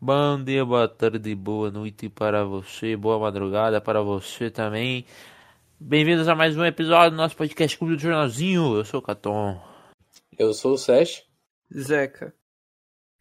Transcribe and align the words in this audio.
Bom 0.00 0.44
dia, 0.44 0.64
boa 0.64 0.86
tarde, 0.86 1.34
boa 1.34 1.72
noite 1.72 2.08
para 2.08 2.44
você, 2.44 2.96
boa 2.96 3.18
madrugada 3.18 3.80
para 3.80 4.00
você 4.00 4.48
também. 4.48 5.04
Bem-vindos 5.80 6.28
a 6.28 6.36
mais 6.36 6.56
um 6.56 6.64
episódio 6.64 7.10
do 7.10 7.16
nosso 7.16 7.36
podcast 7.36 7.76
Clube 7.76 7.96
do 7.96 8.02
Jornalzinho. 8.02 8.76
Eu 8.76 8.84
sou 8.84 9.00
o 9.00 9.02
Caton. 9.02 9.60
Eu 10.38 10.54
sou 10.54 10.74
o 10.74 10.78
Sesh. 10.78 11.24
Zeca. 11.76 12.32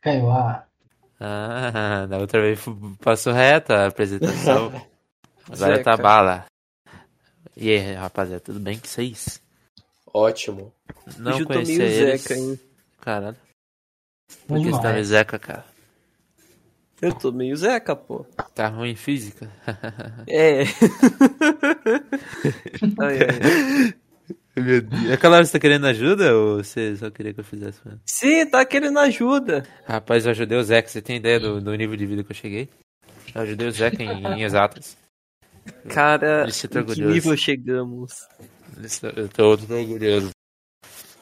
Kaiowá. 0.02 0.68
Ah, 1.20 2.06
da 2.08 2.20
outra 2.20 2.42
vez 2.42 2.64
passou 3.02 3.34
reta 3.34 3.78
a 3.78 3.88
apresentação. 3.88 4.68
Agora 5.50 5.78
Zeca. 5.78 5.84
tá 5.84 5.98
bala. 5.98 6.46
E 7.56 7.72
aí, 7.72 7.94
rapaziada, 7.94 8.40
tudo 8.40 8.60
bem 8.60 8.78
com 8.78 8.86
vocês? 8.86 9.42
Ótimo. 10.14 10.72
Não 11.18 11.32
Hoje 11.32 11.42
eu 11.42 11.48
tô 11.48 11.54
conhecia 11.56 11.84
eles. 11.84 12.22
Zeca, 12.22 12.40
hein? 12.40 12.60
Caralho. 13.02 13.38
Por 14.48 14.62
que 14.62 14.70
você 14.70 14.82
tá 14.84 15.02
Zeca, 15.02 15.40
cara? 15.40 15.77
Eu 17.02 17.14
tô 17.14 17.32
meio 17.32 17.56
Zeca, 17.56 17.96
pô. 17.96 18.26
Tá 18.56 18.68
ruim 18.68 18.92
em 18.92 18.96
física? 18.96 19.50
É. 20.28 20.64
ai, 23.00 23.20
ai. 23.20 23.94
Meu 24.56 24.82
Deus. 24.82 25.12
Aquela 25.12 25.36
hora 25.36 25.46
você 25.46 25.52
tá 25.52 25.60
querendo 25.60 25.86
ajuda 25.86 26.36
ou 26.36 26.64
você 26.64 26.96
só 26.96 27.12
queria 27.12 27.34
que 27.34 27.40
eu 27.40 27.44
fizesse 27.44 27.80
mesmo? 27.86 28.02
Sim, 28.06 28.46
tá 28.48 28.66
querendo 28.66 28.98
ajuda. 28.98 29.64
Rapaz, 29.86 30.26
eu 30.26 30.32
ajudei 30.32 30.58
o 30.58 30.64
Zeca. 30.64 30.90
Você 30.90 31.02
tem 31.02 31.18
ideia 31.18 31.40
do, 31.40 31.62
do 31.62 31.76
nível 31.76 31.96
de 31.96 32.06
vida 32.08 32.24
que 32.24 32.32
eu 32.32 32.36
cheguei? 32.36 32.68
Eu 33.36 33.42
ajudei 33.42 33.68
o 33.68 33.72
Zeca 33.72 34.02
em, 34.02 34.26
em 34.26 34.44
exatas. 34.44 34.98
Cara, 35.90 36.48
em 36.48 36.86
que 36.86 37.02
nível 37.02 37.38
chegamos? 37.38 38.28
Eu 39.16 39.30
tô 39.30 39.58
muito 39.58 39.74
orgulhoso. 39.74 40.32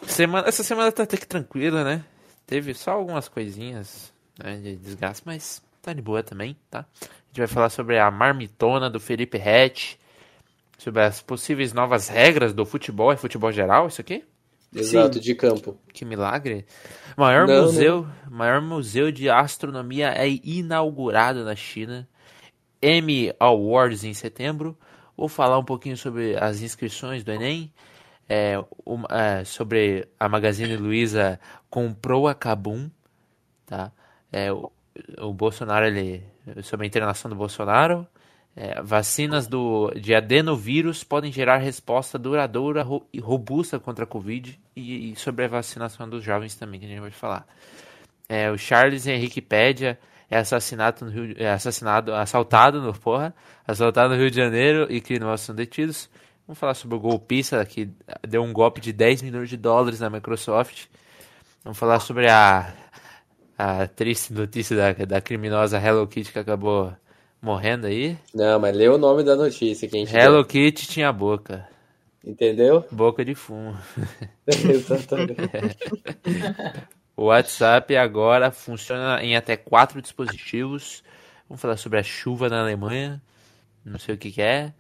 Semana, 0.08 0.48
essa 0.48 0.64
semana 0.64 0.92
tá 0.92 1.04
até 1.04 1.18
que 1.18 1.28
tranquila, 1.28 1.84
né? 1.84 2.04
Teve 2.46 2.74
só 2.74 2.92
algumas 2.92 3.28
coisinhas 3.28 4.14
né, 4.42 4.58
de 4.58 4.76
desgaste, 4.76 5.24
mas 5.26 5.62
tá 5.86 5.94
de 5.94 6.02
boa 6.02 6.24
também, 6.24 6.58
tá? 6.70 6.86
A 7.02 7.06
gente 7.28 7.38
vai 7.38 7.48
falar 7.48 7.70
sobre 7.70 8.00
a 8.00 8.10
marmitona 8.10 8.90
do 8.90 9.00
Felipe 9.00 9.38
Rett, 9.38 10.00
sobre 10.78 11.02
as 11.04 11.22
possíveis 11.22 11.74
novas 11.74 12.08
regras 12.08 12.54
do 12.54 12.66
futebol, 12.66 13.12
é 13.12 13.18
futebol 13.18 13.52
geral 13.52 13.88
isso 13.88 14.02
aqui? 14.02 14.24
Exato, 14.74 15.20
de 15.20 15.34
campo. 15.36 15.78
Que 15.94 16.04
milagre. 16.04 16.66
Maior 17.16 17.48
Não, 17.48 17.64
museu, 17.64 18.08
maior 18.30 18.62
museu 18.62 19.10
de 19.12 19.30
astronomia 19.30 20.10
é 20.10 20.28
inaugurado 20.44 21.46
na 21.46 21.56
China. 21.56 22.08
Emmy 22.82 23.34
Awards 23.40 24.04
em 24.04 24.14
setembro. 24.14 24.78
Vou 25.16 25.30
falar 25.30 25.58
um 25.58 25.64
pouquinho 25.64 25.96
sobre 25.96 26.36
as 26.36 26.62
inscrições 26.62 27.24
do 27.24 27.32
Enem. 27.32 27.72
É, 28.28 28.62
uma- 28.86 29.08
é, 29.10 29.44
sobre 29.46 30.08
a 30.20 30.28
Magazine 30.28 30.76
Luiza 30.76 31.40
comprou 31.70 32.28
a 32.28 32.34
Kabum, 32.36 32.90
tá? 33.66 33.92
É, 34.32 34.48
o, 35.20 35.34
Bolsonaro, 35.34 35.86
ele, 35.86 36.24
sobre 36.64 36.86
a 36.86 36.88
internação 36.88 37.30
do 37.30 37.36
Bolsonaro. 37.36 38.08
É, 38.58 38.82
vacinas 38.82 39.48
do, 39.48 39.92
de 39.92 40.16
adenovírus 40.16 41.04
podem 41.04 41.30
gerar 41.30 41.58
resposta 41.58 42.18
duradoura 42.18 42.86
e 43.12 43.20
robusta 43.20 43.78
contra 43.80 44.06
a 44.06 44.08
Covid 44.08 44.58
e, 44.74 45.12
e 45.12 45.16
sobre 45.18 45.44
a 45.44 45.48
vacinação 45.50 46.08
dos 46.08 46.24
jovens 46.24 46.56
também, 46.56 46.80
que 46.80 46.86
a 46.86 46.90
gente 46.90 47.02
vai 47.02 47.12
falar. 47.12 47.46
É, 48.30 48.50
o 48.50 48.58
Charles 48.58 49.06
Henrique 49.08 49.42
Pédia 49.42 50.00
é 50.30 50.38
assassinado 50.38 51.06
no 51.06 51.12
Rio, 51.12 51.36
é 51.38 51.52
assassinado, 51.52 52.14
assaltado 52.14 52.82
no 52.82 52.94
porra, 52.94 53.36
assaltado 53.68 54.14
no 54.14 54.20
Rio 54.20 54.32
de 54.32 54.38
Janeiro 54.38 54.88
e 54.90 55.02
criminosos 55.02 55.46
são 55.46 55.56
detidos. 55.56 56.10
Vamos 56.48 56.60
falar 56.60 56.76
sobre 56.76 56.96
o 56.96 57.00
golpista 57.00 57.64
que 57.66 57.90
deu 58.28 58.42
um 58.42 58.54
golpe 58.54 58.80
de 58.80 58.94
10 58.94 59.22
milhões 59.24 59.50
de 59.50 59.58
dólares 59.58 60.00
na 60.00 60.10
Microsoft. 60.10 60.86
Vamos 61.64 61.78
falar 61.78 62.00
sobre 62.00 62.30
a, 62.30 62.72
a 63.58 63.88
triste 63.88 64.34
notícia 64.34 64.76
da, 64.76 65.06
da 65.06 65.22
criminosa 65.22 65.80
Hello 65.80 66.08
Kitty 66.08 66.32
que 66.32 66.40
acabou 66.40 66.94
morrendo 67.42 67.88
aí. 67.88 68.18
Não, 68.34 68.60
mas 68.60 68.76
lê 68.76 68.88
o 68.88 68.98
nome 68.98 69.24
da 69.24 69.36
notícia 69.36 69.88
que 69.88 69.96
a 69.96 70.00
gente 70.00 70.16
Hello 70.16 70.44
Kitty 70.44 70.88
tinha 70.88 71.12
boca. 71.12 71.68
deu. 72.24 72.32
Entendeu? 72.34 72.86
Boca 72.92 73.24
de 73.24 73.36
fumo. 73.36 73.78
Exatamente. 74.48 75.36
O 77.16 77.26
WhatsApp 77.26 77.96
agora 77.96 78.52
funciona 78.52 79.24
em 79.24 79.36
até 79.36 79.56
quatro 79.56 80.02
dispositivos. 80.02 81.04
Vamos 81.48 81.62
falar 81.62 81.78
sobre 81.78 82.00
a 82.00 82.04
chuva 82.04 82.50
na 82.50 82.62
Alemanha. 82.62 83.22
Não 83.86 84.00
sei 84.00 84.16
o 84.16 84.18
que, 84.18 84.32
que 84.32 84.42
é. 84.42 84.74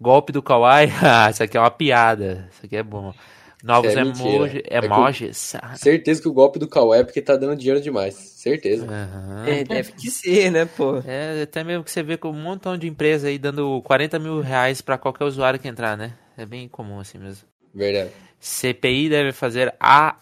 Golpe 0.00 0.32
do 0.32 0.42
Kawaii. 0.42 0.90
Ah, 1.04 1.30
isso 1.30 1.42
aqui 1.42 1.56
é 1.56 1.60
uma 1.60 1.70
piada. 1.70 2.48
Isso 2.50 2.64
aqui 2.64 2.76
é 2.76 2.82
bom. 2.82 3.12
Novos 3.62 3.90
é 3.96 4.04
mentira. 4.04 4.28
emoji, 4.28 4.62
É 4.68 4.78
emojis. 4.84 5.54
Certeza 5.76 6.22
que 6.22 6.28
o 6.28 6.32
golpe 6.32 6.58
do 6.58 6.68
Kawhi 6.68 6.98
é 7.00 7.04
porque 7.04 7.22
tá 7.22 7.36
dando 7.36 7.56
dinheiro 7.56 7.80
demais. 7.80 8.14
Certeza. 8.14 8.86
Aham. 8.86 9.44
É, 9.46 9.64
deve 9.64 9.92
que 9.92 10.10
ser, 10.10 10.50
né, 10.50 10.66
pô? 10.66 10.98
É, 11.06 11.42
até 11.42 11.64
mesmo 11.64 11.82
que 11.82 11.90
você 11.90 12.02
vê 12.02 12.16
com 12.16 12.28
um 12.30 12.32
montão 12.40 12.76
de 12.76 12.86
empresa 12.86 13.28
aí 13.28 13.38
dando 13.38 13.80
40 13.82 14.18
mil 14.18 14.40
reais 14.40 14.80
pra 14.80 14.98
qualquer 14.98 15.24
usuário 15.24 15.58
que 15.58 15.66
entrar, 15.66 15.96
né? 15.96 16.12
É 16.36 16.44
bem 16.46 16.68
comum 16.68 17.00
assim 17.00 17.18
mesmo. 17.18 17.46
Verdade. 17.74 18.10
CPI 18.38 19.08
deve 19.08 19.32
fazer 19.32 19.74
a 19.80 20.16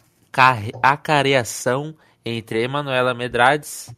acareação 0.83 1.95
entre 2.25 2.63
Emanuela 2.63 3.13
Medrades 3.15 3.91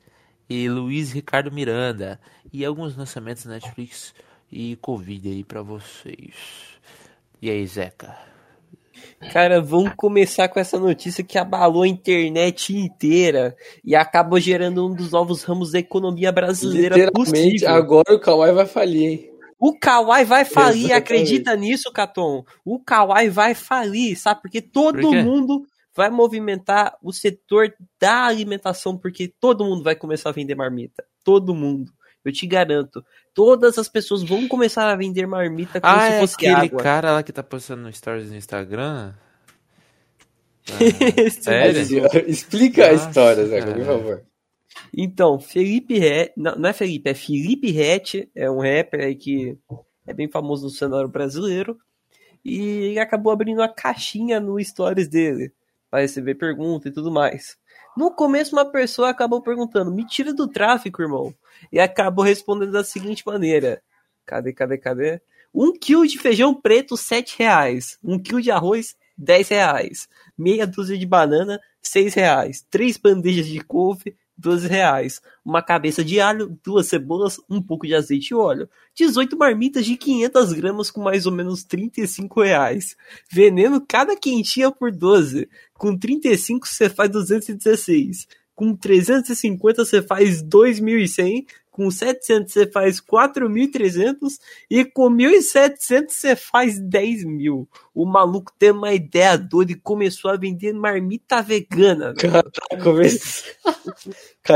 e 0.48 0.68
Luiz 0.68 1.12
Ricardo 1.12 1.52
Miranda. 1.52 2.18
E 2.52 2.64
alguns 2.64 2.96
lançamentos 2.96 3.44
Netflix 3.44 4.14
e 4.50 4.76
Covid 4.76 5.28
aí 5.28 5.44
pra 5.44 5.62
vocês. 5.62 6.34
E 7.40 7.50
aí, 7.50 7.66
Zeca? 7.66 8.16
Cara, 9.32 9.60
vamos 9.60 9.92
começar 9.96 10.48
com 10.48 10.60
essa 10.60 10.78
notícia 10.78 11.24
que 11.24 11.38
abalou 11.38 11.82
a 11.82 11.88
internet 11.88 12.76
inteira 12.76 13.56
e 13.84 13.94
acabou 13.94 14.38
gerando 14.38 14.86
um 14.86 14.94
dos 14.94 15.10
novos 15.10 15.42
ramos 15.42 15.72
da 15.72 15.78
economia 15.78 16.30
brasileira 16.30 16.96
Literalmente, 16.96 17.50
possível. 17.54 17.68
agora 17.70 18.14
o 18.14 18.20
Kawhi 18.20 18.52
vai 18.52 18.66
falir, 18.66 19.04
hein? 19.04 19.30
O 19.58 19.78
Kawhi 19.78 20.24
vai 20.24 20.44
falir, 20.44 20.86
Exatamente. 20.86 20.92
acredita 20.92 21.56
nisso, 21.56 21.90
Caton? 21.90 22.44
O 22.64 22.78
Kawhi 22.78 23.30
vai 23.30 23.54
falir, 23.54 24.16
sabe? 24.16 24.42
Porque 24.42 24.60
todo 24.60 25.00
Por 25.00 25.14
mundo 25.14 25.62
vai 25.94 26.10
movimentar 26.10 26.94
o 27.02 27.10
setor 27.10 27.72
da 27.98 28.26
alimentação, 28.26 28.98
porque 28.98 29.32
todo 29.40 29.64
mundo 29.64 29.82
vai 29.82 29.96
começar 29.96 30.28
a 30.28 30.32
vender 30.32 30.54
marmita. 30.54 31.02
Todo 31.24 31.54
mundo. 31.54 31.90
Eu 32.26 32.32
te 32.32 32.46
garanto. 32.46 33.04
Todas 33.32 33.78
as 33.78 33.88
pessoas 33.88 34.22
vão 34.22 34.48
começar 34.48 34.90
a 34.90 34.96
vender 34.96 35.26
marmita 35.26 35.80
como 35.80 35.94
Ah, 35.94 36.00
se 36.08 36.12
é 36.14 36.20
fosse 36.20 36.34
aquele 36.34 36.54
água. 36.54 36.82
cara 36.82 37.12
lá 37.12 37.22
que 37.22 37.32
tá 37.32 37.42
postando 37.42 37.82
no 37.82 37.92
stories 37.92 38.30
no 38.30 38.36
Instagram? 38.36 39.14
Esse 41.16 41.42
Sério? 41.42 42.06
Explica 42.26 42.88
a 42.88 42.92
Nossa, 42.92 43.08
história, 43.08 43.46
Zeca, 43.46 43.72
por 43.72 43.84
favor. 43.84 44.24
Então, 44.96 45.38
Felipe 45.38 45.98
Rett, 45.98 46.32
não, 46.36 46.56
não 46.56 46.68
é 46.68 46.72
Felipe, 46.72 47.08
é 47.08 47.14
Felipe 47.14 47.70
Rett, 47.70 48.28
é 48.34 48.50
um 48.50 48.58
rapper 48.60 49.00
aí 49.04 49.14
que 49.14 49.56
é 50.06 50.12
bem 50.12 50.28
famoso 50.28 50.64
no 50.64 50.70
cenário 50.70 51.08
brasileiro, 51.08 51.78
e 52.44 52.58
ele 52.60 52.98
acabou 52.98 53.32
abrindo 53.32 53.58
uma 53.58 53.68
caixinha 53.68 54.38
no 54.40 54.62
stories 54.62 55.08
dele, 55.08 55.52
para 55.90 56.00
receber 56.00 56.34
pergunta 56.34 56.88
e 56.88 56.92
tudo 56.92 57.10
mais. 57.10 57.56
No 57.96 58.10
começo, 58.10 58.54
uma 58.54 58.64
pessoa 58.64 59.08
acabou 59.08 59.40
perguntando, 59.40 59.90
me 59.90 60.06
tira 60.06 60.34
do 60.34 60.46
tráfico, 60.46 61.00
irmão, 61.00 61.34
e 61.72 61.80
acabou 61.80 62.24
respondendo 62.24 62.72
da 62.72 62.84
seguinte 62.84 63.22
maneira, 63.26 63.82
cadê, 64.24 64.52
cadê, 64.52 64.76
cadê? 64.76 65.20
Um 65.54 65.72
quilo 65.72 66.06
de 66.06 66.18
feijão 66.18 66.54
preto, 66.54 66.96
sete 66.96 67.38
reais. 67.38 67.98
Um 68.04 68.18
quilo 68.18 68.42
de 68.42 68.50
arroz, 68.50 68.94
10 69.16 69.48
reais. 69.48 70.08
Meia 70.36 70.66
dúzia 70.66 70.98
de 70.98 71.06
banana, 71.06 71.58
6 71.80 72.14
reais. 72.14 72.64
Três 72.68 72.98
bandejas 72.98 73.46
de 73.46 73.60
couve, 73.60 74.14
12 74.36 74.68
reais. 74.68 75.20
Uma 75.44 75.62
cabeça 75.62 76.04
de 76.04 76.20
alho, 76.20 76.58
duas 76.62 76.86
cebolas, 76.86 77.40
um 77.48 77.62
pouco 77.62 77.86
de 77.86 77.94
azeite 77.94 78.32
e 78.32 78.34
óleo. 78.34 78.68
18 78.94 79.36
marmitas 79.36 79.86
de 79.86 79.96
500 79.96 80.52
gramas 80.52 80.90
com 80.90 81.02
mais 81.02 81.26
ou 81.26 81.32
menos 81.32 81.64
35 81.64 82.42
reais. 82.42 82.96
Veneno 83.30 83.80
cada 83.80 84.16
quentinha 84.16 84.70
por 84.70 84.92
12. 84.92 85.48
Com 85.74 85.96
35 85.96 86.66
você 86.66 86.88
faz 86.88 87.10
216. 87.10 88.26
Com 88.54 88.74
350 88.74 89.84
você 89.84 90.02
faz 90.02 90.42
2.100. 90.42 91.46
Com 91.76 91.90
700 91.90 92.50
você 92.50 92.66
faz 92.66 93.02
4.300. 93.02 94.38
E 94.70 94.82
com 94.82 95.10
1.700 95.10 96.06
você 96.08 96.34
faz 96.34 96.80
10 96.80 97.24
mil. 97.24 97.68
O 97.94 98.06
maluco 98.06 98.50
tem 98.58 98.70
uma 98.70 98.94
ideia 98.94 99.36
doida 99.36 99.72
e 99.72 99.74
começou 99.74 100.30
a 100.30 100.38
vender 100.38 100.72
marmita 100.72 101.42
vegana. 101.42 102.14
Cara, 102.14 102.42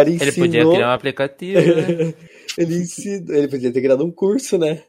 ensinou... 0.09 0.33
Ele 0.33 0.33
podia 0.33 0.71
criar 0.71 0.89
um 0.89 0.93
aplicativo, 0.93 1.61
né? 1.61 2.15
ele, 2.57 2.77
ensinou... 2.77 3.37
ele 3.37 3.49
podia 3.49 3.71
ter 3.71 3.83
criado 3.83 4.03
um 4.03 4.11
curso, 4.11 4.57
né? 4.57 4.83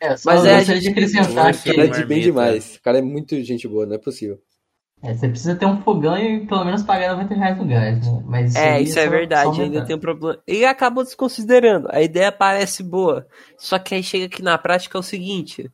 É, 0.00 0.16
só 0.16 0.30
Mas 0.30 0.46
é, 0.46 0.54
a 0.54 0.78
de 0.78 0.88
acrescentar 0.88 1.62
que 1.62 1.74
Cara, 1.74 1.84
é 1.84 1.90
de 1.90 2.06
bem 2.06 2.22
demais. 2.22 2.76
O 2.76 2.80
cara 2.80 3.00
é 3.00 3.02
muito 3.02 3.38
gente 3.42 3.68
boa, 3.68 3.84
não 3.84 3.96
é 3.96 3.98
possível. 3.98 4.40
É, 5.02 5.14
você 5.14 5.28
precisa 5.28 5.54
ter 5.54 5.66
um 5.66 5.80
fogão 5.82 6.16
e 6.18 6.46
pelo 6.46 6.64
menos 6.64 6.82
pagar 6.82 7.12
90 7.14 7.34
reais 7.34 7.58
no 7.58 7.66
gás, 7.66 8.06
né? 8.06 8.22
Mas 8.26 8.54
É, 8.56 8.72
aí 8.74 8.84
isso 8.84 8.98
é 8.98 9.04
só- 9.04 9.10
verdade, 9.10 9.56
só 9.56 9.62
ainda 9.62 9.84
tem 9.84 9.96
um 9.96 10.00
problema. 10.00 10.38
E 10.46 10.64
acabou 10.64 11.04
desconsiderando. 11.04 11.88
A 11.90 12.00
ideia 12.02 12.32
parece 12.32 12.82
boa. 12.82 13.26
Só 13.58 13.78
que 13.78 13.94
aí 13.94 14.02
chega 14.02 14.26
aqui 14.26 14.42
na 14.42 14.56
prática 14.58 14.96
é 14.96 15.00
o 15.00 15.02
seguinte: 15.02 15.70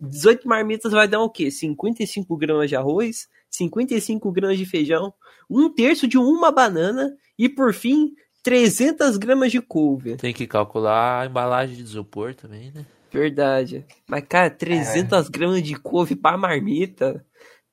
18 0.00 0.46
marmitas 0.48 0.92
vai 0.92 1.06
dar 1.08 1.20
o 1.20 1.30
quê? 1.30 1.50
55 1.50 2.36
gramas 2.36 2.68
de 2.68 2.76
arroz, 2.76 3.28
55 3.50 4.30
gramas 4.32 4.58
de 4.58 4.66
feijão, 4.66 5.14
um 5.48 5.72
terço 5.72 6.06
de 6.08 6.18
uma 6.18 6.50
banana 6.50 7.14
e 7.38 7.48
por 7.48 7.72
fim 7.72 8.12
300 8.42 9.16
gramas 9.16 9.50
de 9.52 9.60
couve. 9.60 10.16
Tem 10.16 10.34
que 10.34 10.46
calcular 10.46 11.22
a 11.22 11.26
embalagem 11.26 11.76
de 11.76 11.82
isopor 11.82 12.34
também, 12.34 12.70
né? 12.74 12.84
Verdade. 13.12 13.84
Mas, 14.06 14.24
cara, 14.28 14.50
300 14.50 15.28
gramas 15.28 15.62
de 15.62 15.74
couve 15.76 16.14
pra 16.14 16.36
marmita. 16.36 17.24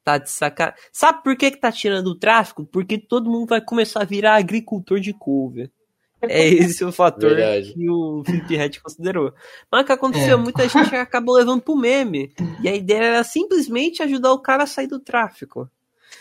Tá 0.03 0.17
de 0.17 0.29
sacanagem. 0.29 0.79
Sabe 0.91 1.23
por 1.23 1.35
que, 1.35 1.51
que 1.51 1.57
tá 1.57 1.71
tirando 1.71 2.07
o 2.07 2.15
tráfico? 2.15 2.65
Porque 2.65 2.97
todo 2.97 3.29
mundo 3.29 3.47
vai 3.49 3.61
começar 3.61 4.01
a 4.01 4.05
virar 4.05 4.35
agricultor 4.35 4.99
de 4.99 5.13
couve. 5.13 5.71
É 6.21 6.47
esse 6.47 6.83
o 6.85 6.91
fator 6.91 7.35
Verdade. 7.35 7.73
que 7.73 7.89
o 7.89 8.23
Felipe 8.25 8.55
Red 8.55 8.79
considerou. 8.81 9.33
Mas 9.71 9.81
o 9.81 9.85
que 9.85 9.91
aconteceu? 9.91 10.37
É. 10.37 10.41
Muita 10.41 10.67
gente 10.67 10.95
acabou 10.95 11.35
levando 11.35 11.61
pro 11.61 11.75
meme. 11.75 12.31
E 12.61 12.67
a 12.67 12.75
ideia 12.75 13.03
era 13.03 13.23
simplesmente 13.23 14.01
ajudar 14.03 14.31
o 14.31 14.39
cara 14.39 14.63
a 14.63 14.67
sair 14.67 14.87
do 14.87 14.99
tráfico. 14.99 15.69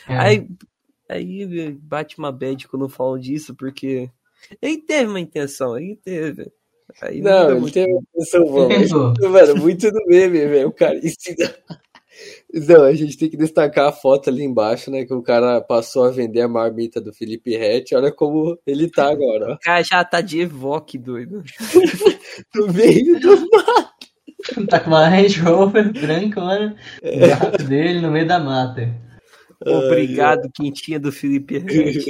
É. 0.09 0.17
Aí, 0.17 0.49
aí 1.09 1.73
bate 1.73 2.19
uma 2.19 2.33
bad 2.33 2.67
quando 2.67 2.87
eu 2.87 2.89
falo 2.89 3.19
disso, 3.19 3.55
porque 3.55 4.11
ele 4.61 4.79
teve 4.79 5.09
uma 5.09 5.21
intenção, 5.21 5.77
ele 5.79 5.97
teve. 5.97 6.51
Aí 7.01 7.21
Não, 7.21 7.31
muda 7.31 7.51
ele 7.53 7.61
muito. 7.61 7.75
tem 7.75 7.87
uma 7.87 8.01
intenção 8.01 8.69
tentou. 8.69 9.31
Mano, 9.31 9.57
muito 9.57 9.91
no 9.91 10.07
meme, 10.07 10.47
velho. 10.47 10.69
O 10.69 10.73
cara 10.73 10.99
ensina. 10.99 11.55
Não, 12.53 12.83
a 12.85 12.93
gente 12.95 13.17
tem 13.17 13.31
que 13.31 13.37
destacar 13.37 13.89
a 13.89 13.93
foto 13.93 14.29
ali 14.29 14.43
embaixo, 14.45 14.91
né? 14.91 15.05
Que 15.05 15.15
o 15.15 15.23
cara 15.23 15.61
passou 15.61 16.05
a 16.05 16.11
vender 16.11 16.43
a 16.43 16.49
marmita 16.49 17.01
do 17.01 17.13
Felipe 17.13 17.57
Rett. 17.57 17.95
Olha 17.95 18.13
como 18.13 18.59
ele 18.67 18.91
tá 18.91 19.11
agora, 19.11 19.53
ó. 19.53 19.55
O 19.55 19.59
cara 19.59 19.83
já 19.83 20.05
tá 20.05 20.21
de 20.21 20.41
evoque, 20.41 20.99
doido. 20.99 21.43
No 22.55 22.67
meio 22.73 23.19
do. 23.21 23.29
Tá 24.69 24.81
com 24.81 24.89
uma 24.91 25.07
Range 25.09 25.39
Rover 25.41 25.93
brancona, 25.93 26.77
É. 27.01 27.15
o 27.17 27.29
gato 27.29 27.63
dele 27.63 28.01
no 28.01 28.11
meio 28.11 28.27
da 28.27 28.41
mata. 28.41 28.93
Obrigado, 29.65 30.51
quentinha 30.53 30.99
do 30.99 31.13
Felipe 31.13 31.59
Red. 31.59 32.01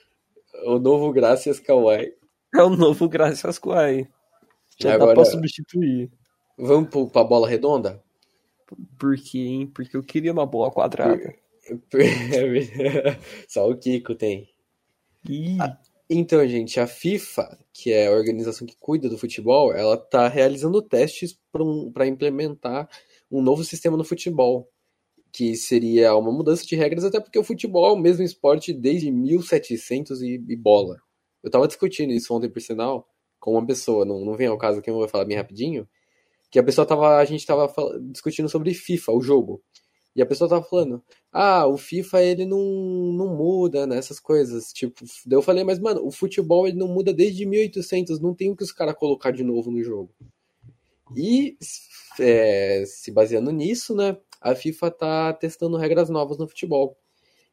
o 0.64 0.78
novo 0.78 1.12
Graças 1.12 1.60
Kawaii. 1.60 2.12
É 2.54 2.62
o 2.62 2.70
novo 2.70 3.08
Graças 3.10 3.58
Quai. 3.58 4.08
Já 4.80 4.94
Agora- 4.94 5.08
dá 5.10 5.14
pra 5.16 5.24
substituir. 5.26 6.10
Vamos 6.58 6.88
pro- 6.88 7.08
pra 7.10 7.24
bola 7.24 7.46
redonda? 7.48 8.02
Por 8.98 9.16
quê, 9.16 9.38
hein? 9.38 9.66
Porque 9.66 9.96
eu 9.96 10.02
queria 10.02 10.32
uma 10.32 10.46
bola 10.46 10.70
quadrada. 10.70 11.34
Só 13.48 13.68
o 13.68 13.76
Kiko 13.76 14.14
tem. 14.14 14.48
Ih, 15.28 15.58
Então, 16.08 16.46
gente, 16.48 16.80
a 16.80 16.86
FIFA, 16.86 17.58
que 17.72 17.92
é 17.92 18.08
a 18.08 18.12
organização 18.12 18.66
que 18.66 18.76
cuida 18.80 19.08
do 19.08 19.18
futebol, 19.18 19.72
ela 19.72 19.94
está 19.94 20.26
realizando 20.28 20.82
testes 20.82 21.38
para 21.92 22.06
implementar 22.06 22.88
um 23.30 23.40
novo 23.40 23.62
sistema 23.62 23.96
no 23.96 24.02
futebol, 24.02 24.68
que 25.32 25.54
seria 25.54 26.14
uma 26.16 26.32
mudança 26.32 26.66
de 26.66 26.74
regras, 26.74 27.04
até 27.04 27.20
porque 27.20 27.38
o 27.38 27.44
futebol 27.44 27.86
é 27.86 27.92
o 27.92 27.96
mesmo 27.96 28.24
esporte 28.24 28.72
desde 28.72 29.10
1700 29.10 30.20
e, 30.22 30.44
e 30.48 30.56
bola. 30.56 30.96
Eu 31.42 31.48
estava 31.48 31.68
discutindo 31.68 32.12
isso 32.12 32.34
ontem, 32.34 32.50
por 32.50 32.60
sinal, 32.60 33.08
com 33.38 33.52
uma 33.52 33.64
pessoa, 33.64 34.04
não, 34.04 34.24
não 34.24 34.36
vem 34.36 34.48
ao 34.48 34.58
caso 34.58 34.80
aqui, 34.80 34.90
eu 34.90 34.94
vou 34.94 35.08
falar 35.08 35.24
bem 35.24 35.36
rapidinho, 35.36 35.88
que 36.50 36.58
a 36.58 36.62
pessoa 36.62 36.86
tava, 36.86 37.16
a 37.16 37.24
gente 37.24 37.40
estava 37.40 37.72
discutindo 38.10 38.48
sobre 38.48 38.74
FIFA, 38.74 39.12
o 39.12 39.22
jogo. 39.22 39.62
E 40.14 40.20
a 40.20 40.26
pessoa 40.26 40.50
tava 40.50 40.64
falando, 40.64 41.02
ah, 41.32 41.66
o 41.66 41.76
FIFA 41.76 42.22
ele 42.22 42.44
não, 42.44 42.58
não 42.58 43.36
muda, 43.36 43.86
né, 43.86 43.96
essas 43.96 44.18
coisas. 44.18 44.72
Tipo, 44.72 45.04
daí 45.24 45.38
eu 45.38 45.42
falei, 45.42 45.62
mas 45.62 45.78
mano, 45.78 46.04
o 46.04 46.10
futebol 46.10 46.66
ele 46.66 46.76
não 46.76 46.88
muda 46.88 47.12
desde 47.12 47.46
1800, 47.46 48.20
não 48.20 48.34
tem 48.34 48.50
o 48.50 48.56
que 48.56 48.64
os 48.64 48.72
caras 48.72 48.96
colocar 48.96 49.30
de 49.30 49.44
novo 49.44 49.70
no 49.70 49.82
jogo. 49.82 50.12
E 51.16 51.56
é, 52.18 52.84
se 52.86 53.10
baseando 53.12 53.52
nisso, 53.52 53.94
né, 53.94 54.16
a 54.40 54.54
FIFA 54.54 54.90
tá 54.90 55.32
testando 55.32 55.76
regras 55.76 56.10
novas 56.10 56.38
no 56.38 56.48
futebol. 56.48 56.96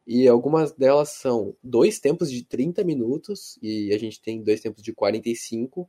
E 0.05 0.27
algumas 0.27 0.71
delas 0.71 1.09
são 1.09 1.55
dois 1.61 1.99
tempos 1.99 2.31
de 2.31 2.43
30 2.43 2.83
minutos, 2.83 3.59
e 3.61 3.93
a 3.93 3.97
gente 3.99 4.21
tem 4.21 4.41
dois 4.41 4.61
tempos 4.61 4.81
de 4.81 4.93
45, 4.93 5.87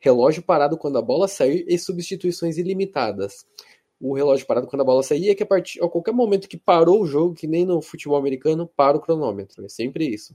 relógio 0.00 0.42
parado 0.42 0.76
quando 0.76 0.98
a 0.98 1.02
bola 1.02 1.28
sair 1.28 1.64
e 1.68 1.78
substituições 1.78 2.58
ilimitadas 2.58 3.46
o 4.00 4.14
relógio 4.14 4.46
parado 4.46 4.66
quando 4.66 4.80
a 4.80 4.84
bola 4.84 5.02
sair 5.02 5.28
é 5.28 5.34
que 5.34 5.42
a, 5.42 5.46
partir, 5.46 5.82
a 5.84 5.88
qualquer 5.88 6.14
momento 6.14 6.48
que 6.48 6.56
parou 6.56 7.02
o 7.02 7.06
jogo, 7.06 7.34
que 7.34 7.46
nem 7.46 7.66
no 7.66 7.82
futebol 7.82 8.16
americano, 8.16 8.66
para 8.66 8.96
o 8.96 9.00
cronômetro. 9.00 9.64
É 9.64 9.68
sempre 9.68 10.08
isso. 10.08 10.34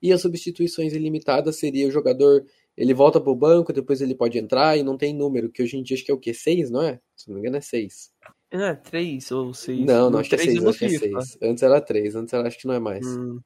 E 0.00 0.12
as 0.12 0.20
substituições 0.20 0.92
ilimitadas 0.92 1.56
seria 1.56 1.88
o 1.88 1.90
jogador, 1.90 2.46
ele 2.76 2.94
volta 2.94 3.20
pro 3.20 3.34
banco, 3.34 3.72
depois 3.72 4.00
ele 4.00 4.14
pode 4.14 4.38
entrar 4.38 4.76
e 4.76 4.82
não 4.82 4.96
tem 4.96 5.12
número, 5.12 5.50
que 5.50 5.62
hoje 5.62 5.76
em 5.76 5.82
dia 5.82 5.96
acho 5.96 6.04
que 6.04 6.10
é 6.10 6.14
o 6.14 6.18
quê? 6.18 6.32
Seis, 6.32 6.70
não 6.70 6.82
é? 6.82 7.00
Se 7.16 7.28
não 7.28 7.34
me 7.34 7.40
engano 7.40 7.56
é 7.56 7.60
seis. 7.60 8.12
é, 8.52 8.74
três 8.74 9.30
ou 9.32 9.52
seis. 9.52 9.84
Não, 9.84 10.08
não, 10.08 10.20
acho 10.20 10.28
que 10.28 10.36
é 10.36 10.38
seis, 10.38 10.64
acho 10.64 10.78
que 10.78 10.84
é 10.84 10.88
seis. 10.90 11.38
Antes 11.42 11.62
era 11.62 11.80
três, 11.80 12.14
antes 12.14 12.32
era, 12.32 12.46
acho 12.46 12.58
que 12.58 12.66
não 12.66 12.74
é 12.74 12.78
mais. 12.78 13.04
Hum, 13.04 13.40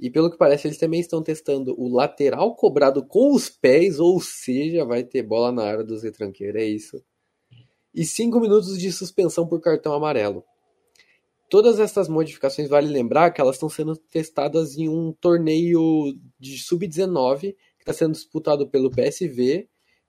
E 0.00 0.08
pelo 0.10 0.30
que 0.30 0.36
parece, 0.36 0.68
eles 0.68 0.78
também 0.78 1.00
estão 1.00 1.22
testando 1.22 1.74
o 1.76 1.88
lateral 1.88 2.54
cobrado 2.54 3.04
com 3.04 3.34
os 3.34 3.50
pés, 3.50 3.98
ou 3.98 4.20
seja, 4.20 4.84
vai 4.84 5.02
ter 5.02 5.22
bola 5.22 5.50
na 5.50 5.64
área 5.64 5.84
dos 5.84 6.02
retranqueiros, 6.04 6.62
é 6.62 6.64
isso. 6.64 7.02
E 7.92 8.04
5 8.04 8.38
minutos 8.38 8.78
de 8.78 8.92
suspensão 8.92 9.46
por 9.46 9.60
cartão 9.60 9.92
amarelo. 9.92 10.44
Todas 11.50 11.80
essas 11.80 12.08
modificações, 12.08 12.68
vale 12.68 12.88
lembrar 12.88 13.30
que 13.32 13.40
elas 13.40 13.56
estão 13.56 13.68
sendo 13.68 13.96
testadas 13.96 14.76
em 14.76 14.88
um 14.88 15.12
torneio 15.12 16.14
de 16.38 16.58
sub-19, 16.58 17.40
que 17.40 17.56
está 17.80 17.92
sendo 17.92 18.12
disputado 18.12 18.68
pelo 18.68 18.90
PSV, 18.90 19.66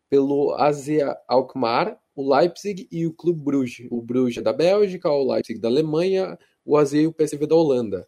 pelo 0.10 0.54
AZ 0.56 0.88
Alkmaar, 1.28 1.98
o 2.14 2.36
Leipzig 2.36 2.88
e 2.92 3.08
o 3.08 3.14
Clube 3.14 3.42
Bruges. 3.42 3.88
O 3.90 4.02
Bruges 4.02 4.40
é 4.40 4.42
da 4.42 4.52
Bélgica, 4.52 5.10
o 5.10 5.32
Leipzig 5.32 5.60
da 5.60 5.70
Alemanha, 5.70 6.38
o 6.66 6.76
AZ 6.76 6.94
e 6.94 7.08
o 7.08 7.14
PSV 7.14 7.48
da 7.48 7.56
Holanda. 7.56 8.06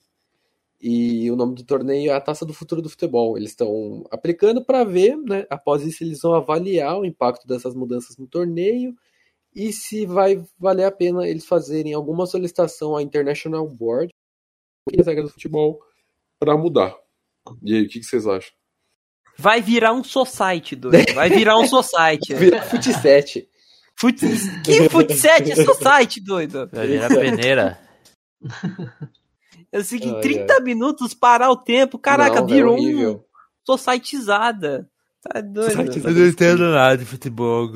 E 0.81 1.29
o 1.29 1.35
nome 1.35 1.53
do 1.53 1.63
torneio 1.63 2.11
é 2.11 2.15
a 2.15 2.19
Taça 2.19 2.43
do 2.43 2.55
Futuro 2.55 2.81
do 2.81 2.89
Futebol. 2.89 3.37
Eles 3.37 3.51
estão 3.51 4.03
aplicando 4.09 4.65
para 4.65 4.83
ver, 4.83 5.15
né? 5.15 5.45
Após 5.47 5.83
isso, 5.83 6.03
eles 6.03 6.21
vão 6.21 6.33
avaliar 6.33 6.97
o 6.99 7.05
impacto 7.05 7.47
dessas 7.47 7.75
mudanças 7.75 8.17
no 8.17 8.25
torneio 8.25 8.95
e 9.53 9.71
se 9.71 10.05
vai 10.05 10.43
valer 10.57 10.85
a 10.85 10.91
pena 10.91 11.27
eles 11.27 11.45
fazerem 11.45 11.93
alguma 11.93 12.25
solicitação 12.25 12.95
à 12.95 13.03
International 13.03 13.67
Board 13.67 14.11
e 14.91 14.99
as 14.99 15.05
regras 15.05 15.27
do 15.27 15.33
futebol 15.33 15.79
para 16.39 16.57
mudar. 16.57 16.95
E 17.61 17.75
aí, 17.75 17.83
o 17.83 17.87
que, 17.87 17.99
que 17.99 18.05
vocês 18.05 18.25
acham? 18.25 18.51
Vai 19.37 19.61
virar 19.61 19.93
um 19.93 20.03
society, 20.03 20.75
doido. 20.75 20.97
Vai 21.13 21.29
virar 21.29 21.57
um 21.59 21.67
society. 21.67 22.33
Vira 22.33 22.61
Fut 22.63 22.91
7. 22.91 23.47
Fut... 23.95 24.19
Que 24.63 24.89
fut 24.89 25.13
7 25.13 25.51
é 25.51 25.55
society, 25.63 26.21
doido? 26.21 26.67
Vai 26.71 26.87
virar 26.87 27.09
peneira. 27.09 27.79
Eu 29.71 29.83
sei 29.83 29.99
que 29.99 30.07
em 30.09 30.15
Ai, 30.15 30.21
30 30.21 30.59
minutos 30.61 31.13
parar 31.13 31.49
o 31.49 31.55
tempo, 31.57 31.97
caraca, 31.97 32.41
Não, 32.41 32.47
é 32.49 32.53
virou 32.53 32.73
um 32.73 32.77
horrível. 32.77 33.25
societizada. 33.65 34.87
Tá 35.23 35.39
doido. 35.39 35.71
Society- 35.71 36.01
Eu 36.03 36.11
não 36.13 36.25
entendo 36.27 36.71
nada 36.71 36.97
de 36.97 37.05
futebol. 37.05 37.69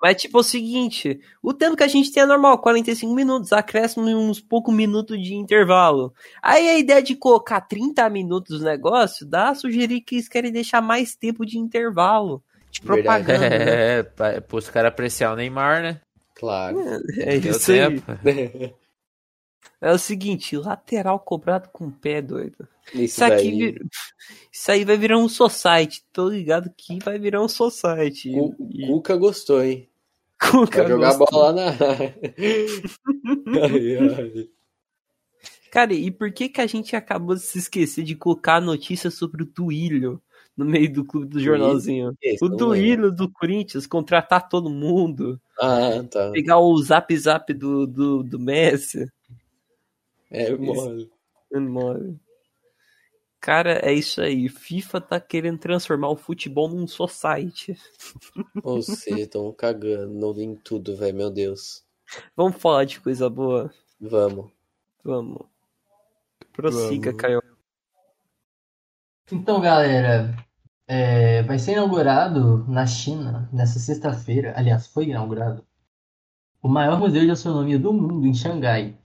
Mas 0.00 0.20
tipo 0.20 0.36
é 0.36 0.40
o 0.40 0.44
seguinte, 0.44 1.18
o 1.42 1.54
tempo 1.54 1.74
que 1.74 1.82
a 1.82 1.88
gente 1.88 2.12
tem 2.12 2.22
é 2.22 2.26
normal, 2.26 2.58
45 2.58 3.14
minutos, 3.14 3.50
acréscimo 3.50 4.06
em 4.08 4.14
uns 4.14 4.40
poucos 4.42 4.74
minutos 4.74 5.16
de 5.22 5.34
intervalo. 5.34 6.12
Aí 6.42 6.68
a 6.68 6.78
ideia 6.78 7.02
de 7.02 7.14
colocar 7.16 7.62
30 7.62 8.08
minutos 8.10 8.60
no 8.60 8.66
negócio 8.66 9.24
dá 9.26 9.48
a 9.48 9.54
sugerir 9.54 10.02
que 10.02 10.16
eles 10.16 10.28
querem 10.28 10.52
deixar 10.52 10.82
mais 10.82 11.16
tempo 11.16 11.46
de 11.46 11.58
intervalo. 11.58 12.42
De 12.70 12.82
Verdade. 12.82 13.24
propaganda. 13.24 13.48
né? 13.48 13.56
É, 13.98 14.02
pra, 14.02 14.40
pros 14.42 14.68
caras 14.68 14.90
apreciar 14.92 15.32
o 15.32 15.36
Neymar, 15.36 15.80
né? 15.82 16.00
Claro. 16.34 16.78
É 17.16 17.38
Deu 17.38 17.52
isso 17.52 17.72
aí. 17.72 18.02
É 19.80 19.92
o 19.92 19.98
seguinte, 19.98 20.56
lateral 20.56 21.18
cobrado 21.20 21.68
com 21.72 21.86
o 21.88 21.92
pé, 21.92 22.20
doido. 22.22 22.66
Isso, 22.94 23.02
Isso 23.02 23.24
aqui, 23.24 23.34
daí. 23.50 23.58
vir- 23.58 23.86
isso 24.52 24.70
aí 24.70 24.84
vai 24.84 24.96
virar 24.96 25.18
um 25.18 25.28
society. 25.28 26.04
Tô 26.12 26.28
ligado 26.28 26.70
que 26.76 26.98
vai 27.04 27.18
virar 27.18 27.42
um 27.42 27.48
society. 27.48 28.30
O 28.38 28.54
E- 28.70 28.86
Cuca 28.86 29.16
gostou, 29.16 29.62
hein? 29.62 29.88
Cuca 30.40 30.82
Vai 30.82 30.90
jogar 30.92 31.08
a 31.10 31.16
gostou. 31.16 31.40
bola 31.40 31.50
lá 31.52 31.72
na. 31.72 31.76
Ai, 33.62 33.96
ai. 33.98 34.48
Cara, 35.70 35.92
e 35.92 36.10
por 36.10 36.32
que 36.32 36.48
que 36.48 36.60
a 36.60 36.66
gente 36.66 36.94
acabou 36.96 37.34
de 37.34 37.42
se 37.42 37.58
esquecer 37.58 38.02
de 38.04 38.14
colocar 38.14 38.56
a 38.56 38.60
notícia 38.60 39.10
sobre 39.10 39.42
o 39.42 39.46
Duílio 39.46 40.22
no 40.56 40.64
meio 40.64 40.90
do 40.92 41.04
clube 41.04 41.26
do 41.26 41.40
jornalzinho? 41.40 42.16
Esse, 42.22 42.42
O 42.44 42.48
não 42.48 42.54
lembro. 42.56 42.66
Duílio 42.68 43.12
do 43.12 43.30
Corinthians 43.30 43.86
contratar 43.86 44.48
todo 44.48 44.70
mundo, 44.70 45.38
Ah, 45.60 46.02
tá. 46.10 46.30
pegar 46.30 46.58
o 46.60 46.76
zap 46.82 47.14
zap 47.18 47.52
do, 47.52 47.86
do, 47.86 48.22
do 48.22 48.38
Messi. 48.38 49.06
É 50.30 50.54
mole. 50.56 51.10
Mano. 51.52 52.20
Cara, 53.40 53.78
é 53.86 53.92
isso 53.92 54.20
aí. 54.20 54.48
FIFA 54.48 55.00
tá 55.00 55.20
querendo 55.20 55.58
transformar 55.58 56.08
o 56.08 56.16
futebol 56.16 56.68
num 56.68 56.86
society. 56.86 57.78
Ou 58.62 58.82
seja, 58.82 59.20
estão 59.20 59.52
cagando 59.52 60.42
em 60.42 60.56
tudo, 60.56 60.96
velho. 60.96 61.16
Meu 61.16 61.30
Deus. 61.30 61.84
Vamos 62.36 62.56
falar 62.56 62.84
de 62.84 63.00
coisa 63.00 63.30
boa? 63.30 63.72
Vamos. 64.00 64.50
Vamos. 65.04 65.46
Prossiga, 66.52 67.10
Vamos. 67.10 67.22
Caio. 67.22 67.42
Então, 69.30 69.60
galera, 69.60 70.34
é, 70.86 71.42
vai 71.42 71.58
ser 71.58 71.72
inaugurado 71.72 72.64
na 72.68 72.86
China, 72.86 73.48
nessa 73.52 73.78
sexta-feira, 73.78 74.54
aliás, 74.56 74.86
foi 74.86 75.06
inaugurado, 75.06 75.66
o 76.62 76.68
maior 76.68 76.98
museu 76.98 77.24
de 77.24 77.30
astronomia 77.30 77.78
do 77.78 77.92
mundo, 77.92 78.26
em 78.26 78.34
Xangai. 78.34 78.96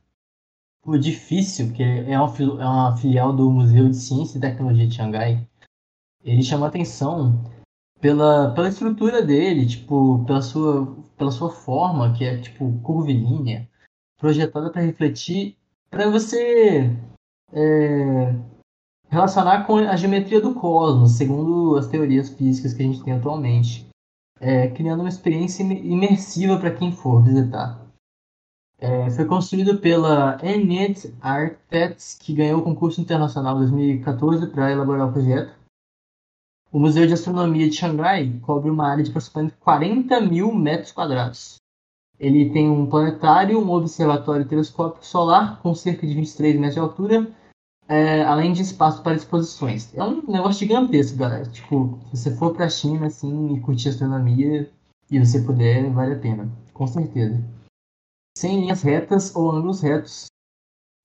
O 0.85 0.95
edifício, 0.95 1.71
que 1.71 1.83
é 1.83 2.19
uma, 2.19 2.33
é 2.37 2.65
uma 2.65 2.97
filial 2.97 3.35
do 3.35 3.51
Museu 3.51 3.89
de 3.89 3.95
Ciência 3.95 4.37
e 4.37 4.41
Tecnologia 4.41 4.87
de 4.87 4.95
Xangai, 4.95 5.47
ele 6.23 6.41
chama 6.41 6.67
atenção 6.67 7.43
pela, 7.99 8.51
pela 8.53 8.69
estrutura 8.69 9.21
dele, 9.21 9.67
tipo, 9.67 10.25
pela 10.25 10.41
sua, 10.41 10.97
pela 11.17 11.31
sua 11.31 11.51
forma, 11.51 12.13
que 12.13 12.25
é 12.25 12.37
tipo 12.39 12.79
curvilínea, 12.81 13.69
projetada 14.17 14.71
para 14.71 14.81
refletir, 14.81 15.55
para 15.89 16.09
você 16.09 16.89
é, 17.53 18.35
relacionar 19.09 19.65
com 19.67 19.77
a 19.77 19.95
geometria 19.95 20.41
do 20.41 20.55
cosmos, 20.55 21.11
segundo 21.11 21.75
as 21.77 21.87
teorias 21.87 22.29
físicas 22.29 22.73
que 22.73 22.81
a 22.81 22.85
gente 22.85 23.03
tem 23.03 23.13
atualmente, 23.13 23.87
é, 24.39 24.67
criando 24.69 25.01
uma 25.01 25.09
experiência 25.09 25.63
imersiva 25.63 26.57
para 26.57 26.71
quem 26.71 26.91
for 26.91 27.21
visitar. 27.23 27.80
É, 28.83 29.11
foi 29.11 29.25
construído 29.25 29.77
pela 29.77 30.39
Ennet 30.43 31.13
Architects, 31.21 32.17
que 32.19 32.33
ganhou 32.33 32.61
o 32.61 32.63
concurso 32.63 32.99
internacional 32.99 33.55
2014 33.59 34.47
para 34.47 34.71
elaborar 34.71 35.07
o 35.07 35.11
projeto. 35.11 35.53
O 36.71 36.79
Museu 36.79 37.05
de 37.05 37.13
Astronomia 37.13 37.69
de 37.69 37.75
Xangai 37.75 38.39
cobre 38.41 38.71
uma 38.71 38.87
área 38.87 39.03
de 39.03 39.11
aproximadamente 39.11 39.55
40 39.59 40.21
mil 40.21 40.51
metros 40.51 40.91
quadrados. 40.91 41.57
Ele 42.19 42.49
tem 42.49 42.71
um 42.71 42.87
planetário, 42.87 43.59
um 43.59 43.69
observatório 43.69 44.47
telescópico 44.47 45.05
solar 45.05 45.61
com 45.61 45.75
cerca 45.75 46.07
de 46.07 46.15
23 46.15 46.55
metros 46.55 46.73
de 46.73 46.79
altura, 46.79 47.31
é, 47.87 48.23
além 48.23 48.51
de 48.51 48.63
espaço 48.63 49.03
para 49.03 49.15
exposições. 49.15 49.95
É 49.95 50.03
um 50.03 50.23
negócio 50.27 50.59
gigantesco, 50.65 51.19
galera. 51.19 51.45
Tipo, 51.45 51.99
se 52.09 52.17
você 52.17 52.35
for 52.35 52.55
para 52.55 52.65
a 52.65 52.69
China 52.69 53.05
assim, 53.05 53.53
e 53.53 53.59
curtir 53.59 53.89
astronomia 53.89 54.67
e 55.11 55.19
você 55.19 55.39
puder, 55.39 55.87
vale 55.91 56.15
a 56.15 56.19
pena, 56.19 56.49
com 56.73 56.87
certeza 56.87 57.39
sem 58.41 58.59
linhas 58.59 58.81
retas 58.81 59.35
ou 59.35 59.51
ângulos 59.51 59.81
retos. 59.81 60.25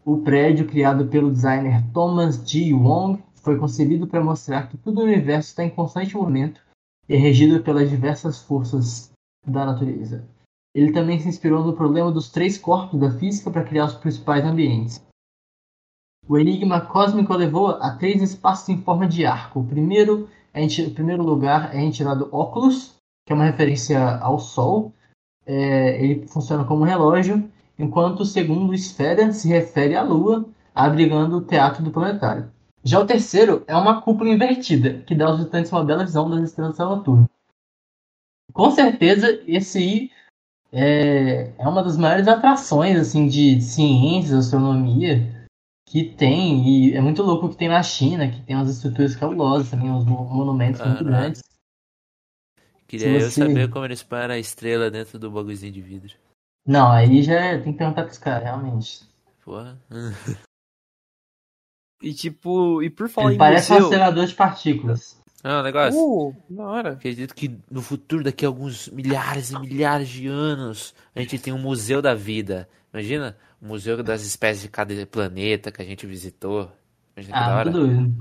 O 0.03 0.23
prédio, 0.23 0.67
criado 0.67 1.07
pelo 1.09 1.31
designer 1.31 1.85
Thomas 1.93 2.37
G. 2.51 2.73
Wong, 2.73 3.23
foi 3.35 3.59
concebido 3.59 4.07
para 4.07 4.25
mostrar 4.25 4.71
que 4.71 4.79
tudo 4.79 5.03
no 5.03 5.07
universo 5.07 5.51
está 5.51 5.63
em 5.63 5.69
constante 5.69 6.17
movimento 6.17 6.63
e 7.07 7.15
é 7.15 7.19
regido 7.19 7.63
pelas 7.63 7.91
diversas 7.91 8.41
forças 8.41 9.13
da 9.47 9.67
natureza. 9.67 10.27
Ele 10.75 10.93
também 10.93 11.21
se 11.21 11.29
inspirou 11.29 11.63
no 11.63 11.77
problema 11.77 12.11
dos 12.11 12.31
três 12.31 12.57
corpos 12.57 12.99
da 12.99 13.11
física 13.11 13.51
para 13.51 13.65
criar 13.65 13.85
os 13.85 13.97
principais 13.97 14.43
ambientes. 14.43 15.05
O 16.27 16.39
enigma 16.39 16.81
cósmico 16.81 17.35
levou 17.35 17.69
a 17.69 17.95
três 17.99 18.23
espaços 18.23 18.71
em 18.71 18.81
forma 18.81 19.07
de 19.07 19.27
arco. 19.27 19.61
O 19.61 19.67
primeiro, 19.67 20.27
é 20.55 20.67
primeiro 20.89 21.23
lugar 21.23 21.75
é 21.75 21.85
intitulado 21.85 22.31
Oculus, 22.33 22.95
que 23.27 23.33
é 23.35 23.37
uma 23.37 23.45
referência 23.45 24.17
ao 24.21 24.39
Sol, 24.39 24.95
é, 25.47 26.03
ele 26.03 26.27
funciona 26.27 26.65
como 26.65 26.85
relógio, 26.85 27.49
enquanto 27.79 28.21
o 28.21 28.27
segundo 28.27 28.75
esfera 28.75 29.33
se 29.33 29.49
refere 29.49 29.95
à 29.95 30.03
Lua, 30.03 30.45
abrigando 30.75 31.39
o 31.39 31.41
teatro 31.41 31.83
do 31.83 31.91
planetário. 31.91 32.51
Já 32.83 33.01
o 33.01 33.07
terceiro 33.07 33.65
é 33.67 33.75
uma 33.75 34.01
cúpula 34.01 34.31
invertida, 34.31 35.03
que 35.07 35.15
dá 35.15 35.27
aos 35.27 35.39
visitantes 35.39 35.73
uma 35.73 35.85
bela 35.85 36.05
visão 36.05 36.29
das 36.29 36.43
estrelas 36.43 36.77
da 36.77 36.89
Saturno. 36.89 37.29
Com 38.53 38.71
certeza, 38.71 39.43
esse 39.47 39.79
aí 39.79 40.11
é, 40.73 41.53
é 41.59 41.69
uma 41.69 41.83
das 41.83 41.97
maiores 41.97 42.29
atrações 42.29 42.99
assim 42.99 43.27
de 43.27 43.61
ciência, 43.61 44.39
astronomia 44.39 45.47
que 45.89 46.05
tem, 46.05 46.69
e 46.69 46.95
é 46.95 47.01
muito 47.01 47.23
louco 47.23 47.49
que 47.49 47.57
tem 47.57 47.69
na 47.69 47.83
China, 47.83 48.29
que 48.29 48.43
tem 48.43 48.57
umas 48.57 48.69
estruturas 48.69 49.15
cabulosas 49.15 49.71
também, 49.71 49.91
uns 49.91 50.05
monumentos 50.05 50.85
muito 50.85 51.05
grandes. 51.05 51.43
Queria 52.87 53.21
eu 53.21 53.31
saber 53.31 53.69
como 53.69 53.85
eles 53.85 54.03
param 54.03 54.35
a 54.35 54.39
estrela 54.39 54.91
dentro 54.91 55.19
do 55.19 55.31
bagulhozinho 55.31 55.73
de 55.73 55.81
vidro. 55.81 56.15
Não, 56.67 56.91
aí 56.91 57.23
já 57.23 57.35
é, 57.35 57.59
tem 57.59 57.73
que 57.73 57.79
perguntar 57.79 58.05
pros 58.05 58.19
caras, 58.19 58.45
realmente. 58.45 59.01
Porra. 59.45 59.81
e 62.03 62.13
tipo, 62.13 62.83
e 62.83 62.91
por 62.91 63.09
falar 63.09 63.29
Ele 63.29 63.37
em 63.37 63.39
parece 63.39 63.71
museu... 63.73 63.85
um 63.85 63.89
acelerador 63.89 64.27
de 64.27 64.35
partículas. 64.35 65.21
Não, 65.43 65.63
negócio. 65.63 66.01
Uh, 66.01 66.35
na 66.51 66.65
hora. 66.65 66.93
Acredito 66.93 67.35
que 67.35 67.57
no 67.71 67.81
futuro, 67.81 68.25
daqui 68.25 68.45
a 68.45 68.49
alguns 68.49 68.89
milhares 68.89 69.51
e 69.51 69.59
milhares 69.61 70.09
de 70.09 70.27
anos, 70.27 70.93
a 71.15 71.21
gente 71.21 71.39
tem 71.39 71.53
um 71.53 71.59
museu 71.59 72.03
da 72.03 72.15
vida. 72.15 72.69
Imagina? 72.93 73.37
O 73.63 73.67
museu 73.67 74.03
das 74.03 74.23
espécies 74.23 74.63
de 74.63 74.69
cada 74.69 75.07
planeta 75.07 75.71
que 75.71 75.81
a 75.81 75.85
gente 75.85 76.05
visitou. 76.05 76.73
Imagina 77.17 77.35
que 77.35 77.41
da 77.41 77.47
Ah, 77.47 77.57
hora. 77.57 77.73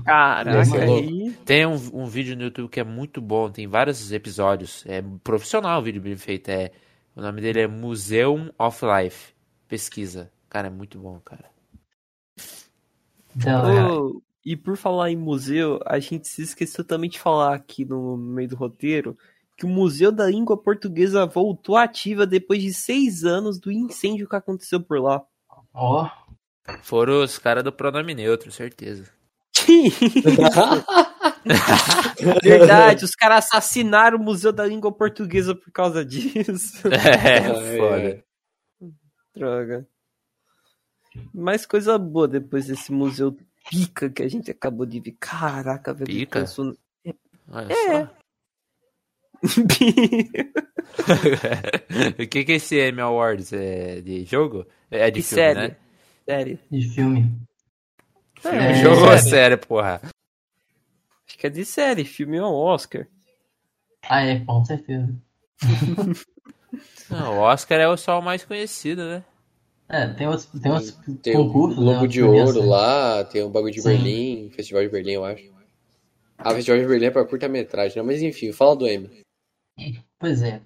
Caraca, 0.04 0.76
é 0.78 0.84
aí... 0.84 1.32
Tem 1.44 1.66
um, 1.66 1.74
um 1.92 2.06
vídeo 2.06 2.34
no 2.34 2.44
YouTube 2.44 2.70
que 2.70 2.80
é 2.80 2.84
muito 2.84 3.20
bom, 3.20 3.50
tem 3.50 3.66
vários 3.66 4.10
episódios. 4.10 4.84
É 4.86 5.02
profissional 5.22 5.80
o 5.80 5.84
vídeo 5.84 6.00
bem 6.00 6.16
feito. 6.16 6.48
É, 6.48 6.72
o 7.14 7.20
nome 7.20 7.40
dele 7.42 7.60
é 7.60 7.66
Museum 7.66 8.50
of 8.58 8.80
Life. 8.84 9.34
Pesquisa. 9.68 10.32
Cara, 10.48 10.68
é 10.68 10.70
muito 10.70 10.98
bom, 10.98 11.20
cara. 11.20 11.44
Ô, 13.36 14.22
e 14.44 14.56
por 14.56 14.76
falar 14.76 15.10
em 15.10 15.16
museu, 15.16 15.78
a 15.84 15.98
gente 15.98 16.26
se 16.26 16.40
esqueceu 16.42 16.82
também 16.84 17.10
de 17.10 17.18
falar 17.18 17.54
aqui 17.54 17.84
no 17.84 18.16
meio 18.16 18.48
do 18.48 18.56
roteiro 18.56 19.16
que 19.56 19.66
o 19.66 19.68
Museu 19.68 20.12
da 20.12 20.26
Língua 20.26 20.56
Portuguesa 20.56 21.24
voltou 21.26 21.76
ativa 21.76 22.26
depois 22.26 22.62
de 22.62 22.72
seis 22.74 23.24
anos 23.24 23.58
do 23.58 23.72
incêndio 23.72 24.28
que 24.28 24.36
aconteceu 24.36 24.80
por 24.80 25.00
lá. 25.00 25.22
Ó, 25.72 26.08
Foram 26.82 27.22
os 27.22 27.38
caras 27.38 27.64
do 27.64 27.72
pronome 27.72 28.14
neutro, 28.14 28.50
certeza. 28.52 29.10
Verdade, 32.42 33.04
os 33.04 33.12
caras 33.12 33.44
assassinaram 33.46 34.18
o 34.18 34.22
Museu 34.22 34.52
da 34.52 34.66
Língua 34.66 34.92
Portuguesa 34.92 35.54
por 35.54 35.70
causa 35.72 36.04
disso. 36.04 36.82
É, 36.92 37.40
foda. 37.78 38.24
Droga. 39.34 39.86
Mais 41.32 41.64
coisa 41.66 41.96
boa 41.98 42.28
depois 42.28 42.66
desse 42.66 42.92
museu 42.92 43.36
pica 43.70 44.10
que 44.10 44.22
a 44.22 44.28
gente 44.28 44.50
acabou 44.50 44.84
de 44.86 45.00
ver. 45.00 45.16
Caraca, 45.18 45.92
velho. 45.94 46.06
Pica? 46.06 46.40
penso- 46.40 46.76
Olha 47.48 47.72
É. 47.72 48.08
o 52.22 52.26
que 52.28 52.44
que 52.44 52.52
é 52.52 52.56
esse 52.56 52.76
Emmy 52.88 53.00
Awards? 53.00 53.52
É 53.52 54.00
de 54.00 54.24
jogo? 54.24 54.66
É 54.90 55.10
de 55.10 55.20
E 55.20 55.22
filme, 55.22 55.42
série. 55.42 55.68
né? 55.68 55.76
Série. 56.28 56.58
de 56.70 56.88
filme. 56.88 57.32
É, 58.44 58.74
jogo 58.74 59.00
ou 59.02 59.08
série. 59.18 59.22
série, 59.30 59.56
porra? 59.56 60.00
Acho 61.26 61.38
que 61.38 61.46
é 61.46 61.50
de 61.50 61.64
série, 61.64 62.04
filme 62.04 62.36
é 62.36 62.42
um 62.42 62.52
Oscar. 62.54 63.06
Ah, 64.08 64.22
é, 64.22 64.40
com 64.40 64.64
certeza. 64.64 65.14
Não, 67.10 67.38
o 67.38 67.40
Oscar 67.40 67.78
é 67.80 67.88
o 67.88 67.96
só 67.96 68.18
o 68.18 68.22
mais 68.22 68.44
conhecido, 68.44 69.04
né? 69.04 69.24
É, 69.88 70.08
tem 70.08 70.26
outros, 70.26 70.46
tem 70.60 70.70
outros 70.72 70.90
Tem 71.22 71.36
o 71.36 71.44
concursos. 71.46 71.78
né, 71.78 71.84
Globo 71.84 72.00
outras 72.00 72.12
de 72.12 72.22
Ouro 72.22 72.62
lá, 72.68 73.24
tem 73.24 73.42
o 73.42 73.48
bagulho 73.48 73.72
de 73.72 73.80
Sim. 73.80 73.88
Berlim, 73.90 74.50
Festival 74.50 74.82
de 74.82 74.88
Berlim, 74.88 75.12
eu 75.12 75.24
acho. 75.24 75.44
Ah, 76.38 76.50
o 76.52 76.54
Festival 76.56 76.80
de 76.80 76.86
Berlim 76.88 77.06
é 77.06 77.10
pra 77.10 77.24
curta-metragem, 77.24 77.96
né? 77.96 78.02
Mas 78.02 78.20
enfim, 78.20 78.52
fala 78.52 78.76
do 78.76 78.86
M. 78.86 79.08
Pois 80.18 80.42
é. 80.42 80.60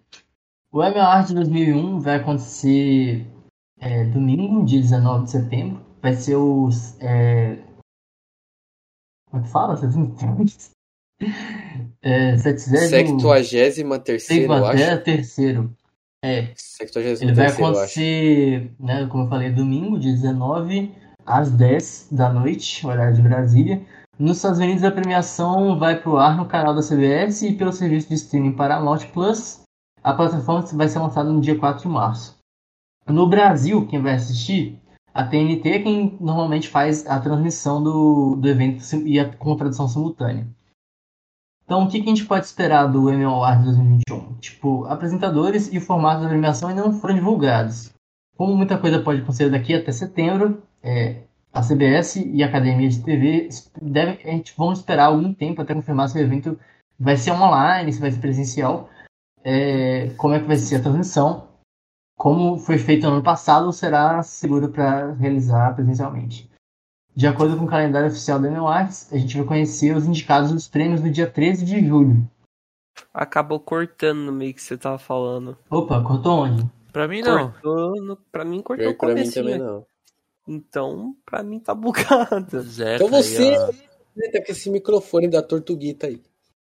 O 0.73 0.83
Emmy 0.83 0.99
Awards 0.99 1.33
2001 1.33 2.01
vai 2.01 2.17
acontecer 2.17 3.27
é, 3.81 4.05
domingo, 4.05 4.65
dia 4.65 4.81
19 4.81 5.25
de 5.25 5.31
setembro. 5.31 5.85
Vai 6.03 6.15
ser 6.15 6.37
os. 6.37 7.01
É... 7.01 7.59
Como 9.31 9.43
é 9.43 9.47
que 9.47 9.51
fala? 9.51 9.77
É, 12.03 12.39
73 12.39 12.91
terceiro, 13.99 14.53
eu 14.55 14.65
acho. 14.65 15.03
terceiro. 15.05 15.77
É, 16.25 16.47
73 16.57 17.21
ele 17.21 17.35
vai 17.35 17.47
acontecer, 17.47 18.73
né, 18.81 19.07
como 19.07 19.25
eu 19.25 19.29
falei, 19.29 19.51
domingo, 19.51 19.99
dia 19.99 20.13
19, 20.13 20.95
às 21.27 21.51
10 21.51 22.09
da 22.11 22.33
noite, 22.33 22.87
horário 22.87 23.15
de 23.15 23.23
Brasília. 23.23 23.83
Nos 24.19 24.39
Estados 24.39 24.59
Unidos, 24.59 24.83
a 24.83 24.91
premiação 24.91 25.79
vai 25.79 26.01
pro 26.01 26.17
ar 26.17 26.37
no 26.37 26.47
canal 26.47 26.75
da 26.75 26.83
CBS 26.83 27.43
e 27.43 27.55
pelo 27.55 27.73
serviço 27.73 28.09
de 28.09 28.15
streaming 28.15 28.53
Paramount 28.53 29.07
Plus. 29.13 29.61
A 30.03 30.15
plataforma 30.15 30.67
vai 30.73 30.89
ser 30.89 30.99
lançada 30.99 31.31
no 31.31 31.41
dia 31.41 31.59
4 31.59 31.83
de 31.83 31.89
março. 31.89 32.40
No 33.07 33.29
Brasil, 33.29 33.87
quem 33.87 34.01
vai 34.01 34.15
assistir, 34.15 34.81
a 35.13 35.25
TNT 35.25 35.69
é 35.69 35.83
quem 35.83 36.17
normalmente 36.21 36.69
faz 36.69 37.07
a 37.07 37.19
transmissão 37.19 37.83
do, 37.83 38.37
do 38.37 38.49
evento 38.49 38.83
e 39.05 39.19
a, 39.19 39.33
com 39.37 39.57
tradução 39.57 39.89
simultânea. 39.89 40.47
Então, 41.65 41.85
o 41.85 41.89
que, 41.89 42.01
que 42.01 42.07
a 42.07 42.15
gente 42.15 42.27
pode 42.27 42.47
esperar 42.47 42.87
do 42.87 43.13
Emmy 43.13 43.25
Awards 43.25 43.65
2021? 43.65 44.35
Tipo, 44.39 44.85
apresentadores 44.87 45.73
e 45.73 45.79
o 45.79 45.81
formato 45.81 46.23
da 46.23 46.29
premiação 46.29 46.69
ainda 46.69 46.83
não 46.83 46.93
foram 46.93 47.15
divulgados. 47.15 47.93
Como 48.37 48.57
muita 48.57 48.79
coisa 48.79 49.01
pode 49.01 49.21
acontecer 49.21 49.51
daqui 49.51 49.75
até 49.75 49.93
setembro, 49.93 50.63
é, 50.83 51.23
a 51.53 51.63
CBS 51.63 52.17
e 52.17 52.43
a 52.43 52.47
Academia 52.47 52.89
de 52.89 53.03
TV 53.03 53.49
devem, 53.81 54.19
a 54.25 54.31
gente 54.31 54.55
vão 54.57 54.73
esperar 54.73 55.07
algum 55.07 55.33
tempo 55.35 55.63
até 55.63 55.75
confirmar 55.75 56.09
se 56.09 56.19
o 56.19 56.21
evento 56.21 56.59
vai 56.99 57.17
ser 57.17 57.33
online, 57.33 57.93
se 57.93 58.01
vai 58.01 58.11
ser 58.11 58.21
presencial, 58.21 58.89
é, 59.45 60.11
como 60.17 60.35
é 60.35 60.41
que 60.41 60.47
vai 60.47 60.57
ser 60.57 60.77
a 60.77 60.83
transmissão, 60.83 61.50
como 62.21 62.59
foi 62.59 62.77
feito 62.77 63.07
no 63.07 63.15
ano 63.15 63.23
passado, 63.23 63.73
será 63.73 64.23
seguro 64.23 64.69
para 64.69 65.13
realizar 65.15 65.75
presencialmente. 65.75 66.51
De 67.17 67.27
acordo 67.27 67.57
com 67.57 67.65
o 67.65 67.69
calendário 67.69 68.09
oficial 68.09 68.39
da 68.39 68.55
Awards, 68.59 69.11
a 69.11 69.17
gente 69.17 69.39
vai 69.39 69.47
conhecer 69.47 69.97
os 69.97 70.05
indicados 70.05 70.53
dos 70.53 70.69
prêmios 70.69 71.01
no 71.01 71.11
dia 71.11 71.27
13 71.27 71.65
de 71.65 71.83
julho. 71.87 72.31
Acabou 73.15 73.59
cortando 73.59 74.19
no 74.19 74.33
meio 74.33 74.53
que 74.53 74.61
você 74.61 74.77
tava 74.77 74.99
falando. 74.99 75.57
Opa, 75.71 76.03
cortou 76.03 76.41
onde? 76.45 76.63
Pra 76.93 77.09
mim, 77.09 77.23
não. 77.23 77.53
Cortou 77.53 78.03
no, 78.03 78.17
pra 78.31 78.45
mim 78.45 78.61
cortou 78.61 78.89
o 78.89 78.93
que 78.93 78.99
pra 78.99 79.15
mim 79.15 79.31
também 79.31 79.59
não. 79.59 79.87
Então, 80.47 81.15
pra 81.25 81.43
mim 81.43 81.59
tá 81.59 81.75
bugado. 81.75 82.61
Zeca 82.69 82.97
Então 83.03 83.09
você- 83.09 83.55
aí, 83.55 83.59
ó. 83.59 83.67
Tá 84.31 84.45
com 84.45 84.53
esse 84.53 84.69
microfone 84.69 85.27
da 85.27 85.43
Tortuguita 85.43 86.07
aí. 86.07 86.21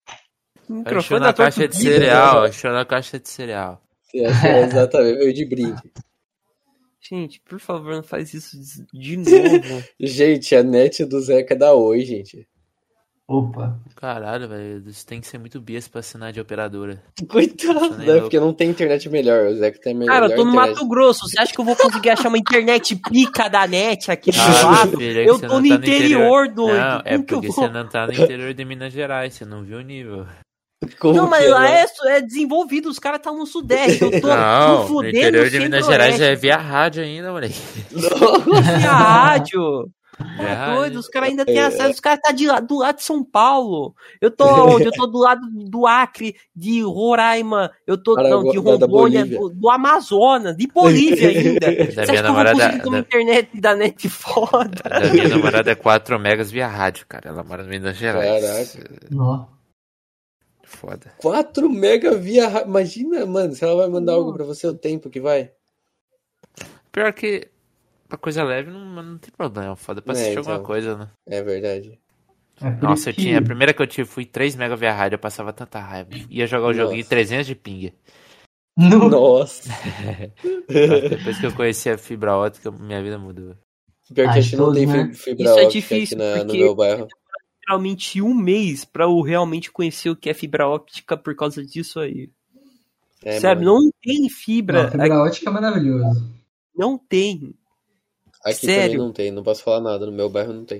Achou 0.07 0.75
Microfone 0.75 1.19
na 1.21 1.27
da 1.27 1.33
caixa 1.33 1.61
de 1.61 1.67
Tortuguita. 1.69 1.93
cereal, 1.93 2.43
achou 2.43 2.71
na 2.71 2.85
caixa 2.85 3.19
de 3.19 3.27
cereal. 3.27 3.81
Você 4.09 4.23
achou 4.25 4.49
exatamente, 4.49 5.17
veio 5.17 5.33
de 5.33 5.45
brinde. 5.45 5.81
Gente, 7.09 7.39
por 7.41 7.59
favor, 7.59 7.95
não 7.95 8.03
faz 8.03 8.33
isso 8.33 8.57
de 8.93 9.15
novo. 9.17 9.83
Gente, 9.99 10.53
a 10.55 10.61
net 10.63 11.05
do 11.05 11.21
Zeca 11.21 11.55
dá 11.55 11.73
oi, 11.73 12.01
gente. 12.01 12.45
Opa. 13.29 13.79
Caralho, 13.95 14.47
velho, 14.47 14.81
você 14.83 15.05
tem 15.05 15.19
que 15.21 15.27
ser 15.27 15.37
muito 15.37 15.59
bias 15.61 15.87
pra 15.87 15.99
assinar 15.99 16.31
de 16.33 16.39
operadora. 16.41 17.01
Coitado, 17.29 17.97
né? 17.97 18.19
Porque 18.21 18.39
não 18.39 18.53
tem 18.53 18.69
internet 18.69 19.09
melhor. 19.09 19.47
O 19.47 19.55
Zeca 19.55 19.79
tem 19.81 19.93
melhor 19.93 20.13
Cara, 20.13 20.25
eu 20.27 20.35
tô 20.35 20.43
no 20.45 20.51
internet. 20.51 20.75
Mato 20.75 20.87
Grosso. 20.87 21.27
Você 21.29 21.39
acha 21.39 21.53
que 21.53 21.59
eu 21.59 21.65
vou 21.65 21.75
conseguir 21.77 22.09
achar 22.09 22.29
uma 22.29 22.37
internet 22.37 22.95
pica 23.09 23.49
da 23.49 23.67
net 23.67 24.09
aqui 24.11 24.31
do 24.31 24.37
Ah, 24.39 24.63
lado? 24.71 24.97
filho, 24.97 25.19
é 25.21 25.29
Eu 25.29 25.39
tô 25.39 25.59
no 25.61 25.67
tá 25.69 25.75
interior, 25.75 26.47
doido. 26.53 26.77
Não, 26.77 27.01
é 27.05 27.11
Como 27.15 27.25
porque 27.25 27.47
vou? 27.47 27.55
você 27.55 27.67
não 27.69 27.87
tá 27.87 28.07
no 28.07 28.13
interior 28.13 28.53
de 28.53 28.65
Minas 28.65 28.91
Gerais, 28.93 29.33
você 29.33 29.43
não 29.45 29.63
viu 29.63 29.77
o 29.77 29.81
nível. 29.81 30.25
Como 30.99 31.15
Não, 31.15 31.27
mas 31.27 31.49
lá 31.49 31.61
né? 31.61 31.85
é, 32.05 32.17
é 32.17 32.21
desenvolvido, 32.21 32.87
os 32.87 32.99
caras 32.99 33.17
estão 33.19 33.35
no 33.37 33.45
Sudeste. 33.47 34.03
Eu 34.03 34.21
tô 34.21 34.27
Não, 34.29 34.75
no 34.75 34.81
no 34.83 34.87
fudendo 34.87 35.17
interior 35.17 35.49
de 35.49 35.59
Minas. 35.59 35.85
Gerais 35.85 36.21
é 36.21 36.35
via 36.35 36.55
rádio 36.57 37.03
ainda, 37.03 37.31
moleque. 37.31 37.55
A 38.87 38.91
rádio. 38.95 39.89
Via 40.37 40.47
É 40.47 40.53
rádio. 40.53 40.75
doido, 40.75 40.99
os 40.99 41.07
caras 41.07 41.29
ainda 41.29 41.45
têm 41.45 41.59
acesso, 41.59 41.91
os 41.91 41.99
caras 41.99 42.19
tá 42.23 42.31
de 42.31 42.45
do 42.67 42.77
lado 42.79 42.95
de 42.97 43.03
São 43.03 43.23
Paulo. 43.23 43.93
Eu 44.21 44.29
tô 44.31 44.45
onde? 44.45 44.85
Eu 44.85 44.91
tô 44.91 45.05
do 45.07 45.17
lado 45.19 45.41
do 45.51 45.85
Acre, 45.87 46.35
de 46.55 46.81
Roraima, 46.83 47.71
eu 47.85 47.97
tô 47.97 48.15
não, 48.15 48.43
de 48.49 48.57
Rondônia, 48.57 49.25
do, 49.25 49.49
do 49.49 49.69
Amazonas, 49.69 50.55
de 50.57 50.67
Bolívia 50.67 51.29
ainda. 51.29 51.67
Você 51.85 51.95
Da 51.95 52.01
acha 52.03 52.11
minha 52.11 52.21
que 52.23 52.27
eu 52.29 52.33
vou 52.33 52.43
namorada- 52.43 52.89
da- 52.91 52.99
internet 52.99 53.61
da 53.61 53.75
net 53.75 54.09
foda? 54.09 54.69
Da 54.89 55.09
minha 55.11 55.27
namorada 55.27 55.71
é 55.71 55.75
4 55.75 56.19
megas 56.19 56.49
via 56.51 56.67
rádio, 56.67 57.05
cara. 57.07 57.29
Ela 57.29 57.43
mora 57.43 57.63
em 57.63 57.67
Minas 57.67 57.95
Gerais. 57.97 58.77
Nó. 59.11 59.45
Foda. 60.67 61.13
4 61.17 61.69
mega 61.69 62.15
via. 62.17 62.47
ra- 62.47 62.63
Imagina, 62.63 63.25
mano, 63.25 63.55
se 63.55 63.63
ela 63.63 63.75
vai 63.75 63.87
mandar 63.87 64.13
algo 64.13 64.33
pra 64.33 64.43
você, 64.43 64.67
o 64.67 64.73
tempo 64.73 65.09
que 65.09 65.19
vai. 65.21 65.49
Pior 66.91 67.11
que 67.13 67.47
pra 68.07 68.17
coisa 68.17 68.43
leve 68.43 68.69
não, 68.69 68.85
não 69.01 69.17
tem 69.17 69.31
problema, 69.35 69.75
foda. 69.75 70.01
Pra 70.01 70.13
É, 70.13 70.15
assistir 70.15 70.39
então. 70.39 70.51
alguma 70.51 70.67
coisa, 70.67 70.97
né? 70.97 71.09
É 71.25 71.41
verdade. 71.41 71.97
É 72.61 72.69
Nossa, 72.81 73.09
eu 73.09 73.13
que- 73.13 73.21
tinha. 73.21 73.39
A 73.39 73.41
primeira 73.41 73.73
que 73.73 73.81
eu 73.81 73.87
tive 73.87 74.07
foi 74.09 74.25
3 74.25 74.55
mega 74.55 74.75
via 74.75 74.91
rádio, 74.91 75.15
eu 75.15 75.19
passava 75.19 75.53
tanta 75.53 75.79
raiva. 75.79 76.09
Ia 76.29 76.45
jogar 76.47 76.65
o 76.65 76.67
Nossa. 76.67 76.79
joguinho 76.81 77.05
300 77.05 77.47
de 77.47 77.55
ping. 77.55 77.93
No- 78.77 79.07
Nossa. 79.09 79.69
Depois 80.67 81.39
que 81.39 81.45
eu 81.45 81.53
conheci 81.55 81.89
a 81.89 81.97
fibra 81.97 82.35
ótica, 82.35 82.71
minha 82.71 83.01
vida 83.01 83.17
mudou. 83.17 83.55
Pior 84.13 84.31
que 84.33 84.39
a 84.39 84.41
gente 84.41 84.55
não 84.55 84.73
tem 84.73 84.85
né? 84.85 85.07
fi- 85.13 85.13
fibra 85.15 85.43
Isso 85.43 85.49
é 85.59 85.63
óptica 85.65 85.71
difícil, 85.71 86.17
aqui 86.17 86.25
na- 86.27 86.37
no 86.39 86.45
porque- 86.45 86.59
meu 86.63 86.75
bairro. 86.75 87.07
Literalmente 87.67 88.21
um 88.21 88.33
mês 88.33 88.85
pra 88.85 89.03
eu 89.03 89.19
realmente 89.19 89.69
conhecer 89.69 90.09
o 90.09 90.15
que 90.15 90.29
é 90.29 90.33
fibra 90.33 90.65
óptica 90.69 91.17
por 91.17 91.35
causa 91.35 91.65
disso 91.65 91.99
aí. 91.99 92.29
É, 93.21 93.41
Sério, 93.41 93.65
mano. 93.65 93.81
não 93.83 93.91
tem 94.01 94.29
fibra. 94.29 94.83
Não, 94.83 94.91
fibra 94.91 95.21
ótica 95.21 95.49
é 95.49 95.53
maravilhoso. 95.53 96.31
Não 96.73 96.97
tem. 96.97 97.53
Aqui 98.41 98.67
sério. 98.67 98.91
também 98.93 98.97
não 98.97 99.11
tem, 99.11 99.31
não 99.31 99.43
posso 99.43 99.63
falar 99.63 99.81
nada. 99.81 100.05
No 100.05 100.13
meu 100.13 100.29
bairro 100.29 100.53
não 100.53 100.63
tem. 100.63 100.79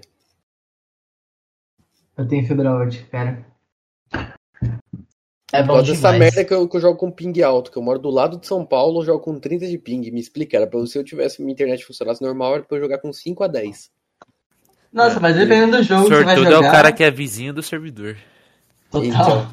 Eu 2.17 2.25
tenho 2.25 2.47
fibra 2.47 2.71
ótica, 2.73 3.05
cara. 3.11 3.45
É 5.51 5.61
Por 5.61 5.67
bom 5.67 5.73
causa 5.73 5.91
dessa 5.91 6.11
demais. 6.13 6.19
merda 6.19 6.45
que 6.45 6.53
eu, 6.53 6.69
que 6.69 6.77
eu 6.77 6.81
jogo 6.81 6.97
com 6.97 7.11
ping 7.11 7.41
alto, 7.41 7.69
que 7.69 7.77
eu 7.77 7.81
moro 7.83 7.99
do 7.99 8.09
lado 8.09 8.37
de 8.39 8.47
São 8.47 8.65
Paulo, 8.65 9.01
eu 9.01 9.05
jogo 9.05 9.19
com 9.25 9.37
30 9.37 9.67
de 9.67 9.77
ping. 9.77 10.09
Me 10.09 10.21
explica, 10.21 10.55
era 10.55 10.67
pra 10.67 10.85
se 10.85 10.97
eu 10.97 11.03
tivesse 11.03 11.41
minha 11.41 11.51
internet 11.51 11.83
funcionasse 11.85 12.21
normal, 12.21 12.55
era 12.55 12.63
pra 12.63 12.77
eu 12.77 12.81
jogar 12.81 12.99
com 12.99 13.11
5 13.11 13.43
a 13.43 13.47
10. 13.47 13.91
Nossa, 14.97 15.19
mas 15.19 15.35
dependendo 15.35 15.77
do 15.77 15.83
jogo 15.83 16.03
que 16.05 16.09
você 16.15 16.23
vai 16.23 16.35
Sortudo 16.35 16.55
jogar... 16.55 16.65
é 16.65 16.69
o 16.69 16.71
cara 16.71 16.91
que 16.91 17.03
é 17.03 17.11
vizinho 17.11 17.53
do 17.53 17.61
servidor. 17.61 18.17
Total. 18.89 19.47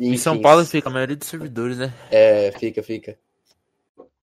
Em 0.00 0.16
São 0.16 0.40
Paulo 0.40 0.64
fica 0.64 0.88
a 0.88 0.92
maioria 0.92 1.14
dos 1.14 1.28
servidores, 1.28 1.78
né? 1.78 1.94
É, 2.10 2.50
fica, 2.58 2.82
fica. 2.82 3.16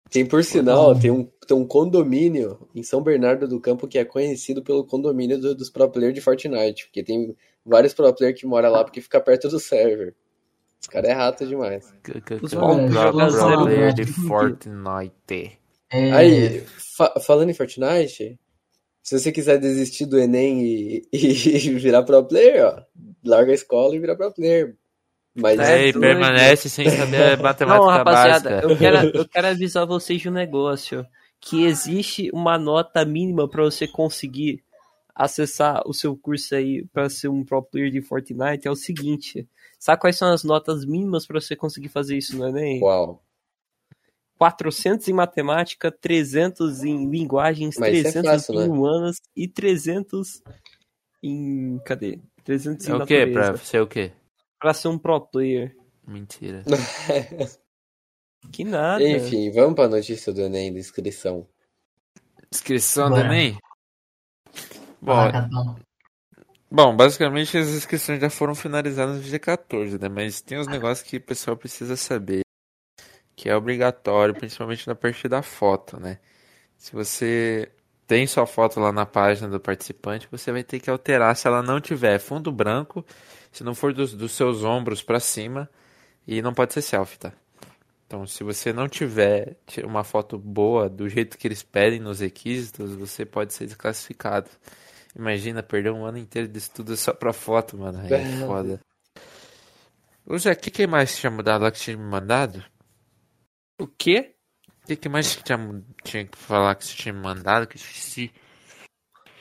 Tem, 0.08 0.24
por 0.24 0.44
sinal, 0.44 0.96
tem 0.98 1.10
um, 1.10 1.24
tem 1.46 1.56
um 1.56 1.66
condomínio 1.66 2.68
em 2.74 2.82
São 2.84 3.02
Bernardo 3.02 3.48
do 3.48 3.60
Campo 3.60 3.88
que 3.88 3.98
é 3.98 4.04
conhecido 4.04 4.62
pelo 4.62 4.84
condomínio 4.84 5.40
do- 5.40 5.54
dos 5.54 5.68
pro 5.68 5.88
players 5.90 6.14
de 6.14 6.20
Fortnite, 6.20 6.86
porque 6.86 7.02
tem 7.02 7.36
vários 7.66 7.92
pro 7.92 8.12
players 8.14 8.40
que 8.40 8.46
moram 8.46 8.70
lá 8.70 8.84
porque 8.84 9.00
fica 9.00 9.20
perto 9.20 9.48
do 9.48 9.58
server. 9.58 10.14
Os 10.80 10.86
caras 10.86 11.10
é 11.10 11.12
rato 11.12 11.44
demais. 11.46 11.92
Os 12.40 12.54
player 12.54 13.92
de. 13.94 14.04
Fortnite. 14.04 15.58
É, 15.90 16.12
Aí, 16.12 16.60
fa- 16.96 17.14
falando 17.20 17.50
em 17.50 17.54
Fortnite, 17.54 18.38
se 19.10 19.18
você 19.18 19.32
quiser 19.32 19.58
desistir 19.58 20.06
do 20.06 20.18
Enem 20.18 20.62
e, 20.64 21.08
e 21.12 21.70
virar 21.74 22.04
pro 22.04 22.24
player, 22.24 22.64
ó, 22.64 22.82
larga 23.24 23.50
a 23.50 23.54
escola 23.54 23.94
e 23.96 23.98
vira 23.98 24.16
pro 24.16 24.32
player. 24.32 24.76
Mas 25.34 25.58
É, 25.58 25.74
Aí 25.74 25.92
doido. 25.92 26.00
permanece 26.00 26.68
sem 26.68 26.88
saber 26.88 27.36
matemática 27.42 27.66
Não, 27.84 27.86
rapaziada, 27.90 28.50
básica. 28.50 28.68
eu 28.72 28.78
quero, 28.78 28.96
eu 29.18 29.28
quero 29.28 29.46
avisar 29.48 29.86
vocês 29.86 30.20
de 30.20 30.28
um 30.28 30.32
negócio. 30.32 31.04
Que 31.40 31.64
existe 31.64 32.30
uma 32.32 32.58
nota 32.58 33.04
mínima 33.04 33.48
pra 33.48 33.62
você 33.64 33.88
conseguir 33.88 34.62
acessar 35.14 35.82
o 35.86 35.92
seu 35.94 36.16
curso 36.16 36.54
aí 36.54 36.84
pra 36.92 37.08
ser 37.08 37.28
um 37.28 37.44
pro 37.44 37.62
player 37.62 37.90
de 37.90 38.00
Fortnite. 38.02 38.68
É 38.68 38.70
o 38.70 38.76
seguinte. 38.76 39.48
Sabe 39.78 40.00
quais 40.00 40.16
são 40.18 40.32
as 40.32 40.44
notas 40.44 40.84
mínimas 40.84 41.26
pra 41.26 41.40
você 41.40 41.56
conseguir 41.56 41.88
fazer 41.88 42.16
isso 42.16 42.36
no 42.36 42.46
Enem? 42.46 42.80
Uau. 42.82 43.22
400 44.40 45.06
em 45.06 45.12
matemática, 45.12 45.92
300 45.92 46.82
em 46.82 47.10
linguagens, 47.10 47.76
Mas 47.78 47.98
isso 47.98 48.08
é 48.08 48.12
300 48.22 48.30
fácil, 48.30 48.54
em 48.54 48.58
né? 48.58 48.74
humanas 48.74 49.16
e 49.36 49.46
300 49.46 50.42
em. 51.22 51.78
Cadê? 51.84 52.18
300 52.42 52.88
em 52.88 52.90
É 52.90 52.94
o 52.94 53.06
quê? 53.06 53.18
natureza. 53.26 53.52
Pra 53.52 53.56
ser 53.58 53.80
o 53.82 53.86
quê? 53.86 54.12
Pra 54.58 54.72
ser 54.72 54.88
um 54.88 54.98
pro 54.98 55.20
player. 55.20 55.76
Mentira. 56.08 56.62
Que 58.50 58.64
nada. 58.64 59.06
Enfim, 59.06 59.50
vamos 59.52 59.74
pra 59.74 59.86
notícia 59.86 60.32
do 60.32 60.40
Enem, 60.40 60.72
da 60.72 60.78
inscrição. 60.80 61.46
Inscrição 62.50 63.10
do 63.10 63.16
Bora. 63.16 63.26
Enem? 63.26 63.58
Bom, 64.98 65.14
Vai 65.14 65.26
lá, 65.26 65.32
Catão. 65.42 65.76
bom, 66.70 66.96
basicamente 66.96 67.58
as 67.58 67.68
inscrições 67.68 68.18
já 68.18 68.30
foram 68.30 68.54
finalizadas 68.54 69.16
no 69.16 69.22
dia 69.22 69.38
14, 69.38 69.98
né? 69.98 70.08
Mas 70.08 70.40
tem 70.40 70.58
uns 70.58 70.66
negócios 70.66 71.06
que 71.06 71.18
o 71.18 71.20
pessoal 71.20 71.54
precisa 71.54 71.96
saber. 71.96 72.40
Que 73.40 73.48
é 73.48 73.56
obrigatório, 73.56 74.34
principalmente 74.34 74.86
na 74.86 74.94
parte 74.94 75.26
da 75.26 75.40
foto, 75.40 75.98
né? 75.98 76.18
Se 76.76 76.92
você 76.92 77.72
tem 78.06 78.26
sua 78.26 78.44
foto 78.46 78.78
lá 78.78 78.92
na 78.92 79.06
página 79.06 79.48
do 79.48 79.58
participante, 79.58 80.28
você 80.30 80.52
vai 80.52 80.62
ter 80.62 80.78
que 80.78 80.90
alterar 80.90 81.34
se 81.34 81.46
ela 81.48 81.62
não 81.62 81.80
tiver 81.80 82.18
fundo 82.18 82.52
branco, 82.52 83.02
se 83.50 83.64
não 83.64 83.74
for 83.74 83.94
dos, 83.94 84.12
dos 84.12 84.32
seus 84.32 84.62
ombros 84.62 85.00
pra 85.02 85.18
cima, 85.18 85.70
e 86.26 86.42
não 86.42 86.52
pode 86.52 86.74
ser 86.74 86.82
selfie, 86.82 87.18
tá? 87.18 87.32
Então, 88.06 88.26
se 88.26 88.44
você 88.44 88.74
não 88.74 88.86
tiver 88.86 89.56
ti- 89.66 89.80
uma 89.80 90.04
foto 90.04 90.36
boa 90.36 90.86
do 90.86 91.08
jeito 91.08 91.38
que 91.38 91.48
eles 91.48 91.62
pedem 91.62 91.98
nos 91.98 92.20
requisitos, 92.20 92.94
você 92.94 93.24
pode 93.24 93.54
ser 93.54 93.64
desclassificado. 93.64 94.50
Imagina 95.16 95.62
perder 95.62 95.92
um 95.92 96.04
ano 96.04 96.18
inteiro 96.18 96.46
de 96.46 96.58
estudo 96.58 96.94
só 96.94 97.14
pra 97.14 97.32
foto, 97.32 97.78
mano. 97.78 98.00
Aí 98.00 98.12
é 98.12 98.24
foda. 98.26 98.78
Ô 100.26 100.36
Zé, 100.36 100.52
o 100.52 100.56
que, 100.56 100.70
que 100.70 100.86
mais 100.86 101.16
tinha 101.16 101.30
mudado 101.30 101.62
lá 101.62 101.70
que 101.70 101.78
tinha 101.80 101.96
me 101.96 102.04
mandado? 102.04 102.62
O 103.80 103.86
quê? 103.86 104.34
O 104.82 104.86
que, 104.86 104.96
que 104.96 105.08
mais 105.08 105.34
que 105.36 105.42
tinha, 105.42 105.58
tinha 106.04 106.26
que 106.26 106.36
falar 106.38 106.74
que 106.74 106.84
você 106.84 106.94
tinha 106.96 107.12
me 107.12 107.20
mandado? 107.20 107.66
Que 107.66 107.76
eu 107.76 107.80
esqueci. 107.80 108.32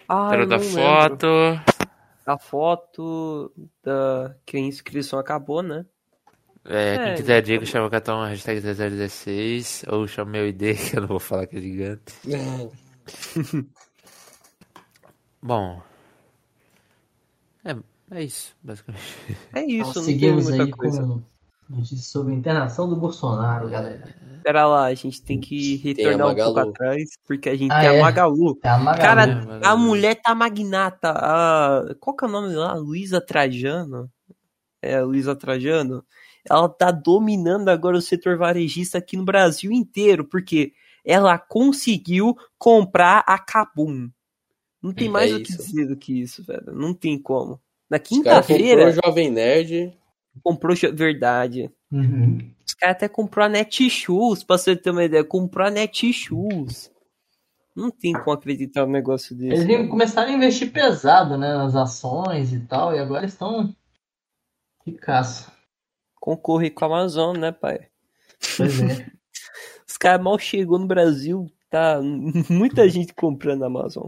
Ah, 0.07 0.31
Era 0.33 0.45
da 0.45 0.57
lembro. 0.57 0.73
foto. 0.73 1.27
A 2.25 2.37
foto 2.37 3.51
da 3.83 4.35
que 4.45 4.57
a 4.57 4.59
inscrição 4.59 5.19
acabou, 5.19 5.63
né? 5.63 5.85
É, 6.65 6.97
quem 6.99 7.13
É, 7.13 7.15
quiser 7.15 7.41
dica, 7.41 7.65
chama 7.65 7.87
o 7.87 7.89
cartão 7.89 8.21
hashtag 8.23 8.59
0016 8.61 9.85
ou 9.87 10.07
chama 10.07 10.31
meu 10.31 10.47
ID, 10.47 10.75
que 10.91 10.97
eu 10.97 11.01
não 11.01 11.07
vou 11.07 11.19
falar 11.19 11.47
que 11.47 11.57
é 11.57 11.61
gigante. 11.61 12.13
Bom. 15.41 15.81
É, 17.63 17.75
é 18.17 18.23
isso, 18.23 18.55
basicamente. 18.61 19.03
É 19.53 19.61
Então, 19.61 19.89
isso, 19.89 20.01
não 20.01 20.05
tem 20.05 20.13
seguimos 20.13 20.43
muita 20.43 20.63
aí 20.63 20.71
coisa. 20.71 21.01
com 21.03 21.21
notícias 21.69 22.07
sobre 22.07 22.33
a 22.33 22.37
internação 22.37 22.89
do 22.89 22.95
Bolsonaro, 22.95 23.69
galera. 23.69 24.13
Pera 24.43 24.65
lá, 24.65 24.85
a 24.85 24.93
gente 24.93 25.21
tem 25.21 25.39
que 25.39 25.75
retornar 25.77 26.27
um 26.27 26.29
Magalu. 26.29 26.53
pouco 26.53 26.69
atrás, 26.69 27.09
porque 27.27 27.49
a 27.49 27.55
gente 27.57 27.71
Ah, 27.71 27.79
tem 27.81 27.89
é? 27.89 27.99
a 27.99 28.01
Magalu. 28.01 28.59
É 28.63 28.69
a 28.69 28.77
Magalu. 28.77 29.01
Cara, 29.07 29.23
É, 29.23 29.35
Magalu. 29.35 29.65
a 29.65 29.75
mulher 29.77 30.15
tá 30.21 30.33
magnata. 30.33 31.11
A... 31.11 31.95
Qual 31.99 32.15
que 32.15 32.25
é 32.25 32.27
o 32.27 32.31
nome 32.31 32.53
lá? 32.55 32.73
Luísa 32.73 33.19
Trajano? 33.21 34.09
É, 34.81 34.95
a 34.97 35.03
Luísa 35.03 35.35
Trajano. 35.35 36.03
Ela 36.49 36.69
tá 36.69 36.89
dominando 36.89 37.69
agora 37.69 37.97
o 37.97 38.01
setor 38.01 38.37
varejista 38.37 38.97
aqui 38.97 39.17
no 39.17 39.25
Brasil 39.25 39.71
inteiro, 39.71 40.23
porque 40.23 40.71
ela 41.05 41.37
conseguiu 41.37 42.35
comprar 42.57 43.23
a 43.27 43.37
Kabum. 43.37 44.09
Não 44.81 44.93
tem 44.93 45.09
É 45.09 45.11
mais 45.11 45.33
o 45.33 45.37
que 45.41 45.51
dizer 45.55 45.85
do 45.87 45.97
que 45.97 46.21
isso, 46.21 46.41
velho. 46.43 46.71
Não 46.73 46.93
tem 46.93 47.19
como. 47.19 47.59
Na 47.89 47.99
quinta-feira, 47.99 48.87
o 48.89 48.91
Jovem 49.03 49.29
Nerd. 49.29 49.93
Comprou. 50.43 50.75
Verdade. 50.93 51.71
Uhum. 51.91 52.51
Os 52.65 52.73
caras 52.73 52.97
até 52.97 53.07
comprou 53.07 53.45
a 53.45 53.49
Netshoes, 53.49 54.43
pra 54.43 54.57
você 54.57 54.75
ter 54.75 54.91
uma 54.91 55.03
ideia. 55.03 55.23
Comprou 55.23 55.65
a 55.65 55.71
Netshoes. 55.71 56.91
Não 57.75 57.89
tem 57.89 58.13
como 58.13 58.31
acreditar 58.31 58.85
no 58.85 58.91
negócio 58.91 59.35
desse. 59.35 59.61
Eles 59.61 59.67
né? 59.67 59.87
começaram 59.87 60.31
a 60.31 60.35
investir 60.35 60.71
pesado, 60.71 61.37
né, 61.37 61.53
nas 61.53 61.75
ações 61.75 62.51
e 62.51 62.59
tal, 62.59 62.93
e 62.93 62.99
agora 62.99 63.25
estão 63.25 63.73
ricaço. 64.85 65.51
Concorrer 66.19 66.73
com 66.73 66.83
a 66.83 66.87
Amazon, 66.87 67.37
né, 67.37 67.51
pai? 67.51 67.87
Pois 68.57 68.81
é. 68.81 69.11
Os 69.87 69.97
caras 69.97 70.23
mal 70.23 70.37
chegou 70.37 70.77
no 70.77 70.87
Brasil, 70.87 71.49
tá 71.69 71.99
muita 72.49 72.87
gente 72.89 73.13
comprando 73.13 73.63
a 73.63 73.67
Amazon. 73.67 74.07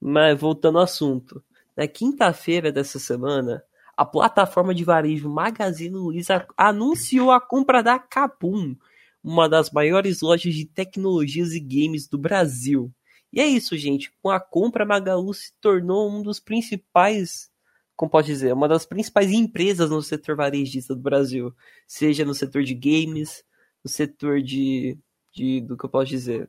Mas 0.00 0.38
voltando 0.38 0.78
ao 0.78 0.84
assunto. 0.84 1.42
Na 1.76 1.86
quinta-feira 1.86 2.72
dessa 2.72 2.98
semana, 2.98 3.62
a 3.98 4.04
plataforma 4.04 4.72
de 4.72 4.84
varejo 4.84 5.28
Magazine 5.28 5.96
Luiza 5.96 6.46
anunciou 6.56 7.32
a 7.32 7.40
compra 7.40 7.82
da 7.82 7.98
Kabum, 7.98 8.76
uma 9.24 9.48
das 9.48 9.72
maiores 9.72 10.20
lojas 10.20 10.54
de 10.54 10.64
tecnologias 10.64 11.52
e 11.52 11.58
games 11.58 12.06
do 12.06 12.16
Brasil. 12.16 12.94
E 13.32 13.40
é 13.40 13.46
isso, 13.48 13.76
gente. 13.76 14.12
Com 14.22 14.30
a 14.30 14.38
compra, 14.38 14.84
a 14.84 14.86
Magalu 14.86 15.34
se 15.34 15.52
tornou 15.60 16.08
um 16.08 16.22
dos 16.22 16.38
principais, 16.38 17.50
como 17.96 18.08
pode 18.08 18.28
dizer, 18.28 18.52
uma 18.52 18.68
das 18.68 18.86
principais 18.86 19.32
empresas 19.32 19.90
no 19.90 20.00
setor 20.00 20.36
varejista 20.36 20.94
do 20.94 21.02
Brasil. 21.02 21.52
Seja 21.84 22.24
no 22.24 22.34
setor 22.34 22.62
de 22.62 22.74
games, 22.74 23.42
no 23.82 23.90
setor 23.90 24.40
de, 24.40 24.96
de 25.34 25.60
do 25.60 25.76
que 25.76 25.84
eu 25.84 25.90
posso 25.90 26.06
dizer, 26.06 26.48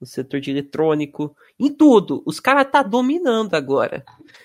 no 0.00 0.06
setor 0.06 0.40
de 0.40 0.50
eletrônico, 0.50 1.36
em 1.58 1.72
tudo. 1.72 2.22
Os 2.24 2.40
caras 2.40 2.70
tá 2.70 2.82
dominando 2.82 3.54
agora. 3.54 4.04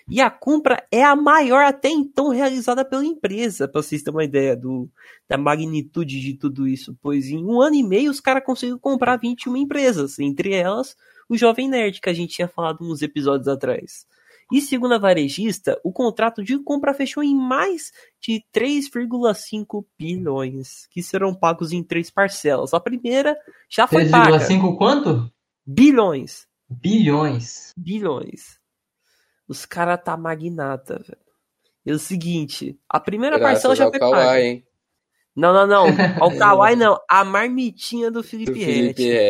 E 0.10 0.20
a 0.20 0.30
compra 0.30 0.86
é 0.92 1.04
a 1.04 1.16
maior 1.16 1.64
até 1.64 1.90
então 1.90 2.30
realizada 2.30 2.84
pela 2.84 3.06
empresa, 3.06 3.68
para 3.68 3.82
vocês 3.82 4.04
terem 4.04 4.18
uma 4.18 4.24
ideia 4.26 4.56
do, 4.56 4.90
da 5.30 5.38
magnitude 5.38 6.20
de 6.20 6.34
tudo 6.34 6.68
isso. 6.68 6.98
Pois 7.02 7.28
em 7.28 7.44
um 7.46 7.62
ano 7.62 7.76
e 7.76 7.84
meio 7.84 8.12
os 8.12 8.20
caras 8.20 8.44
conseguiram 8.44 8.78
comprar 8.78 9.18
21 9.18 9.56
empresas, 9.56 10.20
entre 10.20 10.54
elas 10.54 10.96
o 11.30 11.38
Jovem 11.38 11.68
Nerd, 11.68 12.02
que 12.02 12.10
a 12.10 12.14
gente 12.14 12.36
tinha 12.36 12.48
falado 12.48 12.80
uns 12.82 13.02
episódios 13.02 13.48
atrás. 13.48 14.06
E 14.52 14.62
segundo 14.62 14.94
a 14.94 15.00
varejista, 15.00 15.80
o 15.84 15.92
contrato 15.92 16.44
de 16.44 16.58
compra 16.60 16.94
fechou 16.94 17.24
em 17.24 17.36
mais 17.36 17.92
de 18.22 18.44
3,5 18.54 19.84
bilhões, 19.98 20.86
que 20.92 21.02
serão 21.02 21.34
pagos 21.34 21.72
em 21.72 21.82
três 21.82 22.12
parcelas. 22.12 22.74
A 22.74 22.80
primeira 22.80 23.36
já 23.68 23.88
foi 23.88 24.08
paga. 24.08 24.38
3,5 24.38 24.78
quanto? 24.78 25.32
Bilhões. 25.66 26.48
Bilhões. 26.70 27.74
Bilhões. 27.78 28.60
Os 29.48 29.66
caras 29.66 30.00
tá 30.04 30.16
magnata, 30.18 31.00
velho. 31.00 31.18
E 31.86 31.92
é 31.92 31.94
o 31.94 32.00
seguinte, 32.00 32.80
a 32.90 33.00
primeira 33.00 33.38
Graças 33.38 33.54
parcela 33.64 33.76
já 33.76 33.90
foi 33.90 34.00
paga. 34.00 34.42
hein? 34.42 34.66
Não, 35.36 35.54
não, 35.54 35.68
não. 35.68 35.86
Ao 36.20 36.32
Kawhi 36.38 36.76
não. 36.76 37.00
A 37.10 37.24
marmitinha 37.24 38.10
do 38.10 38.22
Do 38.22 38.24
Felipe 38.24 38.54
Felipe 38.54 39.04
Rett. 39.04 39.12
é. 39.12 39.30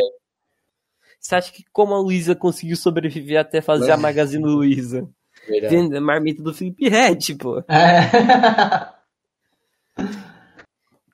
Você 1.20 1.34
acha 1.34 1.52
que 1.52 1.64
como 1.72 1.92
a 1.94 1.98
Luísa 1.98 2.34
conseguiu 2.36 2.76
sobreviver 2.76 3.38
até 3.40 3.60
fazer 3.60 3.90
a 3.90 3.96
Magazine 3.96 4.44
Luiza? 4.44 5.08
Verdade. 5.46 5.74
Vendo 5.74 5.96
a 5.96 6.00
marmita 6.00 6.42
do 6.42 6.54
Felipe 6.54 6.88
Rett, 6.88 7.34
pô. 7.34 7.58
É. 7.68 8.94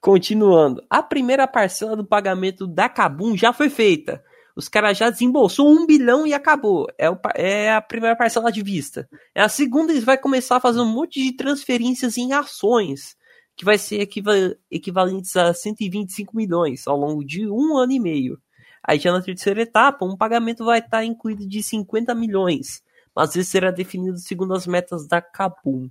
Continuando. 0.01 0.85
A 0.91 1.03
primeira 1.03 1.47
parcela 1.47 1.97
do 1.97 2.05
pagamento 2.05 2.67
da 2.67 2.89
Kabum 2.89 3.37
já 3.37 3.53
foi 3.53 3.71
feita. 3.71 4.23
Os 4.55 4.69
caras 4.69 4.99
já 4.99 5.09
desembolsou 5.09 5.69
um 5.69 5.87
bilhão 5.87 6.27
e 6.27 6.35
acabou. 6.35 6.87
É, 6.99 7.09
o 7.11 7.19
é 7.35 7.73
a 7.73 7.81
primeira 7.81 8.15
parcela 8.17 8.53
de 8.53 8.63
vista. 8.63 9.09
É 9.35 9.41
a 9.41 9.49
segunda, 9.49 9.93
eles 9.93 10.05
vão 10.05 10.17
começar 10.19 10.57
a 10.57 10.61
fazer 10.61 10.81
um 10.81 10.87
monte 10.93 11.23
de 11.23 11.33
transferências 11.33 12.19
em 12.19 12.33
ações, 12.33 13.17
que 13.57 13.65
vai 13.65 13.79
ser 13.79 14.01
equiva- 14.01 14.57
equivalentes 14.71 15.37
a 15.37 15.55
125 15.55 16.37
milhões 16.37 16.87
ao 16.87 16.97
longo 16.97 17.25
de 17.25 17.49
um 17.49 17.77
ano 17.77 17.93
e 17.93 18.01
meio. 18.01 18.41
Aí 18.83 18.99
já 18.99 19.13
na 19.13 19.23
terceira 19.23 19.63
etapa, 19.63 20.05
um 20.05 20.17
pagamento 20.17 20.65
vai 20.65 20.81
estar 20.81 21.05
incluído 21.05 21.47
de 21.47 21.63
50 21.63 22.15
milhões, 22.15 22.83
mas 23.15 23.35
esse 23.37 23.51
será 23.51 23.71
definido 23.71 24.19
segundo 24.19 24.55
as 24.55 24.67
metas 24.67 25.07
da 25.07 25.23
Kabum. 25.23 25.89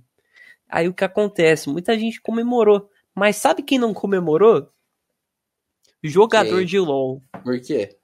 Aí 0.68 0.88
o 0.88 0.94
que 0.94 1.04
acontece? 1.04 1.68
Muita 1.68 1.98
gente 1.98 2.20
comemorou, 2.20 2.88
mas 3.14 3.36
sabe 3.36 3.62
quem 3.62 3.78
não 3.78 3.94
comemorou? 3.94 4.68
Jogador 6.02 6.64
de 6.64 6.78
LoL. 6.78 7.22
Por 7.42 7.60
quê? 7.60 7.96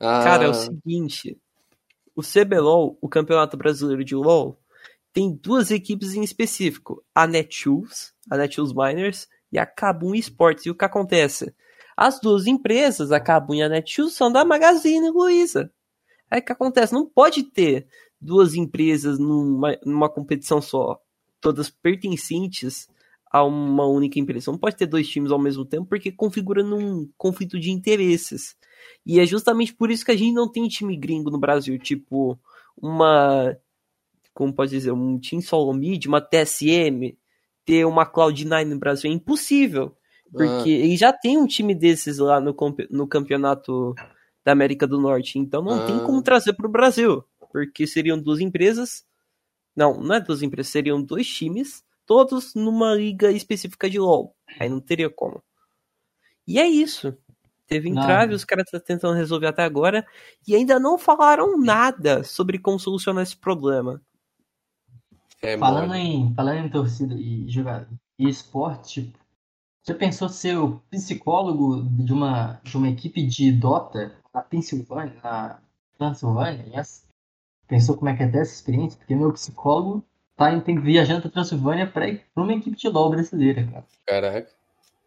Ah, 0.00 0.22
Cara, 0.22 0.44
é 0.44 0.48
o 0.48 0.54
seguinte, 0.54 1.36
o 2.14 2.22
CBLOL, 2.22 2.98
o 3.00 3.08
Campeonato 3.08 3.56
Brasileiro 3.56 4.04
de 4.04 4.14
LoL, 4.14 4.58
tem 5.12 5.32
duas 5.32 5.70
equipes 5.70 6.14
em 6.14 6.22
específico, 6.22 7.02
a 7.14 7.26
Netshoes, 7.26 8.12
a 8.30 8.36
Netshoes 8.36 8.72
Miners 8.72 9.28
e 9.50 9.58
a 9.58 9.66
Kabum 9.66 10.14
Esports. 10.14 10.66
E 10.66 10.70
o 10.70 10.74
que 10.74 10.84
acontece? 10.84 11.54
As 11.96 12.20
duas 12.20 12.46
empresas, 12.46 13.10
a 13.10 13.18
Kabum 13.18 13.54
e 13.54 13.62
a 13.62 13.68
Netshoes, 13.68 14.14
são 14.14 14.30
da 14.30 14.44
Magazine 14.44 15.10
Luiza. 15.10 15.72
Aí 16.30 16.40
o 16.40 16.44
que 16.44 16.52
acontece? 16.52 16.92
Não 16.92 17.06
pode 17.06 17.42
ter 17.42 17.88
duas 18.20 18.54
empresas 18.54 19.18
numa, 19.18 19.78
numa 19.84 20.08
competição 20.08 20.60
só, 20.60 21.00
todas 21.40 21.70
pertencentes 21.70 22.88
a 23.30 23.44
uma 23.44 23.86
única 23.86 24.18
empresa. 24.18 24.50
Não 24.50 24.58
pode 24.58 24.76
ter 24.76 24.86
dois 24.86 25.08
times 25.08 25.30
ao 25.30 25.38
mesmo 25.38 25.64
tempo, 25.64 25.86
porque 25.86 26.10
configura 26.10 26.62
num 26.62 27.08
conflito 27.16 27.58
de 27.58 27.70
interesses. 27.70 28.56
E 29.04 29.20
é 29.20 29.26
justamente 29.26 29.74
por 29.74 29.90
isso 29.90 30.04
que 30.04 30.10
a 30.10 30.16
gente 30.16 30.32
não 30.32 30.50
tem 30.50 30.68
time 30.68 30.96
gringo 30.96 31.30
no 31.30 31.38
Brasil, 31.38 31.78
tipo 31.78 32.38
uma, 32.80 33.56
como 34.34 34.52
pode 34.52 34.70
dizer, 34.70 34.92
um 34.92 35.18
Team 35.18 35.40
Solo 35.42 35.72
Mid, 35.74 36.06
uma 36.06 36.20
TSM, 36.20 37.16
ter 37.64 37.84
uma 37.84 38.06
Cloud9 38.06 38.64
no 38.66 38.78
Brasil 38.78 39.10
é 39.10 39.14
impossível, 39.14 39.96
porque 40.30 40.70
ele 40.70 40.96
já 40.96 41.12
tem 41.12 41.36
um 41.38 41.46
time 41.46 41.74
desses 41.74 42.18
lá 42.18 42.40
no, 42.40 42.54
no 42.90 43.06
campeonato 43.06 43.94
da 44.44 44.52
América 44.52 44.86
do 44.86 45.00
Norte, 45.00 45.38
então 45.38 45.62
não 45.62 45.84
tem 45.86 45.96
Ah. 45.96 46.04
como 46.04 46.22
trazer 46.22 46.52
para 46.54 46.66
o 46.66 46.70
Brasil, 46.70 47.24
porque 47.52 47.86
seriam 47.86 48.18
duas 48.18 48.40
empresas, 48.40 49.04
não, 49.76 50.00
não 50.00 50.14
é 50.14 50.20
duas 50.20 50.42
empresas, 50.42 50.72
seriam 50.72 51.02
dois 51.02 51.26
times, 51.28 51.82
todos 52.06 52.54
numa 52.54 52.94
liga 52.94 53.30
específica 53.30 53.88
de 53.90 53.98
LoL, 53.98 54.34
aí 54.58 54.68
não 54.68 54.80
teria 54.80 55.10
como. 55.10 55.42
E 56.46 56.58
é 56.58 56.66
isso. 56.66 57.14
Teve 57.68 57.88
entrave, 57.90 58.34
os 58.34 58.44
caras 58.44 58.64
estão 58.66 58.80
tentando 58.80 59.14
resolver 59.14 59.46
até 59.46 59.62
agora 59.62 60.04
e 60.46 60.54
ainda 60.56 60.80
não 60.80 60.96
falaram 60.98 61.58
nada 61.58 62.24
sobre 62.24 62.58
como 62.58 62.80
solucionar 62.80 63.22
esse 63.22 63.36
problema. 63.36 64.00
é 65.42 65.56
Falando 65.56 65.88
mole. 65.88 65.98
em, 66.00 66.34
falando 66.34 66.64
em 66.64 66.68
torcida 66.70 67.14
e 67.14 67.48
jogar 67.48 67.86
e 68.18 68.28
esporte, 68.28 69.02
tipo, 69.02 69.18
já 69.86 69.94
pensou 69.94 70.28
ser 70.28 70.56
o 70.58 70.80
psicólogo 70.90 71.82
de 72.04 72.12
uma, 72.12 72.60
de 72.64 72.76
uma 72.76 72.88
equipe 72.88 73.22
de 73.26 73.52
Dota 73.52 74.12
na 74.34 74.42
Pensilvânia, 74.42 75.14
na 75.22 75.60
Transilvânia? 75.98 76.64
Yes? 76.74 77.06
Pensou 77.68 77.96
como 77.96 78.08
é 78.10 78.16
que 78.16 78.22
é 78.22 78.28
ter 78.28 78.38
essa 78.38 78.54
experiência? 78.54 78.98
Porque 78.98 79.14
meu 79.14 79.32
psicólogo 79.32 80.02
tá 80.36 80.52
em- 80.52 80.60
tem 80.60 80.80
viajando 80.80 81.20
pra 81.22 81.30
Transilvânia 81.30 81.86
pra, 81.86 82.08
ir 82.08 82.24
pra 82.34 82.42
uma 82.42 82.52
equipe 82.54 82.76
de 82.76 82.88
LoL 82.88 83.10
brasileira, 83.10 83.66
cara. 83.66 83.86
Caraca. 84.06 84.50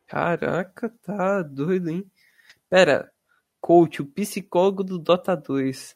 Caraca, 0.07 0.89
tá 1.03 1.41
doido, 1.41 1.89
hein? 1.89 2.05
Pera, 2.71 3.11
coach, 3.59 4.01
o 4.01 4.05
psicólogo 4.05 4.81
do 4.81 4.97
Dota 4.97 5.35
2. 5.35 5.93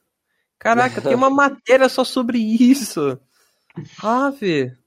Caraca, 0.59 1.01
tem 1.01 1.15
uma 1.15 1.29
matéria 1.31 1.87
só 1.87 2.03
sobre 2.03 2.37
isso. 2.37 3.17
Ave. 4.03 4.77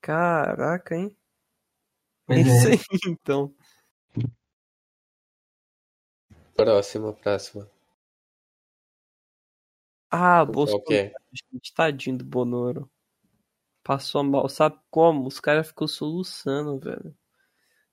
Caraca, 0.00 0.96
hein? 0.96 1.14
É 2.26 2.40
isso 2.40 2.68
é. 2.68 2.72
aí, 2.72 2.78
então. 3.06 3.54
Próxima, 6.54 7.12
próxima. 7.12 7.70
Ah, 10.10 10.42
Bolsonaro. 10.42 10.84
que? 10.84 11.12
Gente, 11.52 11.74
tadinho 11.74 12.16
do 12.16 12.24
Bonoro. 12.24 12.90
Passou 13.82 14.24
mal. 14.24 14.48
Sabe 14.48 14.80
como? 14.90 15.26
Os 15.26 15.38
caras 15.38 15.66
ficou 15.66 15.86
soluçando, 15.86 16.78
velho. 16.78 17.14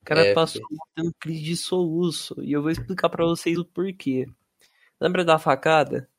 O 0.10 0.16
cara 0.16 0.26
É, 0.28 0.34
passou 0.34 0.62
tendo 0.96 1.14
crise 1.20 1.44
de 1.44 1.56
soluço. 1.58 2.36
E 2.42 2.52
eu 2.52 2.62
vou 2.62 2.72
explicar 2.72 3.10
pra 3.10 3.26
vocês 3.26 3.58
o 3.60 3.66
porquê. 3.66 4.28
Lembra 5.00 5.24
da 5.24 5.38
facada? 5.38 6.10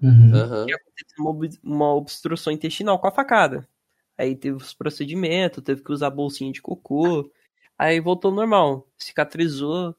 Uhum. 0.00 0.34
Aham. 0.34 0.66
Teve 0.66 1.20
uma, 1.20 1.30
ob- 1.30 1.58
uma 1.62 1.94
obstrução 1.94 2.52
intestinal 2.52 2.98
com 2.98 3.06
a 3.06 3.10
facada. 3.12 3.68
Aí 4.16 4.34
teve 4.36 4.56
os 4.56 4.72
procedimentos, 4.72 5.62
teve 5.62 5.82
que 5.82 5.92
usar 5.92 6.08
bolsinha 6.10 6.52
de 6.52 6.62
cocô. 6.62 7.30
Aí 7.78 8.00
voltou 8.00 8.30
ao 8.30 8.34
normal. 8.36 8.88
Cicatrizou. 8.96 9.94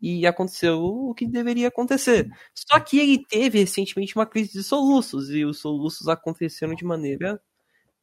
E 0.00 0.24
aconteceu 0.26 0.80
o 0.80 1.12
que 1.12 1.26
deveria 1.26 1.66
acontecer. 1.68 2.30
Só 2.54 2.78
que 2.78 2.98
ele 3.00 3.26
teve 3.26 3.58
recentemente 3.58 4.14
uma 4.14 4.24
crise 4.24 4.52
de 4.52 4.62
soluços. 4.62 5.28
E 5.30 5.44
os 5.44 5.58
soluços 5.58 6.06
aconteceram 6.06 6.74
de 6.74 6.84
maneira 6.84 7.42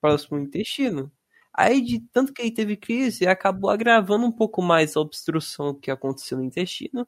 próxima 0.01 0.37
ao 0.37 0.43
intestino. 0.43 1.09
Aí, 1.57 1.81
de 1.81 2.01
tanto 2.11 2.33
que 2.33 2.41
ele 2.41 2.51
teve 2.51 2.75
crise, 2.75 3.25
acabou 3.25 3.69
agravando 3.69 4.25
um 4.25 4.31
pouco 4.31 4.61
mais 4.61 4.95
a 4.95 4.99
obstrução 4.99 5.73
que 5.73 5.89
aconteceu 5.89 6.37
no 6.37 6.43
intestino. 6.43 7.07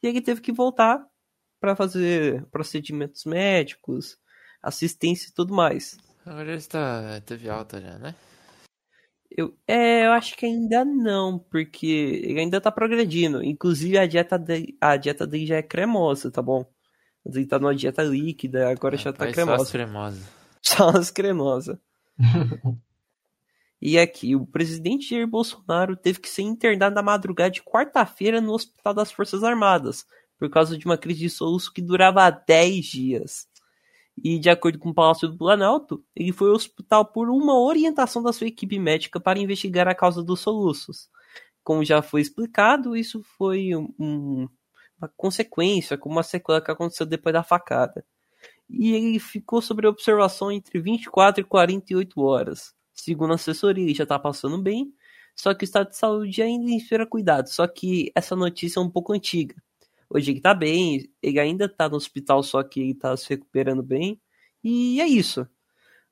E 0.00 0.06
ele 0.06 0.20
teve 0.20 0.40
que 0.40 0.52
voltar 0.52 1.04
para 1.60 1.74
fazer 1.74 2.46
procedimentos 2.46 3.24
médicos, 3.24 4.16
assistência 4.62 5.28
e 5.28 5.34
tudo 5.34 5.52
mais. 5.52 5.98
Agora 6.24 6.48
ele 6.48 6.58
está, 6.58 7.20
teve 7.22 7.48
alta 7.48 7.80
já, 7.80 7.98
né? 7.98 8.14
Eu, 9.30 9.56
é, 9.66 10.06
eu 10.06 10.12
acho 10.12 10.36
que 10.36 10.46
ainda 10.46 10.84
não, 10.84 11.38
porque 11.38 11.86
ele 12.24 12.40
ainda 12.40 12.60
tá 12.60 12.70
progredindo. 12.70 13.42
Inclusive, 13.42 13.98
a 13.98 14.06
dieta, 14.06 14.38
dele, 14.38 14.76
a 14.80 14.96
dieta 14.96 15.26
dele 15.26 15.46
já 15.46 15.56
é 15.56 15.62
cremosa, 15.62 16.30
tá 16.30 16.42
bom? 16.42 16.64
Ele 17.26 17.46
tá 17.46 17.58
numa 17.58 17.74
dieta 17.74 18.02
líquida, 18.02 18.70
agora 18.70 18.96
já 18.96 19.12
tá 19.12 19.24
Faz 19.24 19.34
só 19.34 19.42
as 19.42 19.70
cremosa. 19.70 19.72
cremosas. 19.72 20.40
Só 20.62 20.88
as 20.90 21.10
cremosas. 21.10 21.78
E 23.80 23.98
aqui, 23.98 24.36
o 24.36 24.46
presidente 24.46 25.08
Jair 25.08 25.26
Bolsonaro 25.26 25.96
teve 25.96 26.20
que 26.20 26.28
ser 26.28 26.42
internado 26.42 26.94
na 26.94 27.02
madrugada 27.02 27.50
de 27.50 27.62
quarta-feira 27.62 28.40
no 28.40 28.52
Hospital 28.52 28.92
das 28.92 29.10
Forças 29.10 29.42
Armadas, 29.42 30.04
por 30.38 30.50
causa 30.50 30.76
de 30.76 30.84
uma 30.84 30.98
crise 30.98 31.20
de 31.20 31.30
soluço 31.30 31.72
que 31.72 31.80
durava 31.80 32.28
10 32.30 32.84
dias. 32.84 33.48
E, 34.22 34.38
de 34.38 34.50
acordo 34.50 34.78
com 34.78 34.90
o 34.90 34.94
Palácio 34.94 35.28
do 35.28 35.36
Planalto, 35.38 36.04
ele 36.14 36.32
foi 36.32 36.48
ao 36.50 36.54
hospital 36.56 37.06
por 37.06 37.30
uma 37.30 37.58
orientação 37.58 38.22
da 38.22 38.32
sua 38.32 38.48
equipe 38.48 38.78
médica 38.78 39.18
para 39.18 39.38
investigar 39.38 39.88
a 39.88 39.94
causa 39.94 40.22
dos 40.22 40.40
soluços. 40.40 41.08
Como 41.64 41.84
já 41.84 42.02
foi 42.02 42.20
explicado, 42.20 42.96
isso 42.96 43.22
foi 43.38 43.74
um- 43.74 43.94
um- 43.98 44.48
uma 45.00 45.08
consequência, 45.16 45.96
como 45.96 46.16
uma 46.16 46.22
sequela 46.22 46.60
que 46.60 46.70
aconteceu 46.70 47.06
depois 47.06 47.32
da 47.32 47.42
facada. 47.42 48.04
E 48.68 48.92
ele 48.92 49.18
ficou 49.18 49.62
sob 49.62 49.86
observação 49.86 50.52
entre 50.52 50.78
24 50.80 51.40
e 51.40 51.44
48 51.44 52.20
horas. 52.20 52.74
Segundo 53.04 53.32
a 53.32 53.34
assessoria, 53.34 53.84
ele 53.84 53.94
já 53.94 54.06
tá 54.06 54.18
passando 54.18 54.60
bem, 54.60 54.92
só 55.34 55.54
que 55.54 55.64
o 55.64 55.66
estado 55.66 55.88
de 55.90 55.96
saúde 55.96 56.42
ainda 56.42 56.70
espera 56.72 57.06
cuidado. 57.06 57.48
Só 57.48 57.66
que 57.66 58.12
essa 58.14 58.36
notícia 58.36 58.78
é 58.78 58.82
um 58.82 58.90
pouco 58.90 59.12
antiga. 59.12 59.54
Hoje 60.08 60.32
ele 60.32 60.40
tá 60.40 60.52
bem, 60.52 61.08
ele 61.22 61.38
ainda 61.38 61.68
tá 61.68 61.88
no 61.88 61.96
hospital, 61.96 62.42
só 62.42 62.62
que 62.62 62.80
ele 62.80 62.94
tá 62.94 63.16
se 63.16 63.28
recuperando 63.28 63.82
bem. 63.82 64.20
E 64.62 65.00
é 65.00 65.06
isso. 65.06 65.46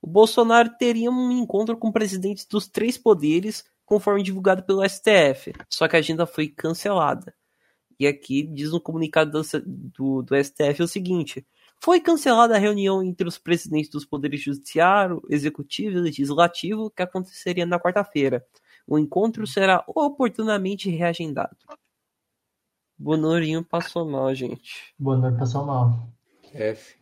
O 0.00 0.06
Bolsonaro 0.06 0.70
teria 0.78 1.10
um 1.10 1.32
encontro 1.32 1.76
com 1.76 1.90
presidentes 1.92 2.46
dos 2.46 2.68
três 2.68 2.96
poderes, 2.96 3.64
conforme 3.84 4.22
divulgado 4.22 4.62
pelo 4.62 4.88
STF. 4.88 5.52
Só 5.68 5.88
que 5.88 5.96
a 5.96 5.98
agenda 5.98 6.26
foi 6.26 6.48
cancelada. 6.48 7.34
E 7.98 8.06
aqui 8.06 8.44
diz 8.44 8.70
no 8.70 8.80
comunicado 8.80 9.32
do, 9.32 9.42
do, 9.64 10.22
do 10.22 10.44
STF 10.44 10.82
o 10.82 10.88
seguinte: 10.88 11.44
foi 11.80 12.00
cancelada 12.00 12.56
a 12.56 12.58
reunião 12.58 13.02
entre 13.02 13.26
os 13.26 13.38
presidentes 13.38 13.90
dos 13.90 14.04
poderes 14.04 14.40
judiciário, 14.40 15.22
executivo 15.28 15.98
e 15.98 16.00
legislativo 16.00 16.90
que 16.90 17.02
aconteceria 17.02 17.64
na 17.64 17.78
quarta-feira. 17.78 18.44
O 18.86 18.98
encontro 18.98 19.46
será 19.46 19.84
oportunamente 19.86 20.90
reagendado. 20.90 21.56
Bonorinho 22.98 23.64
passou 23.64 24.04
mal, 24.08 24.34
gente. 24.34 24.92
Boa 24.98 25.16
noite, 25.16 25.38
passou 25.38 25.64
mal. 25.64 26.08
F. 26.52 26.96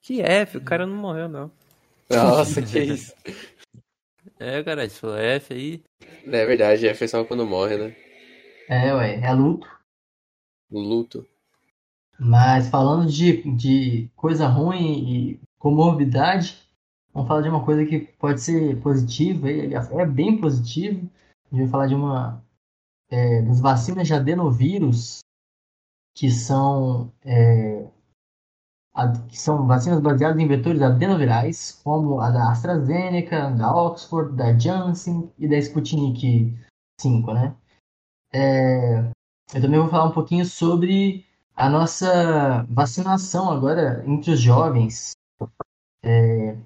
Que 0.00 0.22
F, 0.22 0.58
o 0.58 0.64
cara 0.64 0.86
não 0.86 0.96
morreu, 0.96 1.28
não. 1.28 1.50
Nossa, 2.08 2.62
que 2.62 2.78
isso. 2.78 3.12
É, 4.38 4.62
cara, 4.62 4.88
se 4.88 5.00
for 5.00 5.18
F 5.18 5.54
aí. 5.54 5.82
É 6.24 6.46
verdade, 6.46 6.86
F 6.86 7.04
é 7.04 7.08
só 7.08 7.24
quando 7.24 7.44
morre, 7.44 7.76
né? 7.76 7.96
É, 8.68 8.94
ué, 8.94 9.20
é 9.20 9.32
luto. 9.32 9.66
Luto. 10.70 11.26
Mas 12.18 12.68
falando 12.68 13.10
de, 13.10 13.42
de 13.56 14.08
coisa 14.16 14.46
ruim 14.48 15.34
e 15.34 15.40
comorbidade, 15.58 16.56
vamos 17.12 17.28
falar 17.28 17.42
de 17.42 17.48
uma 17.48 17.64
coisa 17.64 17.84
que 17.84 18.00
pode 18.00 18.40
ser 18.40 18.80
positiva, 18.80 19.50
e 19.50 19.74
é 19.74 20.06
bem 20.06 20.40
positivo. 20.40 21.08
A 21.50 21.54
gente 21.54 21.62
vai 21.64 21.70
falar 21.70 21.86
de 21.86 21.94
uma 21.94 22.42
é, 23.10 23.42
das 23.42 23.60
vacinas 23.60 24.06
de 24.06 24.14
adenovírus, 24.14 25.20
que 26.14 26.30
são, 26.30 27.12
é, 27.24 27.86
a- 28.94 29.12
que 29.28 29.38
são 29.38 29.66
vacinas 29.66 30.00
baseadas 30.00 30.40
em 30.40 30.48
vetores 30.48 30.80
adenovirais, 30.82 31.80
como 31.84 32.20
a 32.20 32.30
da 32.30 32.50
AstraZeneca, 32.50 33.50
da 33.50 33.74
Oxford, 33.74 34.34
da 34.34 34.58
Janssen 34.58 35.30
e 35.38 35.46
da 35.46 35.58
Sputnik 35.58 36.56
5, 37.00 37.32
né? 37.34 37.54
É, 38.32 39.00
eu 39.54 39.62
também 39.62 39.78
vou 39.80 39.88
falar 39.88 40.06
um 40.06 40.12
pouquinho 40.12 40.44
sobre 40.46 41.25
a 41.56 41.70
nossa 41.70 42.64
vacinação 42.68 43.50
agora 43.50 44.04
entre 44.06 44.32
os 44.32 44.40
jovens, 44.40 45.12
é, 46.04 46.56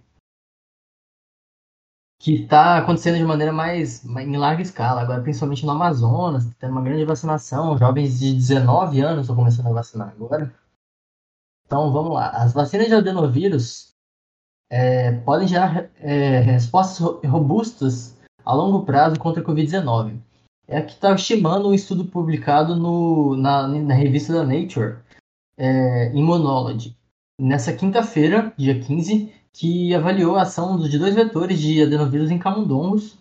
que 2.20 2.42
está 2.42 2.76
acontecendo 2.78 3.16
de 3.16 3.24
maneira 3.24 3.52
mais, 3.52 4.04
em 4.04 4.36
larga 4.36 4.60
escala, 4.60 5.00
agora 5.00 5.22
principalmente 5.22 5.64
no 5.64 5.70
Amazonas, 5.72 6.44
tá 6.44 6.52
tendo 6.58 6.72
uma 6.72 6.82
grande 6.82 7.04
vacinação, 7.04 7.78
jovens 7.78 8.18
de 8.18 8.34
19 8.34 9.00
anos 9.00 9.22
estão 9.22 9.36
começando 9.36 9.68
a 9.68 9.72
vacinar 9.72 10.08
agora. 10.08 10.52
Então 11.64 11.92
vamos 11.92 12.12
lá, 12.12 12.30
as 12.30 12.52
vacinas 12.52 12.88
de 12.88 12.94
adenovírus 12.94 13.94
é, 14.68 15.12
podem 15.20 15.46
gerar 15.46 15.88
é, 15.96 16.40
respostas 16.40 16.98
ro- 16.98 17.20
robustas 17.24 18.18
a 18.44 18.52
longo 18.52 18.84
prazo 18.84 19.18
contra 19.18 19.40
a 19.40 19.44
Covid-19 19.46 20.20
é 20.70 20.80
que 20.80 20.92
está 20.92 21.14
estimando 21.14 21.68
um 21.68 21.74
estudo 21.74 22.04
publicado 22.04 22.76
no, 22.76 23.36
na, 23.36 23.66
na 23.66 23.92
revista 23.92 24.32
da 24.32 24.44
Nature, 24.44 24.98
é, 25.56 26.12
Immunology, 26.14 26.96
nessa 27.38 27.72
quinta-feira, 27.72 28.54
dia 28.56 28.80
15, 28.80 29.32
que 29.52 29.92
avaliou 29.92 30.36
a 30.36 30.42
ação 30.42 30.78
de 30.78 30.96
dois 30.96 31.16
vetores 31.16 31.58
de 31.58 31.82
adenovírus 31.82 32.30
em 32.30 32.38
camundongos, 32.38 33.18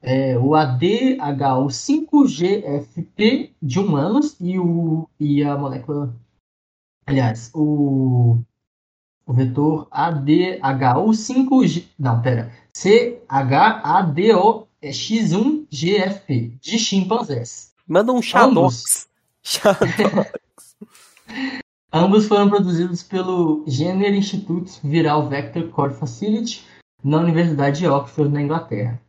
é, 0.00 0.38
o 0.38 0.50
ADHO5GFP 0.50 3.50
de 3.60 3.80
humanos 3.80 4.36
e, 4.40 4.56
o, 4.56 5.08
e 5.18 5.42
a 5.42 5.58
molécula. 5.58 6.14
Aliás, 7.04 7.50
o, 7.52 8.38
o 9.26 9.32
vetor 9.32 9.88
ADHO5G. 9.90 11.86
Não, 11.98 12.22
pera. 12.22 12.52
CHADOX1GFP 14.82 16.58
de 16.60 16.78
chimpanzés. 16.78 17.72
Manda 17.86 18.12
um 18.12 18.22
Shadox. 18.22 19.08
Shadox. 19.42 20.32
Ambos 21.92 22.26
foram 22.26 22.48
produzidos 22.50 23.02
pelo 23.02 23.64
Jenner 23.66 24.14
Institute 24.14 24.78
Viral 24.84 25.28
Vector 25.28 25.68
Core 25.68 25.94
Facility 25.94 26.64
na 27.02 27.18
Universidade 27.18 27.78
de 27.80 27.88
Oxford, 27.88 28.32
na 28.32 28.42
Inglaterra. 28.42 29.00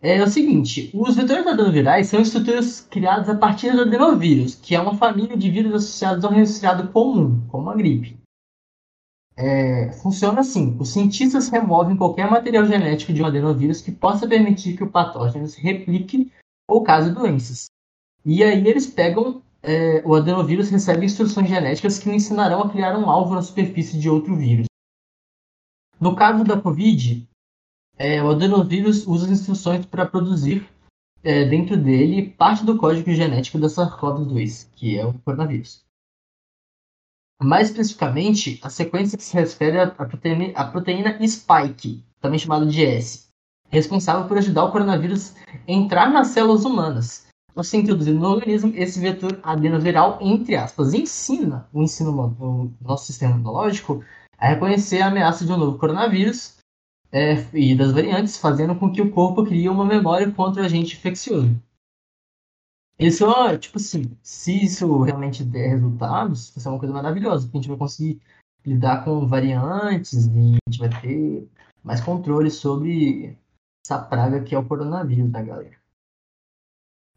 É 0.00 0.22
o 0.22 0.28
seguinte, 0.28 0.90
os 0.94 1.16
vetores 1.16 1.46
adenovirais 1.46 2.06
são 2.06 2.20
estruturas 2.20 2.80
criadas 2.80 3.28
a 3.28 3.36
partir 3.36 3.72
do 3.72 3.82
adenovírus, 3.82 4.54
que 4.54 4.74
é 4.74 4.80
uma 4.80 4.96
família 4.96 5.36
de 5.36 5.50
vírus 5.50 5.74
associados 5.74 6.24
a 6.24 6.28
um 6.28 6.34
resfriado 6.34 6.88
comum, 6.92 7.44
como 7.48 7.70
a 7.70 7.74
gripe. 7.74 8.16
É, 9.40 9.92
funciona 9.92 10.40
assim: 10.40 10.76
os 10.80 10.88
cientistas 10.88 11.48
removem 11.48 11.96
qualquer 11.96 12.28
material 12.28 12.66
genético 12.66 13.12
de 13.12 13.22
um 13.22 13.26
adenovírus 13.26 13.80
que 13.80 13.92
possa 13.92 14.26
permitir 14.26 14.76
que 14.76 14.82
o 14.82 14.90
patógeno 14.90 15.46
se 15.46 15.60
replique 15.60 16.32
ou 16.68 16.82
cause 16.82 17.12
doenças. 17.12 17.66
E 18.24 18.42
aí 18.42 18.66
eles 18.66 18.88
pegam 18.88 19.40
é, 19.62 20.02
o 20.04 20.14
adenovírus 20.16 20.70
recebe 20.70 21.06
instruções 21.06 21.48
genéticas 21.48 22.00
que 22.00 22.08
o 22.08 22.12
ensinarão 22.12 22.62
a 22.62 22.68
criar 22.68 22.98
um 22.98 23.08
alvo 23.08 23.34
na 23.34 23.42
superfície 23.42 23.98
de 23.98 24.10
outro 24.10 24.34
vírus. 24.34 24.66
No 26.00 26.16
caso 26.16 26.42
da 26.42 26.60
Covid, 26.60 27.28
é, 27.96 28.20
o 28.22 28.30
adenovírus 28.30 29.06
usa 29.06 29.26
as 29.26 29.32
instruções 29.32 29.86
para 29.86 30.06
produzir 30.06 30.68
é, 31.22 31.44
dentro 31.44 31.76
dele 31.76 32.30
parte 32.30 32.64
do 32.64 32.76
código 32.76 33.12
genético 33.12 33.58
da 33.58 33.68
SARS-CoV-2, 33.68 34.68
que 34.74 34.98
é 34.98 35.06
o 35.06 35.14
coronavírus. 35.20 35.84
Mais 37.40 37.68
especificamente, 37.68 38.58
a 38.62 38.70
sequência 38.70 39.16
que 39.16 39.24
se 39.24 39.34
refere 39.34 39.78
à 39.78 39.86
proteína, 39.88 40.52
à 40.54 40.64
proteína 40.64 41.18
spike, 41.26 42.04
também 42.20 42.38
chamada 42.38 42.66
de 42.66 42.84
S, 42.84 43.28
responsável 43.70 44.26
por 44.26 44.38
ajudar 44.38 44.64
o 44.64 44.72
coronavírus 44.72 45.34
a 45.46 45.72
entrar 45.72 46.10
nas 46.10 46.28
células 46.28 46.64
humanas 46.64 47.28
ao 47.58 47.64
ser 47.64 47.78
introduzido 47.78 48.18
no 48.20 48.28
organismo, 48.28 48.72
esse 48.76 49.00
vetor 49.00 49.40
adenoviral, 49.42 50.18
entre 50.20 50.54
aspas, 50.54 50.94
ensina 50.94 51.68
o 51.72 51.82
ensino 51.82 52.36
o 52.38 52.70
nosso 52.80 53.06
sistema 53.06 53.34
imunológico 53.34 54.04
a 54.38 54.46
reconhecer 54.46 55.02
a 55.02 55.08
ameaça 55.08 55.44
de 55.44 55.52
um 55.52 55.56
novo 55.56 55.76
coronavírus 55.76 56.58
é, 57.10 57.44
e 57.52 57.74
das 57.74 57.90
variantes, 57.90 58.36
fazendo 58.36 58.76
com 58.76 58.92
que 58.92 59.02
o 59.02 59.10
corpo 59.10 59.44
crie 59.44 59.68
uma 59.68 59.84
memória 59.84 60.30
contra 60.30 60.62
o 60.62 60.64
agente 60.64 60.94
infeccioso. 60.94 61.50
Isso 62.98 63.24
tipo 63.58 63.78
assim, 63.78 64.16
se 64.22 64.64
isso 64.64 65.02
realmente 65.02 65.44
der 65.44 65.68
resultados, 65.68 66.50
vai 66.50 66.62
ser 66.62 66.68
uma 66.68 66.78
coisa 66.78 66.92
maravilhosa, 66.92 67.46
porque 67.46 67.58
a 67.58 67.60
gente 67.60 67.68
vai 67.70 67.78
conseguir 67.78 68.20
lidar 68.66 69.04
com 69.04 69.26
variantes 69.26 70.26
e 70.26 70.56
a 70.56 70.70
gente 70.70 70.78
vai 70.78 71.00
ter 71.00 71.48
mais 71.82 72.00
controle 72.00 72.50
sobre 72.50 73.38
essa 73.84 74.02
praga 74.02 74.42
que 74.42 74.54
é 74.54 74.58
o 74.58 74.66
coronavírus, 74.66 75.30
né, 75.30 75.44
galera? 75.44 75.78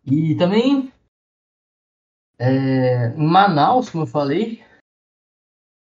E 0.05 0.35
também 0.35 0.91
é, 2.37 3.07
em 3.07 3.27
Manaus, 3.27 3.89
como 3.89 4.03
eu 4.03 4.07
falei, 4.07 4.63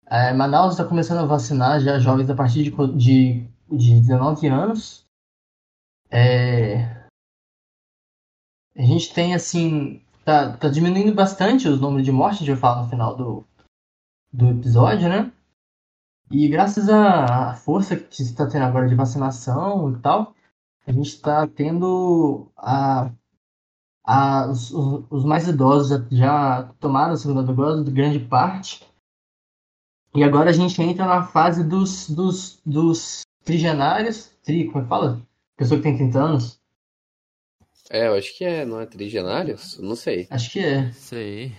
é, 0.06 0.32
Manaus 0.32 0.72
está 0.72 0.84
começando 0.84 1.18
a 1.18 1.26
vacinar 1.26 1.80
já 1.80 1.98
jovens 1.98 2.28
a 2.28 2.34
partir 2.34 2.64
de, 2.64 2.70
de, 2.96 3.48
de 3.70 4.00
19 4.00 4.46
anos. 4.48 5.06
É, 6.10 7.03
a 8.76 8.82
gente 8.82 9.12
tem 9.12 9.34
assim, 9.34 10.02
tá, 10.24 10.56
tá 10.56 10.68
diminuindo 10.68 11.14
bastante 11.14 11.68
os 11.68 11.80
números 11.80 12.04
de 12.04 12.12
mortes, 12.12 12.42
a 12.42 12.44
gente 12.44 12.54
vai 12.54 12.60
falar 12.60 12.82
no 12.82 12.90
final 12.90 13.16
do, 13.16 13.44
do 14.32 14.48
episódio, 14.50 15.08
né? 15.08 15.32
E 16.30 16.48
graças 16.48 16.88
à 16.88 17.54
força 17.54 17.96
que 17.96 18.22
está 18.22 18.46
tendo 18.46 18.64
agora 18.64 18.88
de 18.88 18.94
vacinação 18.94 19.92
e 19.92 19.98
tal, 20.00 20.34
a 20.86 20.92
gente 20.92 21.08
está 21.08 21.46
tendo 21.46 22.50
a 22.56 23.10
ah, 24.06 24.48
os, 24.50 24.70
os, 24.70 25.24
mais 25.24 25.48
idosos 25.48 25.88
já, 25.88 26.06
já, 26.10 26.62
tomaram 26.78 27.14
a 27.14 27.16
segunda 27.16 27.42
dose, 27.42 27.90
grande 27.90 28.18
parte, 28.18 28.86
E 30.14 30.22
agora 30.22 30.50
a 30.50 30.52
gente 30.52 30.80
entra 30.82 31.06
na 31.06 31.24
fase 31.26 31.64
dos, 31.64 32.08
dos, 32.10 32.60
dos 32.64 33.22
trigenários. 33.44 34.30
Tri, 34.44 34.66
como 34.66 34.80
é 34.80 34.82
que 34.82 34.88
fala? 34.88 35.22
Pessoa 35.56 35.78
que 35.78 35.84
tem 35.84 35.96
30 35.96 36.18
anos? 36.18 36.60
É, 37.90 38.06
eu 38.08 38.14
acho 38.14 38.36
que 38.36 38.44
é, 38.44 38.64
não 38.64 38.80
é 38.80 38.86
trigenários? 38.86 39.78
Não 39.78 39.94
sei. 39.94 40.26
Acho 40.30 40.50
que 40.50 40.60
é. 40.60 40.90
Aí. 41.12 41.52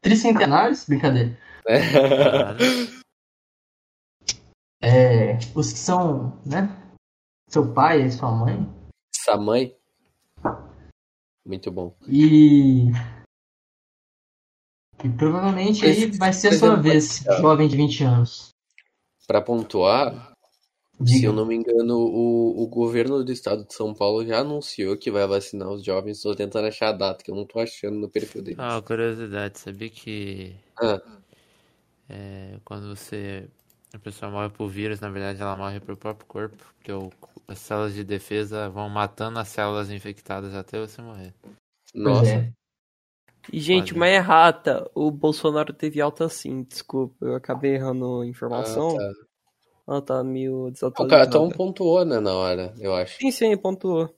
Tricentenários? 0.00 0.84
Brincadeira. 0.84 1.38
Caralho. 1.64 2.58
É, 4.80 5.38
os 5.54 5.72
que 5.72 5.78
são, 5.78 6.40
né? 6.44 6.68
Seu 7.48 7.72
pai 7.72 8.02
e 8.02 8.12
sua 8.12 8.30
mãe. 8.30 8.68
Essa 9.14 9.36
mãe. 9.36 9.76
Muito 11.44 11.70
bom. 11.70 11.94
E. 12.06 12.90
E 15.04 15.08
provavelmente 15.16 15.84
aí 15.84 16.10
vai 16.12 16.32
ser 16.32 16.48
a 16.48 16.58
sua 16.58 16.76
vez, 16.76 17.26
é. 17.26 17.40
jovem 17.40 17.68
de 17.68 17.76
20 17.76 18.04
anos. 18.04 18.48
Pra 19.26 19.42
pontuar, 19.42 20.32
se 21.04 21.24
eu 21.24 21.32
não 21.32 21.44
me 21.44 21.54
engano, 21.54 21.98
o, 21.98 22.62
o 22.62 22.66
governo 22.68 23.22
do 23.24 23.32
estado 23.32 23.64
de 23.64 23.74
São 23.74 23.92
Paulo 23.92 24.24
já 24.24 24.40
anunciou 24.40 24.96
que 24.96 25.10
vai 25.10 25.26
vacinar 25.26 25.68
os 25.68 25.84
jovens. 25.84 26.22
Tô 26.22 26.34
tentando 26.34 26.66
achar 26.68 26.88
a 26.88 26.92
data, 26.92 27.22
que 27.24 27.30
eu 27.30 27.34
não 27.34 27.44
tô 27.44 27.58
achando 27.58 27.98
no 27.98 28.08
perfil 28.08 28.42
dele. 28.42 28.56
Ah, 28.58 28.80
curiosidade, 28.80 29.58
sabia 29.58 29.90
que 29.90 30.54
Ah, 30.78 31.00
é, 32.08 32.58
quando 32.64 32.88
você. 32.94 33.48
A 33.94 33.98
pessoa 33.98 34.30
morre 34.30 34.50
por 34.50 34.68
vírus, 34.68 35.00
na 35.00 35.08
verdade 35.08 35.40
ela 35.40 35.56
morre 35.56 35.80
pelo 35.80 35.96
próprio 35.96 36.26
corpo, 36.26 36.56
porque 36.76 36.92
o- 36.92 37.10
as 37.48 37.58
células 37.58 37.94
de 37.94 38.04
defesa 38.04 38.68
vão 38.68 38.88
matando 38.88 39.38
as 39.38 39.48
células 39.48 39.90
infectadas 39.90 40.54
até 40.54 40.78
você 40.78 41.00
morrer. 41.00 41.32
Nossa. 41.94 42.28
é. 42.30 42.52
E, 43.52 43.60
gente, 43.60 43.92
Olha. 43.92 43.96
uma 43.96 44.08
errata. 44.08 44.90
O 44.94 45.10
Bolsonaro 45.10 45.72
teve 45.72 46.00
alta 46.00 46.28
sim, 46.28 46.62
desculpa. 46.64 47.24
Eu 47.24 47.36
acabei 47.36 47.74
errando 47.74 48.20
a 48.20 48.24
Ah, 48.24 48.28
informação. 48.28 48.96
tá. 48.96 49.25
Ela 49.86 50.02
tá 50.02 50.24
meio 50.24 50.64
O 50.66 50.70
desatualizada. 50.70 51.22
cartão 51.24 51.48
pontuou, 51.48 52.04
né, 52.04 52.18
na 52.18 52.34
hora, 52.34 52.74
eu 52.80 52.94
acho. 52.94 53.18
Sim, 53.18 53.30
sim, 53.30 53.56
pontuou. 53.56 54.12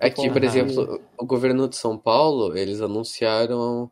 É 0.00 0.10
que, 0.10 0.28
por 0.30 0.42
exemplo, 0.42 1.00
o 1.18 1.26
governo 1.26 1.68
de 1.68 1.76
São 1.76 1.98
Paulo, 1.98 2.56
eles 2.56 2.80
anunciaram 2.80 3.90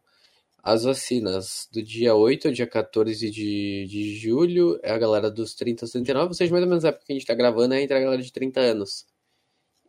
as 0.62 0.84
vacinas 0.84 1.68
do 1.70 1.82
dia 1.82 2.14
8 2.14 2.48
ao 2.48 2.54
dia 2.54 2.66
14 2.66 3.30
de, 3.30 3.86
de 3.86 4.16
julho, 4.16 4.80
é 4.82 4.90
a 4.92 4.98
galera 4.98 5.30
dos 5.30 5.54
30 5.54 5.84
aos 5.84 5.92
39, 5.92 6.28
ou 6.28 6.34
seja, 6.34 6.50
mais 6.50 6.64
ou 6.64 6.68
menos 6.70 6.84
a 6.84 6.88
época 6.88 7.04
que 7.06 7.12
a 7.12 7.16
gente 7.16 7.26
tá 7.26 7.34
gravando 7.34 7.74
é 7.74 7.82
entre 7.82 7.96
a 7.96 8.00
galera 8.00 8.22
de 8.22 8.32
30 8.32 8.60
anos. 8.60 9.04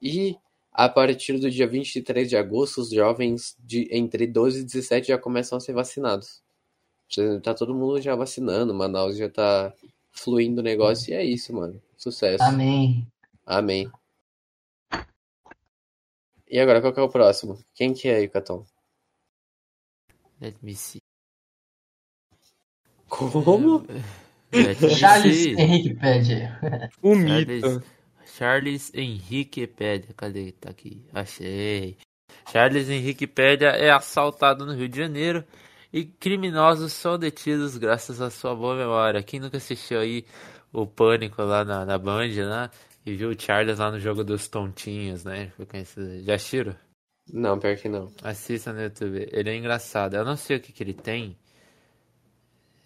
E 0.02 0.36
a 0.74 0.89
partir 0.89 1.39
do 1.39 1.50
dia 1.50 1.65
23 1.65 2.28
de 2.28 2.36
agosto, 2.36 2.82
os 2.82 2.89
jovens 2.89 3.56
de 3.58 3.88
entre 3.89 4.28
12 4.28 4.60
e 4.60 4.63
17 4.65 5.08
já 5.08 5.17
começam 5.17 5.58
a 5.58 5.62
ser 5.62 5.71
vacinados. 5.71 6.43
Tá 7.41 7.54
todo 7.54 7.74
mundo 7.74 8.02
já 8.02 8.13
vacinando, 8.13 8.74
Manaus 8.74 9.15
já 9.15 9.30
tá 9.30 9.74
fluindo 10.15 10.62
o 10.62 10.63
negócio, 10.63 11.12
e 11.12 11.15
é 11.15 11.23
isso, 11.23 11.54
mano. 11.54 11.82
Sucesso. 11.97 12.43
Amém. 12.43 13.08
Amém. 13.45 13.91
E 16.49 16.60
agora, 16.60 16.82
qual 16.82 16.93
que 16.93 16.99
é 16.99 17.04
o 17.04 17.10
próximo? 17.10 17.60
Quem 17.73 17.93
que 17.93 18.08
é 18.08 18.15
aí, 18.15 18.30
Caton? 18.30 18.65
Let 20.41 20.56
me 20.62 20.75
see. 20.75 21.01
Como? 23.08 23.86
Charles 24.97 25.36
see. 25.36 25.56
Henrique 25.56 25.93
Pédia. 25.95 26.60
O 27.01 27.15
Charles, 27.15 27.47
mito. 27.47 27.84
Charles 28.25 28.93
Henrique 28.93 29.67
Pédia. 29.67 30.13
Cadê? 30.15 30.51
Tá 30.51 30.69
aqui. 30.69 31.06
Achei. 31.13 31.97
Charles 32.51 32.89
Henrique 32.89 33.28
Pédia 33.28 33.69
é 33.69 33.89
assaltado 33.89 34.65
no 34.65 34.73
Rio 34.73 34.88
de 34.88 34.97
Janeiro 34.97 35.43
e 35.99 36.05
criminosos 36.05 36.93
são 36.93 37.17
detidos 37.17 37.77
graças 37.77 38.21
à 38.21 38.29
sua 38.29 38.53
boa 38.55 38.75
memória. 38.75 39.23
Quem 39.23 39.39
nunca 39.39 39.58
assistiu 39.58 39.99
aí 39.99 40.25
o 40.73 40.86
Pânico 40.86 41.41
lá 41.41 41.63
na, 41.63 41.86
na 41.86 41.97
Band, 41.97 42.27
né? 42.27 42.69
E 43.05 43.13
viu 43.15 43.29
o 43.29 43.39
Charles 43.39 43.79
lá 43.79 43.91
no 43.91 43.99
jogo 43.99 44.23
dos 44.23 44.47
tontinhos, 44.47 45.23
né? 45.23 45.51
Foi 45.55 45.65
conhecido. 45.65 46.21
Já 46.23 46.36
assistiram? 46.36 46.75
Não, 47.31 47.58
pior 47.60 47.75
que 47.77 47.88
não. 47.88 48.12
Assista 48.23 48.73
no 48.73 48.81
YouTube. 48.81 49.27
Ele 49.31 49.49
é 49.49 49.55
engraçado. 49.55 50.15
Eu 50.15 50.25
não 50.25 50.36
sei 50.36 50.58
o 50.58 50.60
que, 50.60 50.71
que 50.73 50.84
ele 50.84 50.93
tem. 50.93 51.38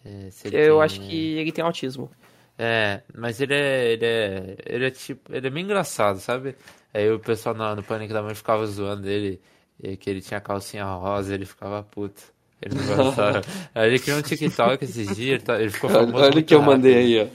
É, 0.06 0.30
se 0.32 0.48
ele 0.48 0.58
Eu 0.58 0.76
tem- 0.76 0.82
acho 0.84 1.00
que 1.02 1.38
ele 1.38 1.52
tem 1.52 1.63
autismo. 1.63 2.12
É, 2.58 3.02
mas 3.15 3.39
ele 3.39 3.54
é, 3.54 3.91
ele 3.93 4.06
é, 4.06 4.58
ele 4.65 4.86
é 4.86 4.91
tipo, 4.91 5.34
ele 5.34 5.48
é 5.48 5.50
bem 5.50 5.63
engraçado, 5.63 6.19
sabe? 6.19 6.56
Aí 6.93 7.10
o 7.12 7.19
pessoal 7.19 7.56
no, 7.56 7.76
no 7.78 7.84
Pânico 7.84 8.13
da 8.13 8.22
Mãe 8.22 8.36
ficava 8.36 8.65
zoando 8.67 9.08
ele, 9.08 9.41
e 9.82 9.95
que 9.95 10.10
ele 10.10 10.22
tinha 10.22 10.41
calcinha 10.41 10.84
rosa, 10.86 11.34
ele 11.34 11.45
ficava 11.45 11.82
puto. 11.84 12.22
Ele 12.62 12.76
não 12.76 12.95
gostava. 13.06 13.41
Aí 13.74 13.88
ele 13.89 14.00
criou 14.00 14.19
um 14.19 14.22
TikTok 14.22 14.84
esses 14.84 15.15
dias, 15.15 15.19
ele, 15.36 15.39
tá- 15.39 15.60
ele 15.62 15.69
ficou 15.69 15.89
Olha, 15.89 16.00
famoso 16.06 16.24
olha 16.26 16.39
o 16.39 16.43
que 16.43 16.54
eu 16.56 16.62
mandei 16.62 16.95
aí, 16.95 17.22
ó. 17.22 17.28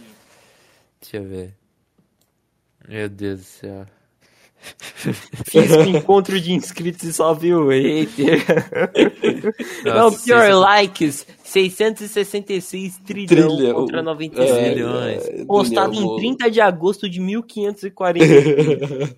Deixa 1.00 1.16
eu 1.16 1.24
ver. 1.24 1.54
Meu 2.88 3.08
Deus 3.08 3.38
do 3.40 3.44
céu. 3.44 3.86
Fiz 5.46 5.70
um 5.72 5.82
encontro 5.96 6.40
de 6.40 6.52
inscritos 6.52 7.02
e 7.04 7.12
só 7.12 7.34
viu 7.34 7.66
o 7.66 7.68
hater. 7.68 8.42
Não, 9.84 9.94
Nossa, 9.94 10.24
pior, 10.24 10.48
isso- 10.48 10.58
likes. 10.60 11.26
666 11.44 12.98
trilhão 12.98 13.56
Trilha, 13.56 13.74
contra 13.74 14.00
o- 14.00 14.02
96 14.02 14.50
é, 14.56 14.68
milhões. 14.70 15.24
é, 15.26 15.44
Postado 15.44 15.86
Daniel, 15.92 16.02
em 16.02 16.06
vou- 16.06 16.16
30 16.16 16.50
de 16.50 16.60
agosto 16.60 17.08
de 17.08 17.20
1540. 17.20 19.16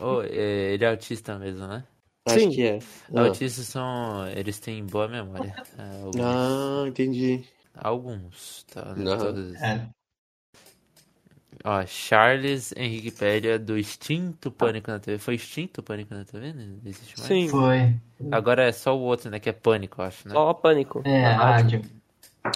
Oh, 0.00 0.22
é, 0.28 0.74
ele 0.74 0.84
é 0.84 0.88
autista 0.90 1.38
mesmo, 1.38 1.66
né? 1.66 1.84
Acho 2.28 2.40
Sim. 2.40 2.50
que 2.50 2.62
é. 2.66 2.78
Ah. 3.14 3.20
Autistas 3.22 3.66
são. 3.66 4.26
Eles 4.28 4.58
têm 4.58 4.84
boa 4.84 5.08
memória. 5.08 5.54
É, 5.78 6.02
alguns. 6.02 6.20
Ah, 6.20 6.84
entendi. 6.86 7.44
Alguns, 7.74 8.64
tá? 8.72 8.94
Não 8.96 9.12
Aham. 9.12 9.24
todos. 9.24 9.54
É. 9.62 9.88
Ó, 11.64 11.84
Charles 11.86 12.72
Henrique 12.76 13.10
Pédia 13.10 13.58
do 13.58 13.76
extinto 13.76 14.50
Pânico 14.50 14.90
na 14.90 14.98
TV. 15.00 15.18
Foi 15.18 15.34
extinto 15.34 15.80
o 15.80 15.82
Pânico 15.84 16.14
na 16.14 16.24
TV? 16.24 16.54
Existe 16.84 17.18
mais? 17.18 17.26
Sim, 17.28 17.48
Foi. 17.48 17.94
Agora 18.30 18.64
é 18.68 18.72
só 18.72 18.96
o 18.96 19.00
outro, 19.00 19.28
né? 19.30 19.40
Que 19.40 19.48
é 19.48 19.52
Pânico, 19.52 20.00
acho, 20.02 20.28
né? 20.28 20.34
só 20.34 20.54
pânico. 20.54 21.02
É, 21.04 21.22
Na 21.22 21.36
rádio. 21.36 21.80
rádio. 21.82 21.98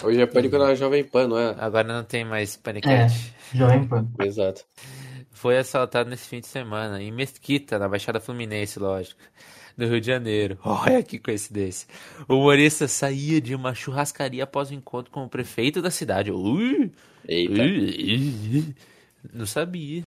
Hoje 0.05 0.21
é 0.23 0.27
pânico 0.27 0.57
na 0.57 0.75
Jovem 0.75 1.05
Pan, 1.05 1.29
não 1.29 1.39
é? 1.39 1.55
Agora 1.59 1.87
não 1.87 2.05
tem 2.05 2.25
mais 2.25 2.55
É, 2.55 2.59
Panicante. 2.63 3.35
Jovem 3.53 3.87
Pan. 3.87 4.09
Exato. 4.21 4.65
Foi 5.33 5.59
assaltado 5.59 6.09
nesse 6.09 6.29
fim 6.29 6.41
de 6.41 6.47
semana, 6.47 7.03
em 7.03 7.11
Mesquita, 7.11 7.79
na 7.79 7.89
Baixada 7.89 8.21
Fluminense, 8.21 8.79
lógico. 8.79 9.21
No 9.77 9.87
Rio 9.87 10.01
de 10.01 10.07
Janeiro. 10.07 10.59
Olha 10.65 11.03
que 11.03 11.19
coincidência. 11.19 11.89
O 12.29 12.35
humorista 12.35 12.87
saía 12.89 13.41
de 13.41 13.55
uma 13.55 13.75
churrascaria 13.75 14.45
após 14.45 14.71
o 14.71 14.75
encontro 14.75 15.11
com 15.11 15.25
o 15.25 15.29
prefeito 15.29 15.81
da 15.81 15.91
cidade. 15.91 16.31
Ui! 16.31 16.93
Eita. 17.27 17.63
Ih, 17.63 18.75
Não 19.33 19.47
sabia. 19.47 20.03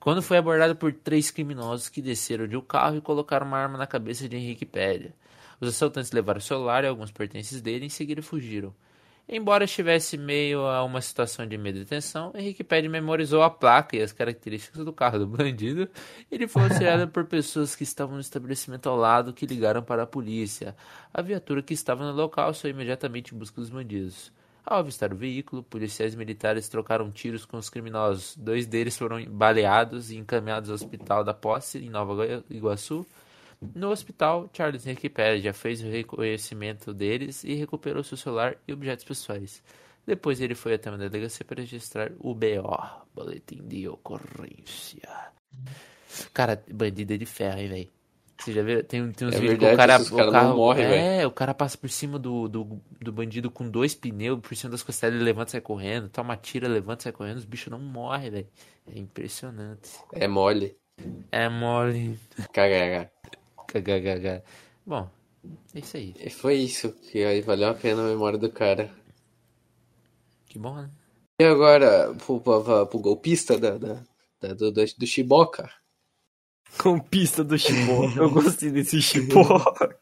Quando 0.00 0.22
foi 0.22 0.36
abordado 0.36 0.76
por 0.76 0.92
três 0.92 1.30
criminosos 1.30 1.88
que 1.88 2.00
desceram 2.00 2.46
de 2.46 2.56
um 2.56 2.60
carro 2.60 2.96
e 2.96 3.00
colocaram 3.00 3.46
uma 3.46 3.58
arma 3.58 3.76
na 3.76 3.86
cabeça 3.86 4.28
de 4.28 4.36
Henrique 4.36 4.64
Pédia. 4.64 5.12
Os 5.60 5.68
assaltantes 5.68 6.12
levaram 6.12 6.38
o 6.38 6.42
celular 6.42 6.84
e 6.84 6.86
alguns 6.86 7.10
pertences 7.10 7.60
dele 7.60 7.84
e 7.84 7.86
em 7.86 7.90
seguida 7.90 8.22
fugiram. 8.22 8.72
Embora 9.28 9.64
estivesse 9.64 10.16
meio 10.16 10.60
a 10.66 10.82
uma 10.82 11.02
situação 11.02 11.46
de 11.46 11.58
medo 11.58 11.78
e 11.80 11.84
tensão, 11.84 12.32
Henrique 12.34 12.64
Pédia 12.64 12.88
memorizou 12.88 13.42
a 13.42 13.50
placa 13.50 13.94
e 13.94 14.00
as 14.00 14.10
características 14.10 14.82
do 14.84 14.92
carro 14.92 15.18
do 15.18 15.26
bandido. 15.26 15.86
Ele 16.30 16.48
foi 16.48 16.62
auxiliado 16.62 17.06
por 17.12 17.26
pessoas 17.26 17.76
que 17.76 17.82
estavam 17.82 18.14
no 18.14 18.20
estabelecimento 18.22 18.88
ao 18.88 18.96
lado 18.96 19.34
que 19.34 19.44
ligaram 19.44 19.82
para 19.82 20.04
a 20.04 20.06
polícia. 20.06 20.74
A 21.12 21.20
viatura 21.20 21.60
que 21.62 21.74
estava 21.74 22.10
no 22.10 22.16
local 22.16 22.54
saiu 22.54 22.70
imediatamente 22.70 23.34
em 23.34 23.38
busca 23.38 23.60
dos 23.60 23.68
bandidos. 23.68 24.32
Ao 24.64 24.78
avistar 24.78 25.12
o 25.12 25.16
veículo, 25.16 25.62
policiais 25.62 26.14
militares 26.14 26.68
trocaram 26.68 27.10
tiros 27.10 27.44
com 27.44 27.58
os 27.58 27.68
criminosos. 27.68 28.34
Dois 28.36 28.66
deles 28.66 28.96
foram 28.96 29.22
baleados 29.26 30.10
e 30.10 30.16
encaminhados 30.16 30.70
ao 30.70 30.74
hospital 30.74 31.22
da 31.22 31.34
Posse, 31.34 31.78
em 31.78 31.90
Nova 31.90 32.14
Gua- 32.14 32.44
Iguaçu. 32.50 33.06
No 33.74 33.90
hospital, 33.90 34.48
Charles 34.52 34.84
já 35.42 35.52
fez 35.52 35.82
o 35.82 35.88
reconhecimento 35.88 36.94
deles 36.94 37.42
e 37.44 37.54
recuperou 37.54 38.04
seu 38.04 38.16
celular 38.16 38.56
e 38.66 38.72
objetos 38.72 39.04
pessoais. 39.04 39.62
Depois 40.06 40.40
ele 40.40 40.54
foi 40.54 40.74
até 40.74 40.90
uma 40.90 40.96
delegacia 40.96 41.44
para 41.44 41.60
registrar 41.60 42.12
o 42.18 42.34
BO, 42.34 42.78
Boletim 43.14 43.66
de 43.66 43.88
Ocorrência. 43.88 45.08
Cara, 46.32 46.62
bandido 46.72 47.12
é 47.12 47.16
de 47.16 47.26
ferro, 47.26 47.58
hein, 47.58 47.68
velho? 47.68 47.90
Você 48.38 48.52
já 48.52 48.62
viu? 48.62 48.84
Tem, 48.84 49.10
tem 49.12 49.28
uns 49.28 49.34
É 49.34 49.40
vídeos 49.40 49.58
que 49.58 49.64
o 49.66 49.76
cara, 49.76 50.00
o 50.00 50.04
caras 50.04 50.26
não 50.26 50.32
carro, 50.32 50.56
morrem, 50.56 50.84
é, 50.86 51.26
o 51.26 51.30
cara 51.30 51.52
passa 51.52 51.76
por 51.76 51.90
cima 51.90 52.18
do, 52.18 52.48
do, 52.48 52.80
do 53.00 53.12
bandido 53.12 53.50
com 53.50 53.68
dois 53.68 53.94
pneus, 53.96 54.40
por 54.40 54.56
cima 54.56 54.70
das 54.70 54.82
costelas, 54.82 55.16
ele 55.16 55.24
levanta 55.24 55.50
e 55.50 55.52
sai 55.52 55.60
correndo, 55.60 56.08
toma 56.08 56.36
tira, 56.36 56.68
levanta 56.68 57.02
e 57.02 57.04
sai 57.04 57.12
correndo, 57.12 57.38
os 57.38 57.44
bichos 57.44 57.70
não 57.70 57.80
morrem, 57.80 58.30
velho. 58.30 58.48
É 58.86 58.98
impressionante. 58.98 59.90
É 60.12 60.28
mole. 60.28 60.76
É 61.32 61.48
mole. 61.48 62.18
KKK. 62.52 63.17
KKKK. 63.68 64.42
Bom, 64.84 65.08
é 65.74 65.78
isso 65.78 65.96
aí. 65.96 66.14
E 66.18 66.30
foi 66.30 66.54
isso 66.56 66.92
que 66.92 67.22
aí 67.24 67.40
valeu 67.40 67.68
a 67.68 67.74
pena 67.74 68.02
a 68.02 68.08
memória 68.08 68.38
do 68.38 68.50
cara. 68.50 68.90
Que 70.46 70.58
bom, 70.58 70.74
né? 70.74 70.90
E 71.40 71.44
agora, 71.44 72.12
pro, 72.14 72.40
pro, 72.40 72.86
pro 72.86 72.98
golpista 72.98 73.56
da, 73.58 73.78
da, 73.78 74.02
da- 74.40 74.54
do, 74.54 74.72
do, 74.72 74.84
do 74.84 75.06
Shiboka. 75.06 75.70
Com 76.78 76.98
pista 76.98 77.42
do 77.44 77.56
Chipoca. 77.58 78.18
Eu 78.18 78.30
gostei 78.30 78.70
desse 78.70 79.00
Chipoca. 79.00 79.98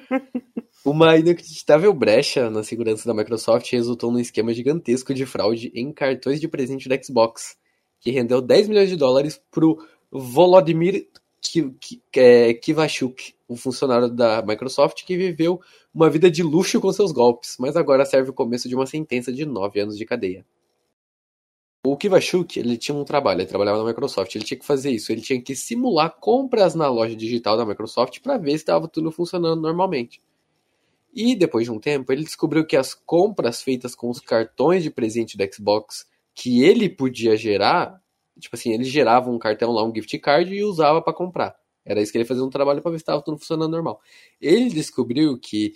Uma 0.84 1.16
inacreditável 1.18 1.92
brecha 1.92 2.48
na 2.48 2.62
segurança 2.64 3.06
da 3.06 3.12
Microsoft 3.14 3.70
resultou 3.70 4.10
num 4.10 4.18
esquema 4.18 4.52
gigantesco 4.54 5.12
de 5.12 5.26
fraude 5.26 5.70
em 5.74 5.92
cartões 5.92 6.40
de 6.40 6.48
presente 6.48 6.88
da 6.88 7.00
Xbox, 7.02 7.56
que 8.00 8.10
rendeu 8.10 8.40
10 8.40 8.68
milhões 8.68 8.88
de 8.88 8.96
dólares 8.96 9.38
pro 9.50 9.76
Volodymyr 10.10 11.06
Ki- 11.40 11.74
Ki- 11.80 12.02
é, 12.16 12.60
um 13.48 13.56
funcionário 13.56 14.08
da 14.08 14.42
Microsoft 14.42 15.04
que 15.04 15.16
viveu 15.16 15.60
uma 15.92 16.08
vida 16.08 16.30
de 16.30 16.42
luxo 16.42 16.80
com 16.80 16.92
seus 16.92 17.10
golpes, 17.12 17.56
mas 17.58 17.76
agora 17.76 18.04
serve 18.04 18.30
o 18.30 18.34
começo 18.34 18.68
de 18.68 18.74
uma 18.74 18.86
sentença 18.86 19.32
de 19.32 19.44
9 19.44 19.80
anos 19.80 19.96
de 19.96 20.04
cadeia. 20.04 20.44
O 21.84 21.96
Kivachuk, 21.96 22.58
ele 22.60 22.76
tinha 22.76 22.94
um 22.94 23.04
trabalho, 23.04 23.40
ele 23.40 23.48
trabalhava 23.48 23.78
na 23.78 23.84
Microsoft, 23.84 24.34
ele 24.34 24.44
tinha 24.44 24.58
que 24.58 24.66
fazer 24.66 24.90
isso, 24.90 25.10
ele 25.10 25.22
tinha 25.22 25.40
que 25.40 25.56
simular 25.56 26.14
compras 26.20 26.74
na 26.74 26.88
loja 26.88 27.16
digital 27.16 27.56
da 27.56 27.64
Microsoft 27.64 28.20
para 28.20 28.36
ver 28.36 28.50
se 28.50 28.56
estava 28.56 28.86
tudo 28.86 29.10
funcionando 29.10 29.62
normalmente. 29.62 30.20
E 31.12 31.34
depois 31.34 31.64
de 31.64 31.72
um 31.72 31.80
tempo, 31.80 32.12
ele 32.12 32.22
descobriu 32.22 32.66
que 32.66 32.76
as 32.76 32.94
compras 32.94 33.62
feitas 33.62 33.94
com 33.94 34.10
os 34.10 34.20
cartões 34.20 34.82
de 34.82 34.90
presente 34.90 35.36
da 35.36 35.50
Xbox 35.50 36.06
que 36.34 36.62
ele 36.62 36.88
podia 36.88 37.36
gerar, 37.36 37.99
tipo 38.40 38.56
assim, 38.56 38.72
ele 38.72 38.84
gerava 38.84 39.30
um 39.30 39.38
cartão 39.38 39.70
lá, 39.72 39.84
um 39.84 39.94
gift 39.94 40.18
card 40.18 40.52
e 40.52 40.64
usava 40.64 41.00
para 41.02 41.12
comprar. 41.12 41.56
Era 41.84 42.00
isso 42.00 42.12
que 42.12 42.18
ele 42.18 42.24
fazia 42.24 42.42
no 42.42 42.50
trabalho 42.50 42.82
para 42.82 42.90
ver 42.90 42.98
se 42.98 43.02
estava 43.02 43.22
tudo 43.22 43.38
funcionando 43.38 43.70
normal. 43.70 44.00
Ele 44.40 44.68
descobriu 44.70 45.38
que 45.38 45.74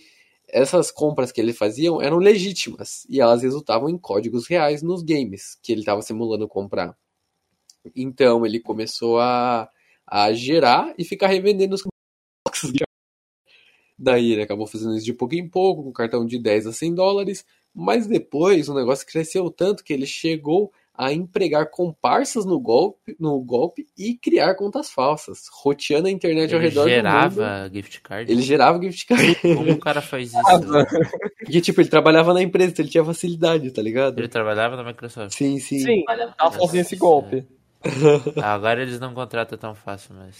essas 0.48 0.90
compras 0.90 1.32
que 1.32 1.40
ele 1.40 1.52
fazia 1.52 1.90
eram 2.02 2.18
legítimas 2.18 3.06
e 3.08 3.20
elas 3.20 3.42
resultavam 3.42 3.88
em 3.88 3.98
códigos 3.98 4.46
reais 4.46 4.82
nos 4.82 5.02
games 5.02 5.58
que 5.62 5.72
ele 5.72 5.80
estava 5.80 6.02
simulando 6.02 6.46
comprar. 6.48 6.96
Então 7.94 8.44
ele 8.44 8.60
começou 8.60 9.18
a, 9.18 9.68
a 10.06 10.32
gerar 10.32 10.94
e 10.98 11.04
ficar 11.04 11.28
revendendo 11.28 11.74
os 11.74 11.82
boxes 12.46 12.72
de 12.72 12.84
Daí 13.96 14.32
ele 14.32 14.42
acabou 14.42 14.66
fazendo 14.66 14.96
isso 14.96 15.04
de 15.04 15.14
pouco 15.14 15.34
em 15.34 15.48
pouco, 15.48 15.84
com 15.84 15.92
cartão 15.92 16.26
de 16.26 16.38
10 16.38 16.66
a 16.66 16.72
100 16.72 16.94
dólares, 16.94 17.44
mas 17.72 18.06
depois 18.06 18.68
o 18.68 18.74
negócio 18.74 19.06
cresceu 19.06 19.48
tanto 19.50 19.84
que 19.84 19.92
ele 19.92 20.06
chegou 20.06 20.72
a 20.96 21.12
empregar 21.12 21.70
comparsas 21.70 22.44
no 22.44 22.60
golpe, 22.60 23.16
no 23.18 23.40
golpe 23.40 23.84
e 23.98 24.14
criar 24.14 24.54
contas 24.54 24.90
falsas, 24.90 25.48
roteando 25.52 26.06
a 26.06 26.10
internet 26.10 26.54
ao 26.54 26.60
Ele 26.60 26.68
redor 26.68 26.82
do 26.82 26.86
mundo. 26.88 26.94
gerava 26.94 27.70
gift 27.72 28.00
card. 28.00 28.30
Ele 28.30 28.42
gerava 28.42 28.80
gift 28.80 29.06
card. 29.06 29.34
Como 29.42 29.72
o 29.72 29.80
cara 29.80 30.00
faz 30.00 30.28
isso? 30.32 30.40
Porque, 31.40 31.60
tipo, 31.60 31.80
ele 31.80 31.88
trabalhava 31.88 32.32
na 32.32 32.42
empresa, 32.42 32.70
então 32.70 32.84
ele 32.84 32.92
tinha 32.92 33.04
facilidade, 33.04 33.72
tá 33.72 33.82
ligado? 33.82 34.20
Ele 34.20 34.28
trabalhava 34.28 34.76
na 34.76 34.84
Microsoft. 34.84 35.36
Sim, 35.36 35.58
sim. 35.58 35.80
Sim, 35.80 36.04
tava 36.38 36.52
fazendo 36.52 36.80
esse 36.82 36.94
golpe. 36.96 37.44
Ah, 38.36 38.54
agora 38.54 38.80
eles 38.80 39.00
não 39.00 39.12
contratam 39.12 39.58
tão 39.58 39.74
fácil, 39.74 40.14
mas. 40.14 40.38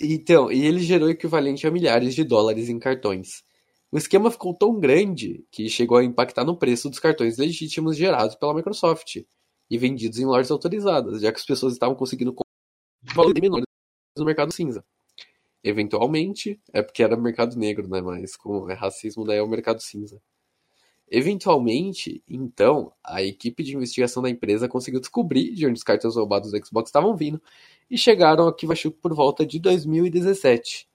Então, 0.00 0.50
e 0.50 0.66
ele 0.66 0.80
gerou 0.80 1.08
o 1.08 1.10
equivalente 1.10 1.66
a 1.66 1.70
milhares 1.70 2.14
de 2.14 2.24
dólares 2.24 2.68
em 2.68 2.78
cartões. 2.78 3.42
O 3.92 3.98
esquema 3.98 4.30
ficou 4.30 4.52
tão 4.54 4.78
grande 4.78 5.44
que 5.50 5.68
chegou 5.68 5.96
a 5.98 6.04
impactar 6.04 6.44
no 6.44 6.56
preço 6.56 6.88
dos 6.90 6.98
cartões 6.98 7.38
legítimos 7.38 7.96
gerados 7.96 8.34
pela 8.34 8.54
Microsoft 8.54 9.18
e 9.70 9.78
vendidos 9.78 10.18
em 10.18 10.26
lojas 10.26 10.50
autorizadas, 10.50 11.20
já 11.20 11.30
que 11.30 11.38
as 11.38 11.46
pessoas 11.46 11.74
estavam 11.74 11.94
conseguindo 11.94 12.34
valores 13.14 13.40
menores 13.40 13.64
no 14.16 14.24
mercado 14.24 14.52
cinza. 14.52 14.84
Eventualmente, 15.62 16.60
é 16.72 16.82
porque 16.82 17.02
era 17.02 17.16
mercado 17.16 17.56
negro, 17.56 17.88
né? 17.88 18.00
Mas 18.00 18.36
como 18.36 18.68
é 18.70 18.74
racismo, 18.74 19.24
daí 19.24 19.38
é 19.38 19.42
o 19.42 19.48
mercado 19.48 19.80
cinza. 19.80 20.20
Eventualmente, 21.10 22.22
então, 22.28 22.92
a 23.02 23.22
equipe 23.22 23.62
de 23.62 23.74
investigação 23.74 24.22
da 24.22 24.30
empresa 24.30 24.68
conseguiu 24.68 25.00
descobrir 25.00 25.52
de 25.52 25.66
onde 25.66 25.74
os 25.74 25.82
cartões 25.82 26.14
roubados 26.14 26.52
do 26.52 26.66
Xbox 26.66 26.88
estavam 26.88 27.16
vindo 27.16 27.42
e 27.90 27.98
chegaram 27.98 28.46
a 28.46 28.54
Kivachuk 28.54 28.96
por 28.98 29.12
volta 29.12 29.44
de 29.44 29.58
2017. 29.58 30.88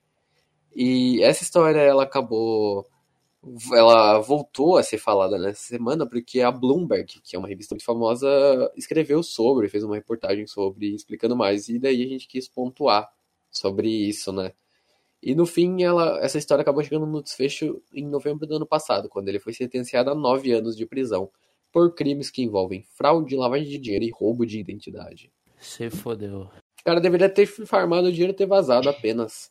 E 0.74 1.22
essa 1.22 1.42
história 1.42 1.80
ela 1.80 2.02
acabou 2.02 2.86
ela 3.72 4.18
voltou 4.18 4.76
a 4.76 4.82
ser 4.82 4.98
falada 4.98 5.38
nessa 5.38 5.62
semana 5.62 6.06
porque 6.06 6.40
a 6.40 6.50
Bloomberg, 6.50 7.20
que 7.22 7.36
é 7.36 7.38
uma 7.38 7.48
revista 7.48 7.74
muito 7.74 7.84
famosa, 7.84 8.28
escreveu 8.76 9.22
sobre, 9.22 9.68
fez 9.68 9.84
uma 9.84 9.94
reportagem 9.94 10.46
sobre, 10.46 10.94
explicando 10.94 11.36
mais, 11.36 11.68
e 11.68 11.78
daí 11.78 12.02
a 12.02 12.08
gente 12.08 12.26
quis 12.26 12.48
pontuar 12.48 13.08
sobre 13.50 13.88
isso, 13.88 14.32
né? 14.32 14.52
E 15.22 15.34
no 15.34 15.46
fim, 15.46 15.82
ela, 15.82 16.20
essa 16.20 16.38
história 16.38 16.62
acabou 16.62 16.82
chegando 16.82 17.06
no 17.06 17.22
desfecho 17.22 17.82
em 17.92 18.06
novembro 18.06 18.46
do 18.46 18.56
ano 18.56 18.66
passado, 18.66 19.08
quando 19.08 19.28
ele 19.28 19.38
foi 19.38 19.52
sentenciado 19.52 20.10
a 20.10 20.14
nove 20.14 20.52
anos 20.52 20.76
de 20.76 20.86
prisão 20.86 21.30
por 21.72 21.94
crimes 21.94 22.30
que 22.30 22.42
envolvem 22.42 22.84
fraude, 22.94 23.36
lavagem 23.36 23.68
de 23.68 23.78
dinheiro 23.78 24.04
e 24.04 24.10
roubo 24.10 24.46
de 24.46 24.58
identidade. 24.58 25.32
Se 25.58 25.90
fodeu. 25.90 26.42
O 26.80 26.84
cara 26.84 27.00
deveria 27.00 27.28
ter 27.28 27.46
farmado 27.46 28.08
o 28.08 28.12
dinheiro 28.12 28.32
e 28.32 28.36
ter 28.36 28.46
vazado 28.46 28.88
apenas. 28.88 29.50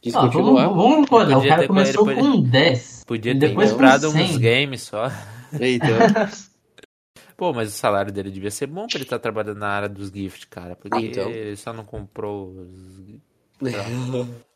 Quis 0.00 0.14
Ah, 0.14 0.20
vamos, 0.20 0.34
continuar. 0.36 0.68
vamos 0.68 0.96
concordar, 1.08 1.30
o 1.30 1.34
Podia 1.36 1.48
cara 1.48 1.62
ter- 1.62 1.68
começou 1.68 2.10
ele 2.10 2.20
com 2.20 2.40
10. 2.42 3.04
Podia 3.06 3.32
ter 3.32 3.48
depois 3.48 3.70
comprado 3.72 4.10
100. 4.10 4.22
uns 4.22 4.36
games 4.36 4.82
só. 4.82 5.06
Eita. 5.60 5.86
Pô, 7.36 7.52
mas 7.52 7.68
o 7.68 7.72
salário 7.76 8.12
dele 8.12 8.30
devia 8.30 8.50
ser 8.50 8.66
bom 8.66 8.86
pra 8.86 8.96
ele 8.96 9.04
estar 9.04 9.18
trabalhando 9.18 9.58
na 9.58 9.68
área 9.68 9.88
dos 9.88 10.08
gift, 10.10 10.46
cara. 10.48 10.74
Porque 10.74 10.98
Então. 11.06 11.28
ele 11.30 11.54
só 11.56 11.72
não 11.72 11.84
comprou 11.84 12.50
os... 12.50 13.20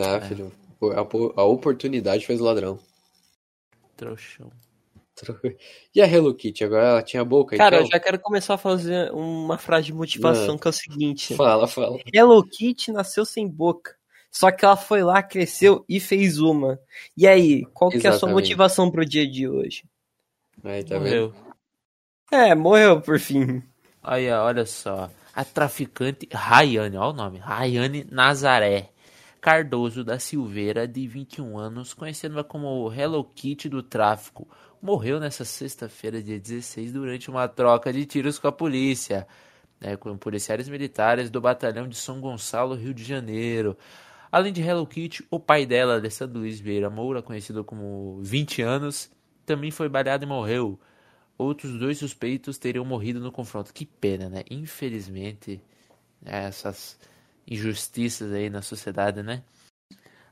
Ah, 0.00 0.20
filho. 0.20 0.52
A, 0.82 1.40
a 1.40 1.44
oportunidade 1.44 2.24
fez 2.26 2.40
o 2.40 2.44
ladrão. 2.44 2.78
trouxão. 3.96 4.50
E 5.94 6.00
a 6.00 6.06
Hello 6.06 6.34
Kitty? 6.34 6.64
Agora 6.64 6.84
ela 6.86 7.02
tinha 7.02 7.24
boca, 7.24 7.56
Cara, 7.56 7.76
eu 7.76 7.80
então? 7.80 7.90
já 7.92 8.00
quero 8.00 8.18
começar 8.20 8.54
a 8.54 8.58
fazer 8.58 9.10
uma 9.12 9.58
frase 9.58 9.86
de 9.86 9.92
motivação 9.92 10.54
Ah. 10.54 10.58
que 10.58 10.68
é 10.68 10.70
o 10.70 10.72
seguinte: 10.72 11.34
Fala, 11.34 11.66
fala. 11.66 11.98
Hello 12.12 12.42
Kitty 12.44 12.92
nasceu 12.92 13.24
sem 13.24 13.46
boca. 13.48 13.96
Só 14.30 14.50
que 14.50 14.64
ela 14.64 14.76
foi 14.76 15.02
lá, 15.02 15.22
cresceu 15.22 15.84
e 15.88 15.98
fez 15.98 16.38
uma. 16.38 16.78
E 17.16 17.26
aí, 17.26 17.64
qual 17.72 17.90
que 17.90 18.06
é 18.06 18.10
a 18.10 18.12
sua 18.12 18.28
motivação 18.28 18.90
pro 18.90 19.04
dia 19.04 19.26
de 19.28 19.48
hoje? 19.48 19.84
Aí, 20.62 20.84
tá 20.84 20.98
vendo? 20.98 21.32
Morreu. 21.32 21.34
É, 22.30 22.54
morreu 22.54 23.00
por 23.00 23.18
fim. 23.18 23.62
Aí, 24.02 24.30
olha 24.30 24.66
só. 24.66 25.10
A 25.34 25.44
traficante 25.44 26.28
Rayane, 26.32 26.96
olha 26.96 27.08
o 27.10 27.12
nome. 27.12 27.38
Rayane 27.38 28.06
Nazaré 28.10 28.90
Cardoso 29.40 30.04
da 30.04 30.18
Silveira, 30.18 30.86
de 30.86 31.06
21 31.06 31.56
anos, 31.56 31.94
conhecida 31.94 32.42
como 32.44 32.92
Hello 32.92 33.24
Kitty 33.24 33.68
do 33.68 33.82
tráfico, 33.82 34.48
morreu 34.80 35.20
nessa 35.20 35.44
sexta-feira, 35.44 36.22
dia 36.22 36.38
16, 36.38 36.92
durante 36.92 37.30
uma 37.30 37.48
troca 37.48 37.92
de 37.92 38.04
tiros 38.06 38.38
com 38.38 38.48
a 38.48 38.52
polícia, 38.52 39.26
né, 39.80 39.96
com 39.96 40.16
policiais 40.16 40.68
militares 40.68 41.30
do 41.30 41.40
batalhão 41.40 41.88
de 41.88 41.96
São 41.96 42.20
Gonçalo, 42.20 42.74
Rio 42.74 42.94
de 42.94 43.04
Janeiro. 43.04 43.76
Além 44.30 44.52
de 44.52 44.62
Hello 44.62 44.86
Kitty, 44.86 45.26
o 45.30 45.40
pai 45.40 45.64
dela, 45.64 45.94
Alessandro 45.94 46.40
Luiz 46.40 46.60
Vieira 46.60 46.90
Moura, 46.90 47.22
conhecido 47.22 47.64
como 47.64 48.20
20 48.22 48.62
anos, 48.62 49.10
também 49.46 49.70
foi 49.70 49.88
baleado 49.88 50.24
e 50.24 50.28
morreu. 50.28 50.78
Outros 51.38 51.78
dois 51.78 51.98
suspeitos 51.98 52.58
teriam 52.58 52.84
morrido 52.84 53.20
no 53.20 53.32
confronto. 53.32 53.72
Que 53.72 53.86
pena, 53.86 54.28
né? 54.28 54.42
Infelizmente, 54.50 55.62
né, 56.20 56.44
essas 56.46 56.98
injustiças 57.46 58.32
aí 58.32 58.50
na 58.50 58.60
sociedade, 58.60 59.22
né? 59.22 59.42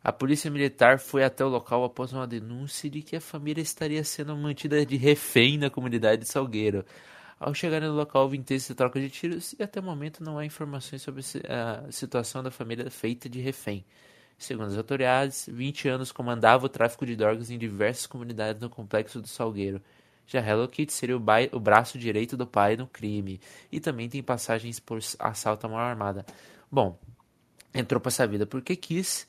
A 0.06 0.12
polícia 0.12 0.48
militar 0.48 1.00
foi 1.00 1.24
até 1.24 1.44
o 1.44 1.48
local 1.48 1.82
após 1.82 2.12
uma 2.12 2.28
denúncia 2.28 2.88
de 2.88 3.02
que 3.02 3.16
a 3.16 3.20
família 3.20 3.60
estaria 3.60 4.04
sendo 4.04 4.36
mantida 4.36 4.86
de 4.86 4.96
refém 4.96 5.58
na 5.58 5.68
comunidade 5.68 6.22
de 6.22 6.28
Salgueiro. 6.28 6.84
Ao 7.40 7.52
chegar 7.52 7.80
no 7.80 7.92
local, 7.92 8.22
houve 8.22 8.36
intensa 8.36 8.72
troca 8.72 9.00
de 9.00 9.10
tiros 9.10 9.52
e 9.58 9.64
até 9.64 9.80
o 9.80 9.82
momento 9.82 10.22
não 10.22 10.38
há 10.38 10.46
informações 10.46 11.02
sobre 11.02 11.24
a 11.48 11.90
situação 11.90 12.40
da 12.40 12.52
família 12.52 12.88
feita 12.88 13.28
de 13.28 13.40
refém. 13.40 13.84
Segundo 14.38 14.68
as 14.68 14.76
autoridades, 14.76 15.50
20 15.52 15.88
anos 15.88 16.12
comandava 16.12 16.66
o 16.66 16.68
tráfico 16.68 17.04
de 17.04 17.16
drogas 17.16 17.50
em 17.50 17.58
diversas 17.58 18.06
comunidades 18.06 18.62
no 18.62 18.70
complexo 18.70 19.20
do 19.20 19.26
Salgueiro. 19.26 19.82
Já 20.24 20.38
Hello 20.38 20.68
Kitty 20.68 20.92
seria 20.92 21.16
o, 21.18 21.24
o 21.50 21.58
braço 21.58 21.98
direito 21.98 22.36
do 22.36 22.46
pai 22.46 22.76
no 22.76 22.86
crime 22.86 23.40
e 23.72 23.80
também 23.80 24.08
tem 24.08 24.22
passagens 24.22 24.78
por 24.78 25.00
assalto 25.18 25.66
à 25.66 25.68
mão 25.68 25.80
armada. 25.80 26.24
Bom, 26.70 26.96
entrou 27.74 28.00
pra 28.00 28.10
essa 28.10 28.24
vida 28.24 28.46
porque 28.46 28.76
quis, 28.76 29.26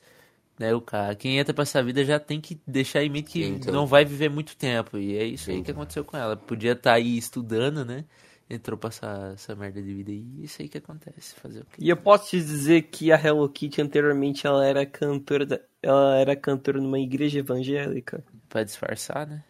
né? 0.58 0.74
O 0.74 0.80
cara, 0.80 1.14
quem 1.14 1.38
entra 1.38 1.54
pra 1.54 1.62
essa 1.62 1.82
vida 1.82 2.04
já 2.04 2.18
tem 2.18 2.40
que 2.40 2.60
deixar 2.66 3.02
em 3.02 3.08
mente 3.10 3.32
que 3.32 3.44
Então. 3.44 3.72
não 3.72 3.86
vai 3.86 4.04
viver 4.04 4.28
muito 4.28 4.56
tempo. 4.56 4.98
E 4.98 5.16
é 5.16 5.24
isso 5.24 5.50
aí 5.50 5.62
que 5.62 5.70
aconteceu 5.70 6.04
com 6.04 6.16
ela. 6.16 6.36
Podia 6.36 6.72
estar 6.72 6.94
aí 6.94 7.16
estudando, 7.16 7.84
né? 7.84 8.04
Entrou 8.50 8.78
pra 8.78 8.88
essa, 8.88 9.32
essa 9.34 9.54
merda 9.54 9.82
de 9.82 9.92
vida. 9.94 10.10
E 10.10 10.42
isso 10.44 10.62
aí 10.62 10.68
que 10.68 10.78
acontece. 10.78 11.34
Fazer 11.34 11.60
o 11.60 11.64
quê? 11.66 11.76
E 11.78 11.88
eu 11.90 11.96
posso 11.98 12.30
te 12.30 12.38
dizer 12.38 12.82
que 12.82 13.12
a 13.12 13.16
Hello 13.22 13.46
Kitty 13.48 13.82
anteriormente 13.82 14.46
ela 14.46 14.64
era 14.66 14.86
cantora, 14.86 15.44
da- 15.44 15.60
ela 15.82 16.16
era 16.16 16.34
cantora 16.34 16.80
numa 16.80 16.98
igreja 16.98 17.40
evangélica. 17.40 18.24
Pra 18.48 18.64
disfarçar, 18.64 19.26
né? 19.26 19.44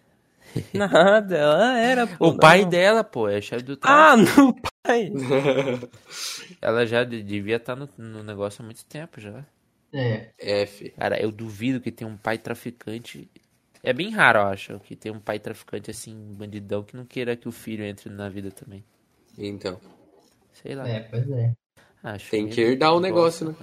Nada, 0.74 1.36
ela 1.36 1.78
era. 1.78 2.06
pô, 2.08 2.28
O 2.30 2.36
pai 2.38 2.62
não. 2.62 2.70
dela, 2.70 3.04
pô, 3.04 3.28
é 3.28 3.40
chefe 3.40 3.62
do 3.64 3.78
Ah, 3.82 4.16
tráfico. 4.16 4.40
no 4.42 4.56
pai. 4.82 5.12
Ela 6.60 6.86
já 6.86 7.04
de- 7.04 7.22
devia 7.22 7.56
estar 7.56 7.76
no, 7.76 7.88
no 7.96 8.22
negócio 8.22 8.62
há 8.62 8.64
muito 8.64 8.84
tempo 8.84 9.20
já. 9.20 9.44
É, 9.92 10.30
F. 10.38 10.90
Cara, 10.90 11.20
eu 11.20 11.30
duvido 11.30 11.80
que 11.80 11.90
tenha 11.90 12.10
um 12.10 12.16
pai 12.16 12.38
traficante. 12.38 13.28
É 13.82 13.92
bem 13.92 14.10
raro, 14.10 14.40
eu 14.40 14.46
acho, 14.46 14.80
que 14.80 14.94
tem 14.94 15.10
um 15.10 15.20
pai 15.20 15.38
traficante 15.38 15.90
assim, 15.90 16.34
bandidão, 16.34 16.82
que 16.82 16.96
não 16.96 17.04
queira 17.04 17.36
que 17.36 17.48
o 17.48 17.52
filho 17.52 17.84
entre 17.84 18.10
na 18.10 18.28
vida 18.28 18.50
também. 18.50 18.84
Então. 19.36 19.80
Sei 20.52 20.74
lá. 20.74 20.88
é, 20.88 21.00
pois 21.00 21.30
é. 21.30 21.54
Acho 22.02 22.30
Tem 22.30 22.48
que 22.48 22.60
herdar 22.60 22.94
o 22.94 23.00
negócio, 23.00 23.48
né? 23.48 23.54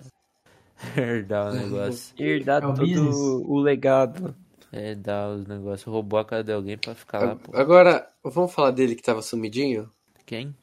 Herdar 0.98 1.52
o 1.52 1.56
negócio. 1.56 2.16
Herdar 2.18 2.64
É 2.64 2.68
o 2.68 2.74
todo 2.74 3.50
o 3.50 3.60
legado. 3.60 4.36
Herdar 4.72 5.32
os 5.32 5.46
negócios. 5.46 5.84
Roubou 5.84 6.20
a 6.20 6.26
casa 6.26 6.44
de 6.44 6.52
alguém 6.52 6.78
pra 6.78 6.94
ficar 6.96 7.20
lá, 7.20 7.36
pô. 7.36 7.56
Agora, 7.56 8.10
vamos 8.24 8.54
falar 8.54 8.72
dele 8.72 8.96
que 8.96 9.04
tava 9.04 9.22
sumidinho? 9.22 9.90
Quem? 10.26 10.56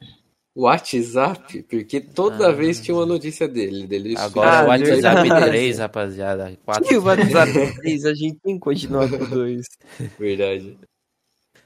O 0.55 0.63
WhatsApp, 0.63 1.63
porque 1.63 1.99
toda 1.99 2.49
Ah. 2.49 2.51
vez 2.51 2.79
tinha 2.79 2.95
uma 2.95 3.05
notícia 3.07 3.47
dele. 3.47 3.87
dele 3.87 4.15
Agora 4.17 4.59
Ah, 4.59 4.63
o 4.65 4.67
WhatsApp 4.67 5.21
verdade. 5.27 5.47
3, 5.49 5.79
rapaziada. 5.79 6.57
4. 6.63 6.93
E 6.93 6.97
o 6.97 7.03
WhatsApp 7.03 7.75
3, 7.77 8.05
a 8.05 8.13
gente 8.13 8.39
tem 8.39 8.53
que 8.55 8.59
continuar 8.59 9.09
com 9.09 9.15
o 9.15 9.27
2. 9.27 9.65
Verdade. 10.19 10.77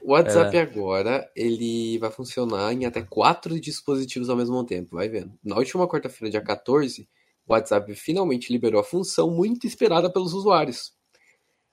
O 0.00 0.12
WhatsApp 0.12 0.56
agora, 0.56 1.28
ele 1.36 1.98
vai 1.98 2.10
funcionar 2.10 2.72
em 2.72 2.86
até 2.86 3.02
quatro 3.02 3.60
dispositivos 3.60 4.30
ao 4.30 4.36
mesmo 4.36 4.64
tempo, 4.64 4.96
vai 4.96 5.08
vendo. 5.08 5.32
Na 5.44 5.56
última 5.56 5.86
quarta-feira, 5.86 6.30
dia 6.30 6.40
14, 6.40 7.06
o 7.46 7.52
WhatsApp 7.52 7.94
finalmente 7.94 8.50
liberou 8.50 8.80
a 8.80 8.84
função 8.84 9.30
muito 9.30 9.66
esperada 9.66 10.10
pelos 10.10 10.32
usuários. 10.32 10.92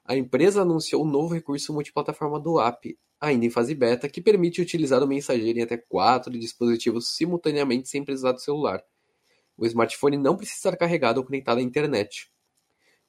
A 0.03 0.17
empresa 0.17 0.63
anunciou 0.63 1.05
um 1.05 1.09
novo 1.09 1.33
recurso 1.33 1.71
multiplataforma 1.71 2.39
do 2.39 2.59
app, 2.59 2.97
ainda 3.27 3.45
em 3.45 3.49
fase 3.49 3.75
beta, 3.75 4.09
que 4.09 4.21
permite 4.21 4.61
utilizar 4.61 5.03
o 5.03 5.07
mensageiro 5.07 5.59
em 5.59 5.63
até 5.63 5.77
quatro 5.77 6.31
dispositivos 6.37 7.09
simultaneamente 7.09 7.89
sem 7.89 8.03
precisar 8.03 8.31
do 8.31 8.39
celular. 8.39 8.83
O 9.57 9.65
smartphone 9.65 10.17
não 10.17 10.35
precisa 10.35 10.57
estar 10.57 10.77
carregado 10.77 11.19
ou 11.19 11.25
conectado 11.25 11.59
à 11.59 11.61
internet. 11.61 12.29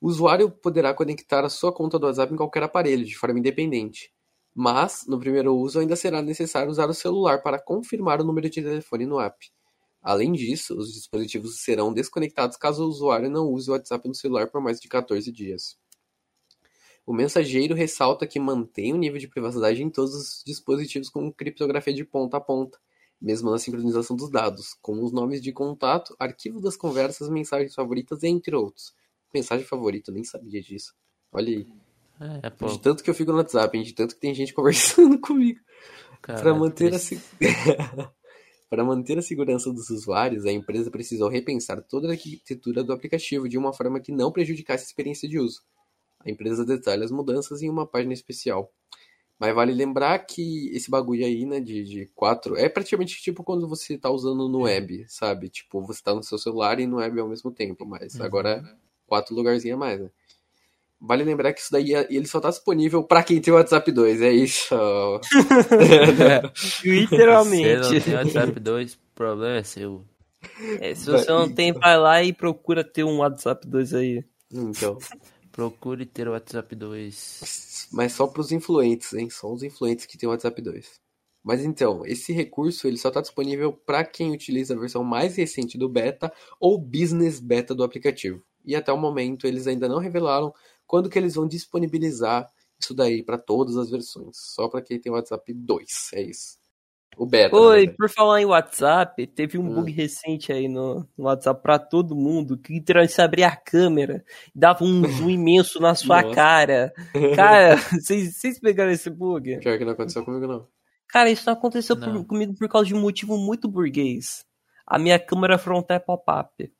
O 0.00 0.08
usuário 0.08 0.50
poderá 0.50 0.94
conectar 0.94 1.44
a 1.44 1.48
sua 1.48 1.72
conta 1.72 1.98
do 1.98 2.06
WhatsApp 2.06 2.32
em 2.32 2.36
qualquer 2.36 2.62
aparelho, 2.62 3.04
de 3.04 3.16
forma 3.16 3.38
independente. 3.38 4.12
Mas, 4.54 5.04
no 5.06 5.18
primeiro 5.18 5.54
uso, 5.54 5.80
ainda 5.80 5.96
será 5.96 6.22
necessário 6.22 6.70
usar 6.70 6.88
o 6.88 6.94
celular 6.94 7.42
para 7.42 7.58
confirmar 7.58 8.20
o 8.20 8.24
número 8.24 8.48
de 8.48 8.62
telefone 8.62 9.06
no 9.06 9.20
app. 9.20 9.36
Além 10.02 10.32
disso, 10.32 10.78
os 10.78 10.92
dispositivos 10.92 11.62
serão 11.62 11.92
desconectados 11.92 12.56
caso 12.56 12.84
o 12.84 12.88
usuário 12.88 13.28
não 13.28 13.48
use 13.48 13.68
o 13.68 13.72
WhatsApp 13.72 14.06
no 14.06 14.14
celular 14.14 14.46
por 14.48 14.60
mais 14.60 14.80
de 14.80 14.88
14 14.88 15.32
dias. 15.32 15.76
O 17.06 17.14
mensageiro 17.14 17.72
ressalta 17.74 18.26
que 18.26 18.40
mantém 18.40 18.92
o 18.92 18.96
nível 18.96 19.18
de 19.20 19.28
privacidade 19.28 19.80
em 19.82 19.88
todos 19.88 20.12
os 20.14 20.42
dispositivos 20.44 21.08
com 21.08 21.32
criptografia 21.32 21.94
de 21.94 22.04
ponta 22.04 22.36
a 22.36 22.40
ponta, 22.40 22.78
mesmo 23.22 23.50
na 23.50 23.58
sincronização 23.58 24.16
dos 24.16 24.28
dados, 24.28 24.74
com 24.82 25.02
os 25.04 25.12
nomes 25.12 25.40
de 25.40 25.52
contato, 25.52 26.16
arquivo 26.18 26.60
das 26.60 26.76
conversas, 26.76 27.28
mensagens 27.28 27.74
favoritas, 27.74 28.24
entre 28.24 28.54
outros. 28.56 28.92
Mensagem 29.32 29.64
favorita, 29.64 30.10
nem 30.10 30.24
sabia 30.24 30.60
disso. 30.60 30.92
Olha 31.32 31.48
aí. 31.48 31.66
É, 32.42 32.50
pô. 32.50 32.66
De 32.66 32.80
tanto 32.80 33.04
que 33.04 33.10
eu 33.10 33.14
fico 33.14 33.30
no 33.30 33.38
WhatsApp, 33.38 33.76
hein? 33.78 33.84
de 33.84 33.92
tanto 33.92 34.14
que 34.14 34.20
tem 34.20 34.34
gente 34.34 34.52
conversando 34.54 35.18
comigo. 35.20 35.60
Para 36.22 36.54
manter, 36.54 36.92
a 36.92 36.98
se- 36.98 37.20
Para 38.68 38.82
manter 38.84 39.16
a 39.16 39.22
segurança 39.22 39.72
dos 39.72 39.90
usuários, 39.90 40.44
a 40.44 40.50
empresa 40.50 40.90
precisou 40.90 41.28
repensar 41.28 41.80
toda 41.82 42.08
a 42.08 42.12
arquitetura 42.12 42.82
do 42.82 42.92
aplicativo 42.92 43.48
de 43.48 43.56
uma 43.56 43.72
forma 43.72 44.00
que 44.00 44.10
não 44.10 44.32
prejudicasse 44.32 44.82
a 44.82 44.86
experiência 44.86 45.28
de 45.28 45.38
uso. 45.38 45.60
A 46.26 46.30
empresa 46.30 46.64
detalha 46.64 47.04
as 47.04 47.10
mudanças 47.10 47.62
em 47.62 47.70
uma 47.70 47.86
página 47.86 48.12
especial. 48.12 48.70
Mas 49.38 49.54
vale 49.54 49.72
lembrar 49.72 50.18
que 50.20 50.70
esse 50.74 50.90
bagulho 50.90 51.24
aí, 51.24 51.44
né, 51.44 51.60
de, 51.60 51.84
de 51.84 52.06
quatro, 52.14 52.56
é 52.56 52.68
praticamente 52.68 53.20
tipo 53.20 53.44
quando 53.44 53.68
você 53.68 53.98
tá 53.98 54.10
usando 54.10 54.48
no 54.48 54.62
web, 54.62 55.04
sabe? 55.08 55.50
Tipo, 55.50 55.82
você 55.82 56.02
tá 56.02 56.14
no 56.14 56.22
seu 56.22 56.38
celular 56.38 56.80
e 56.80 56.86
no 56.86 56.96
web 56.96 57.20
ao 57.20 57.28
mesmo 57.28 57.50
tempo, 57.50 57.84
mas 57.84 58.18
agora 58.20 58.50
é 58.50 58.62
quatro 59.06 59.34
lugarzinhos 59.34 59.76
a 59.76 59.78
mais, 59.78 60.00
né? 60.00 60.10
Vale 60.98 61.24
lembrar 61.24 61.52
que 61.52 61.60
isso 61.60 61.70
daí 61.70 61.92
ele 62.08 62.26
só 62.26 62.40
tá 62.40 62.48
disponível 62.48 63.04
pra 63.04 63.22
quem 63.22 63.38
tem 63.38 63.52
o 63.52 63.58
WhatsApp 63.58 63.92
2, 63.92 64.22
é 64.22 64.32
isso. 64.32 64.74
Literalmente. 66.82 67.84
Você 67.84 67.94
não 67.94 68.00
tem 68.00 68.14
WhatsApp 68.14 68.60
2, 68.60 68.94
o 68.94 68.98
problema 69.14 69.56
é 69.56 69.62
seu. 69.62 70.02
É, 70.80 70.94
se 70.94 71.10
você 71.10 71.30
não 71.30 71.52
tem, 71.52 71.72
vai 71.72 71.98
lá 71.98 72.22
e 72.22 72.32
procura 72.32 72.82
ter 72.82 73.04
um 73.04 73.18
WhatsApp 73.18 73.66
2 73.66 73.92
aí. 73.92 74.24
Então, 74.50 74.96
Procure 75.56 76.04
ter 76.04 76.28
o 76.28 76.32
WhatsApp 76.32 76.76
2. 76.76 77.88
mas 77.90 78.12
só 78.12 78.26
pros 78.26 78.52
influentes, 78.52 79.14
hein? 79.14 79.30
Só 79.30 79.50
os 79.50 79.62
influentes 79.62 80.04
que 80.04 80.18
tem 80.18 80.28
o 80.28 80.32
WhatsApp 80.32 80.60
2. 80.60 81.00
Mas 81.42 81.64
então, 81.64 82.04
esse 82.04 82.30
recurso 82.30 82.86
ele 82.86 82.98
só 82.98 83.08
está 83.08 83.22
disponível 83.22 83.72
para 83.72 84.04
quem 84.04 84.32
utiliza 84.32 84.74
a 84.74 84.78
versão 84.78 85.02
mais 85.02 85.34
recente 85.34 85.78
do 85.78 85.88
beta 85.88 86.30
ou 86.60 86.78
business 86.78 87.40
beta 87.40 87.74
do 87.74 87.82
aplicativo. 87.82 88.42
E 88.66 88.76
até 88.76 88.92
o 88.92 88.98
momento 88.98 89.46
eles 89.46 89.66
ainda 89.66 89.88
não 89.88 89.98
revelaram 89.98 90.52
quando 90.86 91.08
que 91.08 91.18
eles 91.18 91.36
vão 91.36 91.48
disponibilizar 91.48 92.46
isso 92.78 92.92
daí 92.92 93.22
para 93.22 93.38
todas 93.38 93.78
as 93.78 93.88
versões. 93.88 94.36
Só 94.36 94.68
para 94.68 94.82
quem 94.82 95.00
tem 95.00 95.10
o 95.10 95.14
WhatsApp 95.14 95.54
2, 95.54 96.10
é 96.12 96.20
isso. 96.20 96.58
O 97.18 97.24
beta. 97.24 97.56
Oi, 97.56 97.88
por 97.88 98.10
falar 98.10 98.42
em 98.42 98.44
WhatsApp, 98.44 99.26
teve 99.28 99.56
um 99.56 99.70
Hum. 99.70 99.74
bug 99.76 99.90
recente 99.90 100.52
aí 100.52 100.68
no, 100.68 101.08
no 101.16 101.24
WhatsApp 101.24 101.62
pra 101.62 101.78
todo 101.78 102.14
mundo, 102.14 102.58
que 102.58 102.74
literalmente 102.74 103.14
você 103.14 103.22
abria 103.22 103.48
a 103.48 103.56
câmera, 103.56 104.22
dava 104.54 104.84
um 104.84 105.00
zoom 105.26 105.30
imenso 105.30 105.80
na 105.80 105.94
sua 105.94 106.20
Nossa. 106.20 106.34
cara. 106.34 106.92
Cara, 107.34 107.76
vocês 107.98 108.36
vocês 108.36 108.60
pegaram 108.60 108.90
esse 108.92 109.08
bug? 109.08 109.58
Pior 109.60 109.78
que 109.78 109.84
não 109.84 109.92
aconteceu 109.92 110.24
comigo 110.24 110.46
não. 110.46 110.68
Cara, 111.08 111.30
isso 111.30 111.46
não 111.46 111.54
aconteceu 111.54 111.96
por- 111.96 112.08
Não. 112.12 112.22
comigo 112.24 112.54
por 112.54 112.68
causa 112.68 112.86
de 112.88 112.94
um 112.94 113.00
motivo 113.00 113.38
muito 113.38 113.66
burguês. 113.66 114.44
A 114.86 114.98
minha 114.98 115.18
câmera 115.18 115.56
frontal 115.56 115.96
é 115.96 116.00
pop-up. 116.00 116.70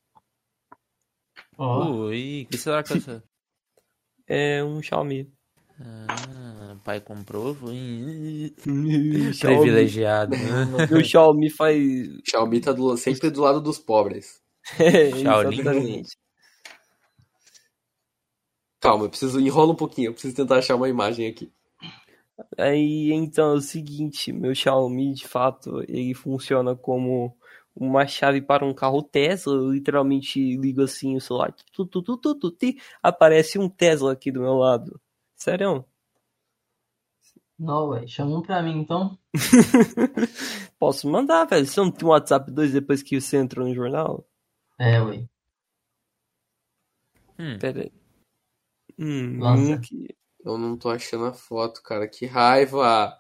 Ó, 1.57 1.89
Ui, 2.09 2.47
que 2.51 2.59
celular 2.59 2.83
que 2.85 2.93
é? 2.95 2.97
É 4.29 4.65
um 4.65 4.83
Xiaomi. 4.83 5.33
Ah, 5.81 6.77
pai 6.85 7.01
comprou. 7.01 7.55
Xiaomi. 7.55 9.35
Privilegiado? 9.41 10.37
Meu 10.91 11.05
Xiaomi 11.05 11.51
faz. 11.51 11.79
Xiaomi 12.29 12.61
tá 12.61 12.73
do- 12.73 12.97
sempre 12.97 13.31
do 13.31 13.43
lado 13.43 13.61
dos 13.61 13.79
pobres. 13.79 14.41
É, 14.81 15.11
exatamente. 15.21 16.17
Calma, 18.81 19.05
eu 19.05 19.11
preciso 19.11 19.41
enrola 19.41 19.73
um 19.73 19.77
pouquinho, 19.77 20.09
eu 20.09 20.13
preciso 20.13 20.35
tentar 20.35 20.59
achar 20.59 20.75
uma 20.77 20.89
imagem 20.89 21.29
aqui. 21.29 21.53
Aí, 22.59 23.13
então, 23.13 23.53
é 23.53 23.55
o 23.55 23.61
seguinte, 23.61 24.33
meu 24.33 24.55
Xiaomi, 24.55 25.15
de 25.15 25.27
fato, 25.27 25.83
ele 25.89 26.15
funciona 26.15 26.75
como 26.77 27.37
uma 27.75 28.07
chave 28.07 28.43
para 28.43 28.65
um 28.65 28.75
carro 28.75 29.03
Tesla. 29.03 29.55
Eu 29.55 29.73
literalmente 29.73 30.57
ligo 30.57 30.83
assim 30.83 31.17
o 31.17 31.21
celular, 31.21 31.53
tu, 31.73 31.87
tu, 31.87 32.03
tu, 32.03 32.17
tu, 32.17 32.35
tu, 32.35 32.51
ti, 32.51 32.77
aparece 33.03 33.59
um 33.59 33.69
Tesla 33.69 34.13
aqui 34.13 34.31
do 34.33 34.41
meu 34.41 34.55
lado. 34.55 35.01
Sério? 35.37 35.85
não, 37.59 37.89
ué. 37.89 38.07
Chama 38.07 38.37
um 38.39 38.43
pra 38.43 38.63
mim, 38.63 38.79
então. 38.79 39.19
Posso 40.79 41.09
mandar, 41.09 41.45
velho. 41.47 41.67
Você 41.67 41.81
não 41.81 41.91
tem 41.91 42.07
um 42.07 42.11
WhatsApp 42.11 42.51
2 42.51 42.73
depois 42.73 43.03
que 43.03 43.21
você 43.21 43.37
entrou 43.39 43.67
no 43.67 43.75
jornal? 43.75 44.27
É, 44.79 45.01
ué. 45.01 45.27
Hum, 47.39 47.59
Pera 47.59 47.83
aí. 47.83 47.93
Hum, 48.99 49.39
Nossa. 49.39 49.79
que- 49.81 50.17
Eu 50.45 50.57
não 50.59 50.77
tô 50.77 50.89
achando 50.91 51.25
a 51.27 51.33
foto, 51.33 51.83
cara. 51.83 52.09
Que 52.09 52.25
raiva! 52.27 53.13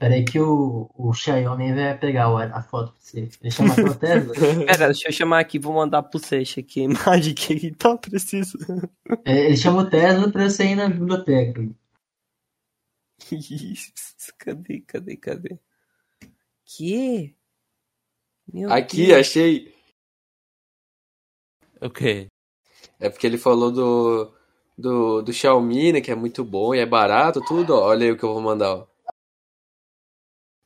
Pera 0.00 0.14
aí 0.14 0.24
que 0.24 0.40
o, 0.40 0.90
o 0.96 1.12
Xiaomi 1.12 1.74
vai 1.74 1.96
pegar 1.98 2.32
o- 2.32 2.38
a 2.38 2.62
foto 2.62 2.92
pra 2.92 3.00
você. 3.02 3.28
Ele 3.42 3.50
chama 3.50 3.74
a 3.74 3.94
Tesla. 3.94 4.34
Pera, 4.34 4.86
deixa 4.86 5.08
eu 5.08 5.12
chamar 5.12 5.40
aqui, 5.40 5.58
vou 5.58 5.74
mandar 5.74 6.02
pro 6.02 6.18
Seixo 6.18 6.58
aqui 6.58 6.80
a 6.80 6.84
imagem 6.84 7.34
que 7.34 7.52
ele 7.52 7.70
tá 7.74 7.98
precisando. 7.98 8.88
É, 9.26 9.44
Ele 9.44 9.56
chama 9.58 9.82
o 9.82 9.90
Tesla 9.90 10.32
pra 10.32 10.48
você 10.48 10.64
ir 10.64 10.74
na 10.74 10.88
biblioteca. 10.88 11.68
Isso, 13.30 13.92
cadê, 14.38 14.80
cadê, 14.80 15.16
cadê? 15.16 15.58
Que? 16.64 17.36
Meu 18.52 18.72
Aqui, 18.72 19.08
Deus. 19.08 19.18
achei. 19.20 19.74
ok. 21.80 22.26
É 22.98 23.10
porque 23.10 23.26
ele 23.26 23.36
falou 23.38 23.70
do, 23.70 24.32
do, 24.78 25.22
do 25.22 25.32
Xiaomi, 25.32 25.92
né? 25.92 26.00
Que 26.00 26.10
é 26.10 26.14
muito 26.14 26.42
bom 26.44 26.74
e 26.74 26.78
é 26.78 26.86
barato, 26.86 27.40
tudo. 27.46 27.74
ó. 27.74 27.88
Olha 27.88 28.06
aí 28.06 28.12
o 28.12 28.16
que 28.16 28.24
eu 28.24 28.32
vou 28.32 28.40
mandar, 28.42 28.74
ó. 28.74 28.89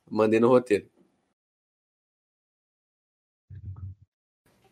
Mandei 0.09 0.39
no 0.39 0.47
roteiro. 0.47 0.87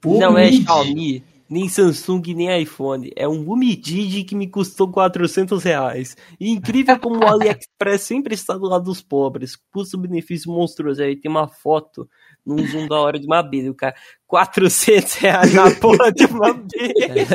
Não 0.05 0.37
é. 0.37 0.51
Xiaomi, 0.51 1.23
nem 1.49 1.69
Samsung, 1.69 2.21
nem 2.33 2.61
iPhone. 2.61 3.11
É 3.15 3.27
um 3.27 3.47
Umidigi 3.49 4.23
que 4.23 4.35
me 4.35 4.49
custou 4.49 4.91
400 4.91 5.63
reais. 5.63 6.17
E 6.39 6.49
incrível 6.49 6.99
como 6.99 7.19
o 7.19 7.27
AliExpress 7.27 8.01
sempre 8.01 8.33
está 8.33 8.57
do 8.57 8.65
lado 8.65 8.85
dos 8.85 9.01
pobres. 9.01 9.57
Custo-benefício 9.71 10.51
monstruoso. 10.51 11.03
Aí 11.03 11.15
tem 11.15 11.29
uma 11.31 11.47
foto 11.47 12.09
num 12.45 12.65
zoom 12.67 12.87
da 12.87 12.99
hora 12.99 13.19
de 13.19 13.25
uma 13.25 13.39
abelha. 13.39 13.71
O 13.71 13.75
cara, 13.75 13.95
400 14.27 15.13
reais 15.15 15.53
na 15.53 15.71
porra 15.75 16.11
de 16.11 16.25
uma 16.25 16.49
abelha. 16.49 17.27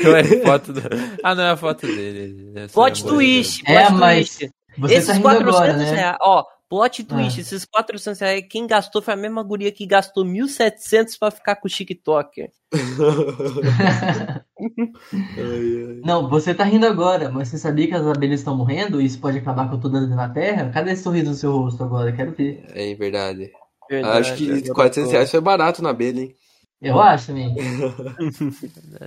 Não 0.04 0.16
é 0.16 0.24
foto 0.24 0.72
do... 0.72 0.80
Ah, 1.22 1.34
não 1.34 1.42
é 1.44 1.50
a 1.50 1.56
foto 1.56 1.86
dele. 1.86 2.52
Plot 2.72 3.00
é 3.00 3.02
boa. 3.04 3.14
twist, 3.14 3.64
plot 3.64 3.78
É, 3.78 3.90
mas 3.90 4.36
twist. 4.36 4.59
Você 4.80 4.94
Esses 4.94 5.06
tá 5.08 5.12
rindo 5.14 5.22
400 5.28 5.54
agora, 5.54 5.76
né? 5.76 5.90
reais, 5.90 6.16
ó, 6.20 6.44
plot 6.68 7.04
twist, 7.04 7.38
Ah. 7.38 7.40
esses 7.42 7.64
400 7.64 8.20
reais, 8.20 8.44
quem 8.48 8.66
gastou 8.66 9.00
foi 9.02 9.14
a 9.14 9.16
mesma 9.16 9.42
guria 9.42 9.70
que 9.72 9.86
gastou 9.86 10.24
1.700 10.24 11.16
pra 11.18 11.30
ficar 11.30 11.56
com 11.56 11.66
o 11.66 11.70
TikToker. 11.70 12.50
Não, 16.04 16.28
você 16.28 16.54
tá 16.54 16.64
rindo 16.64 16.86
agora, 16.86 17.30
mas 17.30 17.48
você 17.48 17.58
sabia 17.58 17.86
que 17.88 17.94
as 17.94 18.06
abelhas 18.06 18.40
estão 18.40 18.56
morrendo 18.56 19.00
e 19.00 19.04
isso 19.06 19.20
pode 19.20 19.38
acabar 19.38 19.68
com 19.70 19.78
toda 19.80 19.98
a 19.98 20.00
vida 20.02 20.14
na 20.14 20.28
Terra? 20.28 20.70
Cadê 20.72 20.92
esse 20.92 21.02
sorriso 21.02 21.30
no 21.30 21.34
seu 21.34 21.52
rosto 21.52 21.82
agora? 21.82 22.12
Quero 22.12 22.32
ver. 22.32 22.64
É 22.74 22.94
verdade. 22.94 23.50
Verdade, 23.88 24.18
Acho 24.18 24.36
que 24.36 24.50
agora 24.50 24.74
400 24.74 25.08
tô- 25.10 25.12
reais 25.16 25.30
foi 25.30 25.40
barato 25.40 25.82
na 25.82 25.90
abelha, 25.90 26.20
hein? 26.22 26.34
Eu 26.80 27.00
acho 27.00 27.26
também. 27.34 27.54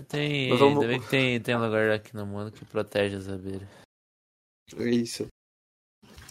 Tem, 0.08 0.50
vamos- 0.58 0.76
Ainda 0.84 0.88
bem 0.88 1.00
que 1.02 1.10
tem, 1.10 1.40
tem 1.40 1.56
um 1.56 1.64
lugar 1.66 1.90
aqui 1.92 2.16
no 2.16 2.26
mundo 2.26 2.52
que 2.52 2.66
protege 2.66 3.16
as 3.16 3.28
abelhas. 3.30 3.68
É 4.78 4.84
Isso. 4.90 5.26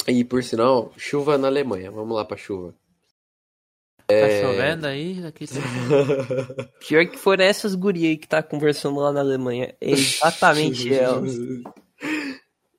E 0.08 0.24
por 0.24 0.42
sinal, 0.42 0.92
chuva 0.96 1.38
na 1.38 1.48
Alemanha. 1.48 1.90
Vamos 1.90 2.16
lá 2.16 2.24
pra 2.24 2.36
chuva. 2.36 2.74
Tá 4.06 4.40
chovendo 4.40 4.86
aí? 4.86 5.24
Aqui 5.24 5.46
tá... 5.46 6.64
Pior 6.80 7.06
que 7.06 7.16
foram 7.16 7.44
essas 7.44 7.74
gurias 7.74 8.10
aí 8.10 8.16
que 8.16 8.28
tá 8.28 8.42
conversando 8.42 8.98
lá 9.00 9.12
na 9.12 9.20
Alemanha. 9.20 9.74
É 9.80 9.90
exatamente 9.90 10.92
elas. 10.92 11.34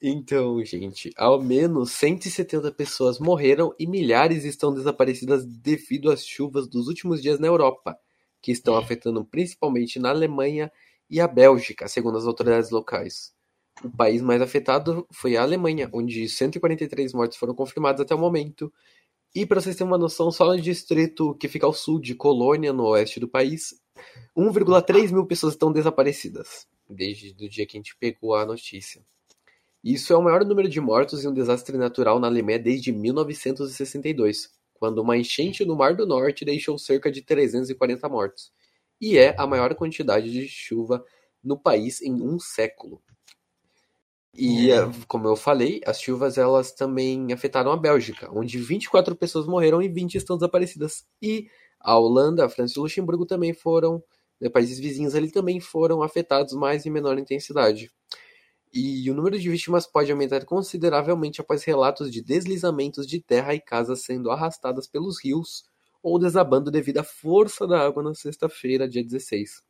Então, 0.01 0.63
gente, 0.65 1.11
ao 1.15 1.41
menos 1.41 1.93
170 1.93 2.71
pessoas 2.73 3.19
morreram 3.19 3.73
e 3.79 3.87
milhares 3.87 4.43
estão 4.43 4.73
desaparecidas 4.73 5.45
devido 5.45 6.11
às 6.11 6.25
chuvas 6.25 6.67
dos 6.67 6.87
últimos 6.87 7.21
dias 7.21 7.39
na 7.39 7.47
Europa, 7.47 7.97
que 8.41 8.51
estão 8.51 8.75
afetando 8.75 9.23
principalmente 9.23 9.99
na 9.99 10.09
Alemanha 10.09 10.69
e 11.09 11.21
a 11.21 11.27
Bélgica, 11.27 11.87
segundo 11.87 12.17
as 12.17 12.25
autoridades 12.25 12.69
locais. 12.69 13.33
O 13.81 13.89
país 13.89 14.21
mais 14.21 14.41
afetado 14.41 15.07
foi 15.11 15.35
a 15.35 15.41
Alemanha, 15.41 15.89
onde 15.93 16.27
143 16.27 17.13
mortes 17.13 17.37
foram 17.37 17.55
confirmadas 17.55 18.01
até 18.01 18.13
o 18.13 18.19
momento. 18.19 18.71
E 19.33 19.45
para 19.45 19.59
vocês 19.59 19.75
terem 19.75 19.89
uma 19.91 19.97
noção, 19.97 20.31
só 20.31 20.45
no 20.45 20.61
distrito 20.61 21.35
que 21.35 21.47
fica 21.47 21.65
ao 21.65 21.73
sul 21.73 21.99
de 21.99 22.13
Colônia, 22.13 22.71
no 22.71 22.85
oeste 22.85 23.19
do 23.19 23.27
país, 23.27 23.73
1,3 24.37 25.11
mil 25.11 25.25
pessoas 25.25 25.53
estão 25.53 25.71
desaparecidas, 25.71 26.67
desde 26.87 27.33
o 27.43 27.49
dia 27.49 27.65
que 27.65 27.77
a 27.77 27.79
gente 27.79 27.95
pegou 27.97 28.35
a 28.35 28.45
notícia. 28.45 29.01
Isso 29.83 30.13
é 30.13 30.17
o 30.17 30.21
maior 30.21 30.45
número 30.45 30.69
de 30.69 30.79
mortos 30.79 31.25
em 31.25 31.27
um 31.27 31.33
desastre 31.33 31.77
natural 31.77 32.19
na 32.19 32.27
Alemanha 32.27 32.59
desde 32.59 32.91
1962, 32.91 34.49
quando 34.75 34.99
uma 34.99 35.17
enchente 35.17 35.65
no 35.65 35.75
Mar 35.75 35.95
do 35.95 36.05
Norte 36.05 36.45
deixou 36.45 36.77
cerca 36.77 37.11
de 37.11 37.21
340 37.21 38.07
mortos. 38.07 38.51
E 39.01 39.17
é 39.17 39.35
a 39.37 39.45
maior 39.45 39.73
quantidade 39.75 40.31
de 40.31 40.47
chuva 40.47 41.03
no 41.43 41.59
país 41.59 42.01
em 42.01 42.21
um 42.21 42.39
século. 42.39 43.01
E, 44.35 44.71
eh, 44.71 44.81
como 45.07 45.27
eu 45.27 45.35
falei, 45.35 45.79
as 45.85 46.01
chuvas 46.01 46.37
elas 46.37 46.71
também 46.71 47.31
afetaram 47.31 47.71
a 47.71 47.77
Bélgica, 47.77 48.29
onde 48.31 48.57
24 48.57 49.15
pessoas 49.15 49.45
morreram 49.45 49.81
e 49.81 49.87
20 49.87 50.15
estão 50.15 50.35
desaparecidas. 50.37 51.05
E 51.21 51.47
a 51.79 51.97
Holanda, 51.97 52.45
a 52.45 52.49
França 52.49 52.73
e 52.77 52.79
o 52.79 52.83
Luxemburgo 52.83 53.25
também 53.25 53.53
foram, 53.53 54.03
né, 54.41 54.49
países 54.49 54.79
vizinhos 54.79 55.13
ali 55.15 55.31
também 55.31 55.59
foram 55.59 56.01
afetados, 56.01 56.53
mas 56.53 56.85
em 56.85 56.89
menor 56.89 57.17
intensidade. 57.19 57.91
E 58.73 59.09
o 59.11 59.15
número 59.15 59.39
de 59.39 59.49
vítimas 59.49 59.87
pode 59.87 60.11
aumentar 60.11 60.45
consideravelmente 60.45 61.41
após 61.41 61.63
relatos 61.63 62.11
de 62.11 62.21
deslizamentos 62.23 63.07
de 63.07 63.21
terra 63.21 63.53
e 63.55 63.61
casas 63.61 64.03
sendo 64.03 64.31
arrastadas 64.31 64.87
pelos 64.87 65.23
rios 65.23 65.65
ou 66.03 66.19
desabando 66.19 66.71
devido 66.71 66.99
à 66.99 67.03
força 67.03 67.67
da 67.67 67.79
água 67.85 68.03
na 68.03 68.15
sexta-feira, 68.15 68.89
dia 68.89 69.03
16. 69.03 69.63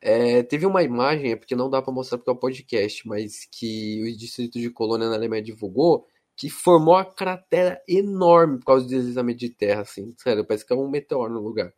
É, 0.00 0.42
teve 0.44 0.64
uma 0.64 0.82
imagem, 0.82 1.32
é 1.32 1.36
porque 1.36 1.56
não 1.56 1.68
dá 1.68 1.82
para 1.82 1.92
mostrar 1.92 2.18
porque 2.18 2.30
é 2.30 2.32
o 2.32 2.36
podcast, 2.36 3.06
mas 3.08 3.46
que 3.50 4.02
o 4.02 4.16
distrito 4.16 4.58
de 4.58 4.70
Colônia 4.70 5.08
na 5.08 5.16
Alemanha 5.16 5.42
divulgou 5.42 6.06
que 6.36 6.48
formou 6.48 6.94
uma 6.94 7.04
cratera 7.04 7.82
enorme 7.88 8.58
por 8.58 8.66
causa 8.66 8.84
do 8.84 8.90
deslizamento 8.90 9.40
de 9.40 9.50
terra, 9.50 9.80
assim. 9.82 10.14
Sério, 10.18 10.44
parece 10.44 10.64
que 10.64 10.72
é 10.72 10.76
um 10.76 10.88
meteoro 10.88 11.34
no 11.34 11.40
lugar. 11.40 11.74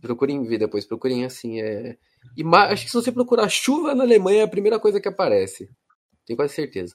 Procurem 0.00 0.42
ver 0.44 0.56
depois, 0.58 0.86
procurem 0.86 1.26
assim, 1.26 1.60
é... 1.60 1.98
Ima... 2.36 2.64
Acho 2.68 2.84
que 2.84 2.90
se 2.90 2.96
você 2.96 3.12
procurar 3.12 3.50
chuva 3.50 3.94
na 3.94 4.02
Alemanha 4.02 4.40
é 4.40 4.44
a 4.44 4.48
primeira 4.48 4.80
coisa 4.80 4.98
que 4.98 5.08
aparece. 5.08 5.68
Tenho 6.24 6.38
quase 6.38 6.54
certeza. 6.54 6.94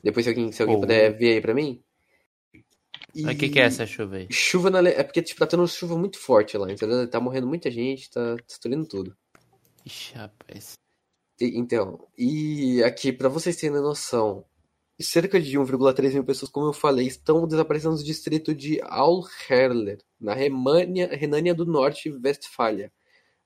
Depois 0.00 0.24
se 0.24 0.30
alguém, 0.30 0.52
se 0.52 0.62
alguém 0.62 0.76
Oh. 0.76 0.80
puder 0.80 1.16
ver 1.16 1.34
aí 1.34 1.40
pra 1.40 1.54
mim. 1.54 1.82
E... 3.14 3.24
O 3.26 3.36
que, 3.36 3.48
que 3.48 3.60
é 3.60 3.64
essa 3.64 3.86
chuva 3.86 4.16
aí? 4.16 4.26
Chuva 4.30 4.70
na. 4.70 4.86
É 4.88 5.02
porque 5.04 5.22
tipo, 5.22 5.38
tá 5.40 5.46
tendo 5.46 5.66
chuva 5.68 5.96
muito 5.96 6.18
forte 6.18 6.56
lá, 6.58 6.70
entendeu? 6.70 7.08
Tá 7.08 7.20
morrendo 7.20 7.46
muita 7.46 7.70
gente, 7.70 8.10
tá 8.10 8.36
destruindo 8.46 8.86
tudo. 8.86 9.16
Ixi, 9.86 10.14
rapaz. 10.14 10.72
E- 11.40 11.58
Então, 11.58 12.06
e 12.18 12.82
aqui, 12.82 13.12
pra 13.12 13.28
vocês 13.28 13.56
terem 13.56 13.80
noção, 13.80 14.44
cerca 15.00 15.40
de 15.40 15.58
1,3 15.58 16.12
mil 16.14 16.24
pessoas, 16.24 16.50
como 16.50 16.66
eu 16.68 16.72
falei, 16.72 17.06
estão 17.06 17.46
desaparecendo 17.46 17.96
no 17.96 18.02
distrito 18.04 18.54
de 18.54 18.80
Aulherler, 18.82 19.98
na 20.20 20.34
Remânia, 20.34 21.08
Renânia 21.14 21.54
do 21.54 21.64
Norte 21.66 22.10
Westfália, 22.10 22.92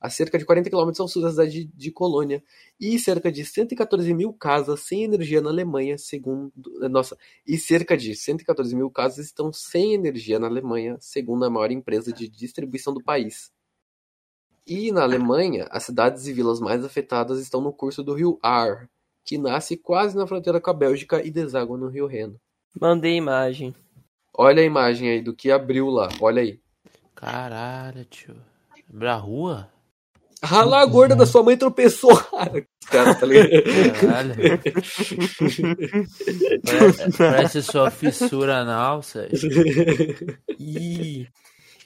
a 0.01 0.09
cerca 0.09 0.39
de 0.39 0.45
40 0.45 0.71
quilômetros 0.71 1.01
ao 1.01 1.09
sul 1.09 1.23
da 1.23 1.31
cidade 1.31 1.65
de, 1.65 1.73
de 1.75 1.91
Colônia, 1.91 2.43
e 2.81 2.99
cerca 2.99 3.33
de 3.33 3.45
114 3.45 4.15
mil 4.15 4.33
casas 4.33 4.81
sem 4.81 5.03
energia 5.05 5.41
na 5.41 5.51
Alemanha, 5.51 5.99
segundo. 5.99 6.53
Nossa, 6.89 7.17
e 7.47 7.59
cerca 7.59 7.97
de 7.97 8.15
114 8.15 8.75
mil 8.77 8.91
casas 8.91 9.27
estão 9.27 9.53
sem 9.53 9.95
energia 9.95 10.39
na 10.39 10.47
Alemanha, 10.47 10.97
segundo 11.01 11.45
a 11.45 11.51
maior 11.51 11.71
empresa 11.71 12.13
de 12.13 12.29
distribuição 12.29 12.95
do 12.95 13.03
país. 13.03 13.51
E 14.67 14.93
na 14.93 15.03
Alemanha, 15.03 15.67
as 15.71 15.85
cidades 15.85 16.27
e 16.27 16.33
vilas 16.33 16.61
mais 16.61 16.85
afetadas 16.85 17.41
estão 17.41 17.61
no 17.61 17.73
curso 17.73 18.03
do 18.05 18.13
rio 18.13 18.39
Aar, 18.43 18.89
que 19.25 19.39
nasce 19.39 19.77
quase 19.77 20.17
na 20.17 20.27
fronteira 20.27 20.61
com 20.61 20.71
a 20.71 20.75
Bélgica 20.75 21.25
e 21.27 21.31
deságua 21.31 21.77
no 21.77 21.89
rio 21.89 22.07
Reno. 22.07 22.39
Mandei 22.79 23.17
imagem. 23.17 23.75
Olha 24.33 24.63
a 24.63 24.65
imagem 24.65 25.09
aí 25.09 25.23
do 25.23 25.35
que 25.35 25.51
abriu 25.51 25.89
lá, 25.89 26.09
olha 26.21 26.43
aí. 26.43 26.61
Caralho, 27.15 28.05
tio. 28.05 28.37
Pra 28.97 29.17
rua? 29.17 29.69
Lá, 30.43 30.83
a 30.83 30.87
gorda 30.87 31.17
da 31.17 31.27
sua 31.27 31.43
mãe 31.43 31.57
tropeçou. 31.57 32.17
Cara, 32.87 33.15
tá 33.15 33.27
ligado? 33.27 33.51
Caralho. 34.01 34.35
Parece, 37.19 37.63
sua 37.63 37.91
fissura 37.91 38.59
anal, 38.59 39.03
Sérgio. 39.03 39.51
Ih. 40.59 41.27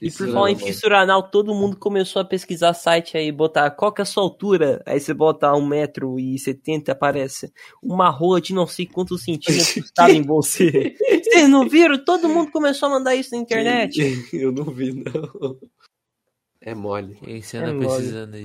E 0.03 0.11
por 0.11 0.29
falar 0.33 0.51
em 0.51 0.57
fissura 0.57 1.01
anal, 1.01 1.31
todo 1.31 1.55
mundo 1.55 1.77
começou 1.77 2.21
a 2.21 2.25
pesquisar 2.25 2.75
site 2.75 3.17
aí, 3.17 3.31
botar 3.31 3.71
qual 3.71 3.93
que 3.93 4.01
é 4.01 4.03
a 4.03 4.05
sua 4.05 4.25
altura. 4.25 4.83
Aí 4.85 4.99
você 4.99 5.15
bota 5.15 5.53
1,70m, 5.53 6.89
aparece 6.89 7.53
uma 7.81 8.11
rola 8.11 8.41
de 8.41 8.53
não 8.53 8.67
sei 8.67 8.85
quantos 8.85 9.23
centímetros 9.23 9.77
estava 9.79 10.11
em 10.11 10.23
você. 10.23 10.97
Vocês 11.23 11.49
não 11.49 11.69
viram? 11.69 12.05
Todo 12.05 12.29
mundo 12.29 12.51
começou 12.51 12.89
a 12.89 12.93
mandar 12.93 13.15
isso 13.15 13.31
na 13.31 13.41
internet. 13.41 14.27
Eu 14.33 14.51
não 14.51 14.65
vi, 14.65 14.93
não. 14.93 15.57
É 16.65 16.75
mole. 16.75 17.15
O 17.15 17.17
que 17.25 17.43
você 17.43 17.59
É 17.59 17.75
precisando 17.75 18.35
aí? 18.37 18.45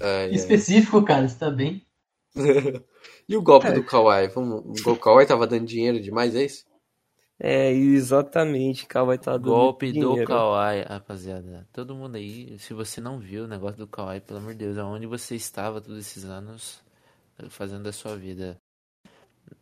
Ai, 0.00 0.30
ai. 0.30 0.30
Específico, 0.34 1.04
cara, 1.04 1.28
você 1.28 1.38
tá 1.38 1.50
bem? 1.50 1.86
E 3.28 3.36
o 3.36 3.42
golpe 3.42 3.68
É. 3.68 3.72
do 3.72 3.84
Kawhi? 3.84 4.28
Vamos... 4.28 4.84
O 4.86 4.96
Kawhi 4.96 5.26
tava 5.26 5.46
dando 5.46 5.66
dinheiro 5.66 6.00
demais, 6.00 6.34
é 6.34 6.44
isso? 6.44 6.64
É, 7.38 7.70
exatamente, 7.70 8.86
vai 8.92 9.16
estar 9.16 9.32
dando 9.32 9.50
Golpe 9.50 9.86
do 9.92 9.92
dinheiro. 9.92 10.26
Kawhi, 10.26 10.82
rapaziada. 10.82 11.66
Todo 11.72 11.94
mundo 11.94 12.16
aí, 12.16 12.58
se 12.58 12.72
você 12.74 13.00
não 13.00 13.18
viu 13.18 13.44
o 13.44 13.48
negócio 13.48 13.78
do 13.78 13.86
Kawhi, 13.86 14.20
pelo 14.20 14.38
amor 14.38 14.52
de 14.52 14.58
Deus, 14.60 14.78
aonde 14.78 15.06
você 15.06 15.34
estava 15.34 15.80
todos 15.80 15.98
esses 15.98 16.24
anos 16.24 16.82
eh, 17.38 17.48
fazendo 17.48 17.88
a 17.88 17.92
sua 17.92 18.16
vida? 18.16 18.56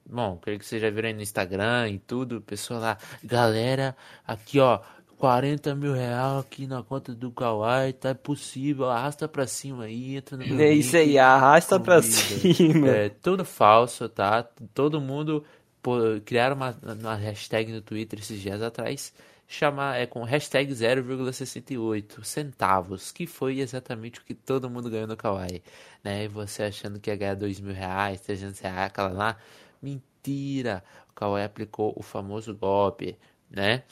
Bom, 0.04 0.36
creio 0.38 0.58
que 0.58 0.66
vocês 0.66 0.82
já 0.82 0.90
viram 0.90 1.08
aí 1.08 1.14
no 1.14 1.22
Instagram 1.22 1.88
e 1.88 1.98
tudo, 1.98 2.42
pessoal 2.42 2.80
lá, 2.80 2.98
galera, 3.24 3.96
aqui 4.26 4.60
ó, 4.60 4.80
40 5.22 5.76
mil 5.76 5.92
real 5.92 6.40
aqui 6.40 6.66
na 6.66 6.82
conta 6.82 7.14
do 7.14 7.30
Kawhi, 7.30 7.92
tá 7.92 8.12
possível, 8.12 8.90
arrasta 8.90 9.28
pra 9.28 9.46
cima 9.46 9.84
aí, 9.84 10.16
entra 10.16 10.36
no 10.36 10.44
meu 10.44 10.58
É 10.58 10.72
isso 10.72 10.96
aí, 10.96 11.16
arrasta 11.16 11.78
pra 11.78 12.02
Convida. 12.02 12.12
cima. 12.12 12.88
É 12.88 13.08
tudo 13.08 13.44
falso, 13.44 14.08
tá? 14.08 14.42
Todo 14.74 15.00
mundo 15.00 15.44
pô, 15.80 15.94
criaram 16.24 16.56
uma, 16.56 16.76
uma 16.82 17.14
hashtag 17.14 17.70
no 17.70 17.80
Twitter 17.80 18.18
esses 18.18 18.40
dias 18.40 18.60
atrás, 18.60 19.14
chamar 19.46 20.00
é 20.00 20.06
com 20.06 20.24
hashtag 20.24 20.72
0,68 20.72 22.24
centavos, 22.24 23.12
que 23.12 23.24
foi 23.24 23.60
exatamente 23.60 24.18
o 24.18 24.24
que 24.24 24.34
todo 24.34 24.68
mundo 24.68 24.90
ganhou 24.90 25.06
no 25.06 25.16
Kawaii, 25.16 25.62
né? 26.02 26.24
E 26.24 26.28
você 26.28 26.64
achando 26.64 26.98
que 26.98 27.08
ia 27.08 27.14
ganhar 27.14 27.36
2 27.36 27.60
mil 27.60 27.72
reais, 27.72 28.20
300 28.22 28.58
reais, 28.58 28.86
aquela 28.88 29.10
lá, 29.10 29.36
mentira! 29.80 30.82
O 31.10 31.12
Kawaii 31.14 31.44
aplicou 31.44 31.92
o 31.96 32.02
famoso 32.02 32.52
golpe, 32.52 33.16
né? 33.48 33.84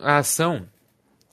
A 0.00 0.18
ação 0.18 0.66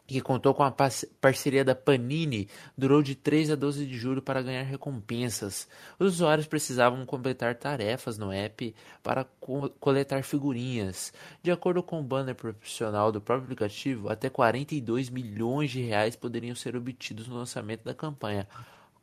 que 0.08 0.22
contou 0.22 0.54
com 0.54 0.62
a 0.62 0.70
parce- 0.70 1.08
parceria 1.20 1.66
da 1.66 1.74
Panini, 1.74 2.48
durou 2.78 3.02
de 3.02 3.16
3 3.16 3.50
a 3.50 3.56
12 3.56 3.88
de 3.88 3.98
julho 3.98 4.22
para 4.22 4.42
ganhar 4.44 4.62
recompensas. 4.62 5.68
Os 5.98 6.14
usuários 6.16 6.46
precisavam 6.46 7.04
completar 7.08 7.56
tarefas 7.56 8.16
no 8.16 8.32
app 8.32 8.76
para 9.02 9.24
co- 9.40 9.70
coletar 9.80 10.24
figurinhas. 10.24 11.12
De 11.42 11.50
acordo 11.52 11.82
com 11.82 12.00
o 12.00 12.04
banner 12.04 12.36
profissional 12.36 13.12
do 13.12 13.20
próprio 13.20 13.46
aplicativo, 13.46 14.08
até 14.08 14.30
42 14.30 15.10
milhões 15.10 15.72
de 15.72 15.82
reais 15.82 16.16
poderiam 16.16 16.56
ser 16.56 16.76
obtidos 16.76 17.28
no 17.28 17.36
lançamento 17.38 17.84
da 17.84 17.94
campanha. 17.96 18.48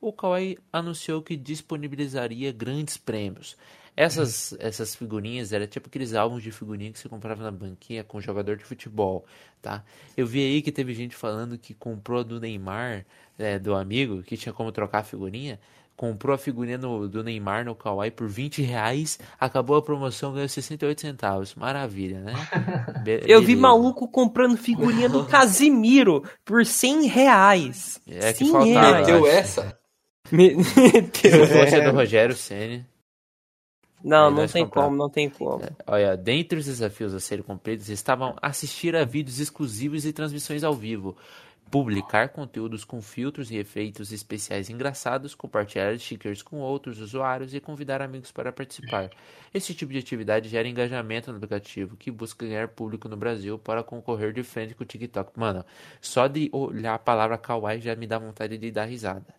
O 0.00 0.12
Kawaii 0.12 0.56
anunciou 0.72 1.20
que 1.20 1.36
disponibilizaria 1.36 2.52
grandes 2.52 2.96
prêmios. 2.96 3.56
Essas, 3.94 4.56
essas 4.58 4.94
figurinhas 4.94 5.52
eram 5.52 5.66
tipo 5.66 5.86
aqueles 5.86 6.14
álbuns 6.14 6.42
de 6.42 6.50
figurinha 6.50 6.90
que 6.90 6.98
você 6.98 7.10
comprava 7.10 7.42
na 7.42 7.50
banquinha 7.50 8.02
com 8.02 8.20
jogador 8.22 8.56
de 8.56 8.64
futebol, 8.64 9.26
tá? 9.60 9.84
Eu 10.16 10.26
vi 10.26 10.40
aí 10.40 10.62
que 10.62 10.72
teve 10.72 10.94
gente 10.94 11.14
falando 11.14 11.58
que 11.58 11.74
comprou 11.74 12.20
a 12.20 12.22
do 12.22 12.40
Neymar, 12.40 13.04
é, 13.38 13.58
do 13.58 13.74
amigo, 13.74 14.22
que 14.22 14.36
tinha 14.36 14.52
como 14.52 14.72
trocar 14.72 15.00
a 15.00 15.04
figurinha. 15.04 15.60
comprou 15.94 16.34
a 16.34 16.38
figurinha 16.38 16.78
no, 16.78 17.06
do 17.06 17.22
Neymar 17.22 17.66
no 17.66 17.74
Kawaii 17.74 18.10
por 18.10 18.26
20 18.28 18.62
reais, 18.62 19.20
acabou 19.38 19.76
a 19.76 19.82
promoção, 19.82 20.32
ganhou 20.32 20.48
68 20.48 21.00
centavos. 21.00 21.54
Maravilha, 21.54 22.20
né? 22.20 22.32
Be 23.04 23.20
Eu 23.26 23.42
vi 23.42 23.54
maluco 23.54 24.08
comprando 24.08 24.56
figurinha 24.56 25.08
do 25.08 25.24
Casimiro 25.28 26.24
por 26.46 26.64
100 26.64 27.08
reais. 27.08 28.00
É 28.08 28.32
que 28.32 28.50
faltava. 28.50 29.00
Meteu 29.00 29.26
essa? 29.26 29.78
Meteu. 30.32 31.46
Se 31.46 31.46
fosse 31.46 31.80
do 31.82 31.90
Rogério 31.90 32.34
Ceni. 32.34 32.90
Não, 34.04 34.30
não 34.30 34.46
tem 34.46 34.64
comprar. 34.64 34.82
como, 34.82 34.96
não 34.96 35.08
tem 35.08 35.30
como. 35.30 35.64
É, 35.64 35.70
olha, 35.86 36.16
dentre 36.16 36.58
os 36.58 36.66
desafios 36.66 37.14
a 37.14 37.20
serem 37.20 37.44
cumpridos 37.44 37.88
estavam 37.88 38.36
assistir 38.42 38.96
a 38.96 39.04
vídeos 39.04 39.38
exclusivos 39.38 40.04
e 40.04 40.12
transmissões 40.12 40.64
ao 40.64 40.74
vivo, 40.74 41.16
publicar 41.72 42.28
conteúdos 42.28 42.84
com 42.84 43.00
filtros 43.00 43.50
e 43.50 43.56
efeitos 43.56 44.12
especiais 44.12 44.68
engraçados, 44.68 45.34
compartilhar 45.34 45.98
stickers 45.98 46.42
com 46.42 46.58
outros 46.58 47.00
usuários 47.00 47.54
e 47.54 47.60
convidar 47.60 48.02
amigos 48.02 48.30
para 48.30 48.52
participar. 48.52 49.08
Esse 49.54 49.72
tipo 49.72 49.90
de 49.90 49.98
atividade 49.98 50.50
gera 50.50 50.68
engajamento 50.68 51.30
no 51.30 51.38
aplicativo, 51.38 51.96
que 51.96 52.10
busca 52.10 52.44
ganhar 52.44 52.68
público 52.68 53.08
no 53.08 53.16
Brasil 53.16 53.58
para 53.58 53.82
concorrer 53.82 54.34
de 54.34 54.42
frente 54.42 54.74
com 54.74 54.82
o 54.82 54.86
TikTok. 54.86 55.32
Mano, 55.38 55.64
só 55.98 56.26
de 56.26 56.50
olhar 56.52 56.94
a 56.94 56.98
palavra 56.98 57.38
kawaii 57.38 57.80
já 57.80 57.96
me 57.96 58.06
dá 58.06 58.18
vontade 58.18 58.58
de 58.58 58.70
dar 58.70 58.84
risada, 58.84 59.34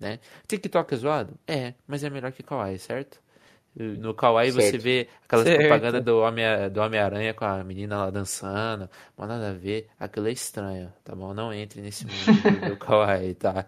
né? 0.00 0.20
TikTok 0.46 0.94
é 0.94 0.96
zoado? 0.96 1.34
É, 1.46 1.74
mas 1.86 2.02
é 2.02 2.08
melhor 2.08 2.32
que 2.32 2.42
kawaii, 2.42 2.78
certo? 2.78 3.23
No 3.76 4.14
Kawaii 4.14 4.52
certo. 4.52 4.70
você 4.70 4.78
vê 4.78 5.08
aquelas 5.24 5.46
certo. 5.46 5.60
propagandas 5.60 6.04
do 6.04 6.20
Homem-Aranha 6.20 6.70
do 6.70 6.80
Homem 6.80 7.34
com 7.34 7.44
a 7.44 7.64
menina 7.64 7.96
lá 7.96 8.10
dançando. 8.10 8.88
Mas 9.16 9.28
nada 9.28 9.50
a 9.50 9.52
ver. 9.52 9.88
Aquilo 9.98 10.28
é 10.28 10.32
estranho, 10.32 10.92
tá 11.02 11.14
bom? 11.14 11.34
Não 11.34 11.52
entre 11.52 11.80
nesse 11.80 12.06
mundo 12.06 12.70
do 12.70 12.76
Kawaii, 12.78 13.34
tá? 13.34 13.66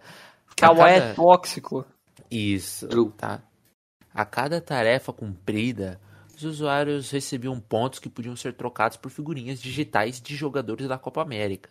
Kawaii 0.57 1.00
cada... 1.00 1.11
é 1.11 1.14
tóxico. 1.14 1.84
Isso, 2.30 2.86
tá? 3.16 3.42
A 4.14 4.24
cada 4.24 4.61
tarefa 4.61 5.12
cumprida, 5.12 6.00
os 6.36 6.44
usuários 6.44 7.11
recebiam 7.11 7.59
pontos 7.59 7.98
que 7.98 8.09
podiam 8.09 8.36
ser 8.36 8.54
trocados 8.54 8.96
por 8.96 9.11
figurinhas 9.11 9.61
digitais 9.61 10.20
de 10.20 10.36
jogadores 10.36 10.86
da 10.86 10.98
Copa 10.98 11.20
América. 11.20 11.70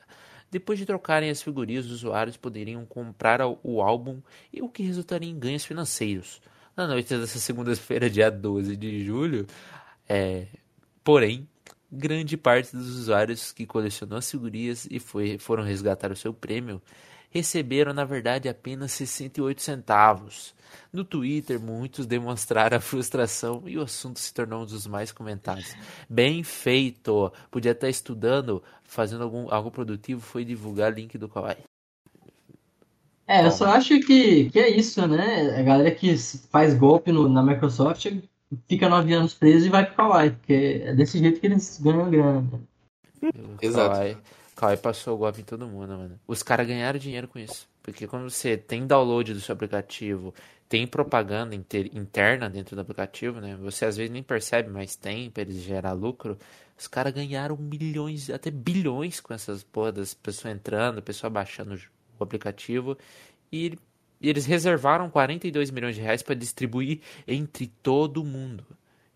Depois 0.52 0.78
de 0.78 0.86
trocarem 0.86 1.30
as 1.30 1.42
figurinhas, 1.42 1.86
os 1.86 1.92
usuários 1.92 2.38
poderiam 2.38 2.86
comprar 2.86 3.40
o 3.64 3.82
álbum 3.82 4.22
e 4.54 4.62
o 4.62 4.70
que 4.70 4.84
resultaria 4.84 5.30
em 5.30 5.40
ganhos 5.40 5.66
financeiros 5.66 6.42
na 6.76 6.88
noite 6.88 7.18
dessa 7.18 7.40
segunda-feira, 7.40 8.10
dia 8.10 8.30
12 8.30 8.76
de 8.76 9.06
julho. 9.06 9.48
É, 10.08 10.48
porém, 11.04 11.48
grande 11.92 12.38
parte 12.38 12.76
dos 12.76 12.88
usuários 12.90 13.52
que 13.52 13.66
colecionou 13.66 14.18
as 14.18 14.30
figurinhas 14.30 14.88
e 14.90 15.00
foi, 15.00 15.38
foram 15.38 15.64
resgatar 15.64 16.12
o 16.12 16.16
seu 16.16 16.34
prêmio 16.34 16.82
receberam, 17.36 17.94
na 17.94 18.06
verdade, 18.06 18.48
apenas 18.48 18.94
68 18.94 19.62
centavos. 19.62 20.56
No 20.92 21.04
Twitter, 21.04 21.60
muitos 21.60 22.06
demonstraram 22.06 22.78
a 22.78 22.80
frustração 22.80 23.64
e 23.66 23.78
o 23.78 23.82
assunto 23.82 24.22
se 24.22 24.34
tornou 24.34 24.64
um 24.64 24.66
dos 24.66 24.88
mais 24.88 25.12
comentados. 25.12 25.76
Bem 26.10 26.44
feito! 26.44 27.34
Podia 27.52 27.74
estar 27.74 27.90
estudando, 27.90 28.64
fazendo 28.84 29.26
algum, 29.26 29.54
algo 29.54 29.70
produtivo, 29.70 30.22
foi 30.22 30.46
divulgar 30.46 30.94
o 30.94 30.96
link 30.96 31.18
do 31.18 31.28
Kawaii. 31.28 31.75
É, 33.28 33.46
eu 33.46 33.52
só 33.52 33.66
acho 33.66 34.00
que, 34.02 34.50
que 34.50 34.60
é 34.60 34.70
isso, 34.70 35.06
né? 35.08 35.60
A 35.60 35.64
galera 35.64 35.92
que 35.92 36.16
faz 36.52 36.74
golpe 36.76 37.12
no, 37.12 37.28
na 37.28 37.42
Microsoft 37.42 38.06
fica 38.68 38.88
nove 38.88 39.14
anos 39.14 39.34
preso 39.34 39.66
e 39.66 39.70
vai 39.70 39.86
pro 39.86 39.96
Kawaii, 39.96 40.32
porque 40.32 40.84
é 40.86 40.94
desse 40.94 41.18
jeito 41.18 41.40
que 41.40 41.48
eles 41.48 41.80
ganham 41.82 42.10
grana. 42.10 42.48
Exato. 43.62 43.92
Kawaii, 43.92 44.18
Kawaii 44.56 44.78
passou 44.78 45.16
o 45.16 45.18
golpe 45.18 45.42
em 45.42 45.44
todo 45.44 45.68
mundo, 45.68 45.98
mano. 45.98 46.20
Os 46.28 46.44
caras 46.44 46.68
ganharam 46.68 47.00
dinheiro 47.00 47.28
com 47.28 47.40
isso. 47.40 47.68
Porque 47.82 48.08
quando 48.08 48.30
você 48.30 48.58
tem 48.58 48.86
download 48.86 49.34
do 49.34 49.40
seu 49.40 49.54
aplicativo, 49.54 50.34
tem 50.68 50.88
propaganda 50.88 51.56
inter, 51.56 51.90
interna 51.94 52.50
dentro 52.50 52.76
do 52.76 52.82
aplicativo, 52.82 53.40
né? 53.40 53.56
Você 53.62 53.86
às 53.86 53.98
vezes 53.98 54.12
nem 54.12 54.24
percebe, 54.24 54.70
mas 54.70 54.96
tem 54.96 55.30
para 55.30 55.44
eles 55.44 55.58
gerar 55.58 55.94
lucro. 55.94 56.38
Os 56.78 56.88
caras 56.88 57.14
ganharam 57.14 57.56
milhões, 57.58 58.30
até 58.30 58.52
bilhões 58.52 59.20
com 59.20 59.34
essas 59.34 59.64
porra 59.64 59.92
das 59.92 60.14
pessoas 60.14 60.54
entrando, 60.54 61.02
pessoa 61.02 61.30
baixando 61.30 61.78
o 62.20 62.24
aplicativo, 62.24 62.98
e, 63.52 63.78
e 64.22 64.30
eles 64.30 64.46
reservaram 64.46 65.10
42 65.10 65.72
milhões 65.72 65.96
de 65.96 66.02
reais 66.02 66.22
para 66.22 66.36
distribuir 66.36 67.02
entre 67.28 67.68
todo 67.82 68.24
mundo. 68.24 68.66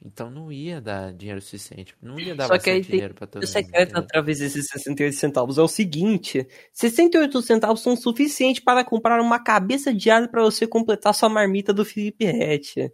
Então 0.01 0.29
não 0.29 0.49
ia 0.49 0.79
dar 0.79 1.11
dinheiro 1.11 1.41
suficiente. 1.41 1.93
Não 2.01 2.17
ia 2.17 2.33
dar 2.33 2.47
Só 2.47 2.57
que 2.57 2.69
aí 2.69 2.81
dinheiro 2.81 3.13
para 3.13 3.27
todo 3.27 3.41
mundo. 3.41 3.49
O 3.49 3.51
secreto 3.51 3.97
através 3.97 4.39
desses 4.39 4.67
68 4.69 5.13
centavos 5.13 5.57
é 5.57 5.61
o 5.61 5.67
seguinte: 5.67 6.47
68 6.71 7.41
centavos 7.41 7.81
são 7.81 7.97
suficientes 7.97 8.63
para 8.63 8.85
comprar 8.85 9.19
uma 9.19 9.43
cabeça 9.43 9.93
de 9.93 10.09
alho 10.09 10.29
para 10.29 10.41
você 10.41 10.65
completar 10.65 11.13
sua 11.13 11.27
marmita 11.27 11.73
do 11.73 11.83
Felipe 11.83 12.23
Rett. 12.23 12.79
É, 12.79 12.91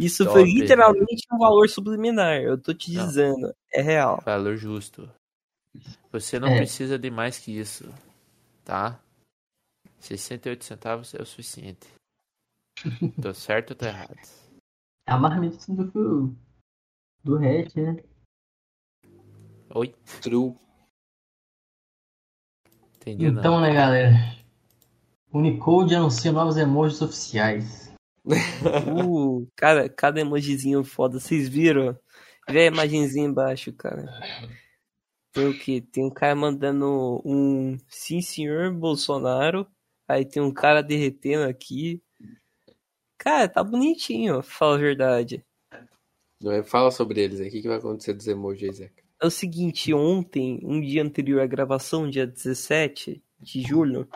Isso 0.00 0.24
Top, 0.24 0.38
foi 0.38 0.50
literalmente 0.50 1.26
um 1.30 1.38
valor 1.38 1.68
subliminar. 1.68 2.40
Eu 2.40 2.56
tô 2.56 2.72
te 2.72 2.90
dizendo. 2.90 3.38
Não. 3.38 3.54
É 3.74 3.82
real. 3.82 4.22
Valor 4.24 4.56
justo. 4.56 5.10
Você 6.10 6.40
não 6.40 6.48
é. 6.48 6.56
precisa 6.56 6.98
de 6.98 7.10
mais 7.10 7.38
que 7.38 7.52
isso. 7.58 7.84
Tá? 8.64 8.98
68 10.00 10.64
centavos 10.64 11.14
é 11.14 11.22
o 11.22 11.26
suficiente. 11.26 11.86
tô 13.20 13.32
certo 13.32 13.70
ou 13.70 13.76
tô 13.76 13.86
errado? 13.86 14.16
É 15.06 15.12
a 15.12 15.18
marmita 15.18 15.72
do, 15.72 16.34
do 17.22 17.36
Red, 17.36 17.68
né? 17.76 18.02
Oi? 19.74 19.94
True. 20.22 20.54
Entendi, 22.96 23.26
então, 23.26 23.54
não. 23.54 23.60
né, 23.60 23.72
galera? 23.72 24.14
Unicode 25.32 25.94
anuncia 25.94 26.32
novos 26.32 26.56
emojis 26.56 27.00
oficiais. 27.02 27.92
uh, 28.26 29.46
cara, 29.54 29.88
cada 29.88 30.20
emojizinho 30.20 30.82
foda. 30.82 31.20
Vocês 31.20 31.48
viram? 31.48 31.96
Vê 32.48 32.62
a 32.62 32.66
imagenzinha 32.66 33.26
embaixo, 33.26 33.72
cara. 33.72 34.06
Tem 35.32 35.48
o 35.48 35.58
que? 35.58 35.80
Tem 35.80 36.04
um 36.04 36.10
cara 36.10 36.34
mandando 36.34 37.20
um 37.24 37.76
sim 37.88 38.20
senhor 38.20 38.72
Bolsonaro 38.72 39.66
Aí 40.08 40.24
tem 40.24 40.42
um 40.42 40.52
cara 40.52 40.82
derretendo 40.82 41.44
aqui. 41.44 42.02
Cara, 43.18 43.48
tá 43.48 43.62
bonitinho, 43.62 44.42
fala 44.42 44.76
a 44.76 44.78
verdade. 44.78 45.44
Fala 46.64 46.90
sobre 46.90 47.20
eles 47.20 47.40
aí. 47.40 47.48
O 47.48 47.50
que 47.50 47.66
vai 47.66 47.78
acontecer 47.78 48.12
dos 48.12 48.28
emojis, 48.28 48.76
Zeca? 48.76 49.02
É 49.20 49.26
o 49.26 49.30
seguinte, 49.30 49.94
ontem, 49.94 50.60
um 50.62 50.80
dia 50.80 51.02
anterior 51.02 51.40
à 51.40 51.46
gravação, 51.46 52.08
dia 52.08 52.26
17 52.26 53.22
de 53.40 53.62
julho, 53.62 54.06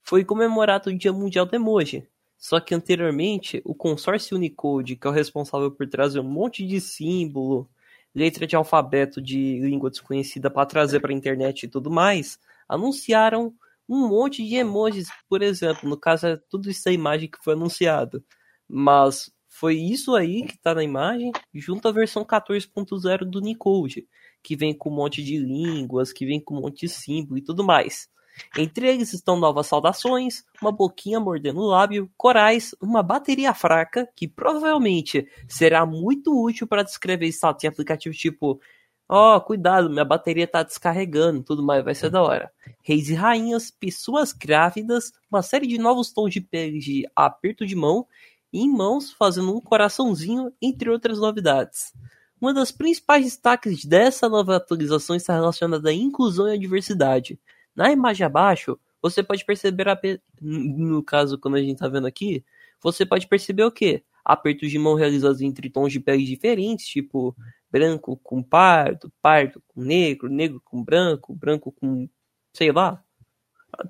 foi 0.00 0.24
comemorado 0.24 0.90
o 0.90 0.96
Dia 0.96 1.12
Mundial 1.12 1.44
do 1.44 1.56
Emoji. 1.56 2.06
Só 2.38 2.60
que 2.60 2.72
anteriormente, 2.72 3.60
o 3.64 3.74
consórcio 3.74 4.36
Unicode, 4.36 4.94
que 4.94 5.06
é 5.06 5.10
o 5.10 5.12
responsável 5.12 5.72
por 5.72 5.88
trazer 5.88 6.20
um 6.20 6.24
monte 6.24 6.64
de 6.64 6.80
símbolo, 6.80 7.68
letra 8.14 8.46
de 8.46 8.54
alfabeto 8.54 9.20
de 9.20 9.58
língua 9.60 9.90
desconhecida 9.90 10.48
para 10.48 10.64
trazer 10.66 11.00
para 11.00 11.10
a 11.10 11.16
internet 11.16 11.64
e 11.64 11.68
tudo 11.68 11.90
mais, 11.90 12.38
anunciaram 12.68 13.52
um 13.88 14.08
monte 14.08 14.46
de 14.46 14.56
emojis, 14.56 15.08
por 15.28 15.42
exemplo. 15.42 15.88
No 15.88 15.96
caso, 15.98 16.26
é 16.26 16.38
tudo 16.50 16.70
isso 16.70 16.88
a 16.88 16.92
imagem 16.92 17.30
que 17.30 17.42
foi 17.42 17.54
anunciado. 17.54 18.24
Mas 18.68 19.30
foi 19.48 19.76
isso 19.76 20.14
aí 20.14 20.44
que 20.44 20.54
está 20.54 20.74
na 20.74 20.84
imagem, 20.84 21.32
junto 21.54 21.88
à 21.88 21.92
versão 21.92 22.24
14.0 22.24 23.24
do 23.24 23.38
Unicode, 23.38 24.06
que 24.42 24.54
vem 24.54 24.76
com 24.76 24.90
um 24.90 24.94
monte 24.94 25.22
de 25.22 25.38
línguas, 25.38 26.12
que 26.12 26.26
vem 26.26 26.40
com 26.40 26.56
um 26.56 26.60
monte 26.60 26.86
de 26.86 26.88
símbolo 26.88 27.38
e 27.38 27.42
tudo 27.42 27.64
mais. 27.64 28.08
Entre 28.56 28.88
eles 28.88 29.12
estão 29.12 29.36
novas 29.36 29.66
saudações, 29.66 30.44
uma 30.62 30.70
boquinha 30.70 31.18
mordendo 31.18 31.60
o 31.60 31.66
lábio, 31.66 32.10
corais, 32.16 32.74
uma 32.80 33.02
bateria 33.02 33.52
fraca, 33.52 34.08
que 34.14 34.28
provavelmente 34.28 35.26
será 35.48 35.84
muito 35.84 36.40
útil 36.40 36.66
para 36.66 36.84
descrever 36.84 37.26
status 37.28 37.64
em 37.64 37.68
aplicativos 37.68 38.16
tipo 38.16 38.60
Ó, 39.08 39.36
oh, 39.36 39.40
cuidado, 39.40 39.88
minha 39.88 40.04
bateria 40.04 40.46
tá 40.46 40.62
descarregando, 40.62 41.42
tudo 41.42 41.62
mais, 41.62 41.82
vai 41.82 41.94
ser 41.94 42.10
da 42.10 42.22
hora. 42.22 42.52
Reis 42.82 43.08
e 43.08 43.14
rainhas, 43.14 43.70
pessoas 43.70 44.34
grávidas, 44.34 45.12
uma 45.30 45.40
série 45.42 45.66
de 45.66 45.78
novos 45.78 46.12
tons 46.12 46.30
de 46.30 46.42
pele 46.42 46.78
de 46.78 47.08
aperto 47.16 47.66
de 47.66 47.74
mão 47.74 48.06
e 48.52 48.60
em 48.60 48.70
mãos 48.70 49.10
fazendo 49.10 49.56
um 49.56 49.62
coraçãozinho, 49.62 50.52
entre 50.60 50.90
outras 50.90 51.18
novidades. 51.18 51.94
Uma 52.38 52.52
das 52.52 52.70
principais 52.70 53.24
destaques 53.24 53.84
dessa 53.84 54.28
nova 54.28 54.56
atualização 54.56 55.16
está 55.16 55.32
relacionada 55.34 55.88
à 55.88 55.92
inclusão 55.92 56.46
e 56.46 56.52
à 56.52 56.58
diversidade. 56.58 57.40
Na 57.74 57.90
imagem 57.90 58.26
abaixo, 58.26 58.78
você 59.00 59.22
pode 59.22 59.44
perceber, 59.44 59.88
a... 59.88 59.98
no 60.40 61.02
caso, 61.02 61.38
quando 61.38 61.56
a 61.56 61.60
gente 61.60 61.74
está 61.74 61.88
vendo 61.88 62.06
aqui, 62.06 62.44
você 62.80 63.06
pode 63.06 63.26
perceber 63.26 63.64
o 63.64 63.72
que? 63.72 64.02
Apertos 64.24 64.70
de 64.70 64.78
mão 64.78 64.94
realizados 64.94 65.40
entre 65.40 65.70
tons 65.70 65.90
de 65.90 65.98
pele 65.98 66.24
diferentes, 66.24 66.86
tipo 66.86 67.34
branco 67.70 68.16
com 68.22 68.42
pardo, 68.42 69.12
pardo 69.20 69.62
com 69.68 69.80
negro, 69.80 70.28
negro 70.28 70.60
com 70.64 70.82
branco, 70.82 71.34
branco 71.34 71.72
com 71.72 72.08
sei 72.52 72.72
lá. 72.72 73.02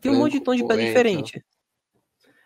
Tem 0.01 0.11
um 0.11 0.19
monte 0.19 0.33
de 0.33 0.41
tom 0.41 0.55
de 0.55 0.67
pele 0.67 0.87
diferente. 0.87 1.45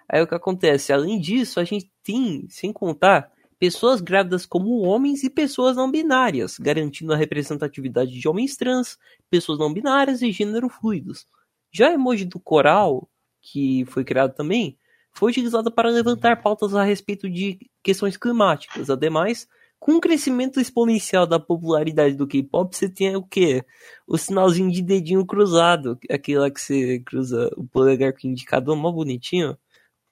Aí 0.08 0.20
o 0.20 0.26
que 0.26 0.34
acontece? 0.34 0.92
Além 0.92 1.18
disso, 1.18 1.58
a 1.58 1.64
gente 1.64 1.90
tem, 2.02 2.46
sem 2.48 2.72
contar, 2.72 3.32
pessoas 3.58 4.00
grávidas 4.00 4.44
como 4.44 4.80
homens 4.80 5.24
e 5.24 5.30
pessoas 5.30 5.76
não 5.76 5.90
binárias, 5.90 6.58
garantindo 6.58 7.12
a 7.12 7.16
representatividade 7.16 8.10
de 8.10 8.28
homens 8.28 8.56
trans, 8.56 8.98
pessoas 9.30 9.58
não 9.58 9.72
binárias 9.72 10.20
e 10.20 10.30
gênero 10.30 10.68
fluidos. 10.68 11.26
Já 11.72 11.88
o 11.88 11.92
emoji 11.92 12.24
do 12.24 12.38
coral, 12.38 13.08
que 13.40 13.84
foi 13.86 14.04
criado 14.04 14.34
também, 14.34 14.76
foi 15.12 15.30
utilizada 15.30 15.70
para 15.70 15.88
levantar 15.90 16.42
pautas 16.42 16.74
a 16.74 16.82
respeito 16.82 17.30
de 17.30 17.58
questões 17.82 18.16
climáticas. 18.16 18.90
Ademais, 18.90 19.48
com 19.82 19.96
o 19.96 20.00
crescimento 20.00 20.60
exponencial 20.60 21.26
da 21.26 21.40
popularidade 21.40 22.14
do 22.14 22.24
K-pop, 22.24 22.76
você 22.76 22.88
tem 22.88 23.16
o 23.16 23.22
quê? 23.24 23.64
O 24.06 24.16
sinalzinho 24.16 24.70
de 24.70 24.80
dedinho 24.80 25.26
cruzado, 25.26 25.98
aquele 26.08 26.38
lá 26.38 26.48
que 26.52 26.60
você 26.60 27.00
cruza 27.00 27.50
o 27.56 27.66
polegar 27.66 28.12
com 28.12 28.28
o 28.28 28.30
indicador, 28.30 28.76
mó 28.76 28.92
bonitinho, 28.92 29.58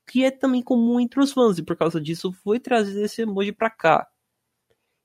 que 0.09 0.25
é 0.25 0.31
também 0.33 0.61
comum 0.61 0.99
entre 0.99 1.21
os 1.21 1.33
fãs, 1.33 1.57
e 1.59 1.63
por 1.63 1.77
causa 1.77 2.01
disso 2.01 2.33
foi 2.43 2.59
trazer 2.59 3.01
esse 3.05 3.23
emoji 3.23 3.53
pra 3.53 3.71
cá. 3.71 4.09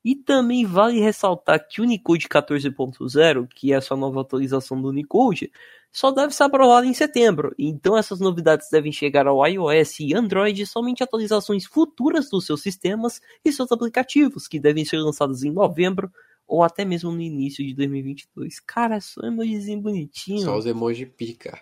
E 0.06 0.14
também 0.14 0.64
vale 0.64 1.00
ressaltar 1.00 1.68
que 1.68 1.82
o 1.82 1.84
Unicode 1.84 2.28
14.0, 2.28 3.48
que 3.48 3.74
é 3.74 3.76
a 3.76 3.82
sua 3.82 3.98
nova 3.98 4.22
atualização 4.22 4.80
do 4.80 4.90
Unicode, 4.90 5.52
só 5.92 6.12
deve 6.12 6.32
ser 6.32 6.44
aprovado 6.44 6.86
em 6.86 6.94
setembro. 6.94 7.56
Então 7.58 7.98
essas 7.98 8.20
novidades 8.20 8.70
devem 8.70 8.92
chegar 8.92 9.26
ao 9.26 9.44
iOS 9.48 10.02
e 10.02 10.14
Android 10.14 10.64
somente 10.68 11.02
atualizações 11.02 11.66
futuras 11.66 12.30
dos 12.30 12.46
seus 12.46 12.62
sistemas 12.62 13.20
e 13.44 13.52
seus 13.52 13.72
aplicativos, 13.72 14.48
que 14.48 14.60
devem 14.60 14.86
ser 14.86 14.98
lançados 14.98 15.44
em 15.44 15.52
novembro 15.52 16.12
ou 16.48 16.62
até 16.62 16.86
mesmo 16.86 17.12
no 17.12 17.22
início 17.22 17.66
de 17.66 17.74
2022. 17.74 18.60
Cara, 18.60 18.98
é 18.98 19.00
só 19.00 19.22
emojizinho 19.26 19.82
bonitinho. 19.82 20.42
Só 20.44 20.56
os 20.56 20.68
emojis 20.68 21.10
pica. 21.18 21.60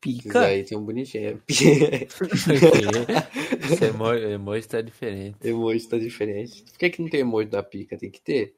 Pica. 0.00 0.40
Aí 0.46 0.64
tem 0.64 0.76
um 0.78 0.84
bonitinho. 0.84 1.40
Esse 3.70 3.84
emoji, 3.86 4.24
emoji 4.24 4.68
tá 4.68 4.80
diferente. 4.80 5.36
emoji 5.46 5.88
tá 5.88 5.98
diferente. 5.98 6.62
Por 6.64 6.78
que, 6.78 6.90
que 6.90 7.02
não 7.02 7.08
tem 7.08 7.20
emoji 7.20 7.48
da 7.48 7.62
pica? 7.62 7.96
Tem 7.98 8.10
que 8.10 8.20
ter. 8.20 8.54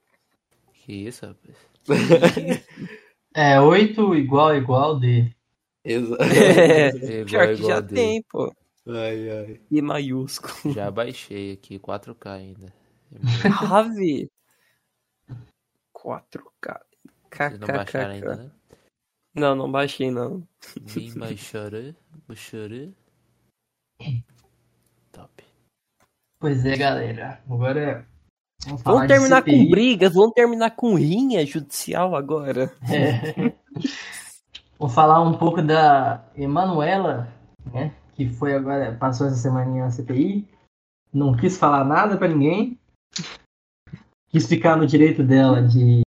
Que 0.72 1.06
isso, 1.08 1.26
rapaz? 1.26 1.56
É 3.34 3.58
8 3.58 4.14
igual 4.16 4.54
igual 4.54 5.00
de. 5.00 5.34
Exato. 5.82 6.22
É, 6.22 6.88
Igual, 6.90 7.24
pior 7.24 7.46
que 7.46 7.52
igual 7.54 7.70
já 7.70 7.80
dele. 7.80 7.94
tem, 7.94 8.22
pô. 8.30 8.54
Ai, 8.86 9.30
ai. 9.30 9.60
E 9.70 9.80
maiúsculo. 9.80 10.74
Já 10.74 10.90
baixei 10.90 11.52
aqui, 11.54 11.78
4K 11.78 12.26
ainda. 12.26 12.74
Ave. 13.70 14.30
4K. 15.94 16.80
Vocês 17.34 17.58
não 17.58 17.68
baixaram 17.68 18.10
ainda, 18.12 18.36
KKK. 18.36 18.42
né? 18.42 18.50
Não, 19.34 19.54
não 19.54 19.70
baixei 19.70 20.10
não. 20.10 20.46
Nem 20.94 21.14
baixaram. 21.14 21.94
Baixaram. 22.28 22.92
Top. 25.10 25.44
Pois 26.38 26.64
é, 26.66 26.76
galera. 26.76 27.40
Agora. 27.48 28.06
Vamos, 28.64 28.82
Vamos 28.82 29.06
terminar 29.08 29.42
com 29.42 29.70
brigas, 29.70 30.14
vamos 30.14 30.34
terminar 30.34 30.70
com 30.76 30.94
rinha 30.94 31.44
judicial 31.44 32.14
agora. 32.14 32.72
É. 32.88 33.52
Vou 34.78 34.88
falar 34.88 35.20
um 35.22 35.36
pouco 35.36 35.62
da 35.62 36.24
Emanuela, 36.36 37.32
né? 37.72 37.94
Que 38.14 38.28
foi 38.28 38.54
agora, 38.54 38.96
passou 38.98 39.28
essa 39.28 39.36
semaninha 39.36 39.84
na 39.84 39.90
CPI. 39.90 40.48
Não 41.12 41.36
quis 41.36 41.56
falar 41.56 41.84
nada 41.84 42.16
pra 42.16 42.28
ninguém. 42.28 42.78
Quis 44.28 44.46
ficar 44.46 44.76
no 44.76 44.86
direito 44.86 45.22
dela 45.22 45.62
de, 45.62 46.02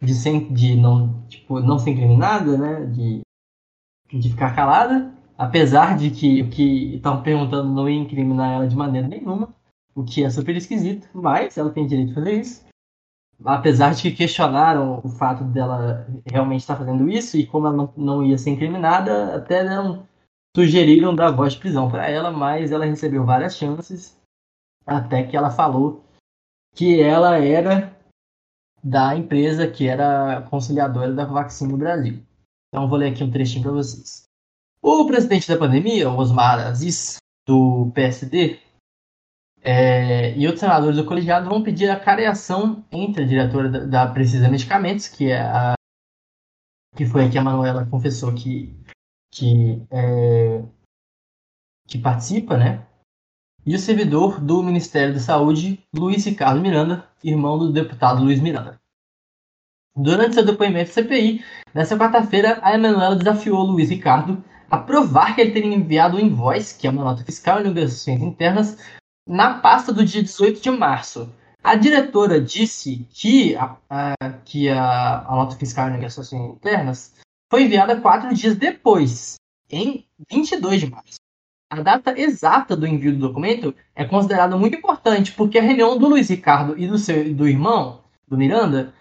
de, 0.00 0.14
de 0.50 0.76
não, 0.76 1.22
tipo, 1.28 1.60
não 1.60 1.78
ser 1.78 1.90
incriminada, 1.90 2.56
né? 2.56 2.86
De, 2.86 3.20
de 4.12 4.30
ficar 4.30 4.54
calada. 4.54 5.12
Apesar 5.36 5.96
de 5.96 6.10
que 6.10 6.42
o 6.42 6.50
que 6.50 6.96
estavam 6.96 7.22
perguntando 7.22 7.72
não 7.72 7.88
ia 7.88 8.00
incriminar 8.00 8.54
ela 8.54 8.68
de 8.68 8.76
maneira 8.76 9.06
nenhuma. 9.06 9.54
O 9.94 10.04
que 10.04 10.24
é 10.24 10.30
super 10.30 10.56
esquisito. 10.56 11.08
Mas 11.12 11.56
ela 11.56 11.70
tem 11.70 11.86
direito 11.86 12.08
de 12.08 12.14
fazer 12.14 12.40
isso 12.40 12.68
apesar 13.44 13.94
de 13.94 14.02
que 14.02 14.12
questionaram 14.12 15.00
o 15.04 15.08
fato 15.08 15.44
dela 15.44 16.06
realmente 16.26 16.60
estar 16.60 16.76
fazendo 16.76 17.08
isso 17.08 17.36
e 17.36 17.46
como 17.46 17.66
ela 17.66 17.76
não, 17.76 17.92
não 17.96 18.22
ia 18.24 18.38
ser 18.38 18.50
incriminada, 18.50 19.36
até 19.36 19.62
não 19.62 20.06
sugeriram 20.56 21.14
dar 21.14 21.30
voz 21.30 21.52
de 21.52 21.60
prisão 21.60 21.90
para 21.90 22.08
ela, 22.08 22.30
mas 22.30 22.72
ela 22.72 22.84
recebeu 22.84 23.24
várias 23.24 23.56
chances 23.56 24.18
até 24.86 25.22
que 25.22 25.36
ela 25.36 25.50
falou 25.50 26.04
que 26.74 27.00
ela 27.00 27.38
era 27.38 27.96
da 28.82 29.16
empresa 29.16 29.68
que 29.68 29.86
era 29.86 30.42
conciliadora 30.50 31.12
da 31.12 31.24
vacina 31.24 31.70
no 31.70 31.78
Brasil. 31.78 32.22
Então 32.68 32.88
vou 32.88 32.98
ler 32.98 33.12
aqui 33.12 33.24
um 33.24 33.30
trechinho 33.30 33.62
para 33.62 33.72
vocês. 33.72 34.24
O 34.82 35.06
presidente 35.06 35.48
da 35.48 35.56
pandemia, 35.56 36.10
Osmar 36.10 36.60
Aziz, 36.60 37.16
do 37.46 37.90
PSD, 37.94 38.60
é, 39.62 40.36
e 40.36 40.46
outros 40.46 40.60
senadores 40.60 40.96
do 40.96 41.04
colegiado 41.04 41.48
vão 41.48 41.62
pedir 41.62 41.90
a 41.90 41.98
careação 41.98 42.84
entre 42.92 43.24
a 43.24 43.26
diretora 43.26 43.68
da, 43.68 43.84
da 43.84 44.12
Precisa 44.12 44.48
Medicamentos, 44.48 45.08
que 45.08 45.30
é 45.30 45.40
a 45.40 45.74
que 46.96 47.06
foi 47.06 47.26
a 47.26 47.30
que 47.30 47.38
a 47.38 47.42
Manuela 47.42 47.86
confessou 47.86 48.34
que 48.34 48.74
que, 49.30 49.86
é, 49.90 50.64
que 51.86 51.98
participa, 51.98 52.56
né? 52.56 52.87
E 53.68 53.74
o 53.74 53.78
servidor 53.78 54.40
do 54.40 54.62
Ministério 54.62 55.12
da 55.12 55.20
Saúde, 55.20 55.78
Luiz 55.94 56.24
Ricardo 56.24 56.58
Miranda, 56.58 57.06
irmão 57.22 57.58
do 57.58 57.70
deputado 57.70 58.24
Luiz 58.24 58.40
Miranda. 58.40 58.80
Durante 59.94 60.34
seu 60.34 60.46
depoimento 60.46 60.90
à 60.90 60.94
CPI, 60.94 61.44
nessa 61.74 61.94
quarta-feira, 61.98 62.58
a 62.62 62.74
Emanuela 62.74 63.14
desafiou 63.14 63.62
Luiz 63.66 63.90
Ricardo 63.90 64.42
a 64.70 64.78
provar 64.78 65.34
que 65.34 65.42
ele 65.42 65.50
teria 65.50 65.74
enviado 65.74 66.16
o 66.16 66.20
invoice, 66.20 66.78
que 66.78 66.86
é 66.86 66.90
uma 66.90 67.04
nota 67.04 67.22
fiscal 67.24 67.60
e 67.60 67.64
negociações 67.64 68.22
internas, 68.22 68.78
na 69.28 69.58
pasta 69.58 69.92
do 69.92 70.02
dia 70.02 70.22
18 70.22 70.62
de 70.62 70.70
março. 70.70 71.30
A 71.62 71.74
diretora 71.74 72.40
disse 72.40 73.06
que 73.10 73.54
a, 73.56 73.76
a- 73.90 74.32
que 74.46 74.70
a, 74.70 75.26
a 75.26 75.36
nota 75.36 75.56
fiscal 75.56 75.88
e 75.88 75.92
negociações 75.92 76.54
internas 76.56 77.14
foi 77.50 77.64
enviada 77.64 78.00
quatro 78.00 78.32
dias 78.34 78.56
depois, 78.56 79.34
em 79.70 80.06
22 80.30 80.80
de 80.80 80.90
março. 80.90 81.17
A 81.70 81.82
data 81.82 82.18
exata 82.18 82.74
do 82.74 82.86
envio 82.86 83.12
do 83.12 83.18
documento 83.18 83.74
é 83.94 84.04
considerada 84.04 84.56
muito 84.56 84.76
importante, 84.76 85.32
porque 85.32 85.58
a 85.58 85.62
reunião 85.62 85.98
do 85.98 86.08
Luiz 86.08 86.28
Ricardo 86.30 86.78
e 86.78 86.86
do 86.86 86.98
seu 86.98 87.34
do 87.34 87.46
irmão, 87.46 88.00
do 88.26 88.38
Miranda, 88.38 88.94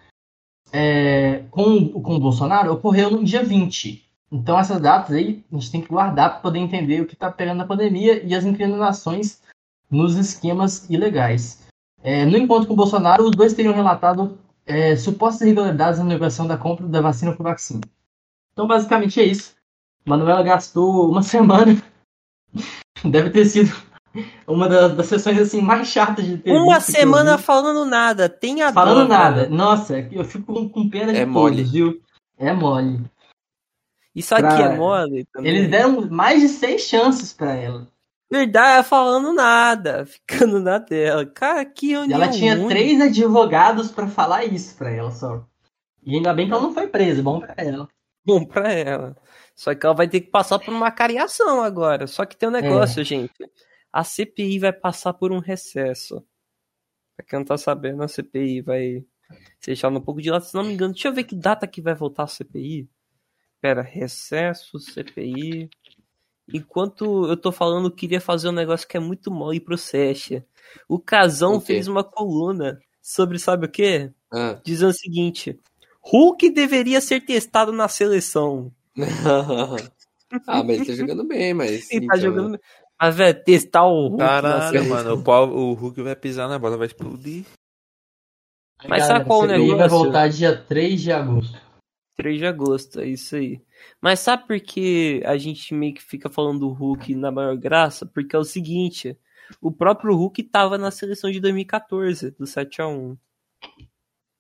é, 0.74 1.44
com, 1.50 1.88
com 1.90 2.16
o 2.16 2.20
Bolsonaro, 2.20 2.74
ocorreu 2.74 3.10
no 3.10 3.24
dia 3.24 3.44
20. 3.44 4.06
Então 4.30 4.60
essas 4.60 4.82
datas 4.82 5.16
aí 5.16 5.44
a 5.50 5.56
gente 5.56 5.72
tem 5.72 5.82
que 5.82 5.88
guardar 5.88 6.32
para 6.32 6.40
poder 6.40 6.60
entender 6.60 7.02
o 7.02 7.06
que 7.06 7.14
está 7.14 7.32
pegando 7.32 7.60
na 7.60 7.66
pandemia 7.66 8.22
e 8.26 8.36
as 8.36 8.44
incriminações 8.44 9.42
nos 9.90 10.16
esquemas 10.16 10.90
ilegais. 10.90 11.66
É, 12.04 12.26
no 12.26 12.38
encontro 12.38 12.68
com 12.68 12.74
o 12.74 12.78
Bolsonaro, 12.78 13.24
os 13.24 13.32
dois 13.32 13.54
teriam 13.54 13.74
relatado 13.74 14.38
é, 14.66 14.96
supostas 14.96 15.42
irregularidades 15.42 16.00
na 16.00 16.06
negociação 16.06 16.46
da 16.46 16.58
compra 16.58 16.86
da 16.86 17.02
vacina 17.02 17.34
com 17.34 17.44
vacina. 17.44 17.82
Então, 18.52 18.68
basicamente 18.68 19.20
é 19.20 19.24
isso. 19.24 19.56
Manuela 20.06 20.44
gastou 20.44 21.10
uma 21.10 21.24
semana. 21.24 21.82
Deve 23.06 23.30
ter 23.30 23.46
sido 23.46 23.72
uma 24.48 24.68
das, 24.68 24.96
das 24.96 25.06
sessões 25.06 25.38
assim 25.40 25.62
mais 25.62 25.88
chatas 25.88 26.26
de 26.26 26.38
ter 26.38 26.52
Uma 26.52 26.80
semana 26.80 27.38
falando 27.38 27.86
nada, 27.86 28.28
tem 28.28 28.62
a 28.62 28.74
falando 28.74 29.08
dó, 29.08 29.14
nada. 29.14 29.36
cara. 29.44 29.50
Nossa, 29.50 30.00
eu 30.12 30.24
fico 30.26 30.54
com, 30.54 30.68
com 30.70 30.90
pena 30.90 31.14
de 31.14 31.20
É 31.20 31.26
todos, 31.26 31.34
mole. 31.34 31.64
viu? 31.64 32.02
É 32.38 32.52
mole. 32.54 33.02
Isso 34.16 34.34
aqui 34.34 34.44
Pra- 34.56 34.74
é 34.74 34.76
mole 34.78 35.26
também. 35.32 35.52
Eles 35.56 35.70
deram 35.70 36.10
mais 36.10 36.42
de 36.42 36.48
seis 36.50 36.82
chances 36.82 37.32
pra 37.34 37.54
ela. 37.54 37.88
Verdade, 38.30 38.88
falando 38.88 39.32
nada, 39.34 40.06
ficando 40.28 40.60
na 40.60 40.80
tela. 40.80 41.26
Cara, 41.26 41.64
que 41.64 41.90
reunião 41.92 42.22
ela 42.22 42.32
tinha 42.32 42.56
ruim. 42.56 42.68
três 42.68 43.00
advogados 43.00 43.92
pra 43.92 44.08
falar 44.08 44.44
isso 44.46 44.76
pra 44.76 44.90
ela 44.92 45.12
só. 45.12 45.46
E 46.04 46.16
ainda 46.16 46.34
bem 46.34 46.48
que 46.48 46.54
ela 46.54 46.62
não 46.64 46.74
foi 46.74 46.88
presa, 46.88 47.22
bom 47.22 47.40
pra 47.40 47.54
ela. 47.58 47.88
Bom 48.26 48.44
pra 48.44 48.72
ela. 48.74 49.16
Só 49.58 49.74
que 49.74 49.84
ela 49.84 49.96
vai 49.96 50.08
ter 50.08 50.22
que 50.22 50.30
passar 50.30 50.60
por 50.60 50.72
uma 50.72 50.92
cariação 50.92 51.64
agora. 51.64 52.06
Só 52.06 52.26
que 52.26 52.38
tem 52.38 52.48
um 52.48 52.52
negócio, 52.52 53.04
gente. 53.04 53.34
A 53.92 54.04
CPI 54.04 54.60
vai 54.60 54.72
passar 54.72 55.14
por 55.14 55.32
um 55.32 55.40
recesso. 55.40 56.24
Pra 57.16 57.26
quem 57.26 57.40
não 57.40 57.46
tá 57.46 57.58
sabendo, 57.58 58.04
a 58.04 58.08
CPI 58.08 58.62
vai 58.62 59.04
ser 59.60 59.72
deixada 59.72 59.98
um 59.98 60.02
pouco 60.02 60.22
de 60.22 60.30
lado. 60.30 60.46
Se 60.46 60.54
não 60.54 60.64
me 60.64 60.74
engano, 60.74 60.94
deixa 60.94 61.08
eu 61.08 61.14
ver 61.14 61.24
que 61.24 61.36
data 61.36 61.66
que 61.66 61.82
vai 61.82 61.96
voltar 61.96 62.24
a 62.24 62.28
CPI. 62.28 62.88
Pera, 63.60 63.82
recesso, 63.82 64.80
CPI. 64.80 65.72
Enquanto 66.54 67.26
eu 67.26 67.36
tô 67.36 67.52
falando, 67.52 67.88
eu 67.88 67.96
queria 67.96 68.22
fazer 68.22 68.50
um 68.50 68.54
negócio 68.54 68.88
que 68.88 68.96
é 68.96 69.00
muito 69.00 69.32
mole 69.32 69.60
pro 69.60 69.76
Sesha. 69.76 70.46
O 70.88 71.00
Casão 71.00 71.60
fez 71.60 71.88
uma 71.88 72.04
coluna 72.04 72.80
sobre, 73.02 73.40
sabe 73.40 73.66
o 73.66 73.70
quê? 73.70 74.14
Ah. 74.32 74.62
Dizendo 74.64 74.92
o 74.92 74.94
seguinte: 74.94 75.60
Hulk 76.00 76.52
deveria 76.52 77.02
ser 77.02 77.22
testado 77.22 77.72
na 77.72 77.88
seleção. 77.88 78.72
ah, 80.48 80.64
mas 80.64 80.78
ele 80.78 80.86
tá 80.86 80.94
jogando 80.94 81.24
bem, 81.26 81.54
mas. 81.54 81.90
Ele 81.92 82.08
tá 82.08 82.18
então, 82.18 82.20
jogando. 82.20 82.60
Mas, 83.00 83.16
velho, 83.16 83.44
testar 83.44 83.86
o 83.86 84.08
Hulk 84.08 84.18
Caralho, 84.18 84.90
mano, 84.90 85.14
o, 85.14 85.24
pau, 85.24 85.50
o 85.50 85.74
Hulk 85.74 86.02
vai 86.02 86.16
pisar 86.16 86.50
na 86.50 86.58
bola, 86.58 86.78
vai 86.78 86.88
explodir. 86.88 87.46
Mas 88.88 89.06
sabe 89.06 89.26
qual 89.26 89.40
o 89.40 89.42
CPI 89.44 89.58
vai 89.58 89.68
negócio? 89.68 89.90
voltar 89.90 90.28
dia 90.30 90.56
3 90.56 91.02
de 91.02 91.12
agosto. 91.12 91.62
3 92.16 92.40
de 92.40 92.46
agosto, 92.46 93.00
é 93.00 93.08
isso 93.08 93.36
aí. 93.36 93.62
Mas 94.02 94.20
sabe 94.20 94.48
por 94.48 94.60
que 94.60 95.22
a 95.26 95.38
gente 95.38 95.74
meio 95.74 95.94
que 95.94 96.04
fica 96.04 96.30
falando 96.30 96.60
do 96.60 96.70
Hulk 96.70 97.14
na 97.16 97.32
maior 97.32 97.56
graça? 97.56 98.06
Porque 98.06 98.36
é 98.36 98.40
o 98.40 98.44
seguinte: 98.44 99.18
o 99.62 99.72
próprio 99.72 100.16
Hulk 100.16 100.44
tava 100.44 100.78
na 100.78 100.92
seleção 100.92 101.32
de 101.32 101.40
2014, 101.40 102.32
do 102.32 102.46
7x1. 102.46 103.18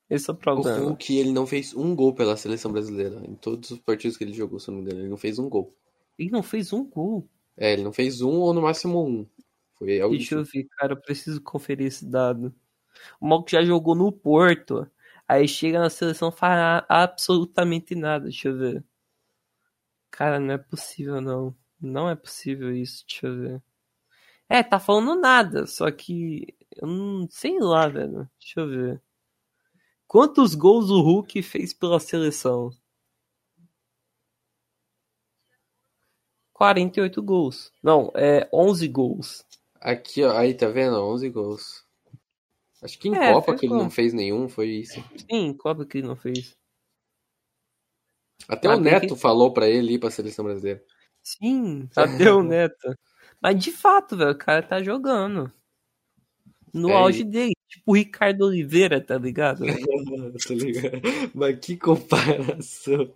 Esse 0.09 0.29
é 0.29 0.33
o 0.33 0.37
O. 0.37 0.61
Hulk, 0.61 1.17
ele 1.17 1.31
não 1.31 1.45
fez 1.45 1.73
um 1.75 1.95
gol 1.95 2.13
pela 2.13 2.37
seleção 2.37 2.71
brasileira. 2.71 3.21
Em 3.25 3.35
todos 3.35 3.71
os 3.71 3.79
partidos 3.79 4.15
que 4.15 4.23
ele 4.23 4.33
jogou, 4.33 4.59
se 4.59 4.69
não 4.69 4.77
me 4.77 4.83
engano, 4.83 5.01
ele 5.01 5.09
não 5.09 5.17
fez 5.17 5.37
um 5.37 5.49
gol. 5.49 5.75
Ele 6.17 6.29
não 6.31 6.41
fez 6.41 6.71
um 6.71 6.85
gol. 6.85 7.27
É, 7.57 7.73
ele 7.73 7.83
não 7.83 7.91
fez 7.91 8.21
um 8.21 8.39
ou 8.39 8.53
no 8.53 8.61
máximo 8.61 9.05
um. 9.05 9.27
Foi 9.75 9.87
Deixa 10.09 10.35
eu 10.35 10.43
ver, 10.43 10.63
cara, 10.77 10.93
eu 10.93 11.01
preciso 11.01 11.41
conferir 11.41 11.87
esse 11.87 12.05
dado. 12.05 12.53
O 13.19 13.27
Malco 13.27 13.49
já 13.49 13.63
jogou 13.63 13.93
no 13.95 14.11
Porto, 14.11 14.89
aí 15.27 15.47
chega 15.47 15.79
na 15.79 15.89
seleção 15.89 16.31
faz 16.31 16.83
absolutamente 16.89 17.93
nada, 17.93 18.25
deixa 18.25 18.49
eu 18.49 18.57
ver. 18.57 18.83
Cara, 20.09 20.39
não 20.39 20.53
é 20.53 20.57
possível 20.57 21.21
não. 21.21 21.55
Não 21.79 22.09
é 22.09 22.15
possível 22.15 22.75
isso, 22.75 23.05
deixa 23.07 23.27
eu 23.27 23.37
ver. 23.37 23.63
É, 24.49 24.63
tá 24.63 24.79
falando 24.79 25.19
nada, 25.19 25.67
só 25.67 25.91
que 25.91 26.55
eu 26.75 26.87
não 26.87 27.27
sei 27.29 27.59
lá, 27.59 27.87
velho. 27.87 28.29
Deixa 28.39 28.61
eu 28.61 28.69
ver. 28.69 29.01
Quantos 30.07 30.55
gols 30.55 30.89
o 30.89 31.01
Hulk 31.01 31.41
fez 31.43 31.73
pela 31.73 31.99
seleção? 31.99 32.71
48 36.53 37.21
gols. 37.21 37.71
Não, 37.83 38.11
é 38.15 38.49
11 38.51 38.87
gols. 38.87 39.45
Aqui, 39.79 40.23
ó, 40.23 40.35
aí 40.37 40.53
tá 40.55 40.67
vendo? 40.67 40.95
11 40.97 41.29
gols. 41.29 41.85
Acho 42.81 42.97
que 42.99 43.09
em 43.09 43.15
É, 43.15 43.33
Copa 43.33 43.55
que 43.55 43.65
ele 43.65 43.73
gol. 43.73 43.83
não 43.83 43.89
fez 43.89 44.13
nenhum, 44.13 44.47
foi 44.49 44.69
isso. 44.69 45.03
Sim, 45.29 45.53
Copa 45.53 45.85
que 45.85 45.99
ele 45.99 46.07
não 46.07 46.15
fez. 46.15 46.55
Até 48.47 48.67
Ah, 48.69 48.75
o 48.75 48.79
Neto 48.79 49.13
que- 49.15 49.21
falou 49.21 49.51
pra 49.53 49.67
ele 49.67 49.93
ir 49.93 49.99
pra 49.99 50.09
seleção 50.11 50.45
brasileira. 50.45 50.83
Sim, 51.23 51.87
Tadeu 51.87 51.97
Neto. 52.43 52.95
Mas 53.41 53.59
de 53.63 53.71
fato, 53.71 54.15
velho, 54.15 54.31
o 54.31 54.37
cara 54.37 54.63
tá 54.65 54.81
jogando. 54.81 55.51
No 56.73 56.89
É, 56.89 56.93
auge 56.93 57.23
dele. 57.23 57.53
Tipo 57.67 57.91
o 57.91 57.95
Ricardo 57.95 58.45
Oliveira, 58.45 59.01
tá 59.01 59.17
ligado? 59.17 59.65
tá 60.47 60.53
ligado? 60.53 61.01
Mas 61.33 61.59
que 61.59 61.77
comparação. 61.77 63.13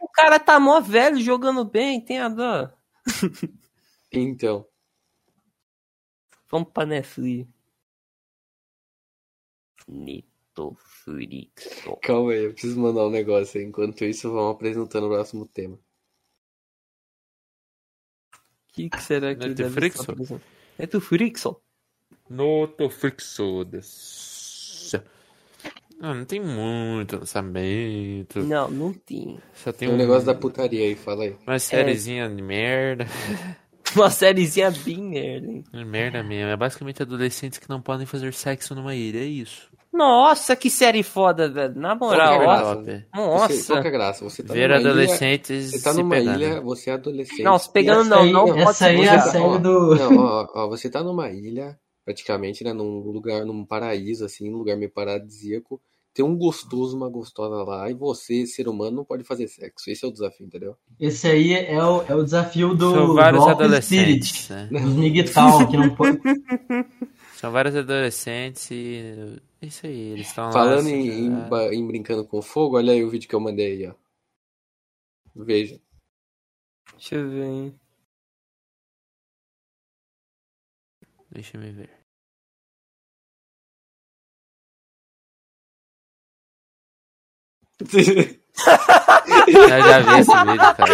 o 0.00 0.08
cara 0.08 0.38
tá 0.38 0.58
mó 0.58 0.80
velho 0.80 1.20
jogando 1.20 1.64
bem, 1.64 2.00
tem 2.00 2.18
a 2.18 2.28
dó. 2.28 2.70
Então, 4.12 4.66
Vamos 6.48 6.70
pra 6.72 6.86
Netflix. 6.86 7.48
Netflix. 9.88 11.84
calma 12.02 12.32
aí, 12.32 12.44
eu 12.44 12.52
preciso 12.52 12.80
mandar 12.80 13.06
um 13.06 13.10
negócio 13.10 13.60
aí. 13.60 13.66
Enquanto 13.66 14.04
isso, 14.04 14.30
vamos 14.30 14.54
apresentando 14.54 15.06
o 15.06 15.10
próximo 15.10 15.46
tema. 15.46 15.76
O 15.76 15.80
que, 18.72 18.88
que 18.90 19.02
será 19.02 19.34
que 19.34 19.48
Netflix? 19.48 20.06
Netflix? 20.78 21.44
Netflix. 22.28 23.38
Não, 25.98 26.14
não 26.14 26.24
tem 26.26 26.40
muito 26.40 27.16
lançamento. 27.16 28.40
Não, 28.40 28.70
não 28.70 28.92
tem. 28.92 29.38
Só 29.54 29.72
tem 29.72 29.88
Tem 29.88 29.88
um 29.88 29.94
um 29.94 29.96
negócio 29.96 30.26
da 30.26 30.34
putaria 30.34 30.84
aí, 30.84 30.94
fala 30.94 31.24
aí. 31.24 31.34
uma 31.46 31.58
sériezinha 31.58 32.28
de 32.28 32.42
merda. 32.42 33.06
Uma 33.94 34.10
sériezinha 34.10 34.70
bem 34.84 34.98
merda, 35.00 35.46
hein? 35.46 35.64
Merda 35.86 36.22
mesmo. 36.22 36.50
É 36.50 36.56
basicamente 36.56 37.00
adolescentes 37.00 37.58
que 37.58 37.68
não 37.68 37.80
podem 37.80 38.04
fazer 38.04 38.34
sexo 38.34 38.74
numa 38.74 38.94
ilha. 38.94 39.20
É 39.20 39.24
isso. 39.24 39.70
Nossa, 39.90 40.54
que 40.56 40.68
série 40.68 41.02
foda, 41.04 41.48
velho. 41.48 41.74
Na 41.76 41.96
Qual 41.96 42.10
que 42.10 42.16
moral, 42.16 42.32
é 42.32 42.36
a 42.36 42.38
ó. 42.38 42.42
graça? 42.42 42.74
top. 42.74 42.84
Você, 42.84 43.06
Nossa. 43.14 43.72
qual 43.72 43.82
que 43.82 43.88
é 43.88 43.90
graça? 43.90 44.24
Você 44.24 44.42
tá 44.42 44.52
Ver 44.52 44.68
numa 44.68 44.80
ilha, 44.80 44.90
adolescentes 44.90 45.70
você 45.70 45.80
tá 45.82 45.94
numa 45.94 46.14
pegando. 46.16 46.42
ilha, 46.42 46.60
você 46.60 46.90
é 46.90 46.92
adolescente. 46.94 47.42
Não, 47.42 47.58
se 47.58 47.72
pegando 47.72 48.00
Essa 48.00 48.10
não, 48.10 48.22
aí- 48.22 48.32
não 48.32 48.44
pode 48.46 48.60
essa 48.60 48.72
ser 48.74 48.84
aí 48.86 49.00
é 49.02 49.08
a 49.08 49.18
você. 49.20 49.30
série 49.30 49.58
do- 49.60 49.94
Não, 49.94 50.16
ó, 50.18 50.46
ó, 50.54 50.68
você 50.68 50.90
tá 50.90 51.02
numa 51.02 51.30
ilha, 51.30 51.78
praticamente, 52.06 52.62
né, 52.62 52.72
num 52.72 53.00
lugar, 53.00 53.44
num 53.44 53.66
paraíso, 53.66 54.24
assim, 54.24 54.48
num 54.48 54.58
lugar 54.58 54.76
meio 54.76 54.90
paradisíaco. 54.90 55.82
Tem 56.14 56.24
um 56.24 56.34
gostoso, 56.38 56.96
uma 56.96 57.10
gostosa 57.10 57.62
lá, 57.64 57.90
e 57.90 57.94
você, 57.94 58.46
ser 58.46 58.68
humano, 58.68 58.96
não 58.98 59.04
pode 59.04 59.22
fazer 59.24 59.48
sexo. 59.48 59.90
Esse 59.90 60.04
é 60.04 60.08
o 60.08 60.12
desafio, 60.12 60.46
entendeu? 60.46 60.74
Esse 60.98 61.26
aí 61.26 61.52
é 61.52 61.84
o, 61.84 62.02
é 62.04 62.14
o 62.14 62.24
desafio 62.24 62.74
do, 62.74 62.90
São 62.92 63.14
vários 63.14 63.46
adolescentes. 63.46 64.44
Spirit, 64.44 64.72
Né? 64.72 64.80
dos 64.80 64.94
Miguel, 64.94 65.26
que 65.68 65.76
não 65.76 65.94
pode. 65.94 66.18
São 67.36 67.52
vários 67.52 67.76
adolescentes 67.76 68.70
e. 68.70 69.38
É 69.60 69.66
isso 69.66 69.86
aí. 69.86 70.12
Eles 70.12 70.28
estão 70.28 70.46
lá. 70.46 70.52
Falando 70.52 70.78
assim, 70.78 70.94
em, 70.94 71.26
em 71.26 71.48
ba- 71.50 71.74
em 71.74 71.86
brincando 71.86 72.24
com 72.24 72.40
fogo, 72.40 72.76
olha 72.76 72.92
aí 72.94 73.04
o 73.04 73.10
vídeo 73.10 73.28
que 73.28 73.34
eu 73.34 73.40
mandei 73.40 73.72
aí, 73.72 73.86
ó. 73.88 73.94
Veja. 75.34 75.78
Deixa 76.92 77.16
eu 77.16 77.28
ver, 77.28 77.44
hein? 77.44 77.80
Deixa 81.30 81.56
eu 81.58 81.60
ver. 81.60 81.90
Eu 89.48 89.68
já 89.68 90.00
vi 90.00 90.20
esse 90.20 90.36
vídeo, 90.44 90.74
cara. 90.76 90.92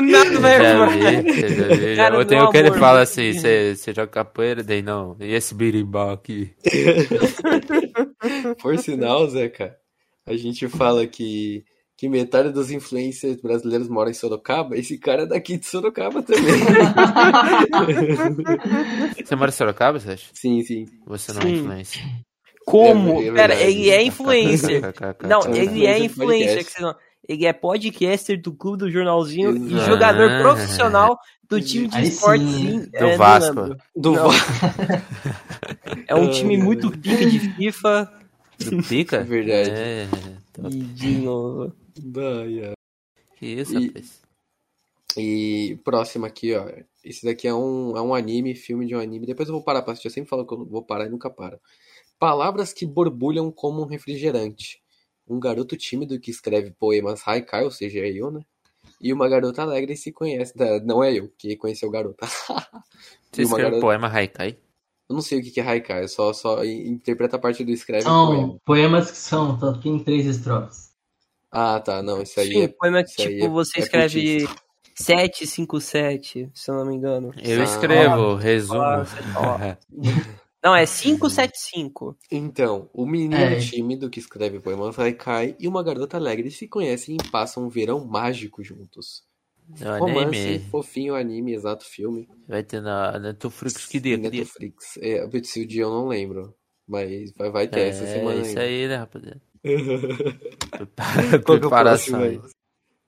Nada 0.00 0.40
vai 0.40 0.58
Já 0.58 0.70
arrumar. 0.70 0.88
vi, 0.90 1.42
eu 1.42 1.48
já 1.48 1.68
vi. 1.74 1.96
Cara, 1.96 2.18
Ou 2.18 2.24
tem 2.24 2.38
meu 2.38 2.46
o 2.46 2.50
que 2.50 2.58
ele 2.58 2.72
fala 2.72 3.00
assim: 3.02 3.32
você 3.32 3.74
você 3.74 3.92
joga 3.92 4.08
capoeira? 4.08 4.62
Daí 4.62 4.82
não. 4.82 5.16
E 5.20 5.32
esse 5.34 5.54
birimbau 5.54 6.10
aqui? 6.10 6.52
Por 8.62 8.78
sinal, 8.78 9.28
Zé, 9.28 9.48
cara, 9.48 9.76
a 10.26 10.36
gente 10.36 10.68
fala 10.68 11.06
que, 11.06 11.64
que 11.96 12.08
metade 12.08 12.50
dos 12.52 12.70
influencers 12.70 13.40
brasileiros 13.40 13.88
moram 13.88 14.10
em 14.10 14.14
Sorocaba. 14.14 14.76
Esse 14.76 14.98
cara 14.98 15.22
é 15.22 15.26
daqui 15.26 15.56
de 15.56 15.66
Sorocaba 15.66 16.22
também. 16.22 16.44
Você 19.24 19.36
mora 19.36 19.50
em 19.50 19.54
Sorocaba, 19.54 19.98
você 19.98 20.12
acha? 20.12 20.26
sim, 20.32 20.62
sim. 20.62 20.86
Você 21.06 21.32
não 21.32 21.40
é 21.40 21.44
Sim. 21.44 21.52
influencer. 21.54 22.02
Como? 22.70 23.20
É- 23.22 23.26
é 23.28 23.32
Pera, 23.32 23.54
ele 23.60 23.90
é 23.90 24.02
influencer. 24.02 24.82
Não, 25.26 25.40
É 25.42 25.58
ele 25.58 25.86
é 25.86 25.98
influencer 25.98 26.66
Ele 27.28 27.46
é 27.46 27.52
podcaster 27.52 28.40
do 28.40 28.52
Clube 28.52 28.78
do 28.78 28.90
Jornalzinho 28.90 29.56
e 29.56 29.72
Exato. 29.74 29.90
jogador 29.90 30.40
profissional 30.42 31.18
do 31.48 31.60
time 31.60 31.88
de 31.88 32.02
esportes. 32.02 32.46
sim. 32.48 32.82
sim, 32.82 32.90
Do 32.90 33.06
é, 33.06 33.16
Vasco. 33.16 33.76
Do 33.96 34.12
Não. 34.12 34.30
Va- 34.30 34.34
É 36.06 36.14
um 36.14 36.30
time 36.30 36.56
muito 36.56 36.90
pica 36.90 37.24
de 37.26 37.38
FIFA 37.38 38.12
Do 38.70 38.82
Pica? 38.82 39.22
Verdade. 39.24 39.70
É. 39.70 40.08
e 40.70 40.78
de 40.78 41.10
novo. 41.18 41.72
Que 43.36 43.46
isso, 43.46 43.78
E- 43.78 43.86
rapaz? 43.88 44.20
E 45.16 45.78
próximo 45.84 46.26
aqui, 46.26 46.54
ó. 46.54 46.66
Esse 47.04 47.24
daqui 47.24 47.48
é 47.48 47.54
um, 47.54 47.96
é 47.96 48.02
um 48.02 48.14
anime, 48.14 48.54
filme 48.54 48.86
de 48.86 48.94
um 48.94 49.00
anime. 49.00 49.26
Depois 49.26 49.48
eu 49.48 49.54
vou 49.54 49.62
parar 49.64 49.82
pra 49.82 49.92
assistir. 49.92 50.08
Eu 50.08 50.12
sempre 50.12 50.28
falo 50.30 50.46
que 50.46 50.52
eu 50.54 50.64
vou 50.66 50.82
parar 50.82 51.06
e 51.06 51.08
nunca 51.08 51.28
paro. 51.30 51.58
Palavras 52.18 52.72
que 52.72 52.84
borbulham 52.86 53.50
como 53.52 53.82
um 53.82 53.86
refrigerante. 53.86 54.80
Um 55.26 55.38
garoto 55.38 55.76
tímido 55.76 56.18
que 56.18 56.30
escreve 56.30 56.70
poemas 56.72 57.22
haikai, 57.26 57.64
ou 57.64 57.70
seja, 57.70 58.00
é 58.00 58.10
eu, 58.10 58.30
né? 58.30 58.40
E 59.00 59.12
uma 59.12 59.28
garota 59.28 59.62
alegre 59.62 59.94
se 59.96 60.10
conhece. 60.10 60.52
Não 60.84 61.04
é 61.04 61.12
eu 61.14 61.30
que 61.38 61.54
conheceu 61.56 61.88
o 61.88 61.92
garoto. 61.92 62.16
Você 63.30 63.42
uma 63.42 63.44
escreve 63.44 63.62
garota- 63.62 63.80
poema 63.80 64.08
Haikai? 64.08 64.58
Eu 65.08 65.14
não 65.14 65.22
sei 65.22 65.38
o 65.38 65.42
que 65.42 65.58
é 65.60 65.62
haikai, 65.62 66.02
eu 66.04 66.08
só, 66.08 66.32
só 66.34 66.62
interpreta 66.64 67.36
a 67.36 67.38
parte 67.38 67.64
do 67.64 67.70
escreve 67.70 68.02
São 68.02 68.26
poema. 68.26 68.58
poemas 68.64 69.10
que 69.10 69.16
são, 69.16 69.58
só 69.58 69.72
tem 69.72 69.98
três 70.02 70.26
estrofes. 70.26 70.90
Ah, 71.50 71.80
tá. 71.80 72.02
Não, 72.02 72.20
isso 72.20 72.38
aí 72.40 72.48
Sim, 72.52 72.62
é. 72.64 72.68
poema 72.68 73.02
que 73.04 73.12
tipo 73.16 73.44
é- 73.46 73.48
você 73.48 73.78
é 73.78 73.82
escreve 73.82 74.40
putice. 74.44 74.58
757, 74.96 76.50
se 76.54 76.70
eu 76.70 76.74
não 76.74 76.84
me 76.86 76.94
engano. 76.94 77.32
Eu 77.42 77.60
Ah. 77.60 77.64
escrevo, 77.64 78.34
resumo. 78.34 78.80
Ah, 78.82 79.06
ó. 79.36 79.58
Não, 80.62 80.74
é 80.74 80.84
575. 80.86 82.16
Então, 82.30 82.90
o 82.92 83.06
menino 83.06 83.36
É. 83.36 83.56
tímido 83.56 84.10
que 84.10 84.18
escreve 84.18 84.58
poemas 84.60 84.98
haikai 84.98 85.54
e 85.58 85.68
uma 85.68 85.82
garota 85.84 86.16
alegre 86.16 86.50
se 86.50 86.66
conhecem 86.66 87.16
e 87.16 87.30
passam 87.30 87.64
um 87.64 87.68
verão 87.68 88.04
mágico 88.04 88.62
juntos. 88.62 89.22
No 89.80 89.98
Romance, 89.98 90.38
anime. 90.48 90.64
fofinho 90.70 91.14
anime, 91.14 91.54
exato 91.54 91.84
filme. 91.84 92.28
Vai 92.48 92.64
ter 92.64 92.80
na 92.80 93.18
Netflix 93.18 93.86
que 93.86 94.00
dia? 94.00 94.16
Que 94.18 94.30
dia? 94.30 94.40
Netflix. 94.40 94.96
É, 94.96 95.28
se 95.44 95.60
o 95.62 95.66
dia 95.66 95.82
eu 95.82 95.90
não 95.90 96.08
lembro. 96.08 96.54
Mas 96.86 97.32
vai, 97.36 97.50
vai 97.50 97.68
ter 97.68 97.80
essa 97.80 98.06
semana 98.06 98.38
É 98.38 98.40
isso 98.40 98.48
ainda. 98.58 98.62
aí, 98.62 98.88
né, 98.88 98.96
rapaziada? 98.96 99.42
Qual 101.44 101.58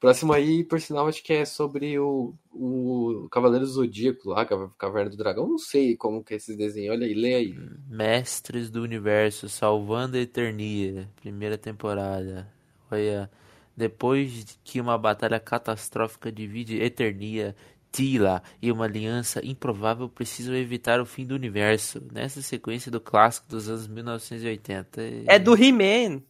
próximo 0.00 0.32
aí. 0.32 0.64
por 0.64 0.80
sinal, 0.80 1.06
acho 1.06 1.22
que 1.22 1.32
é 1.32 1.44
sobre 1.44 1.98
o, 1.98 2.34
o 2.50 3.28
Cavaleiro 3.30 3.66
do 3.66 3.70
Zodíaco 3.70 4.30
lá, 4.30 4.46
Caverna 4.78 5.10
do 5.10 5.16
Dragão. 5.16 5.46
Não 5.46 5.58
sei 5.58 5.96
como 5.96 6.24
que 6.24 6.34
é 6.34 6.36
esse 6.38 6.56
desenho. 6.56 6.92
Olha 6.92 7.06
aí, 7.06 7.14
lê 7.14 7.34
aí. 7.34 7.54
Mestres 7.88 8.70
do 8.70 8.82
Universo, 8.82 9.48
Salvando 9.48 10.16
a 10.16 10.20
Eternia, 10.20 11.08
primeira 11.20 11.58
temporada. 11.58 12.50
Olha, 12.90 13.30
depois 13.76 14.58
que 14.64 14.80
uma 14.80 14.96
batalha 14.96 15.38
catastrófica 15.38 16.32
divide 16.32 16.82
Eternia, 16.82 17.54
Tila 17.92 18.42
e 18.62 18.70
uma 18.70 18.84
aliança 18.84 19.44
improvável 19.44 20.08
precisam 20.08 20.54
evitar 20.54 21.00
o 21.00 21.06
fim 21.06 21.26
do 21.26 21.34
universo. 21.34 22.00
Nessa 22.12 22.40
sequência 22.40 22.90
do 22.90 23.00
clássico 23.00 23.48
dos 23.48 23.68
anos 23.68 23.86
1980. 23.86 25.00
É 25.26 25.38
do 25.38 25.54
He-Man. 25.54 26.22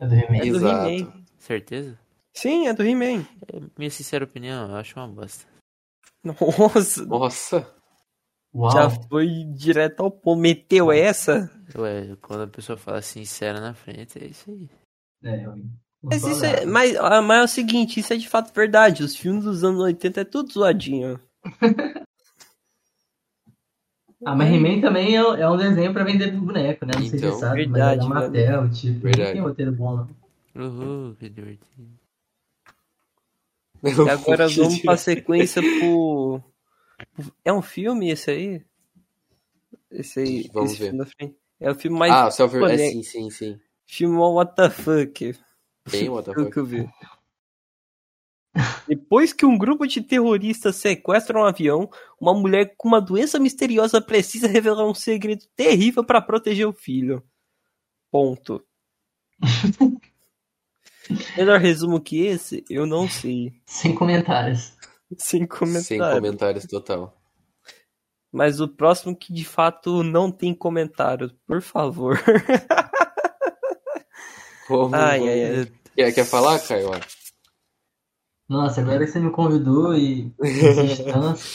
É 0.00 0.06
do 0.06 0.14
He-Man. 0.14 0.36
É 0.36 0.40
do 0.40 0.56
Exato. 0.56 0.88
He-Man. 0.88 1.12
Certeza? 1.38 1.98
Sim, 2.34 2.68
é 2.68 2.72
do 2.72 2.82
He-Man. 2.82 3.26
É 3.52 3.60
minha 3.76 3.90
sincera 3.90 4.24
opinião, 4.24 4.70
eu 4.70 4.76
acho 4.76 4.98
uma 4.98 5.08
bosta. 5.08 5.46
Nossa, 6.24 7.06
Nossa! 7.06 7.74
Uau. 8.54 8.70
já 8.72 8.90
foi 8.90 9.44
direto 9.54 10.00
ao 10.02 10.10
ponto. 10.10 10.40
Meteu 10.40 10.90
essa? 10.92 11.50
Ué, 11.76 12.16
quando 12.20 12.42
a 12.42 12.46
pessoa 12.48 12.76
fala 12.76 13.00
sincera 13.00 13.60
na 13.60 13.74
frente, 13.74 14.18
é 14.22 14.26
isso 14.26 14.50
aí. 14.50 14.68
É, 15.22 15.44
eu- 15.46 15.54
Mas, 16.02 16.24
isso 16.24 16.44
é, 16.44 16.64
mas, 16.66 16.96
ah, 16.96 17.22
mas 17.22 17.40
é 17.40 17.44
o 17.44 17.48
seguinte, 17.48 18.00
isso 18.00 18.12
é 18.12 18.16
de 18.16 18.28
fato 18.28 18.52
verdade. 18.54 19.02
Os 19.02 19.14
filmes 19.16 19.44
dos 19.44 19.62
anos 19.64 19.80
80 19.80 20.20
é 20.22 20.24
tudo 20.24 20.52
zoadinho. 20.52 21.20
Ah, 24.22 24.34
mas 24.36 24.52
He-Man 24.52 24.82
também 24.82 25.16
é, 25.16 25.20
é 25.20 25.48
um 25.48 25.56
desenho 25.56 25.94
pra 25.94 26.04
vender 26.04 26.30
boneco, 26.32 26.84
né? 26.84 26.92
Não 26.94 27.00
sei 27.00 27.10
se 27.10 27.16
Então, 27.16 27.32
você 27.32 27.40
sabe, 27.40 27.64
verdade, 27.66 28.06
mas 28.06 28.24
é 28.24 28.28
da 28.28 28.32
Mattel, 28.60 28.70
tipo, 28.70 29.00
Verdade. 29.00 29.24
não 29.24 29.32
tem 29.32 29.40
roteiro 29.40 29.72
bom, 29.72 29.96
não. 29.96 30.08
Uhul, 30.62 31.14
que 31.16 31.28
divertido. 31.30 31.88
E 33.82 34.10
agora 34.10 34.48
vamos 34.48 34.80
pra 34.80 34.96
sequência 34.96 35.62
pro. 35.62 36.42
É 37.44 37.52
um 37.52 37.62
filme 37.62 38.10
esse 38.10 38.30
aí? 38.30 38.64
Esse 39.90 40.20
aí. 40.20 40.50
Vamos 40.52 40.72
esse 40.72 40.90
ver. 40.90 41.34
É 41.58 41.70
o 41.70 41.74
filme 41.74 41.98
mais. 41.98 42.12
Ah, 42.12 42.30
self 42.30 42.56
é, 42.64 42.76
sim, 42.76 43.02
sim, 43.02 43.30
sim. 43.30 43.60
Filme 43.86 44.16
What 44.16 44.54
the 44.54 44.70
fuck. 44.70 45.34
Tem 45.90 46.08
what 46.08 46.26
the 46.26 46.34
Pelo 46.34 46.46
fuck. 46.46 46.52
que 46.52 46.58
eu 46.60 46.66
vi. 46.66 46.90
Depois 48.86 49.32
que 49.32 49.46
um 49.46 49.56
grupo 49.56 49.86
de 49.86 50.00
terroristas 50.00 50.76
sequestra 50.76 51.38
um 51.38 51.44
avião, 51.44 51.88
uma 52.20 52.34
mulher 52.34 52.74
com 52.76 52.88
uma 52.88 53.00
doença 53.00 53.38
misteriosa 53.38 54.00
precisa 54.00 54.48
revelar 54.48 54.84
um 54.84 54.94
segredo 54.94 55.46
terrível 55.54 56.04
para 56.04 56.20
proteger 56.20 56.66
o 56.66 56.72
filho. 56.72 57.22
Ponto. 58.10 58.64
Melhor 61.36 61.58
resumo 61.60 62.00
que 62.00 62.24
esse, 62.26 62.64
eu 62.68 62.86
não 62.86 63.08
sei. 63.08 63.52
Sem 63.66 63.94
comentários. 63.94 64.72
Sem 65.16 65.46
comentário. 65.46 65.84
Sem 65.84 65.98
comentários 65.98 66.64
total. 66.66 67.16
Mas 68.32 68.60
o 68.60 68.68
próximo 68.68 69.16
que 69.16 69.32
de 69.32 69.44
fato 69.44 70.02
não 70.02 70.30
tem 70.30 70.54
comentário, 70.54 71.32
por 71.46 71.60
favor. 71.60 72.18
Vamos, 74.68 74.94
Ai, 74.94 75.28
ai, 75.28 75.44
ai. 75.44 75.72
Quer, 75.96 76.12
quer 76.12 76.24
falar, 76.24 76.60
Caio? 76.60 76.90
Nossa, 78.48 78.80
agora 78.80 79.04
que 79.04 79.10
você 79.10 79.18
me 79.18 79.32
convidou 79.32 79.94
e. 79.94 80.32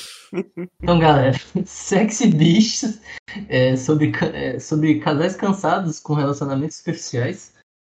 Então, 0.81 0.99
galera, 0.99 1.39
Sexy 1.65 2.27
Bichos 2.27 2.99
é 3.47 3.77
sobre, 3.77 4.11
é 4.33 4.59
sobre 4.59 4.99
casais 4.99 5.35
cansados 5.35 5.99
com 5.99 6.13
relacionamentos 6.13 6.77
superficiais, 6.77 7.53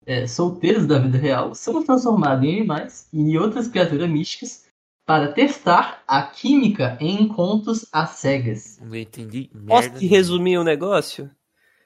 é, 0.09 0.25
solteiros 0.25 0.87
da 0.87 0.97
vida 0.97 1.19
real, 1.19 1.53
são 1.53 1.83
transformados 1.83 2.43
em 2.43 2.57
animais 2.57 3.07
e 3.13 3.37
outras 3.37 3.67
criaturas 3.67 4.09
místicas 4.09 4.65
para 5.05 5.31
testar 5.31 6.03
a 6.07 6.23
química 6.23 6.97
em 6.99 7.21
encontros 7.21 7.85
às 7.91 8.11
cegas. 8.11 8.79
Não 8.81 8.95
entendi 8.95 9.51
Posso 9.67 9.83
merda. 9.83 9.99
te 9.99 10.07
resumir 10.07 10.57
o 10.57 10.63
negócio? 10.63 11.29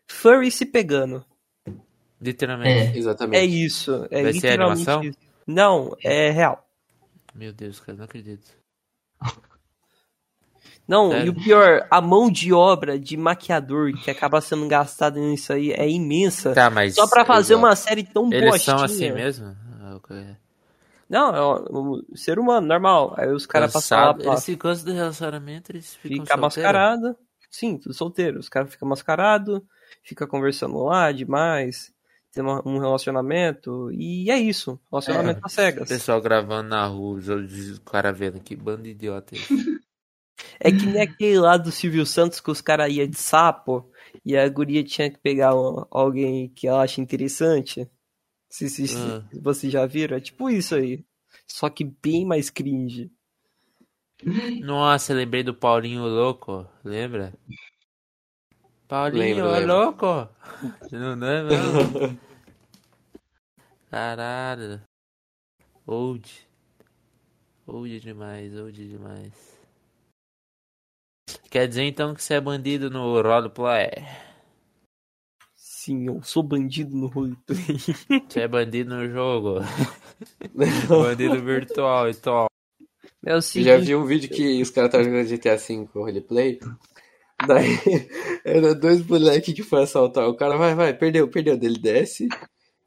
Furry 0.08 0.50
se 0.52 0.66
pegando. 0.66 1.26
Literalmente. 2.22 2.96
É. 2.96 2.98
Exatamente. 2.98 3.42
É 3.42 3.46
isso. 3.46 4.08
É 4.10 4.24
Vai 4.24 4.34
ser 4.34 4.60
animação? 4.60 5.04
isso. 5.04 5.18
Não, 5.46 5.94
é 6.02 6.30
real. 6.32 6.66
Meu 7.36 7.52
Deus, 7.52 7.82
cara, 7.82 7.98
não 7.98 8.06
acredito. 8.06 8.50
Não, 10.88 11.12
Sério? 11.12 11.28
e 11.28 11.30
o 11.30 11.34
pior, 11.34 11.88
a 11.90 12.02
mão 12.02 12.30
de 12.30 12.52
obra 12.54 13.00
de 13.00 13.16
maquiador 13.16 13.94
que 13.94 14.12
acaba 14.12 14.42
sendo 14.42 14.68
gastada 14.68 15.18
nisso 15.20 15.54
aí 15.54 15.72
é 15.72 15.90
imensa. 15.90 16.54
Tá, 16.54 16.70
mas. 16.70 16.96
Só 16.96 17.08
pra 17.08 17.24
fazer 17.24 17.56
uma 17.56 17.76
série 17.76 18.04
tão 18.04 18.32
Eles 18.32 18.50
bostinha. 18.50 18.78
são 18.78 18.86
assim 18.86 19.12
mesmo? 19.12 19.56
Ah. 19.82 20.00
Não, 21.10 21.36
é 21.36 21.42
um 21.72 22.02
um 22.12 22.16
ser 22.16 22.40
humano, 22.40 22.66
normal. 22.68 23.14
Aí 23.18 23.30
os 23.32 23.46
caras 23.46 23.72
passam 23.72 23.98
lá 24.00 24.14
pra 24.14 24.26
Eles 24.26 24.56
cansam 24.58 24.86
do 24.86 24.94
relacionamento, 24.94 25.72
eles 25.72 25.96
ficam 25.96 26.24
ficar 26.26 26.38
solteiros? 26.40 26.42
mascarado. 26.42 27.18
Sim, 27.52 27.78
tudo 27.78 27.94
solteiro. 27.94 28.40
Os 28.40 28.50
caras 28.50 28.70
ficam 28.72 28.88
mascarados, 28.90 29.62
fica 30.04 30.26
conversando 30.26 30.84
lá 30.84 31.12
demais, 31.12 31.94
tem 32.34 32.44
um 32.44 32.80
relacionamento, 32.80 33.92
e 33.92 34.30
é 34.32 34.38
isso. 34.40 34.80
Relacionamento 34.92 35.40
às 35.44 35.52
O 35.52 35.56
cegas. 35.56 35.88
pessoal 35.88 36.20
gravando 36.20 36.70
na 36.70 36.86
rua, 36.88 37.18
os 37.20 37.30
outros- 37.30 37.78
o 37.78 37.82
cara 37.82 38.12
vendo 38.12 38.40
que 38.40 38.56
bando 38.56 38.82
de 38.84 38.90
idiota 38.90 39.34
é. 40.60 40.70
É 40.70 40.72
que 40.72 40.86
nem 40.86 41.02
aquele 41.02 41.40
lá 41.40 41.58
do 41.58 41.72
Silvio 41.72 42.06
Santos 42.06 42.40
que 42.40 42.52
os 42.52 42.62
caras 42.62 42.92
iam 42.92 43.08
de 43.08 43.18
sapo 43.18 43.90
e 44.26 44.36
a 44.38 44.48
guria 44.50 44.84
tinha 44.84 45.10
que 45.10 45.18
pegar 45.20 45.56
um- 45.56 45.86
alguém 45.92 46.50
que 46.50 46.68
ela 46.68 46.84
acha 46.84 47.02
interessante. 47.02 47.90
Se, 48.50 48.70
se, 48.70 48.88
se 48.88 48.96
Ah. 48.98 49.24
vocês 49.42 49.72
já 49.74 49.86
viram, 49.86 50.16
é 50.18 50.22
tipo 50.22 50.50
isso 50.50 50.76
aí. 50.76 51.04
Só 51.48 51.70
que 51.70 51.84
bem 51.84 52.26
mais 52.26 52.50
cringe. 52.50 53.12
Nossa, 54.62 55.14
lembrei 55.14 55.44
do 55.44 55.54
Paulinho 55.54 56.04
Louco, 56.08 56.66
lembra? 56.84 57.34
Paulinho 58.88 59.44
Lembro, 59.46 59.52
lembro. 59.52 59.68
Louco! 59.76 60.30
Não 60.92 61.10
lembra? 61.16 61.58
não? 61.58 62.20
Caralho. 63.90 64.82
Old. 65.86 66.48
Old 67.68 68.00
demais, 68.00 68.56
old 68.56 68.88
demais. 68.90 69.53
Quer 71.54 71.68
dizer 71.68 71.84
então 71.84 72.16
que 72.16 72.24
você 72.24 72.34
é 72.34 72.42
bandido 72.42 72.90
no 72.90 73.22
roleplay? 73.22 73.92
Sim, 75.56 76.08
eu 76.08 76.20
sou 76.24 76.42
bandido 76.42 76.98
no 76.98 77.06
roleplay. 77.06 77.78
Você 78.28 78.40
é 78.40 78.48
bandido 78.48 78.96
no 78.96 79.08
jogo? 79.08 79.60
bandido 80.90 81.44
virtual 81.44 82.10
então. 82.10 82.48
É 83.24 83.34
o 83.34 83.38
Eu 83.38 83.42
seguinte, 83.44 83.68
já 83.68 83.78
vi 83.78 83.96
um 83.96 84.04
vídeo 84.04 84.32
que 84.32 84.64
os 84.64 84.72
caras 84.72 84.88
estavam 84.88 85.06
jogando 85.06 85.30
GTA 85.30 85.56
V 85.56 85.88
com 85.94 86.00
roleplay. 86.00 86.60
Daí, 87.46 87.78
era 88.44 88.74
dois 88.74 89.06
moleques 89.06 89.54
que 89.54 89.62
foram 89.62 89.84
assaltar. 89.84 90.28
O 90.28 90.36
cara 90.36 90.58
vai, 90.58 90.74
vai, 90.74 90.92
perdeu, 90.92 91.28
perdeu. 91.28 91.56
Daí 91.56 91.70
Ele 91.70 91.80
desce. 91.80 92.28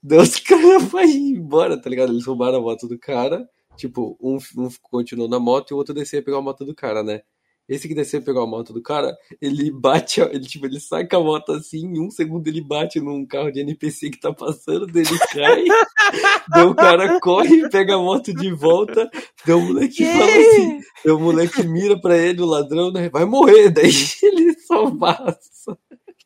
Daí 0.03 0.19
os 0.19 0.41
caras 0.43 0.83
vão 0.83 1.05
embora, 1.05 1.81
tá 1.81 1.89
ligado? 1.89 2.13
Eles 2.13 2.27
roubaram 2.27 2.59
a 2.59 2.63
moto 2.63 2.89
do 2.89 2.99
cara. 2.99 3.49
Tipo, 3.77 4.19
um, 4.21 4.39
um 4.59 4.69
continuou 4.83 5.29
na 5.29 5.39
moto 5.39 5.71
e 5.71 5.75
o 5.75 5.77
outro 5.77 5.95
desceu 5.95 6.19
e 6.19 6.23
pegou 6.25 6.41
a 6.41 6.43
moto 6.43 6.65
do 6.65 6.75
cara, 6.75 7.05
né? 7.05 7.23
Esse 7.69 7.89
que 7.89 7.95
desceu 7.95 8.23
pegou 8.23 8.43
a 8.43 8.47
moto 8.47 8.73
do 8.73 8.81
cara, 8.81 9.17
ele 9.41 9.71
bate, 9.71 10.21
ele, 10.33 10.47
tipo, 10.47 10.67
ele 10.67 10.79
sai 10.79 11.07
com 11.07 11.17
a 11.17 11.21
moto 11.21 11.53
assim, 11.53 11.87
em 11.87 12.01
um 12.01 12.11
segundo 12.11 12.47
ele 12.47 12.61
bate 12.61 13.01
num 13.01 13.27
carro 13.27 13.51
de 13.51 13.61
NPC 13.61 14.11
que 14.11 14.21
tá 14.21 14.33
passando, 14.33 14.87
daí 14.87 15.03
ele 15.03 15.19
cai, 15.33 15.65
daí 16.49 16.65
o 16.65 16.75
cara 16.75 17.21
corre, 17.21 17.69
pega 17.69 17.95
a 17.95 17.99
moto 17.99 18.33
de 18.33 18.53
volta, 18.53 19.11
daí 19.45 19.55
o 19.55 19.61
moleque 19.61 20.05
fala 20.05 20.31
assim, 20.31 20.81
daí 21.05 21.13
o 21.13 21.19
moleque 21.19 21.63
mira 21.67 22.01
pra 22.01 22.17
ele, 22.17 22.41
o 22.41 22.47
ladrão, 22.47 22.93
né, 22.93 23.09
vai 23.09 23.25
morrer, 23.25 23.71
daí 23.71 23.91
ele 24.23 24.59
só 24.61 24.91
passa. 24.91 25.77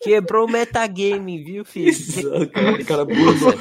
Quebrou 0.00 0.46
o 0.46 0.50
metagame, 0.50 1.42
viu, 1.42 1.64
filho? 1.64 1.92
O 2.42 2.48
cara, 2.48 2.72
o 2.72 2.84
cara 2.84 3.04
burro. 3.04 3.52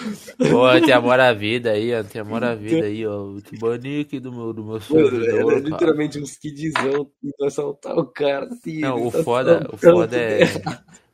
Pô, 0.49 0.85
tem 0.85 0.93
amor 0.93 1.19
à 1.19 1.33
vida 1.33 1.71
aí, 1.71 1.93
ó. 1.93 2.03
Tem 2.03 2.21
amor 2.21 2.43
à 2.43 2.55
vida 2.55 2.85
aí, 2.85 3.05
ó. 3.05 3.39
Te 3.41 3.57
bani 3.57 4.01
aqui 4.01 4.19
do 4.19 4.31
meu, 4.31 4.53
do 4.53 4.63
meu 4.63 4.79
servidor, 4.79 5.33
era 5.33 5.45
cara. 5.45 5.59
literalmente 5.59 6.19
uns 6.19 6.37
kidzão 6.37 7.11
indo 7.23 7.45
assaltar 7.45 7.97
o 7.97 8.05
cara, 8.05 8.45
assim. 8.45 8.79
Não, 8.79 9.07
o 9.07 9.11
tá 9.11 9.23
foda, 9.23 9.69
o 9.71 9.77
foda 9.77 10.17
é. 10.17 10.39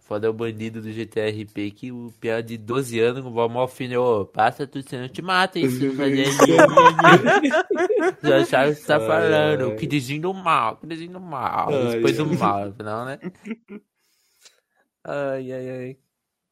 Foda 0.05 0.27
é 0.27 0.29
o 0.29 0.33
bandido 0.33 0.83
do 0.83 0.91
GTRP 0.91 1.71
que 1.71 1.91
o 1.91 2.13
piá 2.21 2.39
de 2.39 2.59
12 2.59 2.99
anos 2.99 3.23
com 3.23 3.31
o 3.31 3.99
ô, 3.99 4.25
passa 4.25 4.67
tudo, 4.67 4.87
senão 4.87 5.05
eu 5.05 5.09
te 5.09 5.19
mato, 5.19 5.57
hein? 5.57 5.67
Se 5.67 5.89
fazer 5.95 6.27
Já 8.21 8.45
sabe 8.45 8.71
o 8.71 8.75
que 8.75 8.81
você 8.81 8.85
tá 8.85 8.99
falando. 8.99 9.61
ai. 9.61 9.73
O 9.73 9.75
kidzinho 9.75 10.21
do 10.21 10.31
mal, 10.31 10.73
o 10.73 10.87
kidzinho 10.87 11.13
do 11.13 11.19
mal. 11.19 11.69
Ai, 11.71 11.95
Depois 11.95 12.17
do 12.17 12.27
mal, 12.37 12.67
afinal, 12.67 13.03
né? 13.03 13.17
Ai, 15.07 15.51
ai, 15.51 15.69
ai. 15.69 15.97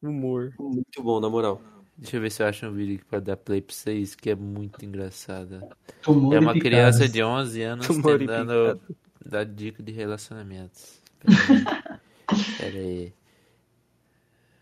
Humor. 0.02 0.54
Muito 0.60 1.02
bom, 1.02 1.20
na 1.20 1.28
moral. 1.28 1.60
Deixa 1.98 2.18
eu 2.18 2.22
ver 2.22 2.32
se 2.32 2.44
eu 2.44 2.48
acho 2.48 2.68
um 2.68 2.72
vídeo 2.72 2.96
aqui 2.96 3.06
pra 3.06 3.20
dar 3.20 3.38
play 3.38 3.62
pra 3.62 3.74
vocês, 3.74 4.14
que 4.14 4.30
é 4.30 4.36
muito 4.36 4.86
engraçado. 4.86 5.60
Tumor 6.04 6.36
É 6.36 6.40
uma 6.40 6.54
criança 6.54 7.08
de 7.08 7.24
11 7.24 7.62
anos 7.64 7.88
Tumor 7.88 8.20
tentando 8.20 8.80
dar 9.26 9.44
dica 9.44 9.82
de 9.82 9.92
relacionamentos. 9.92 11.02
Pera 11.20 11.34
aí. 12.30 12.58
Pera 12.58 12.78
aí. 12.78 13.14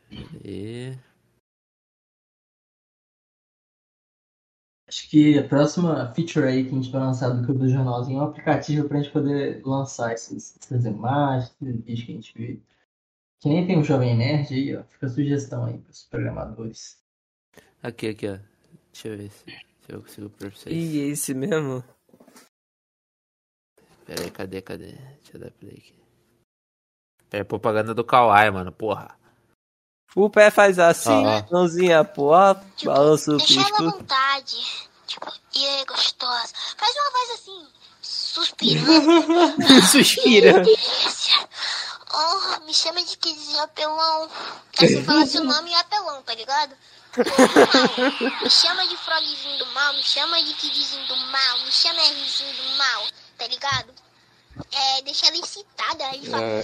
Pera 0.09 0.29
aí. 0.45 0.99
Acho 4.87 5.09
que 5.09 5.37
a 5.37 5.47
próxima 5.47 6.13
feature 6.13 6.45
aí 6.45 6.65
que 6.65 6.71
a 6.71 6.73
gente 6.73 6.91
vai 6.91 7.01
lançar 7.01 7.29
do 7.29 7.45
Clube 7.45 7.61
do 7.61 7.69
Jornalzinho 7.69 8.19
é 8.19 8.21
um 8.21 8.25
aplicativo 8.25 8.87
pra 8.89 9.01
gente 9.01 9.11
poder 9.11 9.61
lançar 9.65 10.11
essas, 10.11 10.57
essas 10.61 10.85
imagens, 10.85 11.55
esses 11.61 11.85
vídeos 11.85 12.03
que 12.03 12.11
a 12.11 12.15
gente 12.15 12.37
vê. 12.37 12.59
Que 13.41 13.49
nem 13.49 13.65
tem 13.65 13.79
o 13.79 13.83
Jovem 13.83 14.15
Nerd 14.15 14.53
aí, 14.53 14.77
ó. 14.77 14.83
Fica 14.83 15.07
a 15.07 15.09
sugestão 15.09 15.65
aí 15.65 15.79
pros 15.79 16.03
programadores. 16.03 16.99
Aqui, 17.81 18.09
aqui, 18.09 18.27
ó. 18.29 18.37
Deixa 18.93 19.07
eu 19.07 19.17
ver 19.17 19.31
se, 19.31 19.45
se 19.45 19.91
eu 19.91 20.01
consigo 20.01 20.29
pra 20.29 20.49
vocês. 20.49 20.75
E 20.75 21.01
é 21.01 21.05
esse 21.05 21.33
mesmo? 21.33 21.83
Pera 24.05 24.21
aí, 24.21 24.29
cadê, 24.29 24.61
cadê? 24.61 24.91
Deixa 24.91 25.35
eu 25.35 25.39
dar 25.39 25.51
play 25.51 25.73
aqui. 25.73 25.95
Pera, 27.31 27.43
propaganda 27.43 27.95
do 27.95 28.03
Kawaii, 28.03 28.51
mano, 28.51 28.71
porra. 28.71 29.17
O 30.15 30.29
pé 30.29 30.51
faz 30.51 30.77
assim, 30.77 31.25
ó. 31.25 31.43
mãozinha 31.51 32.03
pro 32.03 32.33
alto, 32.33 32.63
balança 32.83 33.31
o 33.31 33.37
Deixa 33.37 33.59
ela 33.61 33.69
à 33.69 33.91
vontade. 33.91 34.57
Tipo, 35.07 35.31
e 35.55 35.65
aí, 35.65 35.85
gostosa. 35.85 36.53
Faz 36.77 36.95
uma 36.95 37.11
voz 37.11 37.29
assim, 37.31 37.67
suspirando. 38.01 39.81
Suspira. 39.87 40.63
Me 42.71 42.75
chama 42.75 43.03
de 43.03 43.17
quezinho 43.17 43.61
apelão. 43.63 44.29
É 44.79 44.87
se 44.87 45.03
falasse 45.03 45.37
o 45.37 45.43
nome 45.43 45.73
é 45.73 45.75
apelão, 45.77 46.23
tá 46.23 46.33
ligado? 46.33 46.73
Me 48.41 48.49
chama 48.49 48.87
de 48.87 48.95
frogzinho 48.95 49.57
do 49.57 49.65
mal, 49.73 49.93
me 49.93 50.01
chama 50.01 50.41
de 50.41 50.53
kidzinho 50.53 51.05
do 51.05 51.17
mal, 51.17 51.59
me 51.65 51.71
chama 51.73 51.99
Rzinho 51.99 52.53
do 52.53 52.63
mal, 52.77 53.07
tá 53.37 53.45
ligado? 53.47 53.93
É, 54.71 55.01
deixa 55.01 55.27
ela 55.27 55.35
excitada, 55.35 56.05
aí 56.05 56.25
fala, 56.25 56.43
É, 56.43 56.61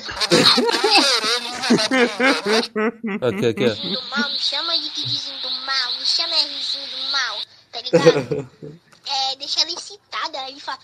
Aqui, 3.27 3.51
do 3.91 4.01
mal, 4.09 4.29
me 4.29 4.39
chama 4.39 4.79
de 4.79 4.89
kidzinho 4.91 5.41
do 5.41 5.51
mal, 5.51 5.93
me 5.99 6.05
chama 6.05 6.35
Rzinho 6.38 6.88
do 6.88 7.11
mal, 7.11 7.38
tá 7.69 7.81
ligado? 7.81 8.49
É, 9.09 9.35
deixa 9.38 9.61
ela 9.61 9.71
excitada, 9.71 10.39
aí 10.41 10.59
fala, 10.59 10.79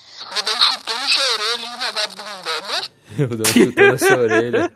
Eu 3.18 3.28
dou 3.28 3.42
um 3.42 3.46
chute 3.46 3.82
na 3.82 3.98
sua 3.98 4.18
orelha. 4.18 4.74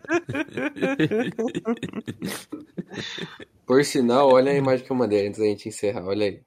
por 3.66 3.84
sinal, 3.86 4.30
olha 4.32 4.52
a 4.52 4.56
imagem 4.56 4.86
que 4.86 4.92
eu 4.92 4.96
mandei 4.96 5.28
antes 5.28 5.40
da 5.40 5.46
gente 5.46 5.70
encerrar, 5.70 6.06
olha 6.06 6.26
aí. 6.26 6.47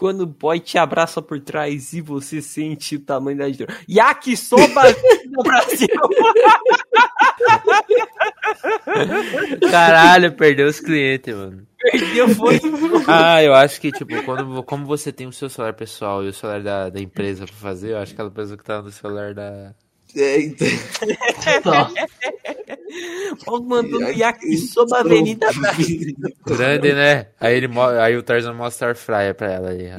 Quando 0.00 0.22
o 0.22 0.26
boy 0.26 0.58
te 0.58 0.78
abraça 0.78 1.20
por 1.20 1.38
trás 1.40 1.92
e 1.92 2.00
você 2.00 2.40
sente 2.40 2.96
o 2.96 3.00
tamanho 3.00 3.36
da 3.36 3.46
dor. 3.50 3.68
Yakisoba 3.86 4.64
no 5.28 5.42
Brasil! 5.42 5.86
Caralho, 9.70 10.32
perdeu 10.32 10.68
os 10.68 10.80
clientes, 10.80 11.34
mano. 11.34 11.66
Perdeu, 11.78 12.30
foi. 12.30 12.58
Ah, 13.06 13.42
eu 13.42 13.52
acho 13.52 13.78
que, 13.78 13.92
tipo, 13.92 14.22
quando, 14.22 14.62
como 14.62 14.86
você 14.86 15.12
tem 15.12 15.26
o 15.26 15.32
seu 15.34 15.50
celular 15.50 15.74
pessoal 15.74 16.24
e 16.24 16.28
o 16.28 16.32
celular 16.32 16.62
da, 16.62 16.88
da 16.88 16.98
empresa 16.98 17.44
pra 17.44 17.54
fazer, 17.54 17.90
eu 17.90 17.98
acho 17.98 18.14
que 18.14 18.22
aquela 18.22 18.30
pessoa 18.30 18.56
que 18.56 18.64
tá 18.64 18.80
no 18.80 18.90
celular 18.90 19.34
da. 19.34 19.74
É, 20.16 20.40
então, 20.40 20.66
Ó, 23.46 23.60
mandando 23.60 24.10
Yakisoba 24.10 24.98
Avenida 25.00 25.52
Brasil. 25.52 26.14
Grande, 26.46 26.92
né? 26.92 27.26
Aí, 27.38 27.56
ele, 27.56 27.68
aí 28.00 28.16
o 28.16 28.22
Tarzan 28.22 28.52
mostra 28.54 28.88
a 28.88 28.90
air 28.90 28.96
fryer 28.96 29.34
pra 29.34 29.52
ela 29.52 29.70
aí. 29.70 29.90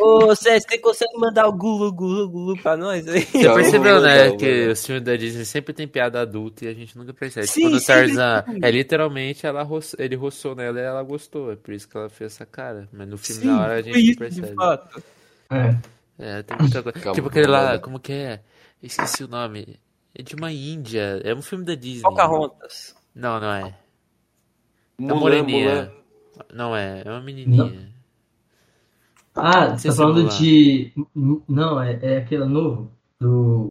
Ô, 0.00 0.34
César, 0.34 0.66
você 0.68 0.78
consegue 0.78 1.16
mandar 1.18 1.46
o 1.46 1.52
gulu, 1.52 1.92
gulu, 1.92 2.28
gulu 2.28 2.62
pra 2.62 2.76
nós 2.76 3.06
aí? 3.08 3.22
Você 3.22 3.42
Calma, 3.42 3.54
percebeu, 3.62 4.00
né? 4.00 4.36
que 4.36 4.68
os 4.68 4.84
filmes 4.84 5.04
da 5.04 5.16
Disney 5.16 5.44
sempre 5.44 5.72
tem 5.72 5.86
piada 5.88 6.20
adulta 6.20 6.64
e 6.64 6.68
a 6.68 6.74
gente 6.74 6.96
nunca 6.96 7.12
percebe. 7.14 7.46
Sim, 7.46 7.62
Quando 7.62 7.76
o 7.76 7.84
Tarzan 7.84 8.44
sim. 8.46 8.58
é 8.62 8.70
literalmente 8.70 9.46
ela 9.46 9.62
roçou- 9.62 9.98
ele 10.00 10.16
roçou 10.16 10.54
nela 10.54 10.78
e 10.78 10.82
ela 10.82 11.02
gostou. 11.02 11.52
É 11.52 11.56
por 11.56 11.72
isso 11.72 11.88
que 11.88 11.96
ela 11.96 12.08
fez 12.08 12.32
essa 12.34 12.46
cara. 12.46 12.88
Mas 12.92 13.08
no 13.08 13.16
filme, 13.18 13.42
Sim, 13.42 13.48
na 13.48 13.60
hora, 13.62 13.74
a 13.74 13.82
gente 13.82 13.92
não 13.94 14.00
isso, 14.00 14.10
de 14.12 14.16
percebe. 14.18 14.54
fato. 14.54 15.02
É. 15.50 15.76
É, 16.18 16.42
tem 16.42 16.56
muita 16.58 16.82
coisa. 16.82 16.98
Calma, 17.00 17.14
tipo 17.14 17.28
aquele 17.28 17.46
lá. 17.46 17.78
como 17.78 17.98
que 17.98 18.12
é? 18.12 18.40
Esqueci 18.82 19.24
o 19.24 19.28
nome. 19.28 19.76
É 20.14 20.22
de 20.22 20.34
uma 20.34 20.52
Índia. 20.52 21.20
É 21.24 21.34
um 21.34 21.42
filme 21.42 21.64
da 21.64 21.74
Disney. 21.74 22.02
Pocahontas. 22.02 22.94
Não, 23.14 23.40
não 23.40 23.52
é. 23.52 23.68
É 23.68 23.74
Mulan, 24.98 25.14
moreninha. 25.20 25.74
Mulan. 25.74 25.92
Não 26.52 26.76
é, 26.76 27.02
é 27.04 27.10
uma 27.10 27.20
menininha. 27.20 27.92
Ah, 29.34 29.68
Não 29.70 29.78
você 29.78 29.82
sei 29.82 29.90
tá 29.90 29.92
se 29.92 29.96
falando 29.96 30.28
de. 30.28 30.92
Não, 31.48 31.82
é, 31.82 31.98
é 32.02 32.16
aquele 32.18 32.44
novo. 32.44 32.90
Do. 33.20 33.68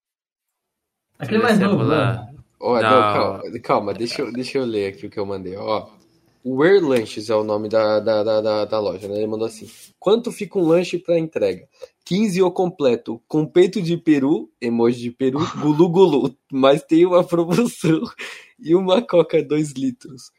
Aquele 1.20 1.44
mais 1.44 1.60
é 1.60 1.64
novo, 1.66 1.78
Mulan. 1.84 2.14
né? 2.14 2.36
Ó, 2.60 2.74
não, 2.76 2.82
Não. 2.82 3.14
calma, 3.14 3.60
calma 3.60 3.94
deixa, 3.94 4.22
eu, 4.22 4.32
deixa 4.32 4.58
eu 4.60 4.66
ler 4.66 4.94
aqui 4.94 5.08
o 5.08 5.10
que 5.10 5.20
eu 5.20 5.26
mandei. 5.26 5.56
Ó, 5.58 5.90
Where 6.46 6.80
Lanches 6.80 7.30
é 7.30 7.36
o 7.36 7.44
nome 7.44 7.70
da, 7.70 8.00
da, 8.00 8.24
da, 8.24 8.42
da, 8.42 8.66
da 8.66 8.80
loja, 8.80 9.08
né? 9.08 9.18
Ele 9.18 9.28
mandou 9.28 9.48
assim: 9.48 9.70
Quanto 10.00 10.32
fica 10.32 10.58
um 10.58 10.68
lanche 10.68 10.98
pra 10.98 11.18
entrega? 11.20 11.68
15 12.06 12.42
o 12.42 12.52
completo, 12.52 13.22
com 13.28 13.46
peito 13.46 13.82
de 13.82 13.98
peru, 13.98 14.50
emoji 14.60 15.02
de 15.02 15.12
peru, 15.12 15.40
gulu 15.62 15.90
gulu. 15.90 16.36
Mas 16.52 16.84
tem 16.84 17.06
uma 17.06 17.24
promoção 17.24 18.02
e 18.60 18.76
uma 18.76 19.02
coca 19.02 19.42
2 19.44 19.72
litros. 19.74 20.32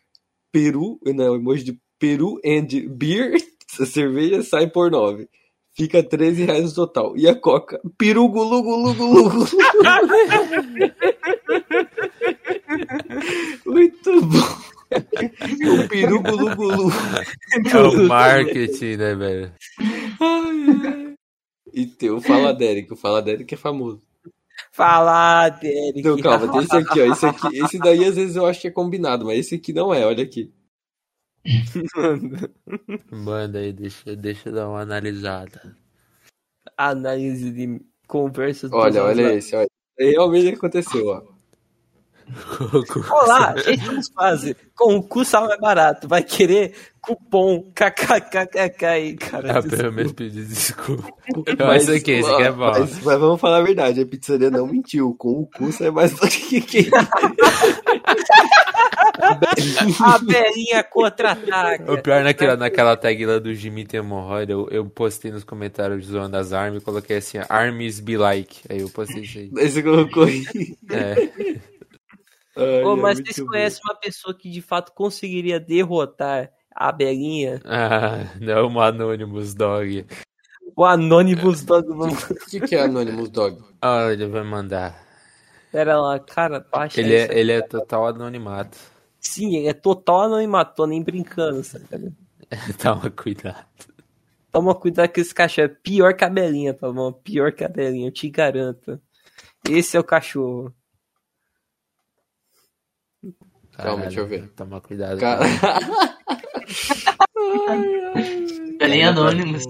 Peru, 0.51 0.99
não, 1.05 1.35
emoji 1.35 1.65
de 1.65 1.81
peru 1.99 2.39
and 2.45 2.67
beer, 2.91 3.37
cerveja 3.87 4.43
sai 4.43 4.67
por 4.67 4.91
9. 4.91 5.29
Fica 5.75 6.03
13 6.03 6.45
reais 6.45 6.65
no 6.65 6.87
total. 6.87 7.17
E 7.17 7.27
a 7.27 7.35
coca? 7.35 7.81
Peru 7.97 8.29
gulu 8.29 8.63
gulu 8.63 8.95
gulu 8.95 9.31
gulu. 9.31 9.49
Muito 13.65 14.21
bom. 14.27 14.73
O 14.93 15.89
peru 15.89 16.21
gulu 16.21 16.57
gulu. 16.57 16.93
É 17.73 17.79
o 17.79 18.07
marketing, 18.07 18.97
né, 18.97 19.15
velho? 19.15 19.53
E 21.73 21.87
tem 21.87 22.11
o 22.11 22.21
Fala 22.21 22.53
Derek. 22.53 22.93
O 22.93 22.97
Fala 22.97 23.23
Derek 23.23 23.55
é 23.55 23.57
famoso. 23.57 24.03
Fala, 24.71 25.49
Derek. 25.49 26.01
Então, 26.01 26.17
calma, 26.19 26.51
tem 26.51 26.63
esse 26.63 26.77
aqui, 26.77 27.01
ó. 27.01 27.13
Esse, 27.13 27.27
aqui, 27.27 27.59
esse 27.59 27.79
daí 27.79 28.05
às 28.05 28.17
vezes 28.17 28.37
eu 28.37 28.47
acho 28.47 28.61
que 28.61 28.69
é 28.69 28.71
combinado, 28.71 29.25
mas 29.25 29.39
esse 29.39 29.57
aqui 29.57 29.73
não 29.73 29.93
é, 29.93 30.05
olha 30.07 30.23
aqui. 30.23 30.53
Manda 33.11 33.59
aí, 33.59 33.73
deixa, 33.73 34.15
deixa 34.15 34.49
eu 34.49 34.55
dar 34.55 34.69
uma 34.69 34.81
analisada. 34.81 35.77
Análise 36.77 37.51
de 37.51 37.81
conversas. 38.07 38.71
Olha, 38.73 39.03
olha 39.03 39.35
esse, 39.35 39.55
olha. 39.57 39.69
Realmente 39.99 40.55
aconteceu, 40.55 41.07
ó. 41.07 41.32
Olá, 43.11 43.55
gente 43.57 43.91
nos 43.91 44.09
fase. 44.09 44.57
Com 44.75 44.97
o 44.97 45.03
cu 45.03 45.25
sal 45.25 45.47
mais 45.47 45.61
barato. 45.61 46.09
Vai 46.09 46.23
querer 46.23 46.75
cupom 47.01 47.71
kkkk 47.75 48.85
aí, 48.85 49.17
cara. 49.17 49.59
Ah, 49.59 49.63
pelo 49.63 49.93
menos 49.93 50.13
pedir 50.13 50.45
desculpa. 50.45 51.09
Mas, 51.59 51.89
aqui, 51.89 52.13
esse 52.13 52.31
aqui 52.31 52.43
é 52.43 52.51
bom. 52.51 52.71
Mas, 52.71 53.03
mas 53.03 53.21
vamos 53.21 53.41
falar 53.41 53.59
a 53.59 53.63
verdade, 53.63 54.01
a 54.01 54.07
pizzaria 54.07 54.51
não 54.51 54.67
mentiu. 54.67 55.15
Com 55.19 55.41
o 55.41 55.47
cu 55.47 55.73
sai 55.73 55.91
mais 55.91 56.13
do 56.13 56.29
que 56.29 56.61
quem. 56.61 56.91
A 60.01 60.19
belinha 60.19 60.83
contra-ataca. 60.83 61.93
O 61.93 62.03
pior 62.03 62.25
naquela, 62.25 62.57
naquela 62.57 62.97
tag 62.97 63.25
lá 63.25 63.39
do 63.39 63.55
Jimmy 63.55 63.85
tem 63.85 64.01
hemorroida, 64.01 64.53
eu, 64.53 64.69
eu 64.71 64.85
postei 64.87 65.31
nos 65.31 65.45
comentários 65.45 66.07
zoando 66.07 66.37
as 66.37 66.53
armas 66.53 66.83
e 66.83 66.85
coloquei 66.85 67.19
assim, 67.19 67.39
armies 67.49 68.01
be 68.01 68.17
like. 68.17 68.61
Aí 68.69 68.81
eu 68.81 68.89
postei 68.89 69.23
isso 69.23 69.39
aí. 69.39 69.51
Aí 69.57 69.71
você 69.71 69.83
colocou 69.83 70.25
aí. 70.25 70.43
É. 70.91 71.63
Ai, 72.57 72.65
é 72.65 72.85
mas 72.97 73.15
muito 73.19 73.33
vocês 73.33 73.39
bom. 73.47 73.53
conhecem 73.53 73.81
uma 73.85 73.95
pessoa 73.95 74.35
que 74.35 74.51
de 74.51 74.61
fato 74.61 74.93
conseguiria 74.93 75.59
derrotar 75.61 76.51
a 76.75 76.93
belinha? 76.93 77.61
Ah, 77.65 78.27
não, 78.41 78.69
um 78.69 78.81
Anonymous 78.81 79.55
Dog. 79.55 80.07
O 80.77 80.85
Anonymous 80.85 81.63
Dog. 81.65 81.87
vamos- 81.89 82.23
O 82.31 82.35
que, 82.51 82.61
que 82.61 82.75
é 82.77 82.83
Anonymous 82.83 83.29
Dog? 83.31 83.59
Ah, 83.81 84.11
ele 84.13 84.27
vai 84.27 84.43
mandar. 84.43 85.03
Pera 85.71 85.99
lá, 86.01 86.19
cara, 86.19 86.61
baixa 86.71 87.01
Ele 87.01 87.17
isso. 87.17 87.33
é, 87.33 87.39
ele 87.39 87.53
é 87.53 87.63
total 87.63 88.07
anonimato. 88.07 88.77
Sim, 89.19 89.57
ele 89.57 89.69
é 89.69 89.73
total 89.73 90.23
anonimato, 90.23 90.75
tô 90.77 90.87
nem 90.87 91.03
brincando, 91.03 91.63
sabe? 91.65 92.13
Toma 92.83 93.11
cuidado. 93.11 93.65
Toma 94.51 94.75
cuidado 94.75 95.09
com 95.13 95.21
esse 95.21 95.35
cachorro. 95.35 95.67
É 95.67 95.69
pior 95.83 96.15
que 96.15 96.25
a 96.25 96.29
belinha, 96.29 96.75
tá 96.75 96.91
bom? 96.93 97.11
Pior 97.13 97.53
que 97.53 97.65
a 97.65 97.69
belinha, 97.69 98.09
eu 98.09 98.13
te 98.13 98.29
garanto. 98.29 99.01
Esse 99.67 99.97
é 99.97 100.01
o 100.01 100.05
cachorro. 100.05 100.75
Calma, 103.77 104.03
deixa 104.03 104.21
eu 104.21 104.27
ver. 104.27 104.49
Toma 104.51 104.81
cuidado. 104.81 105.19
Cara... 105.19 105.45
Galinha 108.79 109.11
Anonymous. 109.11 109.65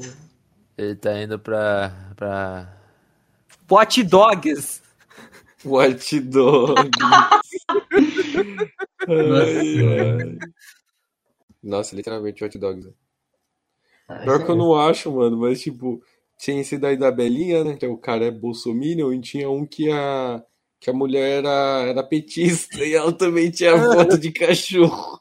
Ele 0.77 0.97
tá 0.97 1.21
indo 1.21 1.39
pra. 1.39 1.93
pra. 2.17 2.79
Hot 3.71 4.03
Dogs. 4.03 4.83
Watch 5.65 6.21
Dogs. 6.21 6.91
Ai, 9.09 9.81
ai. 10.21 10.39
Nossa, 11.63 11.95
literalmente 11.95 12.43
Watch 12.43 12.59
Dogs. 12.59 12.93
Pior 14.25 14.45
que 14.45 14.51
eu 14.51 14.57
não 14.57 14.75
acho, 14.75 15.11
mano, 15.11 15.39
mas 15.39 15.63
tipo, 15.63 16.03
tinha 16.39 16.61
esse 16.61 16.77
daí 16.77 16.97
da 16.97 17.11
Belinha, 17.11 17.65
né? 17.65 17.77
Que 17.77 17.87
o 17.87 17.97
cara 17.97 18.27
é 18.27 18.31
bolsominion, 18.31 19.13
e 19.13 19.21
tinha 19.21 19.49
um 19.49 19.65
que 19.65 19.91
a, 19.91 20.43
que 20.83 20.91
a 20.91 20.93
mulher 20.93 21.45
era, 21.45 21.85
era 21.87 22.03
petista 22.03 22.85
e 22.85 22.93
ela 22.93 23.13
também 23.13 23.53
tinha 23.53 23.79
foto 23.79 24.19
de 24.19 24.33
cachorro. 24.33 25.21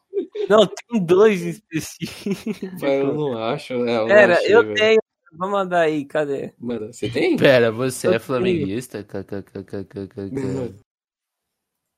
Não, 0.50 0.66
tem 0.66 1.06
dois 1.06 1.44
em 1.44 1.50
específico. 1.50 2.66
Mas 2.82 2.92
eu 2.92 3.14
não 3.14 3.38
acho, 3.38 3.78
né? 3.78 3.96
Eu 4.00 4.08
Pera, 4.08 4.34
achei, 4.34 4.56
eu 4.56 4.64
velho. 4.64 4.76
tenho. 4.76 5.00
Vou 5.34 5.50
mandar 5.50 5.82
aí, 5.82 6.04
cadê? 6.04 6.52
Mano, 6.58 6.92
você 6.92 7.08
tem? 7.08 7.38
Pera, 7.38 7.72
você 7.72 8.08
Eu 8.08 8.14
é 8.14 8.20
flamenguista? 8.20 9.06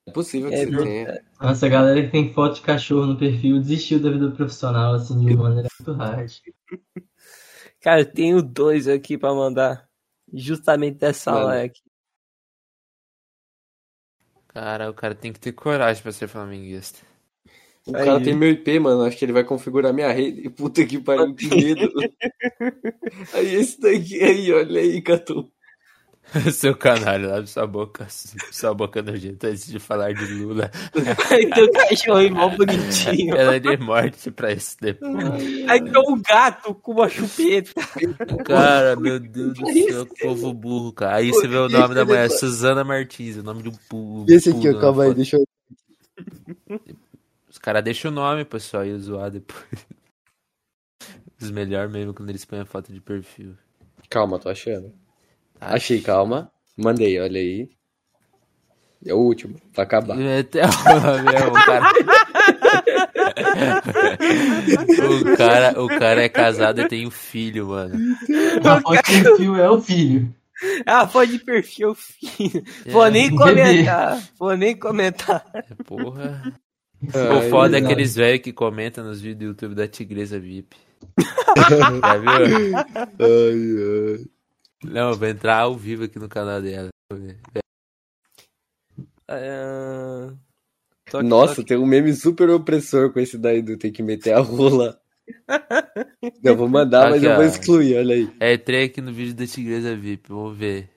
É 0.05 0.11
possível 0.11 0.49
que 0.49 0.55
É 0.55 0.65
você 0.65 0.83
tenha. 0.83 1.23
Nossa, 1.41 1.65
a 1.65 1.69
galera 1.69 2.03
que 2.03 2.11
tem 2.11 2.33
foto 2.33 2.55
de 2.55 2.61
cachorro 2.63 3.05
no 3.05 3.17
perfil 3.17 3.59
desistiu 3.61 4.01
da 4.01 4.11
vida 4.11 4.29
profissional, 4.31 4.95
assim, 4.95 5.17
de 5.25 5.33
uma 5.35 5.43
maneira 5.43 5.69
muito 5.79 5.93
hard. 5.93 6.31
Cara, 7.79 8.01
eu 8.01 8.11
tenho 8.11 8.41
dois 8.43 8.89
aqui 8.89 9.17
pra 9.17 9.33
mandar. 9.33 9.87
Justamente 10.33 10.97
dessa 10.97 11.33
hora 11.33 11.63
aqui. 11.63 11.81
Cara, 14.53 14.89
o 14.89 14.93
cara 14.93 15.15
tem 15.15 15.33
que 15.33 15.39
ter 15.39 15.51
coragem 15.51 16.03
pra 16.03 16.11
ser 16.11 16.27
flamenguista. 16.27 16.99
O 17.85 17.97
Aí. 17.97 18.05
cara 18.05 18.21
tem 18.21 18.35
meu 18.35 18.49
IP, 18.49 18.79
mano. 18.79 19.01
Acho 19.03 19.17
que 19.17 19.25
ele 19.25 19.33
vai 19.33 19.43
configurar 19.43 19.93
minha 19.93 20.11
rede. 20.11 20.49
Puta 20.49 20.85
que 20.85 20.99
pariu, 20.99 21.35
que 21.35 21.47
medo. 21.47 21.91
aí 23.33 23.55
esse 23.55 23.79
daqui 23.79 24.23
aí, 24.23 24.53
olha 24.53 24.79
aí, 24.79 25.01
Catu. 25.01 25.51
Seu 26.53 26.75
canalho, 26.75 27.33
abre 27.33 27.47
sua 27.47 27.67
boca, 27.67 28.07
sua 28.51 28.73
boca 28.73 29.01
nojenta 29.01 29.47
antes 29.47 29.67
de 29.67 29.77
falar 29.77 30.13
de 30.13 30.25
Lula. 30.25 30.71
Aí 31.29 31.49
tem 31.49 31.63
o 31.63 31.71
cachorro 31.71 32.29
mó 32.31 32.49
bonitinho. 32.49 33.35
Ela 33.35 33.55
é 33.55 33.59
de 33.59 33.77
morte 33.77 34.31
pra 34.31 34.51
isso 34.51 34.77
depois. 34.79 35.13
Aí 35.67 35.83
tem 35.83 36.01
um 36.07 36.21
gato 36.21 36.73
com 36.75 36.93
uma 36.93 37.09
chupeta. 37.09 37.73
Cara, 38.45 38.95
meu 38.95 39.19
Deus 39.21 39.53
do 39.53 39.65
céu, 39.65 40.05
povo 40.21 40.53
burro, 40.53 40.93
cara. 40.93 41.17
Aí 41.17 41.29
você 41.29 41.47
vê 41.47 41.57
o 41.57 41.69
nome 41.69 41.93
da 41.93 42.05
mulher, 42.05 42.29
Suzana 42.29 42.83
Martins, 42.83 43.37
o 43.37 43.43
nome 43.43 43.61
de 43.61 43.69
um 43.69 43.75
burro. 43.89 44.25
Esse 44.29 44.49
aqui, 44.49 44.69
ó, 44.69 44.79
calma 44.79 45.03
aí, 45.03 45.09
foto. 45.09 45.17
deixa 45.17 45.37
eu. 45.37 45.47
Os 47.49 47.57
caras 47.57 47.83
deixam 47.83 48.11
o 48.11 48.13
nome, 48.13 48.45
pessoal, 48.45 48.85
e 48.85 48.97
zoar 48.97 49.29
depois. 49.29 49.63
Os 51.39 51.51
melhores 51.51 51.91
mesmo 51.91 52.13
quando 52.13 52.29
eles 52.29 52.45
põem 52.45 52.61
a 52.61 52.65
foto 52.65 52.93
de 52.93 53.01
perfil. 53.01 53.55
Calma, 54.09 54.39
tô 54.39 54.47
achando. 54.47 54.93
Achei, 55.67 56.01
calma. 56.01 56.51
Mandei, 56.77 57.19
olha 57.19 57.39
aí. 57.39 57.69
É 59.05 59.13
o 59.13 59.17
último, 59.17 59.55
pra 59.73 59.83
acabar. 59.83 60.17
É 60.19 60.39
o 61.45 61.51
cara. 61.51 61.91
o 65.09 65.37
cara. 65.37 65.83
O 65.83 65.87
cara 65.87 66.23
é 66.23 66.29
casado 66.29 66.81
e 66.81 66.87
tem 66.87 67.05
um 67.05 67.11
filho, 67.11 67.67
mano. 67.67 67.95
A 68.63 68.79
foto 68.79 69.03
de 69.03 69.23
perfil 69.23 69.55
é 69.57 69.69
o 69.69 69.81
filho. 69.81 70.33
Ah, 70.85 71.05
foto 71.07 71.27
de 71.27 71.39
perfil, 71.39 71.93
filho. 71.95 72.63
Vou 72.87 73.09
nem 73.11 73.29
bebê. 73.29 73.37
comentar. 73.43 74.23
Vou 74.39 74.55
nem 74.55 74.75
comentar. 74.75 75.45
É, 75.53 75.63
porra. 75.83 76.41
Ai, 77.13 77.37
o 77.37 77.49
foda 77.49 77.77
é 77.77 77.81
verdade. 77.81 77.85
aqueles 77.85 78.15
velhos 78.15 78.41
que 78.41 78.53
comentam 78.53 79.03
nos 79.03 79.19
vídeos 79.19 79.39
do 79.39 79.45
YouTube 79.47 79.75
da 79.75 79.87
Tigresa 79.87 80.39
VIP. 80.39 80.77
Já 81.67 82.17
viu? 82.17 82.29
ai, 82.79 82.79
ai. 83.19 84.25
Não, 84.83 85.09
eu 85.11 85.17
vou 85.17 85.27
entrar 85.27 85.59
ao 85.59 85.75
vivo 85.75 86.03
aqui 86.03 86.19
no 86.19 86.27
canal 86.29 86.61
dela. 86.61 86.89
Deixa 87.11 87.23
eu 87.23 87.27
ver. 87.27 87.37
Toque, 91.09 91.25
Nossa, 91.25 91.55
toque. 91.55 91.67
tem 91.67 91.77
um 91.77 91.85
meme 91.85 92.13
super 92.13 92.49
opressor 92.49 93.11
com 93.11 93.19
esse 93.19 93.37
daí 93.37 93.61
do 93.61 93.77
tem 93.77 93.91
que 93.91 94.01
meter 94.03 94.33
a 94.33 94.39
rola. 94.39 94.99
Eu 96.43 96.55
vou 96.57 96.67
mandar, 96.67 97.09
mas 97.09 97.17
Aqui, 97.23 97.25
eu 97.27 97.35
vou 97.35 97.43
ó. 97.43 97.47
excluir, 97.47 97.97
olha 97.97 98.15
aí. 98.15 98.29
É, 98.41 98.53
entrei 98.53 98.85
aqui 98.85 98.99
no 99.01 99.13
vídeo 99.13 99.33
da 99.33 99.47
Tigresa 99.47 99.95
VIP, 99.95 100.27
vamos 100.29 100.57
ver. 100.57 100.89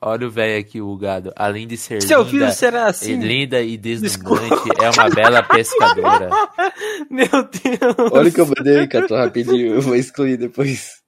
Olha 0.00 0.26
o 0.26 0.30
velho 0.30 0.60
aqui, 0.60 0.80
o 0.80 0.96
gado. 0.96 1.32
Além 1.34 1.66
de 1.66 1.76
ser 1.76 2.00
Seu 2.02 2.18
linda, 2.20 2.30
filho 2.30 2.52
será 2.52 2.82
e 2.82 2.90
assim? 2.90 3.16
linda 3.16 3.60
e 3.62 3.76
deslumbrante, 3.76 4.68
é 4.80 4.90
uma 4.90 5.10
bela 5.10 5.42
pescadora. 5.42 6.28
Meu 7.10 7.26
Deus. 7.26 8.12
Olha 8.12 8.28
o 8.28 8.32
que 8.32 8.40
eu 8.40 8.46
mandei 8.46 8.80
aí, 8.80 8.86
Cato, 8.88 9.14
rapidinho. 9.14 9.74
Eu 9.74 9.80
vou 9.82 9.96
excluir 9.96 10.36
depois. 10.36 11.02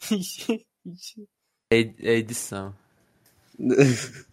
Gente. 0.08 0.64
É 1.70 1.80
é 1.80 2.12
edição. 2.14 2.72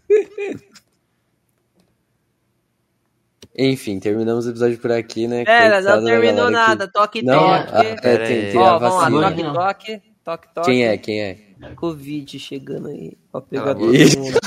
Enfim, 3.57 3.99
terminamos 3.99 4.45
o 4.47 4.49
episódio 4.49 4.77
por 4.79 4.91
aqui, 4.91 5.27
né? 5.27 5.43
Pera, 5.45 5.75
Coitada 5.75 6.01
não 6.01 6.05
terminou 6.07 6.49
nada. 6.49 6.87
Toque, 6.87 7.21
Não, 7.23 7.39
toque. 7.39 7.71
ah, 7.73 7.83
é, 7.83 8.17
tem, 8.17 8.51
tem 8.51 8.57
Ó, 8.57 8.79
vamos 8.79 9.01
lá, 9.01 9.29
toque, 9.29 9.43
Não. 9.43 9.53
toque. 9.53 10.01
Toque, 10.23 10.47
toque. 10.53 10.71
Quem 10.71 10.85
é? 10.85 10.97
Quem 10.97 11.21
é? 11.21 11.37
Covid 11.75 12.39
chegando 12.39 12.87
aí. 12.89 13.17
Ó, 13.31 13.41
Cala 13.41 13.71
a 13.71 13.75
pegador 13.75 13.91
boca. 13.91 14.05
do 14.15 14.19
mundo. 14.19 14.39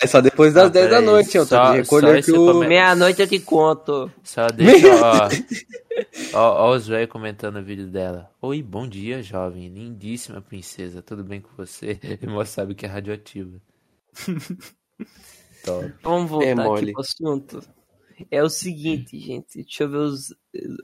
Mas 0.00 0.10
só 0.10 0.20
depois 0.20 0.54
das 0.54 0.66
Ah, 0.66 0.68
10 0.68 0.90
da 0.90 1.00
noite, 1.00 1.36
eu 1.36 1.46
tô 1.46 1.70
recolher 1.72 2.24
que 2.24 2.32
o... 2.32 2.60
Meia-noite 2.60 3.20
eu 3.22 3.26
te 3.28 3.38
conto. 3.40 4.10
Só 4.22 4.46
deixa, 4.48 4.88
ó. 5.04 5.28
Ó, 6.34 6.66
ó 6.68 6.76
os 6.76 6.86
velhos 6.86 7.10
comentando 7.10 7.56
o 7.56 7.62
vídeo 7.64 7.86
dela. 7.86 8.30
Oi, 8.42 8.62
bom 8.62 8.86
dia, 8.86 9.22
jovem. 9.22 9.68
Lindíssima 9.68 10.42
princesa. 10.42 11.00
Tudo 11.00 11.24
bem 11.24 11.40
com 11.40 11.48
você? 11.56 11.98
E 12.20 12.26
moça 12.26 12.52
sabe 12.52 12.74
que 12.74 12.84
é 12.84 12.88
radioativa. 12.88 13.58
Top. 15.64 15.92
Vamos 16.02 16.30
voltar 16.30 16.46
É 16.46 16.52
aqui 16.52 16.92
pro 16.92 17.00
assunto. 17.00 17.60
É 18.30 18.42
o 18.42 18.48
seguinte, 18.48 19.18
gente. 19.18 19.62
Deixa 19.62 19.84
eu 19.84 19.90
ver 19.90 19.96
os- 19.98 20.34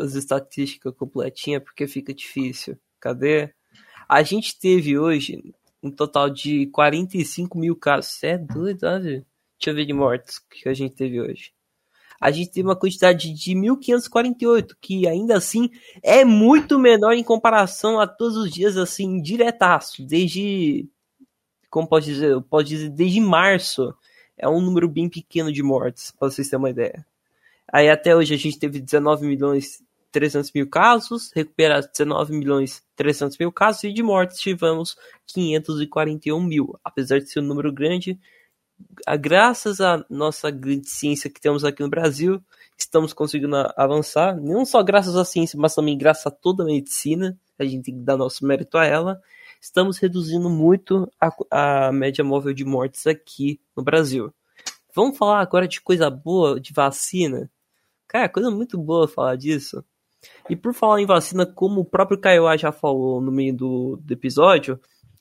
as 0.00 0.14
estatísticas 0.14 0.94
completinhas, 0.96 1.62
porque 1.62 1.86
fica 1.86 2.12
difícil. 2.12 2.76
Cadê? 3.00 3.52
A 4.12 4.22
gente 4.22 4.58
teve 4.58 4.98
hoje 4.98 5.54
um 5.82 5.90
total 5.90 6.28
de 6.28 6.66
45 6.66 7.56
mil 7.56 7.74
casos. 7.74 8.22
É 8.22 8.36
doido, 8.36 8.80
sabe? 8.80 9.06
Deixa 9.58 9.70
eu 9.70 9.74
ver 9.74 9.86
de 9.86 9.94
mortes 9.94 10.38
que 10.38 10.68
a 10.68 10.74
gente 10.74 10.94
teve 10.94 11.18
hoje. 11.18 11.50
A 12.20 12.30
gente 12.30 12.50
teve 12.50 12.68
uma 12.68 12.76
quantidade 12.76 13.32
de 13.32 13.54
1.548, 13.54 14.76
que 14.78 15.08
ainda 15.08 15.38
assim 15.38 15.70
é 16.02 16.26
muito 16.26 16.78
menor 16.78 17.14
em 17.14 17.24
comparação 17.24 17.98
a 17.98 18.06
todos 18.06 18.36
os 18.36 18.52
dias, 18.52 18.76
assim, 18.76 19.22
diretaço. 19.22 20.06
Desde. 20.06 20.86
Como 21.70 21.88
posso 21.88 22.06
dizer? 22.08 22.32
Eu 22.32 22.42
posso 22.42 22.66
dizer 22.66 22.90
desde 22.90 23.18
março 23.18 23.94
é 24.36 24.46
um 24.46 24.60
número 24.60 24.90
bem 24.90 25.08
pequeno 25.08 25.50
de 25.50 25.62
mortes, 25.62 26.10
para 26.10 26.30
vocês 26.30 26.50
terem 26.50 26.62
uma 26.62 26.68
ideia. 26.68 27.06
Aí 27.66 27.88
até 27.88 28.14
hoje 28.14 28.34
a 28.34 28.38
gente 28.38 28.58
teve 28.58 28.78
19 28.78 29.26
milhões 29.26 29.82
300 30.12 30.52
mil 30.54 30.68
casos, 30.68 31.32
recuperados 31.34 31.88
19 31.88 32.32
milhões 32.34 32.82
300 32.94 33.38
mil 33.38 33.50
casos, 33.50 33.84
e 33.84 33.92
de 33.92 34.02
mortes 34.02 34.38
tivemos 34.38 34.96
541 35.26 36.40
mil. 36.40 36.78
Apesar 36.84 37.18
de 37.18 37.28
ser 37.30 37.40
um 37.40 37.44
número 37.44 37.72
grande, 37.72 38.20
graças 39.20 39.80
à 39.80 40.04
nossa 40.08 40.50
grande 40.50 40.88
ciência 40.88 41.30
que 41.30 41.40
temos 41.40 41.64
aqui 41.64 41.82
no 41.82 41.88
Brasil, 41.88 42.42
estamos 42.78 43.12
conseguindo 43.12 43.56
avançar, 43.76 44.36
não 44.40 44.64
só 44.64 44.82
graças 44.82 45.16
à 45.16 45.24
ciência, 45.24 45.58
mas 45.58 45.74
também 45.74 45.96
graças 45.96 46.26
a 46.26 46.30
toda 46.30 46.62
a 46.62 46.66
medicina, 46.66 47.38
a 47.58 47.64
gente 47.64 47.84
tem 47.84 47.94
que 47.94 48.00
dar 48.00 48.16
nosso 48.16 48.44
mérito 48.44 48.76
a 48.76 48.84
ela, 48.84 49.20
estamos 49.60 49.98
reduzindo 49.98 50.50
muito 50.50 51.10
a, 51.20 51.86
a 51.88 51.92
média 51.92 52.24
móvel 52.24 52.52
de 52.52 52.64
mortes 52.64 53.06
aqui 53.06 53.60
no 53.76 53.82
Brasil. 53.82 54.32
Vamos 54.94 55.16
falar 55.16 55.40
agora 55.40 55.66
de 55.66 55.80
coisa 55.80 56.10
boa, 56.10 56.60
de 56.60 56.72
vacina? 56.72 57.50
Cara, 58.06 58.28
coisa 58.28 58.50
muito 58.50 58.76
boa 58.76 59.08
falar 59.08 59.36
disso. 59.36 59.82
E 60.48 60.56
por 60.56 60.74
falar 60.74 61.00
em 61.00 61.06
vacina, 61.06 61.46
como 61.46 61.80
o 61.80 61.84
próprio 61.84 62.18
Kaiowá 62.18 62.56
já 62.56 62.72
falou 62.72 63.20
no 63.20 63.32
meio 63.32 63.54
do, 63.54 63.96
do 64.02 64.12
episódio, 64.12 64.80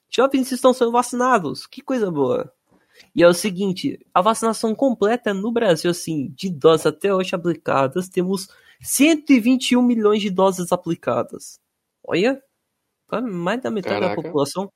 jovens 0.09 0.51
estão 0.51 0.73
sendo 0.73 0.91
vacinados. 0.91 1.65
Que 1.65 1.81
coisa 1.81 2.11
boa. 2.11 2.51
E 3.15 3.23
é 3.23 3.27
o 3.27 3.33
seguinte, 3.33 3.99
a 4.13 4.21
vacinação 4.21 4.75
completa 4.75 5.33
no 5.33 5.51
Brasil, 5.51 5.91
assim, 5.91 6.29
de 6.35 6.49
doses 6.49 6.85
até 6.85 7.13
hoje 7.13 7.35
aplicadas, 7.35 8.07
temos 8.07 8.47
121 8.81 9.81
milhões 9.81 10.21
de 10.21 10.29
doses 10.29 10.71
aplicadas. 10.71 11.59
Olha, 12.03 12.41
quase 13.07 13.27
mais 13.27 13.61
da 13.61 13.69
metade 13.69 14.01
da 14.01 14.09
Caraca. 14.09 14.21
população. 14.21 14.71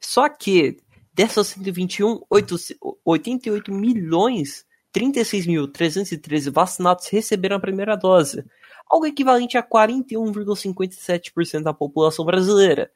Só 0.00 0.28
que 0.28 0.78
dessas 1.12 1.48
121, 1.48 2.22
8 2.30 2.56
88 3.04 3.72
milhões, 3.72 4.64
36.313 4.94 6.50
vacinados 6.50 7.06
receberam 7.08 7.56
a 7.56 7.60
primeira 7.60 7.96
dose, 7.96 8.44
algo 8.88 9.06
equivalente 9.06 9.58
a 9.58 9.62
41,57% 9.62 11.62
da 11.62 11.74
população 11.74 12.24
brasileira. 12.24 12.90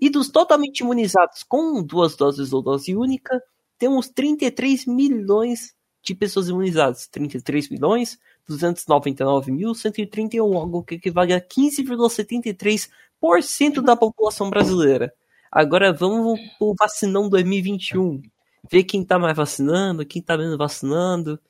E 0.00 0.10
dos 0.10 0.28
totalmente 0.28 0.80
imunizados 0.80 1.42
com 1.42 1.82
duas 1.82 2.14
doses 2.16 2.52
ou 2.52 2.60
dose 2.60 2.94
única, 2.94 3.42
temos 3.78 4.08
33 4.08 4.84
milhões 4.86 5.74
de 6.02 6.14
pessoas 6.14 6.48
imunizadas. 6.48 7.08
33 7.08 7.70
milhões 7.70 8.18
299.131, 8.48 10.54
algo 10.54 10.84
que 10.84 10.94
equivale 10.96 11.32
a 11.32 11.40
15,73% 11.40 13.82
da 13.82 13.96
população 13.96 14.48
brasileira. 14.48 15.12
Agora 15.50 15.92
vamos 15.92 16.38
pro 16.58 16.74
vacinão 16.78 17.28
2021. 17.28 18.22
Ver 18.70 18.84
quem 18.84 19.04
tá 19.04 19.18
mais 19.18 19.36
vacinando, 19.36 20.04
quem 20.04 20.22
tá 20.22 20.36
menos 20.36 20.56
vacinando. 20.56 21.40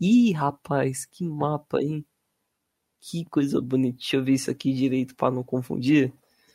Ih, 0.00 0.32
rapaz, 0.32 1.04
que 1.04 1.24
mapa, 1.24 1.82
hein? 1.82 2.04
Que 3.00 3.24
coisa 3.24 3.60
bonita. 3.60 3.98
Deixa 3.98 4.16
eu 4.16 4.24
ver 4.24 4.34
isso 4.34 4.50
aqui 4.50 4.72
direito 4.72 5.16
para 5.16 5.32
não 5.32 5.42
confundir. 5.42 6.12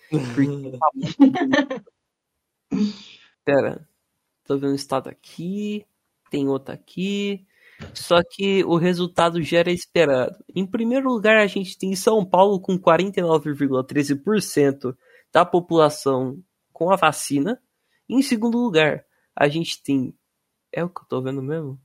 Porque. 0.10 0.46
Pera. 3.44 3.88
Tô 4.44 4.58
vendo 4.58 4.74
o 4.74 4.76
estado 4.76 5.10
aqui. 5.10 5.86
Tem 6.30 6.48
outro 6.48 6.74
aqui. 6.74 7.46
Só 7.94 8.24
que 8.24 8.64
o 8.64 8.78
resultado 8.78 9.42
já 9.42 9.60
era 9.60 9.72
esperado. 9.72 10.38
Em 10.54 10.66
primeiro 10.66 11.10
lugar, 11.10 11.38
a 11.38 11.48
gente 11.48 11.78
tem 11.78 11.96
São 11.96 12.26
Paulo 12.26 12.60
com 12.60 12.78
49,13% 12.78 14.96
da 15.32 15.44
população 15.44 16.40
com 16.72 16.92
a 16.92 16.96
vacina. 16.96 17.60
Em 18.08 18.22
segundo 18.22 18.58
lugar, 18.58 19.04
a 19.36 19.48
gente 19.48 19.82
tem. 19.82 20.14
É 20.72 20.84
o 20.84 20.90
que 20.90 21.02
eu 21.02 21.06
tô 21.06 21.22
vendo 21.22 21.42
mesmo? 21.42 21.80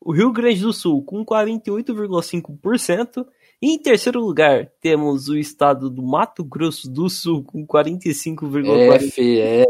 O 0.00 0.12
Rio 0.12 0.32
Grande 0.32 0.60
do 0.60 0.72
Sul 0.72 1.04
com 1.04 1.24
48,5%. 1.24 3.26
E 3.60 3.72
em 3.72 3.78
terceiro 3.78 4.20
lugar, 4.20 4.70
temos 4.80 5.28
o 5.28 5.36
estado 5.36 5.88
do 5.88 6.02
Mato 6.02 6.44
Grosso 6.44 6.90
do 6.90 7.08
Sul 7.08 7.42
com 7.42 7.66
45,4%. 7.66 8.92
F, 8.92 9.40
é. 9.40 9.64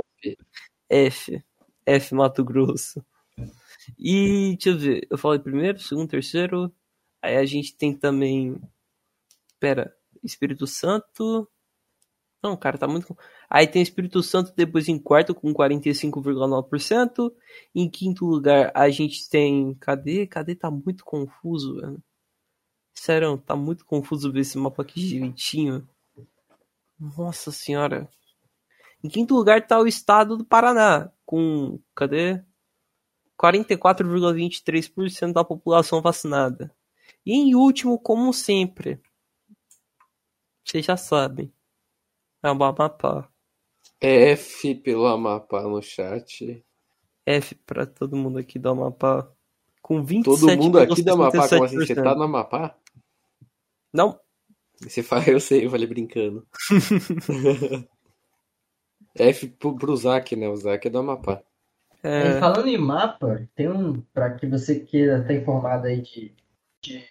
F. 0.90 1.42
F 1.86 2.14
Mato 2.14 2.44
Grosso. 2.44 3.04
E 3.98 4.56
deixa 4.56 4.70
eu 4.70 4.78
ver, 4.78 5.06
eu 5.08 5.16
falei 5.16 5.38
primeiro, 5.38 5.78
segundo, 5.78 6.08
terceiro. 6.08 6.72
Aí 7.22 7.36
a 7.36 7.44
gente 7.44 7.76
tem 7.76 7.94
também. 7.94 8.60
Pera, 9.60 9.94
Espírito 10.22 10.66
Santo. 10.66 11.48
Não, 12.46 12.56
cara, 12.56 12.78
tá 12.78 12.86
muito. 12.86 13.18
Aí 13.50 13.66
tem 13.66 13.82
Espírito 13.82 14.22
Santo 14.22 14.52
depois 14.54 14.88
em 14.88 15.00
quarto 15.00 15.34
com 15.34 15.52
45,9%. 15.52 17.32
Em 17.74 17.90
quinto 17.90 18.24
lugar 18.24 18.70
a 18.72 18.88
gente 18.88 19.28
tem. 19.28 19.74
Cadê? 19.74 20.28
Cadê? 20.28 20.54
Tá 20.54 20.70
muito 20.70 21.04
confuso, 21.04 21.74
velho. 21.80 22.00
Sério, 22.94 23.36
tá 23.38 23.56
muito 23.56 23.84
confuso 23.84 24.30
ver 24.30 24.40
esse 24.42 24.56
mapa 24.58 24.82
aqui 24.82 25.00
direitinho. 25.00 25.88
Nossa 27.00 27.50
senhora. 27.50 28.08
Em 29.02 29.08
quinto 29.08 29.34
lugar 29.34 29.66
tá 29.66 29.80
o 29.80 29.88
estado 29.88 30.36
do 30.36 30.44
Paraná, 30.44 31.10
com. 31.24 31.80
Cadê? 31.96 32.44
44,23% 33.36 35.32
da 35.32 35.44
população 35.44 36.00
vacinada. 36.00 36.72
E 37.24 37.32
em 37.34 37.56
último, 37.56 37.98
como 37.98 38.32
sempre, 38.32 39.00
vocês 40.64 40.86
já 40.86 40.96
sabem, 40.96 41.52
é 42.42 42.48
o 42.48 42.52
Amapá. 42.52 43.28
F 44.00 44.74
pelo 44.76 45.06
Amapá 45.06 45.62
no 45.62 45.82
chat. 45.82 46.64
F 47.24 47.54
pra 47.66 47.86
todo 47.86 48.16
mundo 48.16 48.38
aqui 48.38 48.58
do 48.58 48.68
Amapá. 48.68 49.28
Com 49.82 50.04
27,67%. 50.04 50.24
Todo 50.24 50.56
mundo 50.56 50.78
aqui 50.78 51.02
do 51.02 51.12
Amapá, 51.12 51.48
como 51.48 51.64
assim? 51.64 51.76
Você 51.76 51.94
tá 51.94 52.14
no 52.14 52.22
Amapá? 52.22 52.76
Não, 53.92 54.20
Você 54.80 55.02
fala, 55.02 55.28
eu 55.28 55.40
sei, 55.40 55.64
eu 55.64 55.70
falei 55.70 55.86
brincando. 55.86 56.46
F 59.18 59.48
pro, 59.48 59.76
pro 59.76 59.96
Zac, 59.96 60.36
né? 60.36 60.48
O 60.48 60.56
Zac 60.56 60.86
é 60.86 60.90
do 60.90 60.98
Amapá. 60.98 61.42
É, 62.02 62.28
é, 62.28 62.40
falando 62.40 62.68
em 62.68 62.78
mapa, 62.78 63.48
tem 63.54 63.68
um, 63.68 64.00
para 64.12 64.34
que 64.34 64.46
você 64.46 64.80
queira 64.80 65.20
estar 65.20 65.34
informado 65.34 65.86
aí 65.86 66.02
de, 66.02 66.32
de 66.82 67.04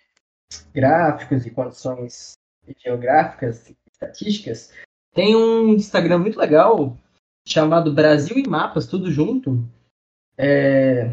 gráficos 0.73 1.45
e 1.45 1.51
condições 1.51 2.37
geográficas 2.77 3.69
e 3.69 3.77
estatísticas, 3.91 4.71
tem 5.15 5.35
um 5.35 5.69
Instagram 5.69 6.19
muito 6.19 6.37
legal 6.37 6.95
chamado 7.47 7.93
Brasil 7.93 8.37
em 8.37 8.47
Mapas, 8.47 8.85
tudo 8.85 9.09
junto, 9.11 9.63
é, 10.37 11.09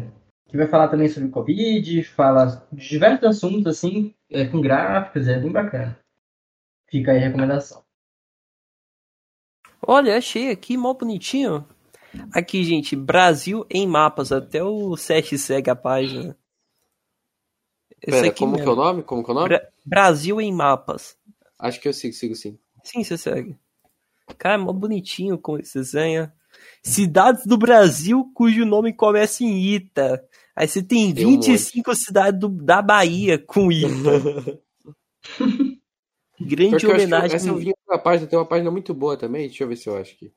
que 0.47 0.57
vai 0.57 0.67
falar 0.67 0.89
também 0.89 1.07
sobre 1.07 1.29
Covid, 1.29 2.03
fala 2.03 2.67
de 2.71 2.87
diversos 2.89 3.23
assuntos 3.27 3.65
assim, 3.67 4.13
é, 4.29 4.45
com 4.45 4.61
gráficos, 4.61 5.27
é 5.27 5.39
bem 5.39 5.51
bacana. 5.51 5.97
Fica 6.89 7.11
aí 7.11 7.17
a 7.19 7.21
recomendação. 7.21 7.81
olha, 9.85 10.17
achei 10.17 10.51
aqui, 10.51 10.77
mó 10.77 10.93
bonitinho. 10.93 11.65
Aqui, 12.31 12.63
gente, 12.63 12.95
Brasil 12.95 13.65
em 13.69 13.87
mapas. 13.87 14.31
Até 14.31 14.63
o 14.63 14.95
Sete 14.95 15.37
segue 15.37 15.69
a 15.69 15.75
página. 15.75 16.37
Esse 18.01 18.11
Pera, 18.11 18.27
aqui 18.27 18.39
como 18.39 18.55
que 18.55 18.61
é 18.61 18.65
mesmo. 18.65 18.73
o 18.73 18.75
nome? 18.85 19.03
Como 19.03 19.23
que 19.23 19.31
é 19.31 19.33
o 19.33 19.35
nome? 19.35 19.49
Bra- 19.49 19.69
Brasil 19.85 20.41
em 20.41 20.53
mapas. 20.53 21.17
Acho 21.57 21.79
que 21.79 21.87
eu 21.87 21.93
sigo, 21.93 22.13
sigo 22.13 22.35
sim. 22.35 22.59
Sim, 22.83 23.03
você 23.03 23.17
segue. 23.17 23.57
Cara, 24.37 24.57
mó 24.57 24.71
bonitinho 24.73 25.37
com 25.37 25.57
esse 25.57 25.77
desenho. 25.79 26.31
Cidades 26.81 27.45
do 27.45 27.57
Brasil 27.57 28.29
cujo 28.33 28.65
nome 28.65 28.93
começa 28.93 29.43
em 29.43 29.73
Ita. 29.75 30.23
Aí 30.55 30.67
você 30.67 30.83
tem 30.83 31.13
Tem 31.13 31.25
um 31.25 31.31
25 31.31 31.95
cidades 31.95 32.39
do- 32.39 32.49
da 32.49 32.81
Bahia 32.81 33.37
com 33.39 33.71
Ita. 33.71 33.89
Grande 36.39 36.71
Porque 36.71 36.85
eu 36.85 36.89
que 36.89 36.95
homenagem. 36.95 37.35
essa 37.35 37.47
eu 37.47 37.55
vi 37.55 37.71
na 37.87 37.97
página, 37.97 38.27
tem 38.27 38.37
uma 38.37 38.45
página 38.45 38.69
muito 38.71 38.93
boa 38.93 39.15
também. 39.15 39.47
Deixa 39.47 39.63
eu 39.63 39.67
ver 39.67 39.75
se 39.77 39.87
eu 39.87 39.95
acho 39.97 40.13
aqui. 40.15 40.31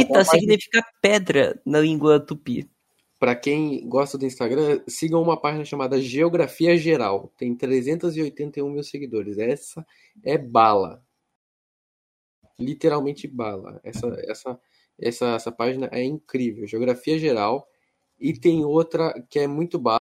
Ita 0.00 0.24
significa 0.24 0.84
pedra 1.00 1.60
na 1.66 1.80
língua 1.80 2.20
tupi. 2.20 2.68
Pra 3.18 3.34
quem 3.34 3.88
gosta 3.88 4.16
do 4.18 4.26
Instagram, 4.26 4.80
sigam 4.86 5.22
uma 5.22 5.40
página 5.40 5.64
chamada 5.64 6.00
Geografia 6.00 6.76
Geral. 6.76 7.32
Tem 7.38 7.54
381 7.54 8.68
mil 8.70 8.82
seguidores. 8.84 9.38
Essa 9.38 9.84
é 10.22 10.36
bala. 10.38 11.02
Literalmente 12.58 13.26
bala. 13.26 13.80
Essa, 13.82 14.06
essa, 14.26 14.60
essa, 14.98 15.26
essa 15.34 15.52
página 15.52 15.88
é 15.92 16.04
incrível. 16.04 16.66
Geografia 16.66 17.18
Geral. 17.18 17.66
E 18.18 18.32
tem 18.32 18.64
outra 18.64 19.12
que 19.28 19.40
é 19.40 19.46
muito 19.46 19.78
bala, 19.78 20.00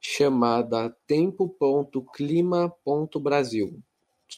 chamada 0.00 0.90
tempo.clima.brasil. 1.06 3.82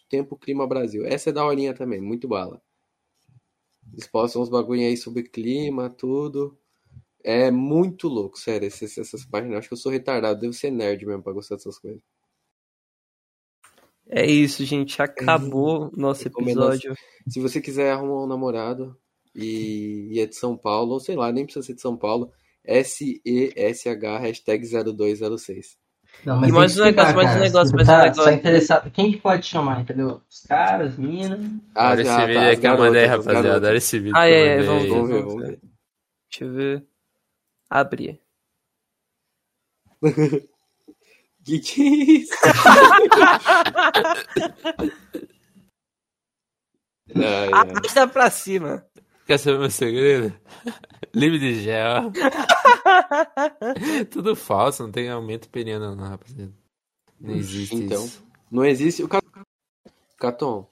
Tempo 0.09 0.37
Clima 0.37 0.67
Brasil. 0.67 1.05
Essa 1.05 1.31
é 1.31 1.33
da 1.33 1.45
horinha 1.45 1.75
também, 1.75 2.01
muito 2.01 2.27
bala. 2.27 2.61
Eles 3.93 4.07
postam 4.07 4.43
uns 4.43 4.49
bagulho 4.49 4.81
aí 4.81 4.97
sobre 4.97 5.23
clima, 5.25 5.91
tudo. 5.91 6.59
É 7.25 7.51
muito 7.51 8.09
louco, 8.09 8.39
sério, 8.39 8.67
essas, 8.67 8.97
essas 8.99 9.25
páginas. 9.25 9.59
Acho 9.59 9.69
que 9.69 9.75
eu 9.75 9.79
sou 9.79 9.93
retardado, 9.93 10.41
devo 10.41 10.53
ser 10.53 10.71
nerd 10.71 11.07
mesmo 11.07 11.23
pra 11.23 11.33
gostar 11.33 11.57
dessas 11.57 11.79
coisas. 11.79 12.03
É 14.09 14.27
isso, 14.27 14.65
gente. 14.65 15.01
Acabou 15.01 15.91
nosso 15.97 16.25
Recomendação. 16.25 16.69
episódio. 16.73 16.95
Se 17.29 17.41
você 17.41 17.61
quiser 17.61 17.93
arrumar 17.93 18.25
um 18.25 18.27
namorado 18.27 18.97
e, 19.35 20.09
e 20.13 20.21
é 20.21 20.27
de 20.27 20.35
São 20.37 20.57
Paulo, 20.57 20.93
ou 20.95 21.01
sei 21.01 21.17
lá, 21.17 21.33
nem 21.33 21.45
precisa 21.45 21.65
ser 21.65 21.75
de 21.75 21.81
São 21.81 21.97
Paulo, 21.97 22.31
SESH 22.67 23.85
hashtag 24.21 24.67
0206. 24.67 25.77
Não, 26.27 26.45
E 26.45 26.53
mais 26.53 26.79
um 26.79 26.85
negócio, 26.85 27.15
mais 27.17 27.29
um 27.29 27.33
cara. 27.33 27.41
negócio, 27.41 27.75
mais 27.75 27.89
um 27.89 27.91
tá, 27.91 28.03
negócio. 28.03 28.25
tá 28.25 28.33
interessado, 28.35 28.91
quem 28.91 29.13
que 29.13 29.19
pode 29.19 29.47
chamar, 29.47 29.81
entendeu? 29.81 30.21
Os 30.29 30.41
caras, 30.47 30.99
minas. 30.99 31.41
Ah, 31.75 31.91
Olha 31.93 32.03
esse 32.03 32.11
tá, 32.11 32.27
vídeo 32.27 32.41
as 32.41 32.47
aí 32.49 32.57
que 32.59 32.67
eu 32.67 32.79
mandei, 32.79 33.07
rapaziada. 33.07 33.69
Olha 33.69 33.77
esse 33.77 33.99
vídeo 33.99 34.17
Ah, 34.17 34.29
é, 34.29 34.47
é, 34.59 34.63
vamos 34.63 34.89
Vamos 34.89 35.09
ver, 35.09 35.23
Vamos 35.23 35.43
ver. 35.43 35.61
Deixa 36.31 36.45
eu 36.45 36.53
ver. 36.53 36.87
Abrir. 37.71 38.21
Que 41.45 41.59
que 41.59 41.83
é 41.83 41.87
isso? 42.21 42.33
Arrasta 47.53 48.09
pra 48.09 48.31
cima. 48.31 48.87
Quer 49.27 49.39
saber 49.39 49.59
meu 49.59 49.71
segredo? 49.71 50.35
Livre 51.15 51.39
de 51.39 51.63
gel. 51.63 52.11
Tudo 54.11 54.35
falso, 54.35 54.83
não 54.83 54.91
tem 54.91 55.11
aumento 55.11 55.49
peniano 55.49 55.95
não, 55.95 56.09
rapaziada. 56.09 56.53
Não 57.21 57.35
existe 57.35 57.77
Então. 57.77 58.05
isso. 58.05 58.25
Não 58.51 58.65
existe. 58.65 59.03
O 59.03 59.09
Ca- 59.09 59.21
Caton, 60.19 60.67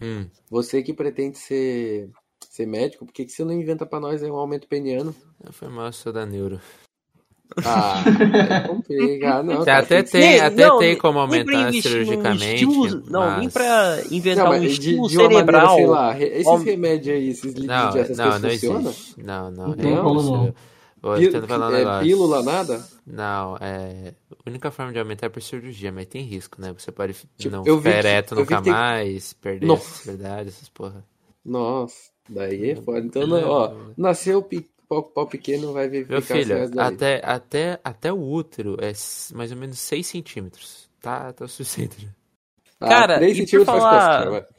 Hum. 0.00 0.28
você 0.50 0.82
que 0.82 0.92
pretende 0.92 1.38
ser, 1.38 2.10
ser 2.50 2.66
médico, 2.66 3.06
por 3.06 3.12
que, 3.12 3.24
que 3.24 3.30
você 3.32 3.44
não 3.44 3.52
inventa 3.52 3.86
pra 3.86 4.00
nós 4.00 4.22
aí 4.22 4.30
um 4.30 4.36
aumento 4.36 4.66
peniano? 4.66 5.14
Foi 5.52 5.68
mal, 5.68 5.86
eu 5.86 5.92
sou 5.92 6.12
da 6.12 6.26
neuro. 6.26 6.60
Ah, 7.64 8.02
é. 8.90 9.42
Não, 9.44 9.62
até 9.62 10.02
tem, 10.02 10.20
Nem- 10.20 10.40
até 10.40 10.66
não, 10.66 10.78
tem 10.78 10.96
como 10.96 11.24
nem 11.26 11.40
aumentar 11.42 11.72
cirurgicamente. 11.82 12.54
estímulo- 12.54 13.02
não, 13.08 13.30
nem 13.36 13.44
mas- 13.44 13.52
pra 13.52 13.98
inventar 14.10 14.44
Não, 14.44 14.50
um 14.50 14.54
mas 14.54 14.62
de, 14.62 14.68
estímulo 14.68 15.08
de 15.08 15.16
uma 15.18 15.24
maneira, 15.24 15.44
cerebral. 15.46 15.76
sei 15.76 15.86
lá, 15.86 16.20
esses 16.20 16.62
remédios 16.64 17.14
aí, 17.16 17.28
esses 17.28 17.44
líquidos, 17.44 17.66
Não, 17.66 17.88
essas 17.96 18.16
não, 18.18 18.24
coisas 18.30 18.42
não 18.42 18.50
funcionam? 18.50 18.90
existe. 18.90 19.22
Não, 19.22 19.50
não. 19.50 19.68
Não 19.68 19.88
é 19.88 19.92
impossível. 19.92 20.36
não. 20.36 20.54
Ô, 21.02 21.16
Pí- 21.16 21.28
um 21.28 21.36
é, 21.36 21.70
negócio. 21.78 22.00
pílula, 22.02 22.42
nada? 22.42 22.82
Não, 23.06 23.56
é. 23.60 24.14
A 24.32 24.48
única 24.50 24.70
forma 24.70 24.90
de 24.90 24.98
aumentar 24.98 25.26
é 25.26 25.28
por 25.28 25.42
cirurgia, 25.42 25.92
mas 25.92 26.06
tem 26.06 26.22
risco, 26.22 26.58
né? 26.60 26.74
Você 26.76 26.90
pode 26.90 27.14
Tipo, 27.36 27.56
não 27.56 27.62
ficar 27.62 27.90
ereto 27.98 28.34
nunca 28.34 28.62
tem- 28.62 28.72
mais, 28.72 29.34
perder 29.34 29.66
Nossa. 29.66 29.82
essa 30.00 30.12
verdade, 30.16 30.48
essas 30.48 30.68
porra. 30.70 31.04
Nossa, 31.44 31.94
daí 32.28 32.70
é 32.70 32.76
foda. 32.76 33.00
Então, 33.00 33.26
não, 33.26 33.46
ó, 33.48 33.72
nasceu 33.98 34.40
pi- 34.42 34.66
pau, 35.02 35.10
pau 35.12 35.26
pequeno, 35.26 35.72
vai 35.72 35.88
ver 35.88 36.08
Meu 36.08 36.22
filho, 36.22 36.56
até, 36.80 37.20
até, 37.24 37.80
até 37.82 38.12
o 38.12 38.20
útero 38.20 38.76
é 38.80 38.92
mais 39.34 39.50
ou 39.50 39.56
menos 39.56 39.78
6 39.78 40.06
centímetros. 40.06 40.88
Tá, 41.00 41.32
tá 41.32 41.44
o 41.44 41.48
suficiente. 41.48 42.08
Ah, 42.80 42.88
Cara, 42.88 43.16
três 43.18 43.36
e 43.36 43.40
por 43.42 43.46
centímetros 43.48 43.66
faz 43.66 43.82
falar- 43.82 44.16
cosquinha, 44.24 44.30
vai. 44.40 44.54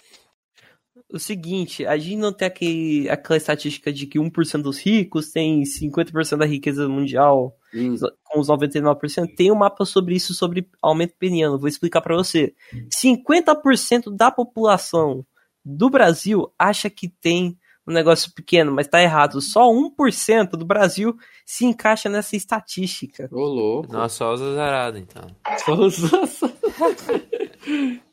O 1.14 1.20
seguinte, 1.20 1.86
a 1.86 1.98
gente 1.98 2.16
não 2.18 2.34
tem 2.34 2.48
aquele, 2.48 3.10
aquela 3.10 3.38
estatística 3.38 3.92
de 3.94 4.08
que 4.08 4.18
1% 4.20 4.62
dos 4.64 4.80
ricos 4.80 5.32
tem 5.32 5.64
50% 5.64 6.38
da 6.38 6.46
riqueza 6.46 6.88
mundial 6.90 7.56
Hum, 7.74 7.96
com 8.24 8.40
os 8.40 8.48
99%. 8.48 9.36
Tem 9.36 9.52
um 9.52 9.56
mapa 9.56 9.86
sobre 9.86 10.16
isso, 10.16 10.34
sobre 10.34 10.68
aumento 10.82 11.14
peniano. 11.20 11.60
Vou 11.60 11.68
explicar 11.68 12.02
pra 12.02 12.16
você. 12.16 12.54
50% 12.90 14.10
da 14.16 14.32
população 14.32 15.26
do 15.64 15.90
Brasil 15.90 16.52
acha 16.58 16.90
que 16.90 17.08
tem 17.10 17.58
um 17.88 17.92
negócio 17.94 18.32
pequeno, 18.34 18.72
mas 18.72 18.88
tá 18.88 19.02
errado. 19.02 19.40
Só 19.42 19.70
1% 19.72 20.52
do 20.52 20.66
Brasil 20.66 21.16
se 21.46 21.66
encaixa 21.66 22.10
nessa 22.10 22.36
estatística. 22.36 23.30
ô 23.32 23.44
louco. 23.46 23.92
Nós 23.94 24.12
só 24.14 24.34
os 24.34 24.42
azarados, 24.42 25.00
então. 25.02 25.26
Nossa. 25.68 26.54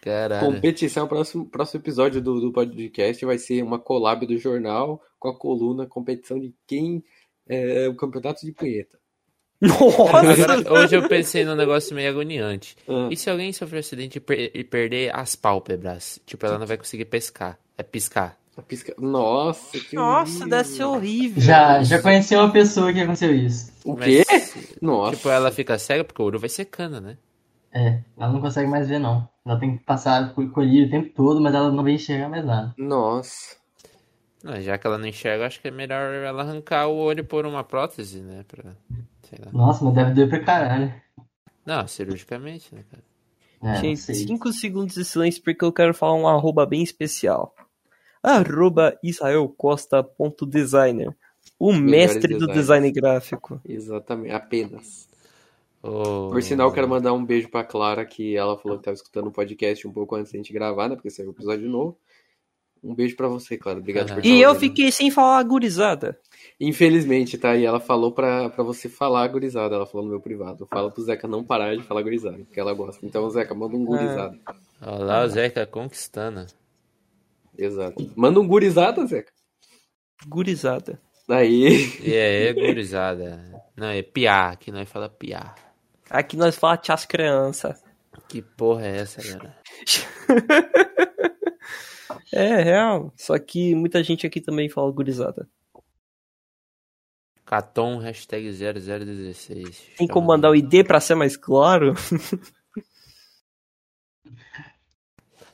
Caralho. 0.00 0.46
Competição, 0.54 1.06
próximo, 1.06 1.44
próximo 1.46 1.80
episódio 1.80 2.20
do, 2.22 2.40
do 2.40 2.52
podcast 2.52 3.22
vai 3.26 3.36
ser 3.36 3.62
uma 3.62 3.78
collab 3.78 4.26
do 4.26 4.38
jornal 4.38 5.02
com 5.18 5.28
a 5.28 5.36
coluna 5.36 5.86
competição 5.86 6.38
de 6.40 6.54
quem 6.66 7.04
é 7.46 7.86
o 7.88 7.94
campeonato 7.94 8.44
de 8.46 8.52
punheta. 8.52 8.98
Nossa! 9.60 10.16
Agora, 10.54 10.72
hoje 10.84 10.96
eu 10.96 11.06
pensei 11.06 11.44
num 11.44 11.54
negócio 11.54 11.94
meio 11.94 12.08
agoniante. 12.08 12.74
Ah, 12.88 13.08
E 13.10 13.16
se 13.16 13.28
alguém 13.28 13.52
sofrer 13.52 13.76
um 13.76 13.80
acidente 13.80 14.16
e, 14.16 14.20
per- 14.20 14.50
e 14.54 14.64
perder 14.64 15.14
as 15.14 15.36
pálpebras? 15.36 16.18
Tipo, 16.24 16.46
ela 16.46 16.58
não 16.58 16.66
vai 16.66 16.78
conseguir 16.78 17.04
pescar. 17.04 17.58
É 17.76 17.82
piscar. 17.82 18.39
A 18.60 18.62
pisca... 18.62 18.94
Nossa, 18.98 19.78
que 19.80 19.96
Nossa, 19.96 20.30
horrível. 20.32 20.48
deve 20.48 20.68
ser 20.68 20.84
horrível. 20.84 21.42
Já, 21.42 21.82
já 21.82 22.00
conheci 22.02 22.36
uma 22.36 22.52
pessoa 22.52 22.92
que 22.92 23.00
aconteceu 23.00 23.34
isso. 23.34 23.72
O 23.84 23.96
Mas, 23.96 24.04
quê? 24.04 24.22
Nossa. 24.80 25.16
Tipo, 25.16 25.28
ela 25.30 25.50
fica 25.50 25.78
cega 25.78 26.04
porque 26.04 26.22
o 26.22 26.24
olho 26.24 26.38
vai 26.38 26.48
secando, 26.48 27.00
né? 27.00 27.16
É, 27.72 28.00
ela 28.18 28.32
não 28.32 28.40
consegue 28.40 28.68
mais 28.68 28.88
ver, 28.88 28.98
não. 28.98 29.28
Ela 29.46 29.58
tem 29.58 29.76
que 29.76 29.84
passar 29.84 30.34
co- 30.34 30.48
colírio 30.50 30.86
o 30.88 30.90
tempo 30.90 31.10
todo, 31.14 31.40
mas 31.40 31.54
ela 31.54 31.70
não 31.70 31.82
vai 31.82 31.92
enxergar 31.92 32.28
mais 32.28 32.44
nada. 32.44 32.74
Nossa. 32.76 33.56
Não, 34.42 34.60
já 34.60 34.78
que 34.78 34.86
ela 34.86 34.98
não 34.98 35.06
enxerga, 35.06 35.46
acho 35.46 35.60
que 35.60 35.68
é 35.68 35.70
melhor 35.70 36.12
ela 36.14 36.42
arrancar 36.42 36.88
o 36.88 36.96
olho 36.96 37.24
por 37.24 37.44
uma 37.46 37.62
prótese, 37.62 38.20
né? 38.20 38.44
Pra, 38.48 38.72
sei 39.28 39.38
lá. 39.44 39.52
Nossa, 39.52 39.84
mas 39.84 39.94
deve 39.94 40.12
doer 40.14 40.28
pra 40.28 40.40
caralho. 40.44 40.94
Não, 41.64 41.86
cirurgicamente, 41.86 42.74
né, 42.74 42.82
cara? 42.90 43.02
É, 43.62 43.80
Gente, 43.80 44.00
sei. 44.00 44.14
5 44.14 44.52
segundos 44.52 44.94
de 44.94 45.04
silêncio 45.04 45.42
porque 45.42 45.62
eu 45.64 45.72
quero 45.72 45.92
falar 45.92 46.14
um 46.14 46.26
arroba 46.26 46.64
bem 46.64 46.82
especial. 46.82 47.54
Arroba 48.22 48.98
israelcosta.designer. 49.02 51.14
O 51.58 51.72
Melhores 51.72 51.90
mestre 52.14 52.34
do 52.34 52.40
designers. 52.46 52.58
design 52.58 52.92
gráfico. 52.92 53.60
Exatamente, 53.66 54.32
apenas. 54.34 55.08
Ô, 55.82 56.28
Por 56.30 56.42
sinal, 56.42 56.70
quero 56.72 56.86
mandar 56.88 57.12
um 57.14 57.24
beijo 57.24 57.48
pra 57.48 57.64
Clara, 57.64 58.04
que 58.04 58.36
ela 58.36 58.56
falou 58.58 58.76
que 58.78 58.84
tava 58.84 58.94
escutando 58.94 59.28
o 59.28 59.32
podcast 59.32 59.86
um 59.88 59.92
pouco 59.92 60.14
antes 60.16 60.32
da 60.32 60.36
gente 60.38 60.52
gravar, 60.52 60.88
né? 60.88 60.94
Porque 60.94 61.08
saiu 61.10 61.28
o 61.28 61.32
episódio 61.32 61.68
novo. 61.68 61.98
Um 62.82 62.94
beijo 62.94 63.14
pra 63.16 63.28
você, 63.28 63.56
Clara. 63.58 63.78
Obrigado 63.78 64.14
por 64.14 64.24
E 64.24 64.28
E 64.28 64.40
eu 64.42 64.50
ouvindo. 64.50 64.70
fiquei 64.70 64.90
sem 64.92 65.10
falar 65.10 65.42
gurizada. 65.42 66.18
Infelizmente, 66.58 67.36
tá? 67.38 67.54
E 67.56 67.64
ela 67.64 67.80
falou 67.80 68.12
pra, 68.12 68.48
pra 68.50 68.62
você 68.64 68.88
falar 68.88 69.26
gurizada. 69.28 69.74
Ela 69.74 69.86
falou 69.86 70.04
no 70.06 70.12
meu 70.12 70.20
privado. 70.20 70.66
Fala 70.70 70.90
pro 70.90 71.02
Zeca 71.02 71.26
não 71.28 71.44
parar 71.44 71.76
de 71.76 71.82
falar 71.82 72.02
gurizada, 72.02 72.38
porque 72.38 72.58
ela 72.60 72.72
gosta. 72.72 73.04
Então, 73.04 73.28
Zeca, 73.30 73.54
manda 73.54 73.76
um 73.76 73.84
gurizada. 73.84 74.38
Olha 74.82 75.04
lá 75.04 75.24
o 75.24 75.28
Zeca 75.28 75.66
conquistando. 75.66 76.46
Exato. 77.60 78.12
Manda 78.16 78.40
um 78.40 78.46
gurizada, 78.46 79.04
Zeca. 79.06 79.32
Gurizada. 80.26 81.00
Aí. 81.28 81.98
E 82.00 82.14
aí, 82.14 82.52
gurizada. 82.52 83.62
Não, 83.76 83.88
é 83.88 84.02
piá, 84.02 84.56
que 84.56 84.72
nós 84.72 84.88
fala 84.88 85.08
piá. 85.08 85.54
Aqui 86.08 86.36
nós 86.36 86.56
falamos 86.56 86.82
tchau 86.82 86.94
as 86.94 87.06
crianças. 87.06 87.82
Que 88.28 88.42
porra 88.42 88.86
é 88.86 88.96
essa, 88.98 89.22
galera? 89.22 89.56
É, 92.32 92.62
real. 92.62 93.12
Só 93.16 93.36
que 93.38 93.74
muita 93.74 94.02
gente 94.04 94.26
aqui 94.26 94.40
também 94.40 94.68
fala 94.68 94.90
gurizada. 94.92 95.48
Caton, 97.44 97.98
hashtag 97.98 98.52
0016. 98.52 99.96
Tem 99.98 100.06
como 100.06 100.28
mandar 100.28 100.50
o 100.50 100.54
ID 100.54 100.86
pra 100.86 101.00
ser 101.00 101.16
mais 101.16 101.36
claro? 101.36 101.94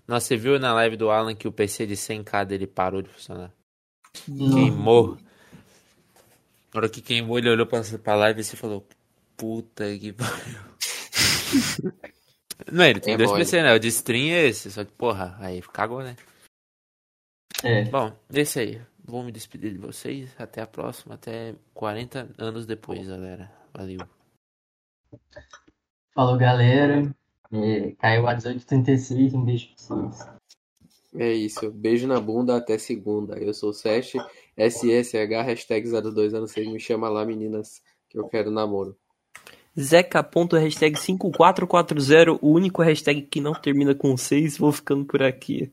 Nossa, 0.06 0.26
você 0.26 0.36
viu 0.36 0.58
na 0.58 0.72
live 0.74 0.96
do 0.96 1.10
Alan 1.10 1.34
que 1.34 1.48
o 1.48 1.52
PC 1.52 1.86
de 1.86 1.94
100k 1.94 2.44
dele 2.44 2.66
parou 2.66 3.02
de 3.02 3.08
funcionar? 3.10 3.52
Não. 4.28 4.50
Queimou. 4.54 5.16
Na 6.72 6.80
hora 6.80 6.88
que 6.88 7.00
queimou, 7.02 7.38
ele 7.38 7.50
olhou 7.50 7.66
pra, 7.66 7.80
pra 8.02 8.14
live 8.14 8.40
e 8.40 8.44
você 8.44 8.56
falou: 8.56 8.86
Puta 9.36 9.84
que 9.98 10.12
pariu. 10.12 10.58
Não, 12.72 12.84
ele 12.84 13.00
tem 13.00 13.14
É 13.14 13.16
dois 13.16 13.30
mole. 13.30 13.44
PC, 13.44 13.62
né? 13.62 13.74
O 13.74 13.78
de 13.78 13.88
stream 13.88 14.34
é 14.34 14.46
esse. 14.46 14.70
Só 14.70 14.84
que, 14.84 14.92
porra, 14.92 15.36
aí 15.40 15.60
cagou, 15.62 16.02
né? 16.02 16.16
É. 17.62 17.84
Bom, 17.84 18.16
é 18.32 18.40
isso 18.40 18.58
aí. 18.58 18.80
Vou 19.04 19.22
me 19.22 19.30
despedir 19.30 19.72
de 19.72 19.78
vocês. 19.78 20.34
Até 20.38 20.62
a 20.62 20.66
próxima. 20.66 21.14
Até 21.14 21.54
40 21.74 22.28
anos 22.38 22.66
depois, 22.66 23.06
galera. 23.06 23.50
Valeu. 23.72 23.98
Falou, 26.14 26.36
galera. 26.38 27.14
É, 27.64 27.92
caiu 27.98 28.26
a 28.26 28.34
1836, 28.34 29.34
um 29.34 29.44
beijo 29.44 29.68
pra 29.68 29.96
vocês. 29.96 30.36
É 31.18 31.32
isso. 31.32 31.70
Beijo 31.70 32.06
na 32.06 32.20
bunda 32.20 32.56
até 32.56 32.76
segunda. 32.78 33.38
Eu 33.38 33.54
sou 33.54 33.70
o 33.70 33.74
Sesh, 33.74 34.14
SSH, 34.56 35.44
hashtag 35.44 35.88
0206. 35.88 36.68
Me 36.68 36.80
chama 36.80 37.08
lá, 37.08 37.24
meninas, 37.24 37.82
que 38.08 38.18
eu 38.18 38.28
quero 38.28 38.50
namoro. 38.50 38.96
Zeca.hashtag 39.78 40.98
5440, 40.98 42.38
o 42.40 42.50
único 42.50 42.82
hashtag 42.82 43.22
que 43.22 43.40
não 43.40 43.52
termina 43.52 43.94
com 43.94 44.16
6, 44.16 44.56
vou 44.56 44.72
ficando 44.72 45.04
por 45.04 45.22
aqui. 45.22 45.70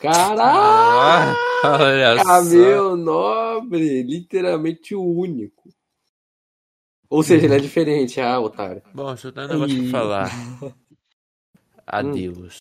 Caralho! 0.00 0.38
Ah, 0.42 1.78
olha 1.80 2.22
só. 2.22 2.42
meu 2.44 2.96
nobre! 2.96 4.02
Literalmente 4.02 4.94
o 4.94 5.02
único. 5.02 5.70
Ou 7.08 7.22
seja, 7.22 7.46
ele 7.46 7.54
é 7.54 7.58
diferente, 7.58 8.20
ah, 8.20 8.38
otário. 8.40 8.82
Bom, 8.92 9.06
deixa 9.06 9.28
eu 9.28 9.32
dar 9.32 9.46
um 9.46 9.48
negócio 9.48 9.76
pra 9.76 9.84
Ih. 9.84 9.90
falar. 9.90 10.30
Adeus. 11.86 12.54